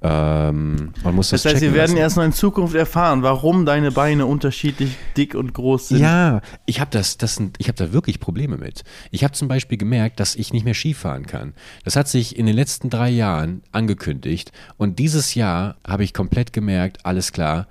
Ähm, 0.00 0.92
man 1.02 1.14
muss 1.14 1.30
das, 1.30 1.42
Das 1.42 1.54
heißt, 1.54 1.62
wir 1.62 1.74
werden 1.74 1.90
lassen. 1.90 1.96
erst 1.96 2.16
noch 2.16 2.24
in 2.24 2.32
Zukunft 2.32 2.74
erfahren, 2.76 3.22
warum 3.22 3.66
deine 3.66 3.90
Beine 3.90 4.26
unterschiedlich 4.26 4.96
dick 5.16 5.34
und 5.34 5.54
groß 5.54 5.88
sind. 5.88 5.98
Ja, 5.98 6.40
ich 6.66 6.78
habe 6.80 6.90
das, 6.92 7.18
das 7.18 7.34
sind, 7.34 7.56
ich 7.58 7.66
habe 7.66 7.76
da 7.76 7.92
wirklich 7.92 8.20
Probleme 8.20 8.56
mit. 8.58 8.84
Ich 9.10 9.24
habe 9.24 9.32
zum 9.32 9.48
Beispiel 9.48 9.76
gemerkt, 9.76 10.20
dass 10.20 10.36
ich 10.36 10.52
nicht 10.52 10.64
mehr 10.64 10.74
Skifahren 10.74 11.26
kann. 11.26 11.52
Das 11.84 11.96
hat 11.96 12.06
sich 12.06 12.38
in 12.38 12.46
den 12.46 12.54
letzten 12.54 12.90
drei 12.90 13.10
Jahren 13.10 13.62
angekündigt 13.72 14.52
und 14.76 15.00
dieses 15.00 15.34
Jahr 15.34 15.76
habe 15.86 16.04
ich 16.04 16.14
komplett 16.14 16.52
gemerkt, 16.52 17.04
alles 17.04 17.32
klar, 17.32 17.66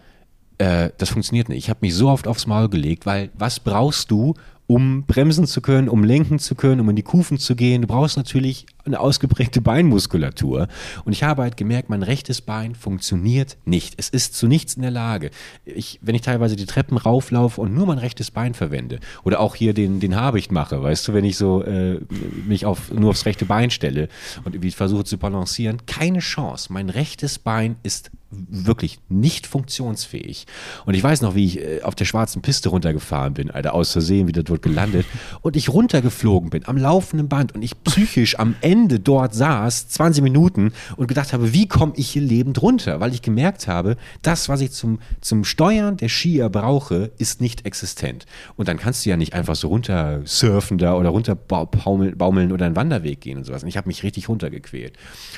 äh, 0.58 0.90
das 0.98 1.10
funktioniert 1.10 1.48
nicht. 1.48 1.60
Ich 1.60 1.70
habe 1.70 1.80
mich 1.82 1.96
so 1.96 2.10
oft 2.10 2.28
aufs 2.28 2.46
Maul 2.46 2.68
gelegt, 2.68 3.06
weil 3.06 3.30
was 3.38 3.62
brauchst 3.62 4.12
du, 4.12 4.34
um 4.66 5.06
bremsen 5.06 5.48
zu 5.48 5.62
können, 5.62 5.88
um 5.88 6.04
lenken 6.04 6.40
zu 6.40 6.56
können, 6.56 6.82
um 6.82 6.90
in 6.90 6.98
die 6.98 7.04
Kufen 7.04 7.38
zu 7.40 7.56
gehen? 7.56 7.84
Du 7.84 7.88
brauchst 7.88 8.18
natürlich 8.18 8.66
eine 8.88 9.00
ausgeprägte 9.00 9.62
Beinmuskulatur. 9.62 10.68
Und 11.06 11.14
ich 11.14 11.24
habe 11.24 11.44
halt 11.44 11.58
gemerkt, 11.58 11.90
mein 11.90 12.04
rechtes 12.04 12.42
Bein 12.42 12.76
funktioniert 12.76 13.58
nicht. 13.66 13.96
Es 13.98 14.10
ist 14.10 14.36
zu 14.36 14.48
nichts 14.48 14.76
in 14.76 14.82
der 14.82 14.92
Lage. 14.92 15.32
Ich, 15.66 16.00
wenn 16.02 16.16
ich 16.16 16.22
teilweise 16.22 16.56
die 16.56 16.66
Treppen 16.66 16.98
rauflaufe 16.98 17.62
und 17.62 17.74
nur 17.74 17.86
mein 17.86 17.98
rechtes 17.98 18.32
Bein 18.32 18.54
verwende 18.54 19.00
oder 19.24 19.40
auch 19.40 19.56
hier 19.56 19.74
den, 19.74 20.00
den 20.00 20.16
Habicht 20.16 20.52
mache, 20.52 20.82
weißt 20.82 21.08
du, 21.08 21.14
wenn 21.14 21.26
ich 21.26 21.38
so 21.38 21.64
äh, 21.64 22.00
mich 22.46 22.66
auf, 22.66 22.92
nur 22.92 23.12
aufs 23.12 23.26
rechte 23.26 23.46
Bein 23.46 23.70
stelle 23.70 24.10
und 24.44 24.56
irgendwie 24.56 24.72
versuche 24.72 25.04
zu 25.04 25.18
balancieren, 25.18 25.86
keine 25.86 26.20
Chance. 26.20 26.72
Mein 26.72 26.90
rechtes 26.90 27.40
Bein 27.40 27.76
ist 27.84 28.12
wirklich 28.30 29.00
nicht 29.08 29.48
funktionsfähig. 29.48 30.48
Und 30.86 30.96
ich 30.96 31.04
weiß 31.04 31.22
noch, 31.22 31.36
wie 31.36 31.46
ich 31.46 31.62
äh, 31.62 31.82
auf 31.82 31.96
der 31.96 32.06
schwarzen 32.06 32.42
Piste 32.42 32.70
runtergefahren 32.70 33.34
bin, 33.34 33.52
Alter, 33.52 33.74
aus 33.74 33.92
Versehen 33.92 34.28
wieder 34.28 34.44
dort 34.44 34.62
gelandet 34.62 35.06
und 35.42 35.56
ich 35.56 35.70
runtergeflogen 35.70 36.50
bin 36.50 36.68
am 36.68 36.78
laufenden 36.78 37.30
Band 37.30 37.56
und 37.56 37.62
ich 37.62 37.82
psychisch 37.84 38.38
am 38.38 38.56
Ende 38.62 38.77
dort 38.88 39.34
saß, 39.34 39.90
20 39.90 40.24
Minuten 40.24 40.72
und 40.96 41.08
gedacht 41.08 41.34
habe, 41.34 41.54
wie 41.54 41.68
komme 41.68 41.94
ich 41.96 42.10
hier 42.10 42.22
lebend 42.22 42.62
runter? 42.62 43.00
Weil 43.00 43.14
ich 43.14 43.22
gemerkt 43.22 43.68
habe, 43.68 43.98
das, 44.22 44.50
was 44.50 44.62
ich 44.62 44.72
zum, 44.72 45.00
zum 45.22 45.44
Steuern 45.44 45.98
der 45.98 46.10
Skier 46.10 46.50
brauche, 46.50 47.12
ist 47.18 47.42
nicht 47.42 47.66
existent. 47.66 48.26
Und 48.56 48.68
dann 48.68 48.78
kannst 48.78 49.06
du 49.06 49.10
ja 49.10 49.18
nicht 49.18 49.34
einfach 49.34 49.56
so 49.56 49.70
runter 49.70 50.22
surfen 50.26 50.78
da 50.78 50.96
oder 50.96 51.10
runter 51.10 51.36
baumeln, 51.36 52.18
baumeln 52.18 52.52
oder 52.52 52.66
einen 52.66 52.76
Wanderweg 52.76 53.22
gehen 53.22 53.38
und 53.38 53.46
sowas. 53.46 53.64
Und 53.64 53.70
ich 53.70 53.78
habe 53.78 53.88
mich 53.88 54.04
richtig 54.04 54.30
runtergequält. 54.30 54.94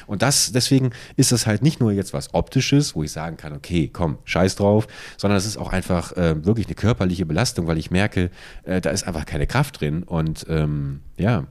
Und 0.07 0.21
das, 0.21 0.51
deswegen 0.51 0.91
ist 1.15 1.31
das 1.31 1.47
halt 1.47 1.61
nicht 1.61 1.79
nur 1.79 1.91
jetzt 1.91 2.13
was 2.13 2.33
Optisches, 2.33 2.95
wo 2.95 3.03
ich 3.03 3.11
sagen 3.11 3.37
kann, 3.37 3.53
okay, 3.53 3.89
komm, 3.91 4.17
scheiß 4.25 4.55
drauf, 4.55 4.87
sondern 5.17 5.37
es 5.37 5.45
ist 5.45 5.57
auch 5.57 5.71
einfach 5.71 6.11
äh, 6.17 6.45
wirklich 6.45 6.67
eine 6.67 6.75
körperliche 6.75 7.25
Belastung, 7.25 7.67
weil 7.67 7.77
ich 7.77 7.91
merke, 7.91 8.31
äh, 8.63 8.81
da 8.81 8.89
ist 8.89 9.07
einfach 9.07 9.25
keine 9.25 9.47
Kraft 9.47 9.81
drin. 9.81 10.03
Und 10.03 10.45
ähm, 10.49 11.01
ja, 11.17 11.45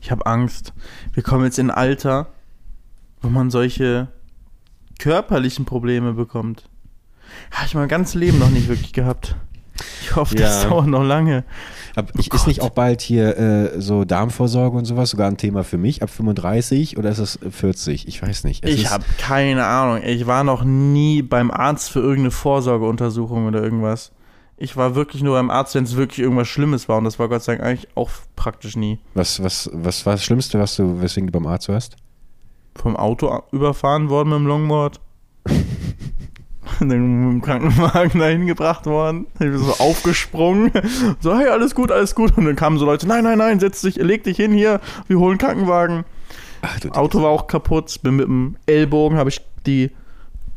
Ich 0.00 0.10
habe 0.10 0.26
Angst. 0.26 0.72
Wir 1.12 1.22
kommen 1.22 1.44
jetzt 1.44 1.58
in 1.58 1.70
ein 1.70 1.76
Alter, 1.76 2.28
wo 3.22 3.28
man 3.28 3.50
solche 3.50 4.08
körperlichen 4.98 5.64
Probleme 5.64 6.12
bekommt. 6.12 6.68
Habe 7.52 7.66
ich 7.66 7.74
mein 7.74 7.88
ganzes 7.88 8.14
Leben 8.14 8.38
noch 8.38 8.50
nicht 8.50 8.68
wirklich 8.68 8.92
gehabt. 8.92 9.36
Ich 10.02 10.14
hoffe, 10.16 10.34
das 10.34 10.64
Ja. 10.64 10.68
dauert 10.68 10.88
noch 10.88 11.02
lange. 11.04 11.44
Aber 11.96 12.08
ich, 12.18 12.32
ist 12.32 12.46
nicht 12.46 12.60
auch 12.60 12.70
bald 12.70 13.00
hier 13.00 13.36
äh, 13.38 13.80
so 13.80 14.04
Darmvorsorge 14.04 14.76
und 14.76 14.84
sowas 14.84 15.10
sogar 15.10 15.28
ein 15.28 15.36
Thema 15.38 15.64
für 15.64 15.78
mich 15.78 16.02
ab 16.02 16.10
35 16.10 16.98
oder 16.98 17.10
ist 17.10 17.18
es 17.18 17.38
40? 17.50 18.06
Ich 18.06 18.20
weiß 18.22 18.44
nicht. 18.44 18.64
Es 18.64 18.74
ich 18.74 18.90
habe 18.90 19.04
keine 19.18 19.64
Ahnung. 19.64 20.02
Ich 20.04 20.26
war 20.26 20.44
noch 20.44 20.64
nie 20.64 21.22
beim 21.22 21.50
Arzt 21.50 21.90
für 21.90 22.00
irgendeine 22.00 22.30
Vorsorgeuntersuchung 22.30 23.46
oder 23.46 23.62
irgendwas. 23.62 24.12
Ich 24.62 24.76
war 24.76 24.94
wirklich 24.94 25.22
nur 25.22 25.36
beim 25.36 25.50
Arzt, 25.50 25.74
wenn 25.74 25.84
es 25.84 25.96
wirklich 25.96 26.18
irgendwas 26.18 26.46
Schlimmes 26.46 26.86
war. 26.86 26.98
Und 26.98 27.04
das 27.04 27.18
war 27.18 27.28
Gott 27.28 27.42
sei 27.42 27.56
Dank 27.56 27.66
eigentlich 27.66 27.88
auch 27.94 28.10
praktisch 28.36 28.76
nie. 28.76 28.98
Was, 29.14 29.42
was, 29.42 29.70
was 29.72 30.04
war 30.04 30.12
das 30.12 30.24
Schlimmste, 30.24 30.58
was 30.58 30.76
du, 30.76 31.00
weswegen 31.00 31.28
du 31.28 31.32
beim 31.32 31.46
Arzt 31.46 31.70
warst? 31.70 31.96
Vom 32.76 32.94
Auto 32.94 33.42
überfahren 33.52 34.10
worden 34.10 34.28
mit 34.28 34.38
dem 34.38 34.46
Longboard. 34.46 35.00
dann 36.78 36.88
mit 36.88 37.32
dem 37.32 37.42
Krankenwagen 37.42 38.20
dahin 38.20 38.46
gebracht 38.46 38.84
worden. 38.84 39.26
Ich 39.34 39.38
bin 39.38 39.58
so 39.58 39.72
aufgesprungen. 39.78 40.70
So, 41.20 41.36
hey, 41.36 41.48
alles 41.48 41.74
gut, 41.74 41.90
alles 41.90 42.14
gut. 42.14 42.36
Und 42.36 42.44
dann 42.44 42.56
kamen 42.56 42.78
so 42.78 42.84
Leute, 42.84 43.08
nein, 43.08 43.24
nein, 43.24 43.38
nein, 43.38 43.60
setz 43.60 43.80
dich, 43.80 43.96
leg 43.96 44.24
dich 44.24 44.36
hin 44.36 44.52
hier, 44.52 44.80
wir 45.06 45.18
holen 45.18 45.38
Krankenwagen. 45.38 46.04
Ach, 46.62 46.78
Auto 46.90 47.22
war 47.22 47.30
auch 47.30 47.46
kaputt. 47.46 48.02
Bin 48.02 48.16
mit 48.16 48.26
dem 48.26 48.56
Ellbogen, 48.66 49.16
habe 49.16 49.30
ich 49.30 49.40
die 49.66 49.90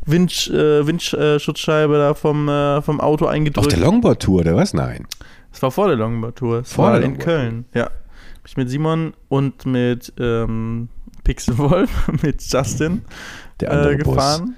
Wind, 0.06 0.48
äh, 0.50 0.86
Windschutzscheibe 0.86 1.94
da 1.98 2.14
vom, 2.14 2.48
äh, 2.50 2.82
vom 2.82 3.00
Auto 3.00 3.26
Auf 3.26 3.32
eingedrückt. 3.32 3.72
der 3.72 3.80
Longboard-Tour 3.80 4.42
oder 4.42 4.56
was? 4.56 4.74
Nein. 4.74 5.06
Das 5.52 5.62
war 5.62 5.72
vor 5.72 5.88
der 5.88 5.98
Longboard-Tour. 5.98 6.60
Das 6.60 6.74
Vor 6.74 6.86
war 6.92 7.02
in. 7.02 7.18
Köln. 7.18 7.66
Ja. 7.74 7.84
Hab 7.86 7.92
ich 8.48 8.58
mit 8.58 8.70
Simon 8.70 9.14
und 9.30 9.66
mit 9.66 10.12
ähm, 10.20 10.90
Pixelwolf, 11.24 11.90
mit 12.24 12.42
Justin 12.44 13.04
äh, 13.62 13.96
Boss. 13.98 14.16
gefahren. 14.16 14.56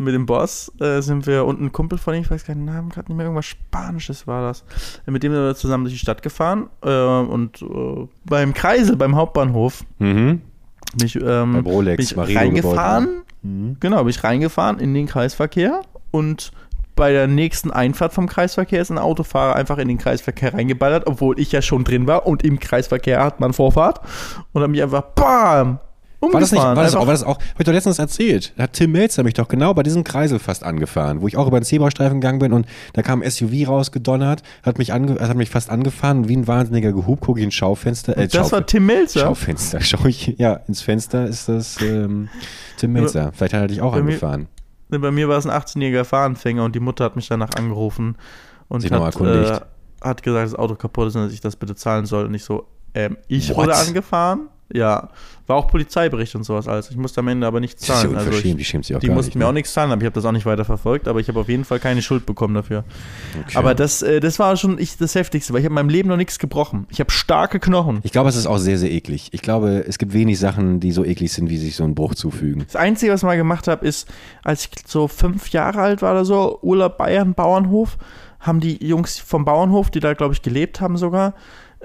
Mit 0.00 0.14
dem 0.14 0.26
Boss 0.26 0.70
äh, 0.80 1.00
sind 1.00 1.26
wir 1.26 1.44
und 1.44 1.60
ein 1.60 1.72
Kumpel 1.72 1.98
von 1.98 2.14
ihm, 2.14 2.20
ich 2.22 2.30
weiß 2.30 2.44
gar 2.44 2.54
nicht 2.54 2.64
den 2.66 2.72
Namen, 2.72 2.88
gerade 2.90 3.08
nicht 3.08 3.16
mehr, 3.16 3.26
irgendwas 3.26 3.46
Spanisches 3.46 4.28
war 4.28 4.42
das. 4.46 4.64
Mit 5.06 5.24
dem 5.24 5.32
sind 5.32 5.42
wir 5.42 5.54
zusammen 5.56 5.84
durch 5.84 5.94
die 5.94 5.98
Stadt 5.98 6.22
gefahren 6.22 6.68
äh, 6.84 6.88
und 6.90 7.62
äh, 7.62 8.06
beim 8.24 8.54
Kreisel, 8.54 8.94
beim 8.96 9.16
Hauptbahnhof, 9.16 9.84
Mhm. 9.98 10.42
Bin 10.96 11.06
ich, 11.06 11.16
ähm, 11.16 11.64
bin 11.64 11.96
ich 11.98 12.16
Marino 12.16 12.74
reingefahren. 13.42 13.76
Genau, 13.80 13.98
bin 13.98 14.08
ich 14.08 14.24
reingefahren 14.24 14.78
in 14.78 14.94
den 14.94 15.06
Kreisverkehr 15.06 15.82
und 16.10 16.52
bei 16.96 17.12
der 17.12 17.28
nächsten 17.28 17.70
Einfahrt 17.70 18.12
vom 18.12 18.26
Kreisverkehr 18.26 18.82
ist 18.82 18.90
ein 18.90 18.98
Autofahrer 18.98 19.54
einfach 19.54 19.78
in 19.78 19.86
den 19.86 19.98
Kreisverkehr 19.98 20.52
reingeballert, 20.52 21.06
obwohl 21.06 21.38
ich 21.38 21.52
ja 21.52 21.62
schon 21.62 21.84
drin 21.84 22.08
war 22.08 22.26
und 22.26 22.42
im 22.42 22.58
Kreisverkehr 22.58 23.22
hat 23.22 23.38
man 23.38 23.52
Vorfahrt 23.52 24.00
und 24.52 24.62
hat 24.62 24.70
mich 24.70 24.82
einfach 24.82 25.02
BAM! 25.14 25.78
Umgefahren. 26.20 26.32
War 26.34 26.40
das 26.40 26.50
nicht, 26.52 26.62
war 26.62 26.74
das, 26.74 26.94
auch, 26.96 27.06
war 27.06 27.12
das 27.12 27.22
auch, 27.22 27.38
hab 27.38 27.60
ich 27.60 27.64
doch 27.64 27.72
letztens 27.72 27.98
erzählt, 28.00 28.52
da 28.56 28.64
hat 28.64 28.72
Tim 28.72 28.90
Melzer 28.92 29.22
mich 29.22 29.34
doch 29.34 29.46
genau 29.46 29.72
bei 29.74 29.84
diesem 29.84 30.02
Kreisel 30.02 30.38
fast 30.40 30.64
angefahren, 30.64 31.20
wo 31.20 31.28
ich 31.28 31.36
auch 31.36 31.46
über 31.46 31.60
den 31.60 31.64
Zebrastreifen 31.64 32.20
gegangen 32.20 32.40
bin 32.40 32.52
und 32.52 32.66
da 32.94 33.02
kam 33.02 33.22
ein 33.22 33.30
SUV 33.30 33.68
rausgedonnert, 33.68 34.42
hat 34.64 34.78
mich, 34.78 34.92
ange, 34.92 35.20
hat 35.20 35.36
mich 35.36 35.50
fast 35.50 35.70
angefahren, 35.70 36.28
wie 36.28 36.36
ein 36.36 36.46
wahnsinniger 36.48 36.92
gehupt, 36.92 37.22
gucke 37.22 37.38
ich 37.38 37.44
ins 37.44 37.54
Schaufenster, 37.54 38.16
äh, 38.16 38.26
das 38.26 38.50
war 38.50 38.58
Schauf- 38.60 38.66
Tim 38.66 38.86
Melzer. 38.86 39.20
Schaufenster, 39.20 39.80
schau 39.82 40.04
ich, 40.06 40.34
ja, 40.38 40.54
ins 40.66 40.82
Fenster 40.82 41.26
ist 41.26 41.48
das 41.48 41.80
ähm, 41.82 42.28
Tim 42.78 42.92
Melzer, 42.94 43.30
vielleicht 43.32 43.54
hat 43.54 43.60
er 43.62 43.66
dich 43.68 43.80
auch 43.80 43.92
bei 43.92 43.98
mir- 44.02 44.08
angefahren. 44.14 44.48
Ne, 44.90 44.98
Bei 44.98 45.10
mir 45.10 45.28
war 45.28 45.36
es 45.38 45.46
ein 45.46 45.52
18-jähriger 45.52 46.04
Fahranfänger 46.04 46.64
und 46.64 46.74
die 46.74 46.80
Mutter 46.80 47.04
hat 47.04 47.14
mich 47.14 47.28
danach 47.28 47.50
angerufen 47.56 48.16
und 48.68 48.80
Sich 48.80 48.90
hat, 48.90 49.20
äh, 49.20 49.60
hat 50.00 50.22
gesagt, 50.22 50.46
das 50.46 50.54
Auto 50.54 50.74
kaputt 50.74 51.08
ist 51.08 51.16
und 51.16 51.24
dass 51.24 51.32
ich 51.32 51.40
das 51.42 51.56
bitte 51.56 51.74
zahlen 51.74 52.06
soll. 52.06 52.24
Und 52.24 52.34
ich 52.34 52.42
so, 52.42 52.66
ähm, 52.94 53.18
ich 53.28 53.50
What? 53.50 53.56
wurde 53.58 53.76
angefahren. 53.76 54.48
Ja, 54.72 55.08
war 55.46 55.56
auch 55.56 55.68
Polizeibericht 55.68 56.34
und 56.34 56.44
sowas 56.44 56.68
alles. 56.68 56.90
Ich 56.90 56.96
musste 56.96 57.20
am 57.20 57.28
Ende 57.28 57.46
aber 57.46 57.58
nichts 57.58 57.86
Das 57.86 57.96
ist 57.96 58.02
ja 58.02 58.10
zahlen. 58.10 58.18
Also 58.18 58.38
ich, 58.38 58.54
die 58.54 58.64
schämt 58.64 58.84
sich 58.84 58.94
auch 58.94 59.00
die 59.00 59.08
mussten 59.08 59.30
nicht, 59.30 59.36
mir 59.36 59.44
ne? 59.44 59.48
auch 59.48 59.52
nichts 59.54 59.72
zahlen, 59.72 59.90
aber 59.90 60.02
ich 60.02 60.06
habe 60.06 60.14
das 60.14 60.26
auch 60.26 60.32
nicht 60.32 60.44
weiter 60.44 60.66
verfolgt. 60.66 61.08
Aber 61.08 61.20
ich 61.20 61.28
habe 61.28 61.40
auf 61.40 61.48
jeden 61.48 61.64
Fall 61.64 61.80
keine 61.80 62.02
Schuld 62.02 62.26
bekommen 62.26 62.54
dafür. 62.54 62.84
Okay. 63.40 63.56
Aber 63.56 63.74
das, 63.74 64.02
äh, 64.02 64.20
das 64.20 64.38
war 64.38 64.56
schon 64.56 64.78
ich, 64.78 64.98
das 64.98 65.14
Heftigste, 65.14 65.54
weil 65.54 65.60
ich 65.60 65.64
habe 65.64 65.72
in 65.72 65.76
meinem 65.76 65.88
Leben 65.88 66.10
noch 66.10 66.18
nichts 66.18 66.38
gebrochen. 66.38 66.86
Ich 66.90 67.00
habe 67.00 67.10
starke 67.10 67.60
Knochen. 67.60 68.00
ich 68.02 68.12
glaube, 68.12 68.28
es 68.28 68.36
ist 68.36 68.46
auch 68.46 68.58
sehr, 68.58 68.76
sehr 68.76 68.90
eklig. 68.90 69.28
Ich 69.32 69.40
glaube, 69.40 69.84
es 69.88 69.96
gibt 69.96 70.12
wenig 70.12 70.38
Sachen, 70.38 70.80
die 70.80 70.92
so 70.92 71.02
eklig 71.02 71.32
sind, 71.32 71.48
wie 71.48 71.56
sich 71.56 71.74
so 71.76 71.84
ein 71.84 71.94
Bruch 71.94 72.14
zufügen. 72.14 72.64
Das 72.66 72.76
Einzige, 72.76 73.12
was 73.12 73.20
ich 73.20 73.26
mal 73.26 73.38
gemacht 73.38 73.68
habe, 73.68 73.86
ist, 73.86 74.06
als 74.44 74.66
ich 74.66 74.70
so 74.86 75.08
fünf 75.08 75.48
Jahre 75.48 75.80
alt 75.80 76.02
war 76.02 76.12
oder 76.12 76.26
so, 76.26 76.58
Urlaub 76.60 76.98
Bayern, 76.98 77.32
Bauernhof, 77.32 77.96
haben 78.40 78.60
die 78.60 78.84
Jungs 78.86 79.18
vom 79.18 79.44
Bauernhof, 79.44 79.90
die 79.90 80.00
da, 80.00 80.14
glaube 80.14 80.34
ich, 80.34 80.42
gelebt 80.42 80.80
haben 80.80 80.96
sogar, 80.96 81.34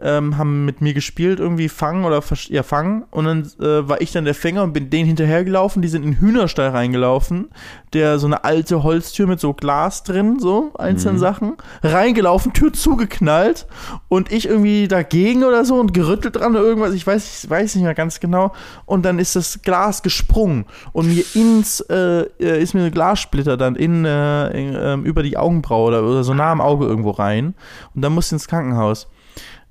ähm, 0.01 0.37
haben 0.37 0.65
mit 0.65 0.81
mir 0.81 0.93
gespielt, 0.93 1.39
irgendwie 1.39 1.69
fangen 1.69 2.05
oder 2.05 2.21
ja, 2.49 2.63
fangen. 2.63 3.03
Und 3.11 3.25
dann 3.25 3.41
äh, 3.59 3.87
war 3.87 4.01
ich 4.01 4.11
dann 4.11 4.25
der 4.25 4.33
Fänger 4.33 4.63
und 4.63 4.73
bin 4.73 4.89
denen 4.89 5.05
hinterhergelaufen. 5.05 5.81
Die 5.81 5.87
sind 5.87 6.03
in 6.03 6.13
den 6.13 6.19
Hühnerstall 6.19 6.69
reingelaufen, 6.69 7.49
der 7.93 8.17
so 8.17 8.25
eine 8.25 8.43
alte 8.43 8.83
Holztür 8.83 9.27
mit 9.27 9.39
so 9.39 9.53
Glas 9.53 10.03
drin, 10.03 10.39
so 10.39 10.71
einzelne 10.77 11.19
Sachen. 11.19 11.57
Reingelaufen, 11.83 12.53
Tür 12.53 12.73
zugeknallt 12.73 13.67
und 14.09 14.31
ich 14.31 14.47
irgendwie 14.47 14.87
dagegen 14.87 15.43
oder 15.43 15.63
so 15.63 15.75
und 15.75 15.93
gerüttelt 15.93 16.35
dran 16.35 16.55
oder 16.55 16.65
irgendwas. 16.65 16.93
Ich 16.93 17.05
weiß, 17.05 17.43
ich 17.43 17.49
weiß 17.49 17.75
nicht 17.75 17.83
mehr 17.83 17.93
ganz 17.93 18.19
genau. 18.19 18.51
Und 18.85 19.05
dann 19.05 19.19
ist 19.19 19.35
das 19.35 19.61
Glas 19.61 20.01
gesprungen 20.01 20.65
und 20.91 21.07
mir 21.07 21.23
ins, 21.35 21.81
äh, 21.81 22.21
äh, 22.39 22.61
ist 22.61 22.73
mir 22.73 22.83
ein 22.83 22.91
Glassplitter 22.91 23.57
dann 23.57 23.75
in, 23.75 24.05
äh, 24.05 24.47
in, 24.47 24.75
ähm, 24.75 25.05
über 25.05 25.21
die 25.21 25.37
Augenbraue 25.37 25.89
oder, 25.89 26.03
oder 26.03 26.23
so 26.23 26.33
nah 26.33 26.51
am 26.51 26.61
Auge 26.61 26.85
irgendwo 26.85 27.11
rein. 27.11 27.53
Und 27.93 28.01
dann 28.01 28.13
musste 28.13 28.35
ich 28.35 28.41
ins 28.41 28.47
Krankenhaus. 28.47 29.07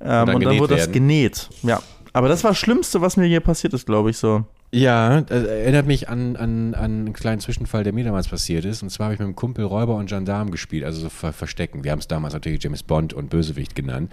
Ähm, 0.02 0.34
und 0.34 0.44
dann 0.44 0.58
wurde 0.58 0.74
das 0.74 0.86
werden. 0.86 0.92
genäht. 0.92 1.48
Ja. 1.62 1.80
Aber 2.12 2.28
das 2.28 2.44
war 2.44 2.50
das 2.50 2.58
Schlimmste, 2.58 3.00
was 3.00 3.16
mir 3.16 3.26
hier 3.26 3.40
passiert 3.40 3.72
ist, 3.72 3.86
glaube 3.86 4.10
ich, 4.10 4.18
so. 4.18 4.44
Ja, 4.74 5.20
das 5.20 5.44
erinnert 5.44 5.86
mich 5.86 6.08
an, 6.08 6.36
an, 6.36 6.74
an 6.74 6.84
einen 6.84 7.12
kleinen 7.12 7.40
Zwischenfall, 7.40 7.84
der 7.84 7.92
mir 7.92 8.04
damals 8.04 8.28
passiert 8.28 8.64
ist. 8.64 8.82
Und 8.82 8.88
zwar 8.90 9.06
habe 9.06 9.14
ich 9.14 9.20
mit 9.20 9.26
einem 9.26 9.36
Kumpel 9.36 9.64
Räuber 9.66 9.96
und 9.96 10.08
Gendarm 10.08 10.50
gespielt, 10.50 10.84
also 10.84 11.00
so 11.00 11.08
Ver 11.10 11.32
Verstecken. 11.32 11.84
Wir 11.84 11.92
haben 11.92 11.98
es 11.98 12.08
damals 12.08 12.32
natürlich 12.32 12.62
James 12.62 12.82
Bond 12.82 13.12
und 13.12 13.28
Bösewicht 13.28 13.74
genannt. 13.74 14.10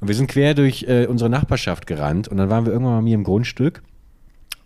Und 0.00 0.08
wir 0.08 0.14
sind 0.14 0.26
quer 0.26 0.54
durch 0.54 0.84
äh, 0.86 1.06
unsere 1.06 1.30
Nachbarschaft 1.30 1.86
gerannt 1.86 2.28
und 2.28 2.36
dann 2.36 2.50
waren 2.50 2.66
wir 2.66 2.72
irgendwann 2.72 2.96
bei 2.96 3.02
mir 3.02 3.14
im 3.14 3.24
Grundstück 3.24 3.82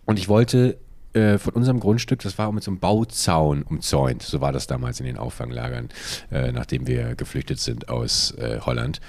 und 0.05 0.19
ich 0.19 0.27
wollte 0.27 0.77
äh, 1.17 1.37
von 1.37 1.53
unserem 1.53 1.79
Grundstück, 1.79 2.21
das 2.21 2.37
war 2.37 2.51
mit 2.51 2.63
so 2.63 2.71
einem 2.71 2.79
Bauzaun 2.79 3.63
umzäunt, 3.63 4.21
so 4.23 4.39
war 4.41 4.51
das 4.51 4.67
damals 4.67 4.99
in 4.99 5.05
den 5.05 5.17
Auffanglagern, 5.17 5.89
äh, 6.31 6.51
nachdem 6.51 6.87
wir 6.87 7.15
geflüchtet 7.15 7.59
sind 7.59 7.89
aus 7.89 8.31
äh, 8.37 8.59
Holland, 8.61 9.01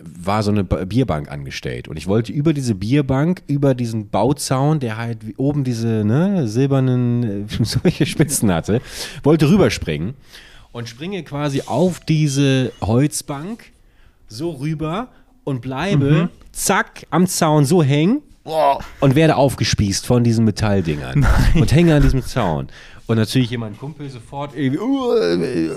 war 0.00 0.42
so 0.42 0.50
eine 0.50 0.64
Ba- 0.64 0.84
Bierbank 0.84 1.30
angestellt. 1.30 1.88
Und 1.88 1.96
ich 1.96 2.06
wollte 2.06 2.32
über 2.32 2.52
diese 2.52 2.74
Bierbank, 2.74 3.42
über 3.46 3.74
diesen 3.74 4.08
Bauzaun, 4.10 4.80
der 4.80 4.96
halt 4.96 5.26
wie 5.26 5.34
oben 5.36 5.64
diese 5.64 6.04
ne, 6.04 6.46
silbernen, 6.48 7.46
äh, 7.46 7.46
solche 7.64 8.06
Spitzen 8.06 8.52
hatte, 8.52 8.80
wollte 9.22 9.48
rüberspringen 9.48 10.14
und 10.72 10.88
springe 10.88 11.22
quasi 11.22 11.62
auf 11.66 12.00
diese 12.00 12.72
Holzbank 12.80 13.66
so 14.28 14.50
rüber 14.50 15.08
und 15.44 15.60
bleibe 15.60 16.30
zack 16.52 17.06
am 17.10 17.26
Zaun 17.26 17.64
so 17.64 17.82
hängen 17.82 18.22
und 19.00 19.14
werde 19.14 19.36
aufgespießt 19.36 20.06
von 20.06 20.22
diesen 20.24 20.44
Metalldingern 20.44 21.26
und 21.54 21.72
hänge 21.72 21.94
an 21.94 22.02
diesem 22.02 22.22
Zaun. 22.22 22.68
Und 23.06 23.16
natürlich 23.18 23.50
jemand 23.50 23.78
Kumpel 23.78 24.08
sofort 24.08 24.56
irgendwie, 24.56 24.80
"Uh, 24.80 25.12
äh, 25.14 25.70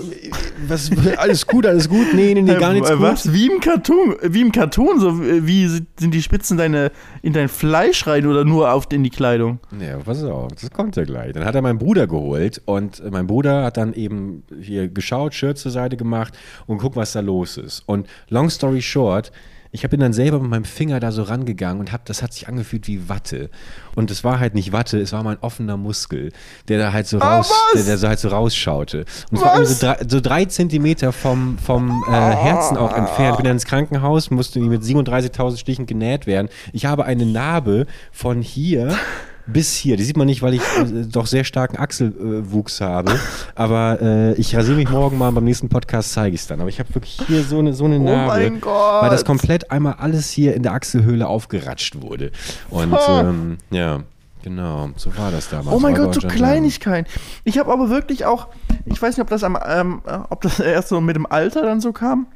was, 0.66 0.90
alles 1.18 1.46
gut, 1.46 1.66
alles 1.66 1.86
gut, 1.86 2.14
nee, 2.14 2.32
nee, 2.32 2.40
nee, 2.40 2.54
gar 2.54 2.72
nichts 2.72 2.88
Äh, 2.88 2.94
gut. 2.94 3.02
Was? 3.02 3.30
Wie 3.34 3.50
im 3.52 3.60
Cartoon? 3.60 4.16
Wie 4.22 4.40
im 4.40 4.50
Cartoon? 4.50 4.98
So, 4.98 5.10
äh, 5.22 5.46
wie 5.46 5.66
sind 5.66 6.14
die 6.14 6.22
Spitzen 6.22 6.56
deine, 6.56 6.90
in 7.20 7.34
dein 7.34 7.48
Fleisch 7.48 8.06
rein 8.06 8.26
oder 8.26 8.46
nur 8.46 8.72
auf 8.72 8.86
in 8.92 9.04
die 9.04 9.10
Kleidung? 9.10 9.58
Ja, 9.78 9.98
pass 9.98 10.24
auf, 10.24 10.52
das 10.58 10.70
kommt 10.70 10.96
ja 10.96 11.04
gleich. 11.04 11.34
Dann 11.34 11.44
hat 11.44 11.54
er 11.54 11.60
meinen 11.60 11.78
Bruder 11.78 12.06
geholt 12.06 12.62
und 12.64 13.02
mein 13.10 13.26
Bruder 13.26 13.62
hat 13.64 13.76
dann 13.76 13.92
eben 13.92 14.42
hier 14.62 14.88
geschaut, 14.88 15.34
Shirt 15.34 15.58
zur 15.58 15.70
Seite 15.70 15.98
gemacht 15.98 16.32
und 16.66 16.78
guckt, 16.78 16.96
was 16.96 17.12
da 17.12 17.20
los 17.20 17.58
ist. 17.58 17.82
Und 17.84 18.06
long 18.30 18.48
story 18.48 18.80
short, 18.80 19.32
ich 19.70 19.84
habe 19.84 19.96
ihn 19.96 20.00
dann 20.00 20.12
selber 20.12 20.40
mit 20.40 20.50
meinem 20.50 20.64
Finger 20.64 21.00
da 21.00 21.12
so 21.12 21.22
rangegangen 21.22 21.80
und 21.80 21.92
hab, 21.92 22.04
das 22.06 22.22
hat 22.22 22.32
sich 22.32 22.48
angefühlt 22.48 22.86
wie 22.88 23.08
Watte. 23.08 23.50
Und 23.94 24.10
es 24.10 24.24
war 24.24 24.40
halt 24.40 24.54
nicht 24.54 24.72
Watte, 24.72 24.98
es 24.98 25.12
war 25.12 25.22
mein 25.22 25.38
offener 25.40 25.76
Muskel, 25.76 26.32
der 26.68 26.78
da 26.78 26.92
halt 26.92 27.06
so 27.06 27.18
raus, 27.18 27.50
was? 27.50 27.74
der, 27.74 27.84
der 27.84 27.98
so 27.98 28.08
halt 28.08 28.18
so 28.18 28.28
rausschaute. 28.28 29.04
Und 29.30 29.38
es 29.38 29.42
war 29.42 29.64
so 29.64 29.86
drei, 29.86 29.98
so 30.08 30.20
drei 30.20 30.44
Zentimeter 30.46 31.12
vom, 31.12 31.58
vom 31.58 32.04
äh, 32.08 32.12
Herzen 32.12 32.76
auch 32.76 32.94
entfernt. 32.94 33.32
Ich 33.32 33.36
bin 33.36 33.44
dann 33.44 33.56
ins 33.56 33.66
Krankenhaus, 33.66 34.30
musste 34.30 34.60
mit 34.60 34.82
37.000 34.82 35.58
Stichen 35.58 35.86
genäht 35.86 36.26
werden. 36.26 36.48
Ich 36.72 36.86
habe 36.86 37.04
eine 37.04 37.26
Narbe 37.26 37.86
von 38.10 38.40
hier 38.40 38.96
bis 39.52 39.74
hier. 39.74 39.96
Die 39.96 40.04
sieht 40.04 40.16
man 40.16 40.26
nicht, 40.26 40.42
weil 40.42 40.54
ich 40.54 40.60
äh, 40.60 41.04
doch 41.10 41.26
sehr 41.26 41.44
starken 41.44 41.78
Achselwuchs 41.78 42.80
habe. 42.80 43.12
Aber 43.54 43.98
äh, 44.00 44.32
ich 44.34 44.54
rasiere 44.54 44.76
mich 44.76 44.90
morgen 44.90 45.18
mal 45.18 45.32
beim 45.32 45.44
nächsten 45.44 45.68
Podcast, 45.68 46.12
zeige 46.12 46.34
ich 46.34 46.42
es 46.42 46.46
dann. 46.46 46.60
Aber 46.60 46.68
ich 46.68 46.78
habe 46.78 46.94
wirklich 46.94 47.18
hier 47.26 47.42
so 47.42 47.58
eine, 47.58 47.72
so 47.72 47.86
eine 47.86 47.98
Narbe. 47.98 48.40
mein 48.40 48.60
Gott. 48.60 49.02
Weil 49.02 49.10
das 49.10 49.24
komplett 49.24 49.70
einmal 49.70 49.94
alles 49.94 50.30
hier 50.30 50.54
in 50.54 50.62
der 50.62 50.72
Achselhöhle 50.72 51.26
aufgeratscht 51.26 52.00
wurde. 52.00 52.30
Und 52.70 52.94
ähm, 53.08 53.58
ja, 53.70 54.00
genau, 54.42 54.90
so 54.96 55.16
war 55.16 55.30
das 55.30 55.48
damals. 55.48 55.74
Oh 55.74 55.80
mein 55.80 55.94
Gott, 55.94 56.14
so. 56.14 56.28
Kleinigkeiten. 56.28 57.10
Ich 57.44 57.58
habe 57.58 57.72
aber 57.72 57.88
wirklich 57.88 58.26
auch, 58.26 58.48
ich 58.84 59.00
weiß 59.00 59.16
nicht, 59.16 59.22
ob 59.22 59.30
das, 59.30 59.42
am, 59.44 59.58
ähm, 59.66 60.02
äh, 60.06 60.18
ob 60.28 60.42
das 60.42 60.60
erst 60.60 60.88
so 60.88 61.00
mit 61.00 61.16
dem 61.16 61.26
Alter 61.26 61.62
dann 61.62 61.80
so 61.80 61.92
kam. 61.92 62.26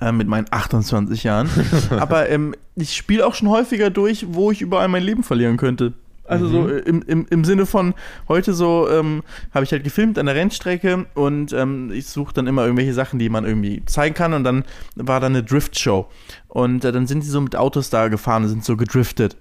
Äh, 0.00 0.12
mit 0.12 0.28
meinen 0.28 0.46
28 0.50 1.24
Jahren. 1.24 1.50
aber 1.90 2.30
ähm, 2.30 2.54
ich 2.74 2.96
spiele 2.96 3.26
auch 3.26 3.34
schon 3.34 3.48
häufiger 3.48 3.90
durch, 3.90 4.26
wo 4.30 4.50
ich 4.50 4.62
überall 4.62 4.88
mein 4.88 5.02
Leben 5.02 5.22
verlieren 5.22 5.58
könnte. 5.58 5.92
Also 6.30 6.48
so 6.48 6.68
äh, 6.68 6.78
im, 6.80 7.02
im, 7.02 7.26
im 7.28 7.44
Sinne 7.44 7.66
von 7.66 7.94
heute 8.28 8.54
so 8.54 8.88
ähm, 8.88 9.22
habe 9.52 9.64
ich 9.64 9.72
halt 9.72 9.84
gefilmt 9.84 10.18
an 10.18 10.26
der 10.26 10.34
Rennstrecke 10.34 11.06
und 11.14 11.52
ähm, 11.52 11.90
ich 11.92 12.06
suche 12.06 12.32
dann 12.34 12.46
immer 12.46 12.62
irgendwelche 12.62 12.94
Sachen, 12.94 13.18
die 13.18 13.28
man 13.28 13.44
irgendwie 13.44 13.84
zeigen 13.86 14.14
kann 14.14 14.32
und 14.32 14.44
dann 14.44 14.64
war 14.94 15.20
da 15.20 15.26
eine 15.26 15.42
Drift-Show 15.42 16.06
und 16.48 16.84
äh, 16.84 16.92
dann 16.92 17.06
sind 17.06 17.22
sie 17.22 17.30
so 17.30 17.40
mit 17.40 17.56
Autos 17.56 17.90
da 17.90 18.08
gefahren, 18.08 18.48
sind 18.48 18.64
so 18.64 18.76
gedriftet 18.76 19.36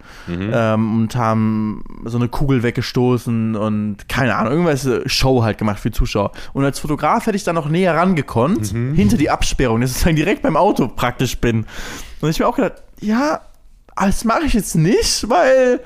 ähm, 0.54 1.02
und 1.02 1.16
haben 1.16 1.84
so 2.06 2.18
eine 2.18 2.28
Kugel 2.28 2.64
weggestoßen 2.64 3.56
und 3.56 4.10
keine 4.10 4.36
Ahnung, 4.36 4.54
irgendwas 4.54 4.86
äh, 4.86 5.08
Show 5.08 5.44
halt 5.44 5.58
gemacht 5.58 5.80
für 5.80 5.92
Zuschauer. 5.92 6.32
Und 6.54 6.64
als 6.66 6.80
Fotograf 6.80 7.26
hätte 7.26 7.38
ich 7.38 7.44
dann 7.44 7.56
noch 7.56 7.70
näher 7.70 7.96
rangekonnt, 7.96 8.68
hinter 8.96 9.18
die 9.18 9.30
Absperrung, 9.30 9.82
dass 9.82 9.98
ich 9.98 10.04
dann 10.04 10.16
direkt 10.16 10.42
beim 10.44 10.56
Auto 10.56 10.88
praktisch 10.88 11.38
bin. 11.38 11.66
Und 12.22 12.30
ich 12.30 12.40
mir 12.40 12.48
auch 12.48 12.56
gedacht, 12.56 12.82
ja, 13.02 13.42
das 13.96 14.24
mache 14.24 14.44
ich 14.46 14.54
jetzt 14.54 14.76
nicht, 14.76 15.30
weil 15.30 15.82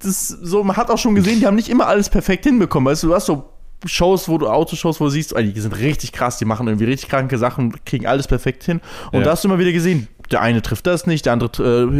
das 0.00 0.28
so, 0.28 0.62
man 0.64 0.76
hat 0.76 0.90
auch 0.90 0.98
schon 0.98 1.14
gesehen, 1.14 1.40
die 1.40 1.46
haben 1.46 1.54
nicht 1.56 1.68
immer 1.68 1.86
alles 1.86 2.08
perfekt 2.08 2.44
hinbekommen. 2.44 2.90
Weißt 2.90 3.02
du, 3.02 3.08
du 3.08 3.14
hast 3.14 3.26
so 3.26 3.50
Shows, 3.86 4.28
wo 4.28 4.38
du 4.38 4.48
Autoshows, 4.48 4.98
wo 5.00 5.04
du 5.04 5.10
siehst, 5.10 5.34
oh, 5.34 5.40
die 5.40 5.60
sind 5.60 5.78
richtig 5.78 6.12
krass, 6.12 6.38
die 6.38 6.44
machen 6.46 6.66
irgendwie 6.66 6.86
richtig 6.86 7.10
kranke 7.10 7.36
Sachen, 7.36 7.74
kriegen 7.84 8.06
alles 8.06 8.26
perfekt 8.26 8.64
hin. 8.64 8.80
Und 9.12 9.20
Ja. 9.20 9.24
da 9.26 9.30
hast 9.32 9.44
du 9.44 9.48
immer 9.48 9.58
wieder 9.58 9.72
gesehen, 9.72 10.08
der 10.30 10.40
eine 10.40 10.62
trifft 10.62 10.86
das 10.86 11.06
nicht, 11.06 11.26
der 11.26 11.34
andere 11.34 11.50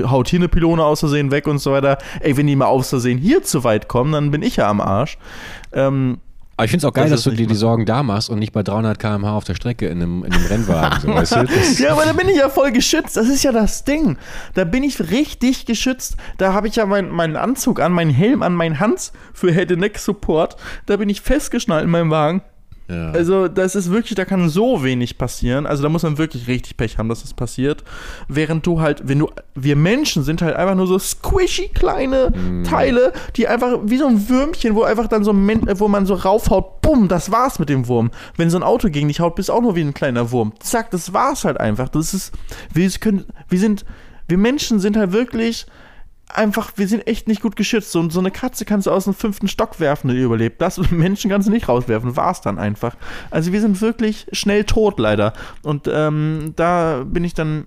äh, 0.03 0.05
haut 0.09 0.28
hier 0.28 0.38
eine 0.38 0.49
Pylone 0.49 0.82
aus 0.82 1.01
Versehen 1.01 1.30
weg 1.30 1.47
und 1.47 1.59
so 1.59 1.72
weiter. 1.72 1.99
Ey, 2.20 2.36
wenn 2.38 2.47
die 2.47 2.57
mal 2.57 2.66
aus 2.66 2.88
Versehen 2.88 3.18
hier 3.18 3.42
zu 3.42 3.64
weit 3.64 3.86
kommen, 3.88 4.12
dann 4.12 4.30
bin 4.30 4.42
ich 4.42 4.57
ja 4.57 4.68
am 4.68 4.80
Arsch. 4.80 5.18
Ähm, 5.72 6.18
Aber 6.57 6.64
ich 6.64 6.70
finde 6.70 6.86
es 6.86 6.90
auch 6.90 6.94
geil, 6.94 7.11
Das 7.11 7.24
dass 7.24 7.24
du 7.24 7.36
dir 7.36 7.46
die 7.46 7.55
Sorgen 7.55 7.84
da 7.84 8.02
machst 8.02 8.30
und 8.30 8.38
nicht 8.38 8.52
bei 8.52 8.62
300 8.62 8.98
km/h 8.98 9.36
auf 9.36 9.44
der 9.44 9.55
Strecke 9.55 9.88
in 9.88 10.00
einem, 10.00 10.24
in 10.24 10.32
einem 10.32 10.46
Rennwagen. 10.46 11.00
So, 11.00 11.09
weißt 11.09 11.36
du? 11.36 11.44
Ja, 11.82 11.92
aber 11.92 12.05
da 12.05 12.12
bin 12.12 12.28
ich 12.28 12.36
ja 12.36 12.48
voll 12.48 12.70
geschützt. 12.70 13.16
Das 13.16 13.28
ist 13.28 13.42
ja 13.42 13.50
das 13.52 13.84
Ding. 13.84 14.16
Da 14.55 14.64
bin 14.64 14.82
ich 14.84 15.11
richtig 15.11 15.66
geschützt. 15.66 16.16
Da 16.38 16.52
habe 16.52 16.68
ich 16.68 16.76
ja 16.76 16.86
mein, 16.86 17.11
meinen 17.11 17.36
Anzug 17.36 17.80
an, 17.80 17.92
meinen 17.92 18.11
Helm 18.11 18.42
an, 18.42 18.55
meinen 18.55 18.78
Hans 18.78 19.12
für 19.32 19.52
Head-and-Neck-Support. 19.52 20.57
Da 20.86 20.96
bin 20.96 21.09
ich 21.09 21.20
festgeschnallt 21.20 21.84
in 21.84 21.90
meinem 21.90 22.11
Wagen. 22.11 22.42
Ja. 22.89 23.11
Also, 23.12 23.49
das 23.49 23.74
ist 23.74 23.91
wirklich, 23.91 24.14
da 24.14 24.24
kann 24.24 24.49
so 24.49 24.85
wenig 24.85 25.16
passieren. 25.16 25.66
Also, 25.66 25.82
da 25.82 25.89
muss 25.89 26.03
man 26.03 26.18
wirklich 26.18 26.47
richtig 26.49 26.76
Pech 26.76 26.99
haben, 26.99 27.09
dass 27.09 27.22
das 27.22 27.32
passiert. 27.32 27.82
Während 28.28 28.66
du 28.66 28.80
halt, 28.80 29.09
wenn 29.09 29.20
du, 29.20 29.30
wir 29.55 29.74
Menschen 29.74 30.22
sind 30.22 30.43
halt 30.43 30.57
einfach 30.57 30.74
nur 30.74 30.87
so 30.87 30.99
squishy 30.99 31.68
kleine 31.68 32.32
Teile, 32.68 33.12
die 33.37 33.49
einfach 33.49 33.78
wie 33.85 33.97
so 33.97 34.07
ein 34.07 34.28
Würmchen, 34.28 34.74
wo 34.74 34.82
einfach 34.82 35.07
dann 35.07 35.24
so, 35.24 35.32
wo 35.32 35.89
man 35.89 36.05
so 36.05 36.14
raufhaut, 36.14 36.82
bumm, 36.82 37.09
das 37.09 37.30
war's 37.30 37.59
mit 37.59 37.70
dem 37.70 37.89
Wurm. 37.89 38.11
Wenn 38.37 38.51
so 38.51 38.59
ein 38.59 38.62
Auto 38.62 38.91
gegen 38.91 39.09
dich 39.09 39.20
haut, 39.20 39.35
bist 39.35 39.49
du 39.49 39.55
auch 39.55 39.62
nur 39.62 39.76
wie 39.76 39.82
ein 39.82 39.95
kleiner 39.95 40.30
Wurm. 40.30 40.53
Zack, 40.61 40.91
das 40.91 41.12
war's 41.12 41.45
halt 41.45 41.59
einfach. 41.59 41.89
Das 41.89 42.12
ist, 42.12 42.32
wir 42.72 42.89
können, 42.91 43.24
wir 43.49 43.59
sind, 43.59 43.85
wir 44.28 44.39
Menschen 44.39 44.78
sind 44.78 44.97
halt 44.97 45.12
wirklich 45.12 45.66
einfach, 46.28 46.72
wir 46.76 46.88
sind 46.88 47.06
echt 47.06 47.28
nicht 47.28 47.42
gut 47.42 47.56
geschützt. 47.56 47.92
So, 47.92 48.08
so 48.10 48.20
eine 48.20 48.30
Katze 48.30 48.64
kannst 48.64 48.86
du 48.86 48.90
aus 48.90 49.04
dem 49.04 49.14
fünften 49.14 49.48
Stock 49.48 49.80
werfen, 49.80 50.08
die 50.08 50.20
überlebt. 50.20 50.60
Das 50.60 50.78
Menschen 50.90 51.30
kannst 51.30 51.48
du 51.48 51.52
nicht 51.52 51.68
rauswerfen, 51.68 52.16
war's 52.16 52.40
dann 52.40 52.58
einfach. 52.58 52.96
Also 53.30 53.52
wir 53.52 53.60
sind 53.60 53.80
wirklich 53.80 54.26
schnell 54.32 54.64
tot, 54.64 54.98
leider. 54.98 55.32
Und 55.62 55.88
ähm, 55.92 56.52
da 56.56 57.04
bin 57.06 57.24
ich 57.24 57.34
dann, 57.34 57.66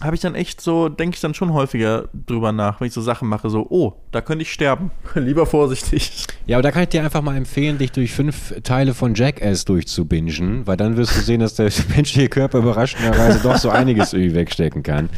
habe 0.00 0.14
ich 0.14 0.20
dann 0.20 0.34
echt 0.34 0.60
so, 0.60 0.90
denke 0.90 1.14
ich 1.14 1.20
dann 1.22 1.32
schon 1.32 1.54
häufiger 1.54 2.08
drüber 2.12 2.52
nach, 2.52 2.80
wenn 2.80 2.88
ich 2.88 2.92
so 2.92 3.00
Sachen 3.00 3.28
mache, 3.28 3.48
so, 3.48 3.66
oh, 3.70 3.94
da 4.12 4.20
könnte 4.20 4.42
ich 4.42 4.52
sterben. 4.52 4.90
Lieber 5.14 5.46
vorsichtig. 5.46 6.26
Ja, 6.46 6.58
aber 6.58 6.62
da 6.62 6.70
kann 6.70 6.82
ich 6.82 6.90
dir 6.90 7.02
einfach 7.02 7.22
mal 7.22 7.36
empfehlen, 7.36 7.78
dich 7.78 7.92
durch 7.92 8.12
fünf 8.12 8.54
Teile 8.62 8.92
von 8.92 9.14
Jackass 9.14 9.64
durchzubingen, 9.64 10.66
weil 10.66 10.76
dann 10.76 10.96
wirst 10.96 11.16
du 11.16 11.20
sehen, 11.20 11.40
dass 11.40 11.54
der 11.54 11.70
menschliche 11.96 12.28
Körper 12.28 12.58
überraschenderweise 12.58 13.40
doch 13.42 13.56
so 13.56 13.70
einiges 13.70 14.12
irgendwie 14.12 14.34
wegstecken 14.34 14.82
kann. 14.82 15.08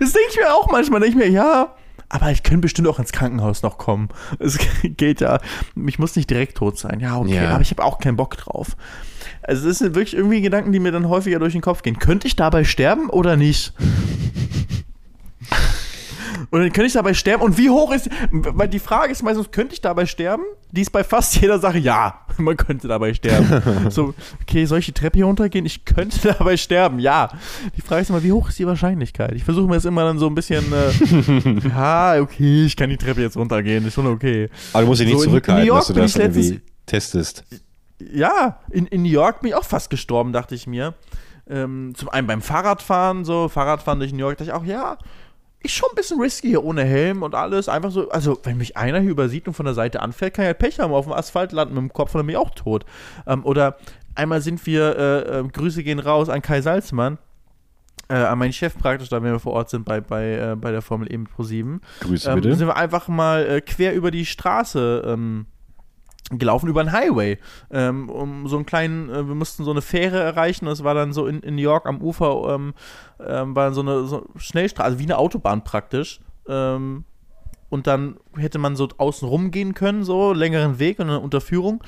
Das 0.00 0.12
denke 0.12 0.28
ich 0.30 0.36
mir 0.36 0.52
auch 0.52 0.70
manchmal, 0.70 1.00
denke 1.00 1.18
ich 1.18 1.24
mir, 1.24 1.30
ja, 1.30 1.74
aber 2.08 2.30
ich 2.30 2.42
könnte 2.42 2.62
bestimmt 2.62 2.88
auch 2.88 2.98
ins 2.98 3.12
Krankenhaus 3.12 3.62
noch 3.62 3.78
kommen. 3.78 4.08
Es 4.38 4.58
geht 4.82 5.20
ja, 5.20 5.40
ich 5.86 5.98
muss 5.98 6.16
nicht 6.16 6.30
direkt 6.30 6.56
tot 6.56 6.78
sein. 6.78 7.00
Ja, 7.00 7.16
okay, 7.18 7.34
Ja. 7.36 7.50
aber 7.50 7.60
ich 7.62 7.70
habe 7.70 7.84
auch 7.84 7.98
keinen 7.98 8.16
Bock 8.16 8.36
drauf. 8.36 8.76
Also 9.42 9.68
das 9.68 9.78
sind 9.78 9.94
wirklich 9.94 10.14
irgendwie 10.16 10.40
Gedanken, 10.40 10.72
die 10.72 10.78
mir 10.80 10.92
dann 10.92 11.08
häufiger 11.08 11.38
durch 11.38 11.52
den 11.52 11.62
Kopf 11.62 11.82
gehen. 11.82 11.98
Könnte 11.98 12.26
ich 12.26 12.36
dabei 12.36 12.64
sterben 12.64 13.08
oder 13.10 13.36
nicht? 13.36 13.72
Und 16.50 16.60
dann 16.60 16.72
könnte 16.72 16.86
ich 16.86 16.92
dabei 16.92 17.14
sterben. 17.14 17.42
Und 17.42 17.58
wie 17.58 17.70
hoch 17.70 17.92
ist. 17.92 18.08
Weil 18.30 18.68
die 18.68 18.78
Frage 18.78 19.12
ist 19.12 19.22
meistens, 19.22 19.50
könnte 19.50 19.74
ich 19.74 19.80
dabei 19.80 20.06
sterben? 20.06 20.44
Die 20.70 20.82
ist 20.82 20.90
bei 20.90 21.04
fast 21.04 21.36
jeder 21.36 21.58
Sache 21.58 21.78
ja. 21.78 22.20
Man 22.38 22.56
könnte 22.56 22.88
dabei 22.88 23.14
sterben. 23.14 23.90
so, 23.90 24.14
okay, 24.42 24.64
soll 24.66 24.80
ich 24.80 24.86
die 24.86 24.92
Treppe 24.92 25.18
hier 25.18 25.26
runtergehen? 25.26 25.66
Ich 25.66 25.84
könnte 25.84 26.18
dabei 26.38 26.56
sterben, 26.56 26.98
ja. 26.98 27.28
Die 27.76 27.80
Frage 27.80 28.02
ist 28.02 28.10
immer, 28.10 28.22
wie 28.22 28.32
hoch 28.32 28.48
ist 28.48 28.58
die 28.58 28.66
Wahrscheinlichkeit? 28.66 29.32
Ich 29.32 29.44
versuche 29.44 29.68
mir 29.68 29.74
das 29.74 29.84
immer 29.84 30.04
dann 30.04 30.18
so 30.18 30.26
ein 30.26 30.34
bisschen. 30.34 30.64
Äh, 30.72 31.68
ja, 31.68 32.20
okay, 32.20 32.66
ich 32.66 32.76
kann 32.76 32.90
die 32.90 32.96
Treppe 32.96 33.22
jetzt 33.22 33.36
runtergehen. 33.36 33.86
Ist 33.86 33.94
schon 33.94 34.06
okay. 34.06 34.48
Aber 34.72 34.82
du 34.82 34.88
musst 34.88 35.00
dich 35.00 35.08
nicht 35.08 35.18
So, 35.18 35.24
zurückhalten, 35.24 35.64
New 35.64 35.68
York 35.68 35.80
dass 35.80 35.88
du 35.88 35.94
bin 35.94 36.02
das 36.02 36.16
irgendwie 36.16 36.60
testest. 36.86 37.44
Ja, 37.98 38.60
in, 38.70 38.86
in 38.86 39.02
New 39.02 39.10
York 39.10 39.40
bin 39.40 39.50
ich 39.50 39.54
auch 39.54 39.64
fast 39.64 39.90
gestorben, 39.90 40.32
dachte 40.32 40.54
ich 40.54 40.66
mir. 40.66 40.94
Ähm, 41.48 41.92
zum 41.96 42.08
einen 42.08 42.26
beim 42.26 42.42
Fahrradfahren, 42.42 43.24
so, 43.24 43.48
Fahrradfahren 43.48 44.00
durch 44.00 44.12
New 44.12 44.18
York, 44.18 44.38
dachte 44.38 44.50
ich 44.50 44.52
auch, 44.52 44.64
ja, 44.64 44.98
ist 45.66 45.74
schon 45.74 45.88
ein 45.92 45.96
bisschen 45.96 46.20
risky 46.20 46.48
hier 46.48 46.64
ohne 46.64 46.84
Helm 46.84 47.22
und 47.22 47.34
alles. 47.34 47.68
Einfach 47.68 47.90
so, 47.90 48.08
also, 48.10 48.38
wenn 48.44 48.56
mich 48.56 48.76
einer 48.76 49.00
hier 49.00 49.10
übersieht 49.10 49.46
und 49.46 49.54
von 49.54 49.66
der 49.66 49.74
Seite 49.74 50.00
anfällt, 50.00 50.34
kann 50.34 50.44
ich 50.44 50.48
halt 50.48 50.58
Pech 50.58 50.78
haben, 50.80 50.92
auf 50.92 51.06
dem 51.06 51.12
Asphalt 51.12 51.52
landen 51.52 51.74
mit 51.74 51.82
dem 51.82 51.92
Kopf 51.92 52.14
und 52.14 52.18
dann 52.18 52.26
bin 52.26 52.34
ich 52.34 52.40
auch 52.40 52.50
tot. 52.50 52.84
Ähm, 53.26 53.44
oder 53.44 53.76
einmal 54.14 54.40
sind 54.40 54.64
wir, 54.66 54.96
äh, 54.96 55.38
äh, 55.40 55.48
Grüße 55.48 55.82
gehen 55.82 55.98
raus 55.98 56.28
an 56.28 56.42
Kai 56.42 56.60
Salzmann. 56.60 57.18
Äh, 58.08 58.14
an 58.14 58.38
meinen 58.38 58.52
Chef 58.52 58.78
praktisch, 58.78 59.08
da 59.08 59.20
wenn 59.22 59.32
wir 59.32 59.40
vor 59.40 59.52
Ort 59.52 59.68
sind 59.68 59.84
bei, 59.84 60.00
bei, 60.00 60.52
äh, 60.52 60.56
bei 60.56 60.70
der 60.70 60.80
Formel 60.80 61.12
E 61.12 61.16
mit 61.16 61.28
Pro 61.30 61.42
7. 61.42 61.80
Grüße 62.00 62.30
Ähm, 62.30 62.36
bitte. 62.40 62.54
sind 62.54 62.68
wir 62.68 62.76
einfach 62.76 63.08
mal 63.08 63.44
äh, 63.46 63.60
quer 63.60 63.94
über 63.94 64.12
die 64.12 64.24
Straße 64.24 65.02
ähm, 65.04 65.46
gelaufen, 66.30 66.68
über 66.68 66.80
einen 66.80 66.92
Highway. 66.92 67.38
Ähm, 67.70 68.08
um 68.10 68.48
so 68.48 68.56
einen 68.56 68.66
kleinen, 68.66 69.08
äh, 69.10 69.26
wir 69.26 69.34
mussten 69.34 69.64
so 69.64 69.70
eine 69.70 69.82
Fähre 69.82 70.18
erreichen 70.20 70.66
es 70.66 70.82
war 70.82 70.94
dann 70.94 71.12
so 71.12 71.26
in, 71.26 71.40
in 71.40 71.54
New 71.54 71.62
York 71.62 71.86
am 71.86 72.00
Ufer, 72.00 72.54
ähm, 72.54 72.74
ähm, 73.24 73.54
war 73.54 73.66
dann 73.66 73.74
so 73.74 73.82
eine 73.82 74.06
so 74.06 74.26
Schnellstraße, 74.36 74.84
also 74.84 74.98
wie 74.98 75.04
eine 75.04 75.18
Autobahn 75.18 75.64
praktisch. 75.64 76.20
Ähm, 76.48 77.04
und 77.68 77.86
dann 77.86 78.16
hätte 78.36 78.58
man 78.58 78.76
so 78.76 78.88
außen 78.96 79.28
rum 79.28 79.50
gehen 79.50 79.74
können, 79.74 80.04
so 80.04 80.32
längeren 80.32 80.78
Weg 80.78 80.98
und 80.98 81.08
eine 81.08 81.20
Unterführung. 81.20 81.82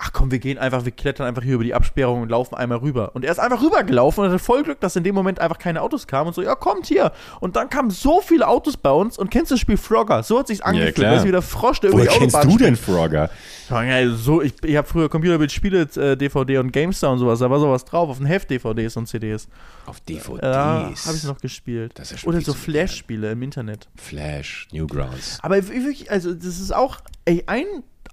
Ach 0.00 0.12
komm, 0.12 0.30
wir 0.30 0.38
gehen 0.38 0.58
einfach, 0.58 0.84
wir 0.84 0.92
klettern 0.92 1.26
einfach 1.26 1.42
hier 1.42 1.54
über 1.54 1.64
die 1.64 1.74
Absperrung 1.74 2.22
und 2.22 2.28
laufen 2.28 2.54
einmal 2.54 2.78
rüber. 2.78 3.16
Und 3.16 3.24
er 3.24 3.32
ist 3.32 3.40
einfach 3.40 3.60
rübergelaufen 3.60 4.22
und 4.22 4.30
hatte 4.30 4.38
voll 4.38 4.62
Glück, 4.62 4.78
dass 4.78 4.94
in 4.94 5.02
dem 5.02 5.12
Moment 5.12 5.40
einfach 5.40 5.58
keine 5.58 5.82
Autos 5.82 6.06
kamen 6.06 6.28
und 6.28 6.34
so, 6.34 6.40
ja, 6.40 6.54
kommt 6.54 6.86
hier. 6.86 7.10
Und 7.40 7.56
dann 7.56 7.68
kamen 7.68 7.90
so 7.90 8.20
viele 8.20 8.46
Autos 8.46 8.76
bei 8.76 8.92
uns 8.92 9.18
und 9.18 9.28
kennst 9.32 9.50
du 9.50 9.56
das 9.56 9.60
Spiel 9.60 9.76
Frogger? 9.76 10.22
So 10.22 10.38
hat 10.38 10.46
sich's 10.46 10.60
angefühlt, 10.60 10.94
klar. 10.94 11.16
dass 11.16 11.24
wie 11.24 11.32
der 11.32 11.42
Frosch, 11.42 11.80
der 11.80 11.90
über 11.90 11.98
Woher 11.98 12.12
die 12.12 12.18
kennst 12.20 12.36
Autobahn 12.36 12.56
du 12.56 12.64
denn 12.64 12.76
Frogger? 12.76 13.28
ja, 13.70 13.82
ja, 13.82 14.14
so, 14.14 14.40
ich, 14.40 14.54
ich 14.62 14.76
habe 14.76 14.86
früher 14.86 15.08
Computerbild-Spiele, 15.08 15.88
äh, 15.96 16.16
DVD 16.16 16.58
und 16.58 16.72
GameStar 16.72 17.10
und 17.10 17.18
sowas, 17.18 17.40
da 17.40 17.50
war 17.50 17.58
sowas 17.58 17.84
drauf, 17.84 18.08
auf 18.08 18.18
den 18.18 18.26
Heft-DVDs 18.26 18.96
und 18.96 19.06
CDs. 19.06 19.48
Auf 19.86 19.98
DVDs. 19.98 20.42
Da 20.42 20.92
habe 21.06 21.16
ich 21.16 21.24
noch 21.24 21.40
gespielt. 21.40 21.92
Das 21.96 22.12
ist 22.12 22.22
ja 22.22 22.28
Oder 22.28 22.40
so 22.40 22.54
Flash-Spiele 22.54 23.32
im 23.32 23.42
Internet. 23.42 23.88
Flash, 23.96 24.68
Newgrounds. 24.70 25.38
Aber 25.42 25.56
wirklich, 25.56 26.08
also 26.08 26.34
das 26.34 26.60
ist 26.60 26.72
auch, 26.72 26.98
ey, 27.24 27.42
ein 27.48 27.66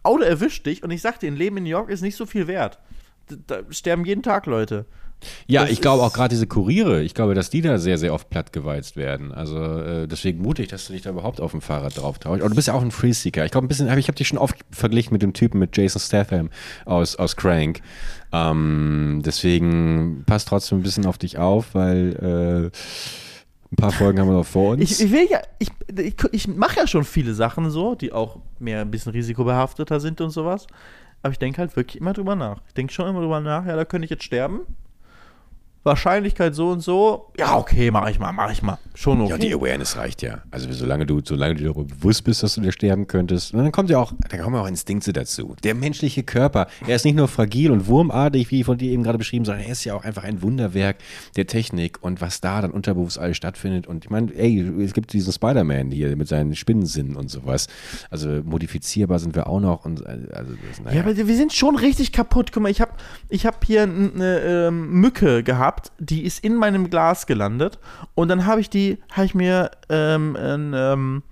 Auto 0.06 0.24
erwischt 0.24 0.66
dich 0.66 0.84
und 0.84 0.92
ich 0.92 1.02
sag 1.02 1.20
dir, 1.20 1.28
ein 1.28 1.36
Leben 1.36 1.58
in 1.58 1.64
New 1.64 1.70
York 1.70 1.90
ist 1.90 2.02
nicht 2.02 2.16
so 2.16 2.26
viel 2.26 2.48
wert. 2.48 2.80
Da, 3.48 3.60
sterben 3.70 4.06
jeden 4.06 4.24
Tag 4.24 4.46
Leute. 4.46 4.86
Ja, 5.48 5.62
Das 5.64 5.72
ich 5.72 5.82
glaube 5.82 6.04
auch 6.04 6.14
gerade 6.14 6.30
diese 6.30 6.46
Kuriere, 6.46 7.02
ich 7.02 7.14
glaube, 7.14 7.34
dass 7.34 7.50
die 7.50 7.62
da 7.62 7.78
sehr, 7.78 7.98
sehr 7.98 8.14
oft 8.14 8.30
plattgewalzt 8.30 8.96
werden. 8.98 9.32
Also 9.32 9.58
äh, 9.58 10.08
deswegen 10.08 10.42
mutig, 10.42 10.68
dass 10.68 10.88
du 10.88 10.94
dich 10.94 11.02
da 11.02 11.10
überhaupt 11.10 11.42
auf 11.42 11.52
dem 11.52 11.62
Fahrrad 11.62 11.98
drauf 11.98 12.20
traust. 12.20 12.42
Aber 12.42 12.50
du 12.50 12.56
bist 12.56 12.68
ja 12.68 12.74
auch 12.74 12.82
ein 12.82 12.92
Freeseeker. 12.92 13.46
Ich 13.46 13.52
glaube, 13.52 13.66
ein 13.66 13.68
bisschen, 13.68 13.88
ich 13.98 14.08
habe 14.08 14.16
dich 14.18 14.28
schon 14.28 14.38
oft 14.38 14.56
verglichen 14.72 15.14
mit 15.14 15.22
dem 15.22 15.34
Typen 15.34 15.60
mit 15.60 15.76
Jason 15.76 16.00
Statham 16.02 16.50
aus, 16.86 17.16
aus 17.16 17.36
Crank. 17.36 17.82
Ähm, 18.32 19.22
deswegen 19.26 20.24
passt 20.26 20.50
trotzdem 20.50 20.80
ein 20.80 20.84
bisschen 20.84 21.06
auf 21.06 21.18
dich 21.18 21.38
auf, 21.38 21.74
weil 21.74 22.72
äh, 22.72 22.78
ein 23.72 23.76
paar 23.78 23.92
Folgen 23.92 24.20
haben 24.20 24.28
wir 24.28 24.38
noch 24.38 24.46
vor 24.46 24.72
uns. 24.72 24.82
Ich, 24.82 25.04
ich 25.04 25.12
will 25.12 25.28
ja, 25.30 25.42
ich, 25.60 25.70
ich, 25.98 26.16
ich 26.32 26.48
mache 26.48 26.78
ja 26.78 26.88
schon 26.88 27.04
viele 27.04 27.34
Sachen 27.34 27.70
so, 27.70 27.96
die 27.96 28.14
auch 28.14 28.38
mehr 28.60 28.82
ein 28.82 28.92
bisschen 28.92 29.12
risikobehafteter 29.12 30.00
sind 30.00 30.22
und 30.22 30.30
sowas. 30.30 30.68
Aber 31.24 31.32
ich 31.32 31.40
denke 31.40 31.60
halt 31.60 31.76
wirklich 31.76 32.00
immer 32.00 32.14
drüber 32.14 32.36
nach. 32.36 32.62
Ich 32.68 32.74
denke 32.76 32.94
schon 32.94 33.08
immer 33.10 33.22
drüber 33.22 33.40
nach, 33.40 33.66
ja, 33.66 33.76
da 33.76 33.86
könnte 33.86 34.06
ich 34.06 34.12
jetzt 34.12 34.24
sterben. 34.24 34.62
Wahrscheinlichkeit 35.86 36.56
so 36.56 36.70
und 36.70 36.82
so. 36.82 37.32
Ja, 37.38 37.58
okay, 37.58 37.92
mache 37.92 38.10
ich 38.12 38.20
mal, 38.20 38.32
mache 38.32 38.54
ich 38.54 38.62
mal. 38.62 38.80
Schon 38.96 39.22
okay. 39.22 39.32
Ja, 39.32 39.38
die 39.38 39.54
Awareness 39.54 39.98
reicht 39.98 40.22
ja. 40.22 40.40
Also 40.52 40.72
solange 40.72 41.06
du, 41.06 41.22
solange 41.24 41.56
du 41.56 41.64
darüber 41.64 41.84
bewusst 41.84 42.24
bist, 42.24 42.44
dass 42.44 42.56
du 42.56 42.62
dir 42.62 42.72
sterben 42.72 43.08
könntest, 43.08 43.54
und 43.54 43.60
dann 43.60 43.72
kommt 43.72 43.90
ja 43.90 44.00
auch, 44.00 44.14
dann 44.30 44.40
kommen 44.42 44.56
ja 44.56 44.62
auch 44.62 44.68
Instinkte 44.68 45.14
dazu. 45.14 45.56
Der 45.64 45.76
menschliche 45.76 46.24
Körper, 46.24 46.68
er 46.88 46.96
ist 46.96 47.06
nicht 47.06 47.16
nur 47.16 47.28
fragil 47.28 47.72
und 47.72 47.88
wurmartig, 47.88 48.52
wie 48.52 48.64
von 48.64 48.78
dir 48.78 48.92
eben 48.92 49.04
gerade 49.04 49.18
beschrieben, 49.18 49.46
sondern 49.46 49.64
er 49.64 49.72
ist 49.72 49.84
ja 49.84 49.94
auch 49.96 50.04
einfach 50.04 50.24
ein 50.24 50.42
Wunderwerk 50.42 50.98
der 51.36 51.46
Technik 51.46 52.02
und 52.02 52.22
was 52.22 52.42
da 52.42 52.62
dann 52.62 52.72
unterbewusst 52.72 53.20
alles 53.20 53.38
stattfindet. 53.38 53.86
Und 53.86 54.06
ich 54.06 54.10
meine, 54.10 54.34
ey, 54.34 54.60
es 54.82 54.94
gibt 54.94 55.14
diesen 55.14 55.34
Spider-Man 55.34 55.92
hier 55.92 56.16
mit 56.16 56.28
seinen 56.28 56.56
Spinnensinnen 56.56 57.16
und 57.16 57.30
sowas. 57.30 57.68
Also 58.10 58.30
modifizierbar 58.44 59.20
sind 59.20 59.36
wir 59.36 59.48
auch 59.48 59.60
noch 59.60 59.86
und 59.86 60.02
äh, 60.02 60.28
also 60.34 60.54
das, 60.70 60.82
naja. 60.82 60.96
Ja, 60.98 61.04
aber 61.04 61.16
wir 61.16 61.36
sind 61.36 61.54
schon 61.54 61.76
richtig 61.76 62.12
kaputt. 62.12 62.52
Guck 62.54 62.64
mal, 62.64 62.70
ich 62.70 62.82
habe 62.82 62.94
ich 63.30 63.46
hab 63.46 63.66
hier 63.66 63.84
eine 63.84 64.40
ähm, 64.40 64.92
Mücke 64.92 65.44
gehabt, 65.44 65.75
die 66.00 66.24
ist 66.24 66.44
in 66.44 66.56
meinem 66.56 66.90
Glas 66.90 67.28
gelandet 67.28 67.80
und 68.14 68.28
dann 68.28 68.46
habe 68.46 68.62
ich 68.62 68.70
die, 68.70 68.98
habe 69.12 69.26
ich 69.26 69.36
mir 69.36 69.72
ähm, 69.90 70.38
ähm, 70.40 71.24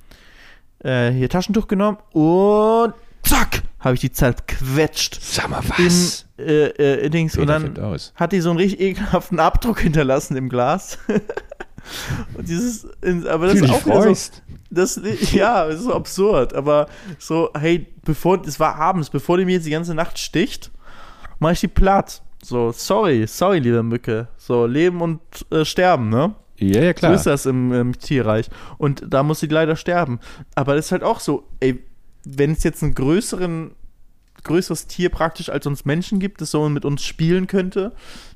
äh, 0.79 1.11
hier 1.11 1.29
Taschentuch 1.29 1.67
genommen 1.67 1.97
und 2.11 2.93
zack, 3.23 3.63
habe 3.79 3.95
ich 3.95 4.01
die 4.01 4.11
zerquetscht. 4.11 5.19
Sag 5.21 5.49
mal 5.49 5.61
In, 5.77 5.85
was. 5.85 6.25
äh, 6.37 6.67
äh, 7.05 7.09
Dings. 7.09 7.37
Und 7.37 7.47
dann 7.47 7.75
hat 8.15 8.31
die 8.31 8.41
so 8.41 8.49
einen 8.49 8.59
richtig 8.59 8.79
ekelhaften 8.79 9.39
Abdruck 9.39 9.79
hinterlassen 9.79 10.35
im 10.37 10.49
Glas. 10.49 10.97
und 12.37 12.47
dieses, 12.47 12.85
aber 13.27 13.47
das 13.47 13.55
ist 13.55 13.69
auch 13.69 13.85
wieder 13.85 14.15
so, 14.15 14.31
das, 14.69 14.99
ja, 15.31 15.67
das 15.67 15.75
ist 15.75 15.83
so 15.83 15.93
absurd, 15.93 16.53
aber 16.53 16.87
so, 17.19 17.51
hey, 17.57 17.87
bevor, 18.03 18.41
es 18.45 18.59
war 18.59 18.75
abends, 18.75 19.09
bevor 19.09 19.37
die 19.37 19.45
mir 19.45 19.53
jetzt 19.53 19.65
die 19.65 19.71
ganze 19.71 19.93
Nacht 19.93 20.17
sticht, 20.17 20.71
mach 21.39 21.51
ich 21.51 21.59
die 21.59 21.67
platt. 21.67 22.21
So, 22.43 22.71
sorry, 22.71 23.25
sorry, 23.27 23.59
liebe 23.59 23.83
Mücke. 23.83 24.27
So, 24.37 24.65
leben 24.65 25.01
und 25.01 25.21
äh, 25.49 25.63
sterben, 25.63 26.09
ne? 26.09 26.35
Ja, 26.57 26.83
ja, 26.83 26.93
klar. 26.93 27.11
So 27.11 27.15
ist 27.15 27.25
das 27.25 27.45
im, 27.45 27.71
im 27.73 27.97
Tierreich. 27.97 28.49
Und 28.77 29.03
da 29.07 29.23
muss 29.23 29.39
sie 29.39 29.47
leider 29.47 29.75
sterben. 29.75 30.19
Aber 30.55 30.75
das 30.75 30.87
ist 30.87 30.91
halt 30.91 31.03
auch 31.03 31.19
so, 31.19 31.47
ey, 31.59 31.83
wenn 32.25 32.51
es 32.51 32.63
jetzt 32.63 32.83
einen 32.83 32.95
größeren, 32.95 33.71
größeres 34.43 34.87
Tier 34.87 35.09
praktisch 35.09 35.49
als 35.49 35.65
uns 35.65 35.85
Menschen 35.85 36.19
gibt, 36.19 36.41
das 36.41 36.51
so 36.51 36.67
mit 36.69 36.85
uns 36.85 37.03
spielen 37.03 37.47
könnte, 37.47 37.93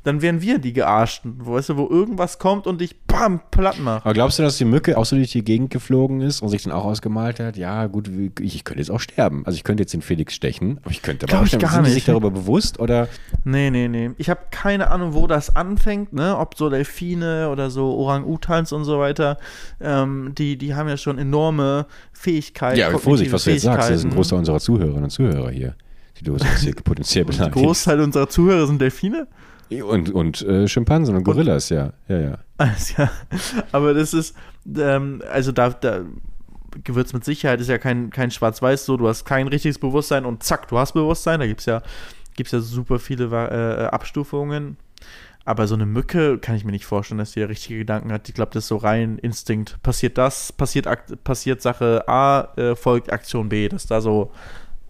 dann 0.08 0.22
wären 0.22 0.42
wir 0.42 0.58
die 0.58 0.72
Gearschten. 0.72 1.36
Weißt 1.46 1.68
du, 1.68 1.78
wo 1.78 1.90
irgendwas 1.90 2.40
kommt 2.40 2.66
und 2.66 2.80
dich 2.80 3.02
bam, 3.02 3.42
platt 3.52 3.78
macht. 3.80 4.06
Aber 4.06 4.14
glaubst 4.14 4.40
du, 4.40 4.44
dass 4.44 4.58
die 4.58 4.64
Mücke 4.64 4.98
auch 4.98 5.06
so 5.06 5.18
durch 5.18 5.32
die 5.32 5.44
Gegend 5.44 5.70
geflogen 5.70 6.22
ist 6.22 6.42
und 6.42 6.48
sich 6.48 6.64
dann 6.64 6.72
auch 6.72 6.86
ausgemalt 6.86 7.42
hat? 7.42 7.58
Ja, 7.58 7.88
gut, 7.88 8.10
ich, 8.40 8.56
ich 8.56 8.64
könnte 8.64 8.80
jetzt 8.80 8.90
auch 8.90 9.02
sterben. 9.02 9.46
Also 9.46 9.58
ich 9.58 9.66
könnte 9.66 9.84
jetzt 9.84 9.94
den 9.94 10.02
Felix 10.02 10.34
stechen, 10.34 10.80
aber 10.82 10.92
ich 10.92 11.02
könnte 11.02 11.26
aber 11.26 11.32
Glaub 11.32 11.44
auch 11.44 11.48
sterben. 11.48 11.62
gar 11.62 11.72
Sind 11.72 11.84
die 11.84 11.90
nicht. 11.90 11.94
sich 11.96 12.06
darüber 12.06 12.32
bewusst 12.32 12.80
oder? 12.80 13.10
Nee, 13.44 13.70
nee, 13.70 13.90
nee. 13.90 14.12
Ich 14.18 14.30
habe 14.30 14.40
keine 14.50 14.90
Ahnung, 14.92 15.14
wo 15.14 15.28
das 15.28 15.54
anfängt, 15.54 16.14
ne? 16.14 16.38
Ob 16.38 16.56
so 16.56 16.70
Delfine 16.70 17.50
oder 17.50 17.70
so 17.70 17.94
Orang-Utans 17.98 18.72
und 18.72 18.86
so 18.86 19.00
weiter. 19.00 19.38
Ähm, 19.82 20.32
die, 20.38 20.58
die 20.58 20.74
haben 20.74 20.88
ja 20.88 20.96
schon 20.96 21.18
enorme 21.18 21.86
Fähigkeiten. 22.14 22.80
Ja, 22.80 22.88
aber 22.88 23.00
Vorsicht, 23.00 23.34
was 23.34 23.44
du 23.44 23.52
jetzt 23.52 23.64
sagst. 23.64 23.90
Das 23.90 23.98
ist 23.98 24.06
ein. 24.06 24.12
Großteil 24.12 24.40
unserer 24.40 24.60
Zuhörerinnen 24.60 25.04
und 25.04 25.10
Zuhörer 25.10 25.52
hier. 25.52 25.76
Die 26.20 26.24
Dose 26.24 26.46
ist 26.46 26.64
hier 26.64 26.76
potenziell 26.84 27.26
beleidigt. 27.26 27.54
Großteil 27.54 28.00
unserer 28.00 28.30
Zuhörer 28.30 28.68
sind 28.68 28.80
Delfine. 28.82 29.28
Und, 29.70 30.12
und 30.12 30.42
äh, 30.44 30.68
Schimpansen 30.68 31.16
und 31.16 31.24
Gorillas, 31.24 31.70
ja. 31.70 31.94
Ja, 32.08 32.20
ja. 32.20 32.38
Alles 32.58 32.96
ja. 32.96 33.12
Aber 33.72 33.94
das 33.94 34.14
ist, 34.14 34.36
ähm, 34.78 35.22
also 35.32 35.52
da, 35.52 35.70
da 35.70 36.02
wird 36.86 37.08
es 37.08 37.14
mit 37.14 37.26
Sicherheit, 37.26 37.60
ist 37.60 37.70
ja 37.70 37.78
kein, 37.78 38.10
kein 38.10 38.32
Schwarz-Weiß 38.32 38.86
so, 38.86 38.98
du 38.98 39.08
hast 39.08 39.26
kein 39.26 39.48
richtiges 39.48 39.80
Bewusstsein 39.80 40.26
und 40.26 40.44
zack, 40.44 40.68
du 40.68 40.78
hast 40.78 40.94
Bewusstsein. 40.94 41.40
Da 41.40 41.48
gibt 41.48 41.60
es 41.62 41.66
ja, 41.66 41.82
gibt's 42.36 42.52
ja 42.52 42.60
super 42.60 43.00
viele 43.00 43.32
Va- 43.32 43.48
äh, 43.48 43.88
Abstufungen. 43.88 44.78
Aber 45.44 45.66
so 45.66 45.76
eine 45.76 45.86
Mücke 45.86 46.40
kann 46.40 46.56
ich 46.58 46.66
mir 46.66 46.74
nicht 46.74 46.86
vorstellen, 46.86 47.20
dass 47.20 47.32
die 47.32 47.42
richtige 47.42 47.80
Gedanken 47.80 48.12
hat. 48.12 48.28
Ich 48.28 48.36
glaube, 48.36 48.52
das 48.54 48.66
ist 48.66 48.68
so 48.68 48.76
rein 48.76 49.18
Instinkt. 49.18 49.82
Passiert 49.82 50.18
das, 50.18 50.52
passiert, 50.52 50.88
passiert 51.24 51.62
Sache 51.62 52.04
A, 52.08 52.50
äh, 52.58 52.76
folgt 52.76 53.14
Aktion 53.14 53.48
B. 53.48 53.70
Das 53.70 53.84
ist 53.84 53.92
da 53.92 54.02
so 54.02 54.32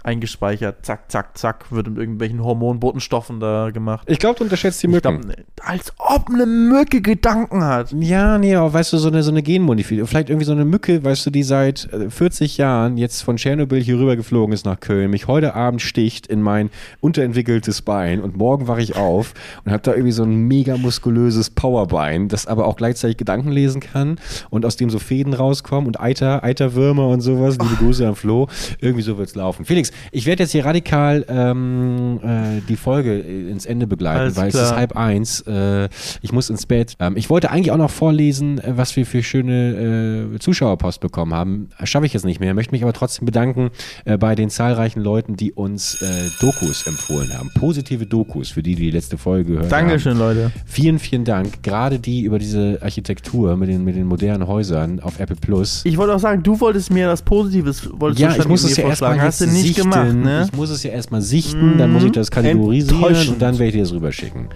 eingespeichert. 0.07 0.85
Zack, 0.85 1.11
zack, 1.11 1.37
zack, 1.37 1.71
wird 1.71 1.89
mit 1.89 1.97
irgendwelchen 1.97 2.41
Hormonbotenstoffen 2.41 3.39
da 3.41 3.71
gemacht. 3.71 4.07
Ich 4.09 4.19
glaube, 4.19 4.37
du 4.37 4.45
unterschätzt 4.45 4.81
die 4.81 4.87
Mücken. 4.87 5.21
glaub, 5.21 5.35
als 5.61 5.93
ob 5.97 6.29
eine 6.29 6.45
Mücke 6.45 7.01
Gedanken 7.01 7.63
hat. 7.63 7.91
Ja, 7.91 8.37
nee, 8.37 8.55
aber 8.55 8.71
weißt 8.71 8.93
du, 8.93 8.97
so 8.97 9.09
eine, 9.09 9.21
so 9.21 9.31
eine 9.31 9.43
Genmodifizierung, 9.43 10.07
vielleicht 10.07 10.29
irgendwie 10.29 10.45
so 10.45 10.53
eine 10.53 10.63
Mücke, 10.63 11.03
weißt 11.03 11.25
du, 11.25 11.29
die 11.29 11.43
seit 11.43 11.91
äh, 11.91 12.09
40 12.09 12.57
Jahren 12.57 12.97
jetzt 12.97 13.21
von 13.21 13.35
Tschernobyl 13.35 13.81
hier 13.81 13.99
rüber 13.99 14.15
geflogen 14.15 14.53
ist 14.53 14.65
nach 14.65 14.79
Köln, 14.79 15.11
mich 15.11 15.27
heute 15.27 15.55
Abend 15.55 15.81
sticht 15.81 16.25
in 16.27 16.41
mein 16.41 16.69
unterentwickeltes 17.01 17.81
Bein 17.81 18.21
und 18.21 18.37
morgen 18.37 18.67
wache 18.67 18.81
ich 18.81 18.95
auf 18.95 19.33
und 19.65 19.73
habe 19.73 19.83
da 19.83 19.91
irgendwie 19.91 20.13
so 20.13 20.23
ein 20.23 20.47
mega 20.47 20.77
muskulöses 20.77 21.49
Powerbein, 21.49 22.29
das 22.29 22.47
aber 22.47 22.65
auch 22.65 22.77
gleichzeitig 22.77 23.17
Gedanken 23.17 23.51
lesen 23.51 23.81
kann 23.81 24.19
und 24.49 24.65
aus 24.65 24.77
dem 24.77 24.89
so 24.89 24.99
Fäden 24.99 25.33
rauskommen 25.33 25.87
und 25.87 25.99
Eiter, 25.99 26.45
Eiterwürmer 26.45 27.09
und 27.09 27.19
sowas, 27.19 27.57
liebe 27.61 27.75
Grüße 27.75 28.07
an 28.07 28.15
Flo, 28.15 28.47
irgendwie 28.79 29.03
so 29.03 29.17
wird's 29.17 29.35
laufen. 29.35 29.65
Felix, 29.65 29.91
ich 30.11 30.25
werde 30.25 30.43
jetzt 30.43 30.51
hier 30.51 30.65
radikal 30.65 31.25
ähm, 31.27 32.19
äh, 32.23 32.61
die 32.67 32.75
Folge 32.75 33.13
äh, 33.19 33.49
ins 33.49 33.65
Ende 33.65 33.87
begleiten, 33.87 34.19
Alles 34.19 34.35
weil 34.35 34.47
es 34.47 34.53
klar. 34.53 34.65
ist 34.65 34.75
halb 34.75 34.95
eins. 34.95 35.41
Äh, 35.41 35.89
ich 36.21 36.31
muss 36.31 36.49
ins 36.49 36.65
Bett. 36.65 36.95
Ähm, 36.99 37.17
ich 37.17 37.29
wollte 37.29 37.51
eigentlich 37.51 37.71
auch 37.71 37.77
noch 37.77 37.91
vorlesen, 37.91 38.59
äh, 38.59 38.77
was 38.77 38.95
wir 38.95 39.05
für 39.05 39.23
schöne 39.23 40.31
äh, 40.35 40.39
Zuschauerpost 40.39 41.01
bekommen 41.01 41.33
haben. 41.33 41.69
Schaffe 41.83 42.05
ich 42.05 42.13
jetzt 42.13 42.25
nicht 42.25 42.39
mehr. 42.39 42.53
Möchte 42.53 42.71
mich 42.71 42.83
aber 42.83 42.93
trotzdem 42.93 43.25
bedanken 43.25 43.71
äh, 44.05 44.17
bei 44.17 44.35
den 44.35 44.49
zahlreichen 44.49 45.01
Leuten, 45.01 45.35
die 45.35 45.51
uns 45.51 46.01
äh, 46.01 46.05
Dokus 46.39 46.87
empfohlen 46.87 47.33
haben. 47.37 47.51
Positive 47.53 48.05
Dokus, 48.05 48.49
für 48.49 48.63
die, 48.63 48.75
die 48.75 48.83
die 48.83 48.91
letzte 48.91 49.17
Folge 49.17 49.51
gehört 49.51 49.65
haben. 49.65 49.69
Dankeschön, 49.69 50.17
Leute. 50.17 50.51
Vielen, 50.65 50.99
vielen 50.99 51.25
Dank. 51.25 51.63
Gerade 51.63 51.99
die 51.99 52.21
über 52.21 52.39
diese 52.39 52.79
Architektur 52.81 53.55
mit 53.57 53.69
den, 53.69 53.83
mit 53.83 53.95
den 53.95 54.05
modernen 54.05 54.47
Häusern 54.47 54.99
auf 54.99 55.19
Apple 55.19 55.35
Plus. 55.35 55.81
Ich 55.83 55.97
wollte 55.97 56.15
auch 56.15 56.19
sagen, 56.19 56.43
du 56.43 56.59
wolltest 56.59 56.91
mir 56.91 57.07
das 57.07 57.21
Positives 57.21 57.89
wolltest 57.91 58.21
Ja, 58.21 58.35
ich 58.35 58.47
muss 58.47 58.63
es 58.63 58.77
ja 58.77 58.87
erstmal. 58.87 59.21
Hast 59.21 59.41
du 59.41 59.47
nicht. 59.47 59.79
Gemacht, 59.91 60.15
ne? 60.15 60.45
Ich 60.51 60.57
muss 60.57 60.69
es 60.69 60.83
ja 60.83 60.91
erstmal 60.91 61.21
sichten, 61.21 61.77
dann 61.77 61.91
muss 61.91 62.03
ich 62.03 62.11
das 62.11 62.31
kategorisieren 62.31 62.97
Enttäuschend. 63.03 63.33
und 63.33 63.41
dann 63.41 63.53
werde 63.59 63.65
ich 63.67 63.73
dir 63.75 63.81
das 63.83 63.91
rüberschicken. 63.93 64.49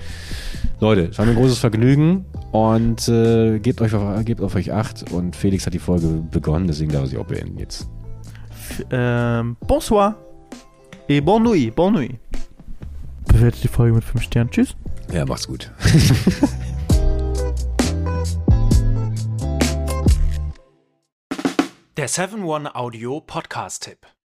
Leute, 0.79 1.09
es 1.11 1.17
war 1.17 1.25
mir 1.25 1.31
ein 1.31 1.37
großes 1.37 1.59
Vergnügen 1.59 2.25
und 2.51 3.07
äh, 3.07 3.59
gebt, 3.59 3.81
euch 3.81 3.93
auf, 3.93 4.25
gebt 4.25 4.41
auf 4.41 4.55
euch 4.55 4.71
acht 4.73 5.11
und 5.11 5.35
Felix 5.35 5.65
hat 5.65 5.73
die 5.73 5.79
Folge 5.79 6.07
begonnen, 6.31 6.67
deswegen 6.67 6.91
darf 6.91 7.03
ich 7.05 7.11
sie 7.11 7.17
auch 7.17 7.25
beenden 7.25 7.57
jetzt. 7.59 7.87
F- 8.69 8.85
Ähm, 8.91 9.57
bonsoir. 9.67 10.15
Et 11.07 11.23
bonne 11.23 11.45
nuit, 11.45 11.75
bonne 11.75 11.97
nuit. 11.97 12.11
Bewertet 13.27 13.63
die 13.63 13.67
Folge 13.67 13.93
mit 13.95 14.03
5 14.03 14.23
Sternen. 14.23 14.49
Tschüss. 14.49 14.75
Ja, 15.13 15.25
macht's 15.25 15.47
gut. 15.47 15.71
Der 21.97 22.07
7-One-Audio-Podcast-Tipp. 22.09 24.07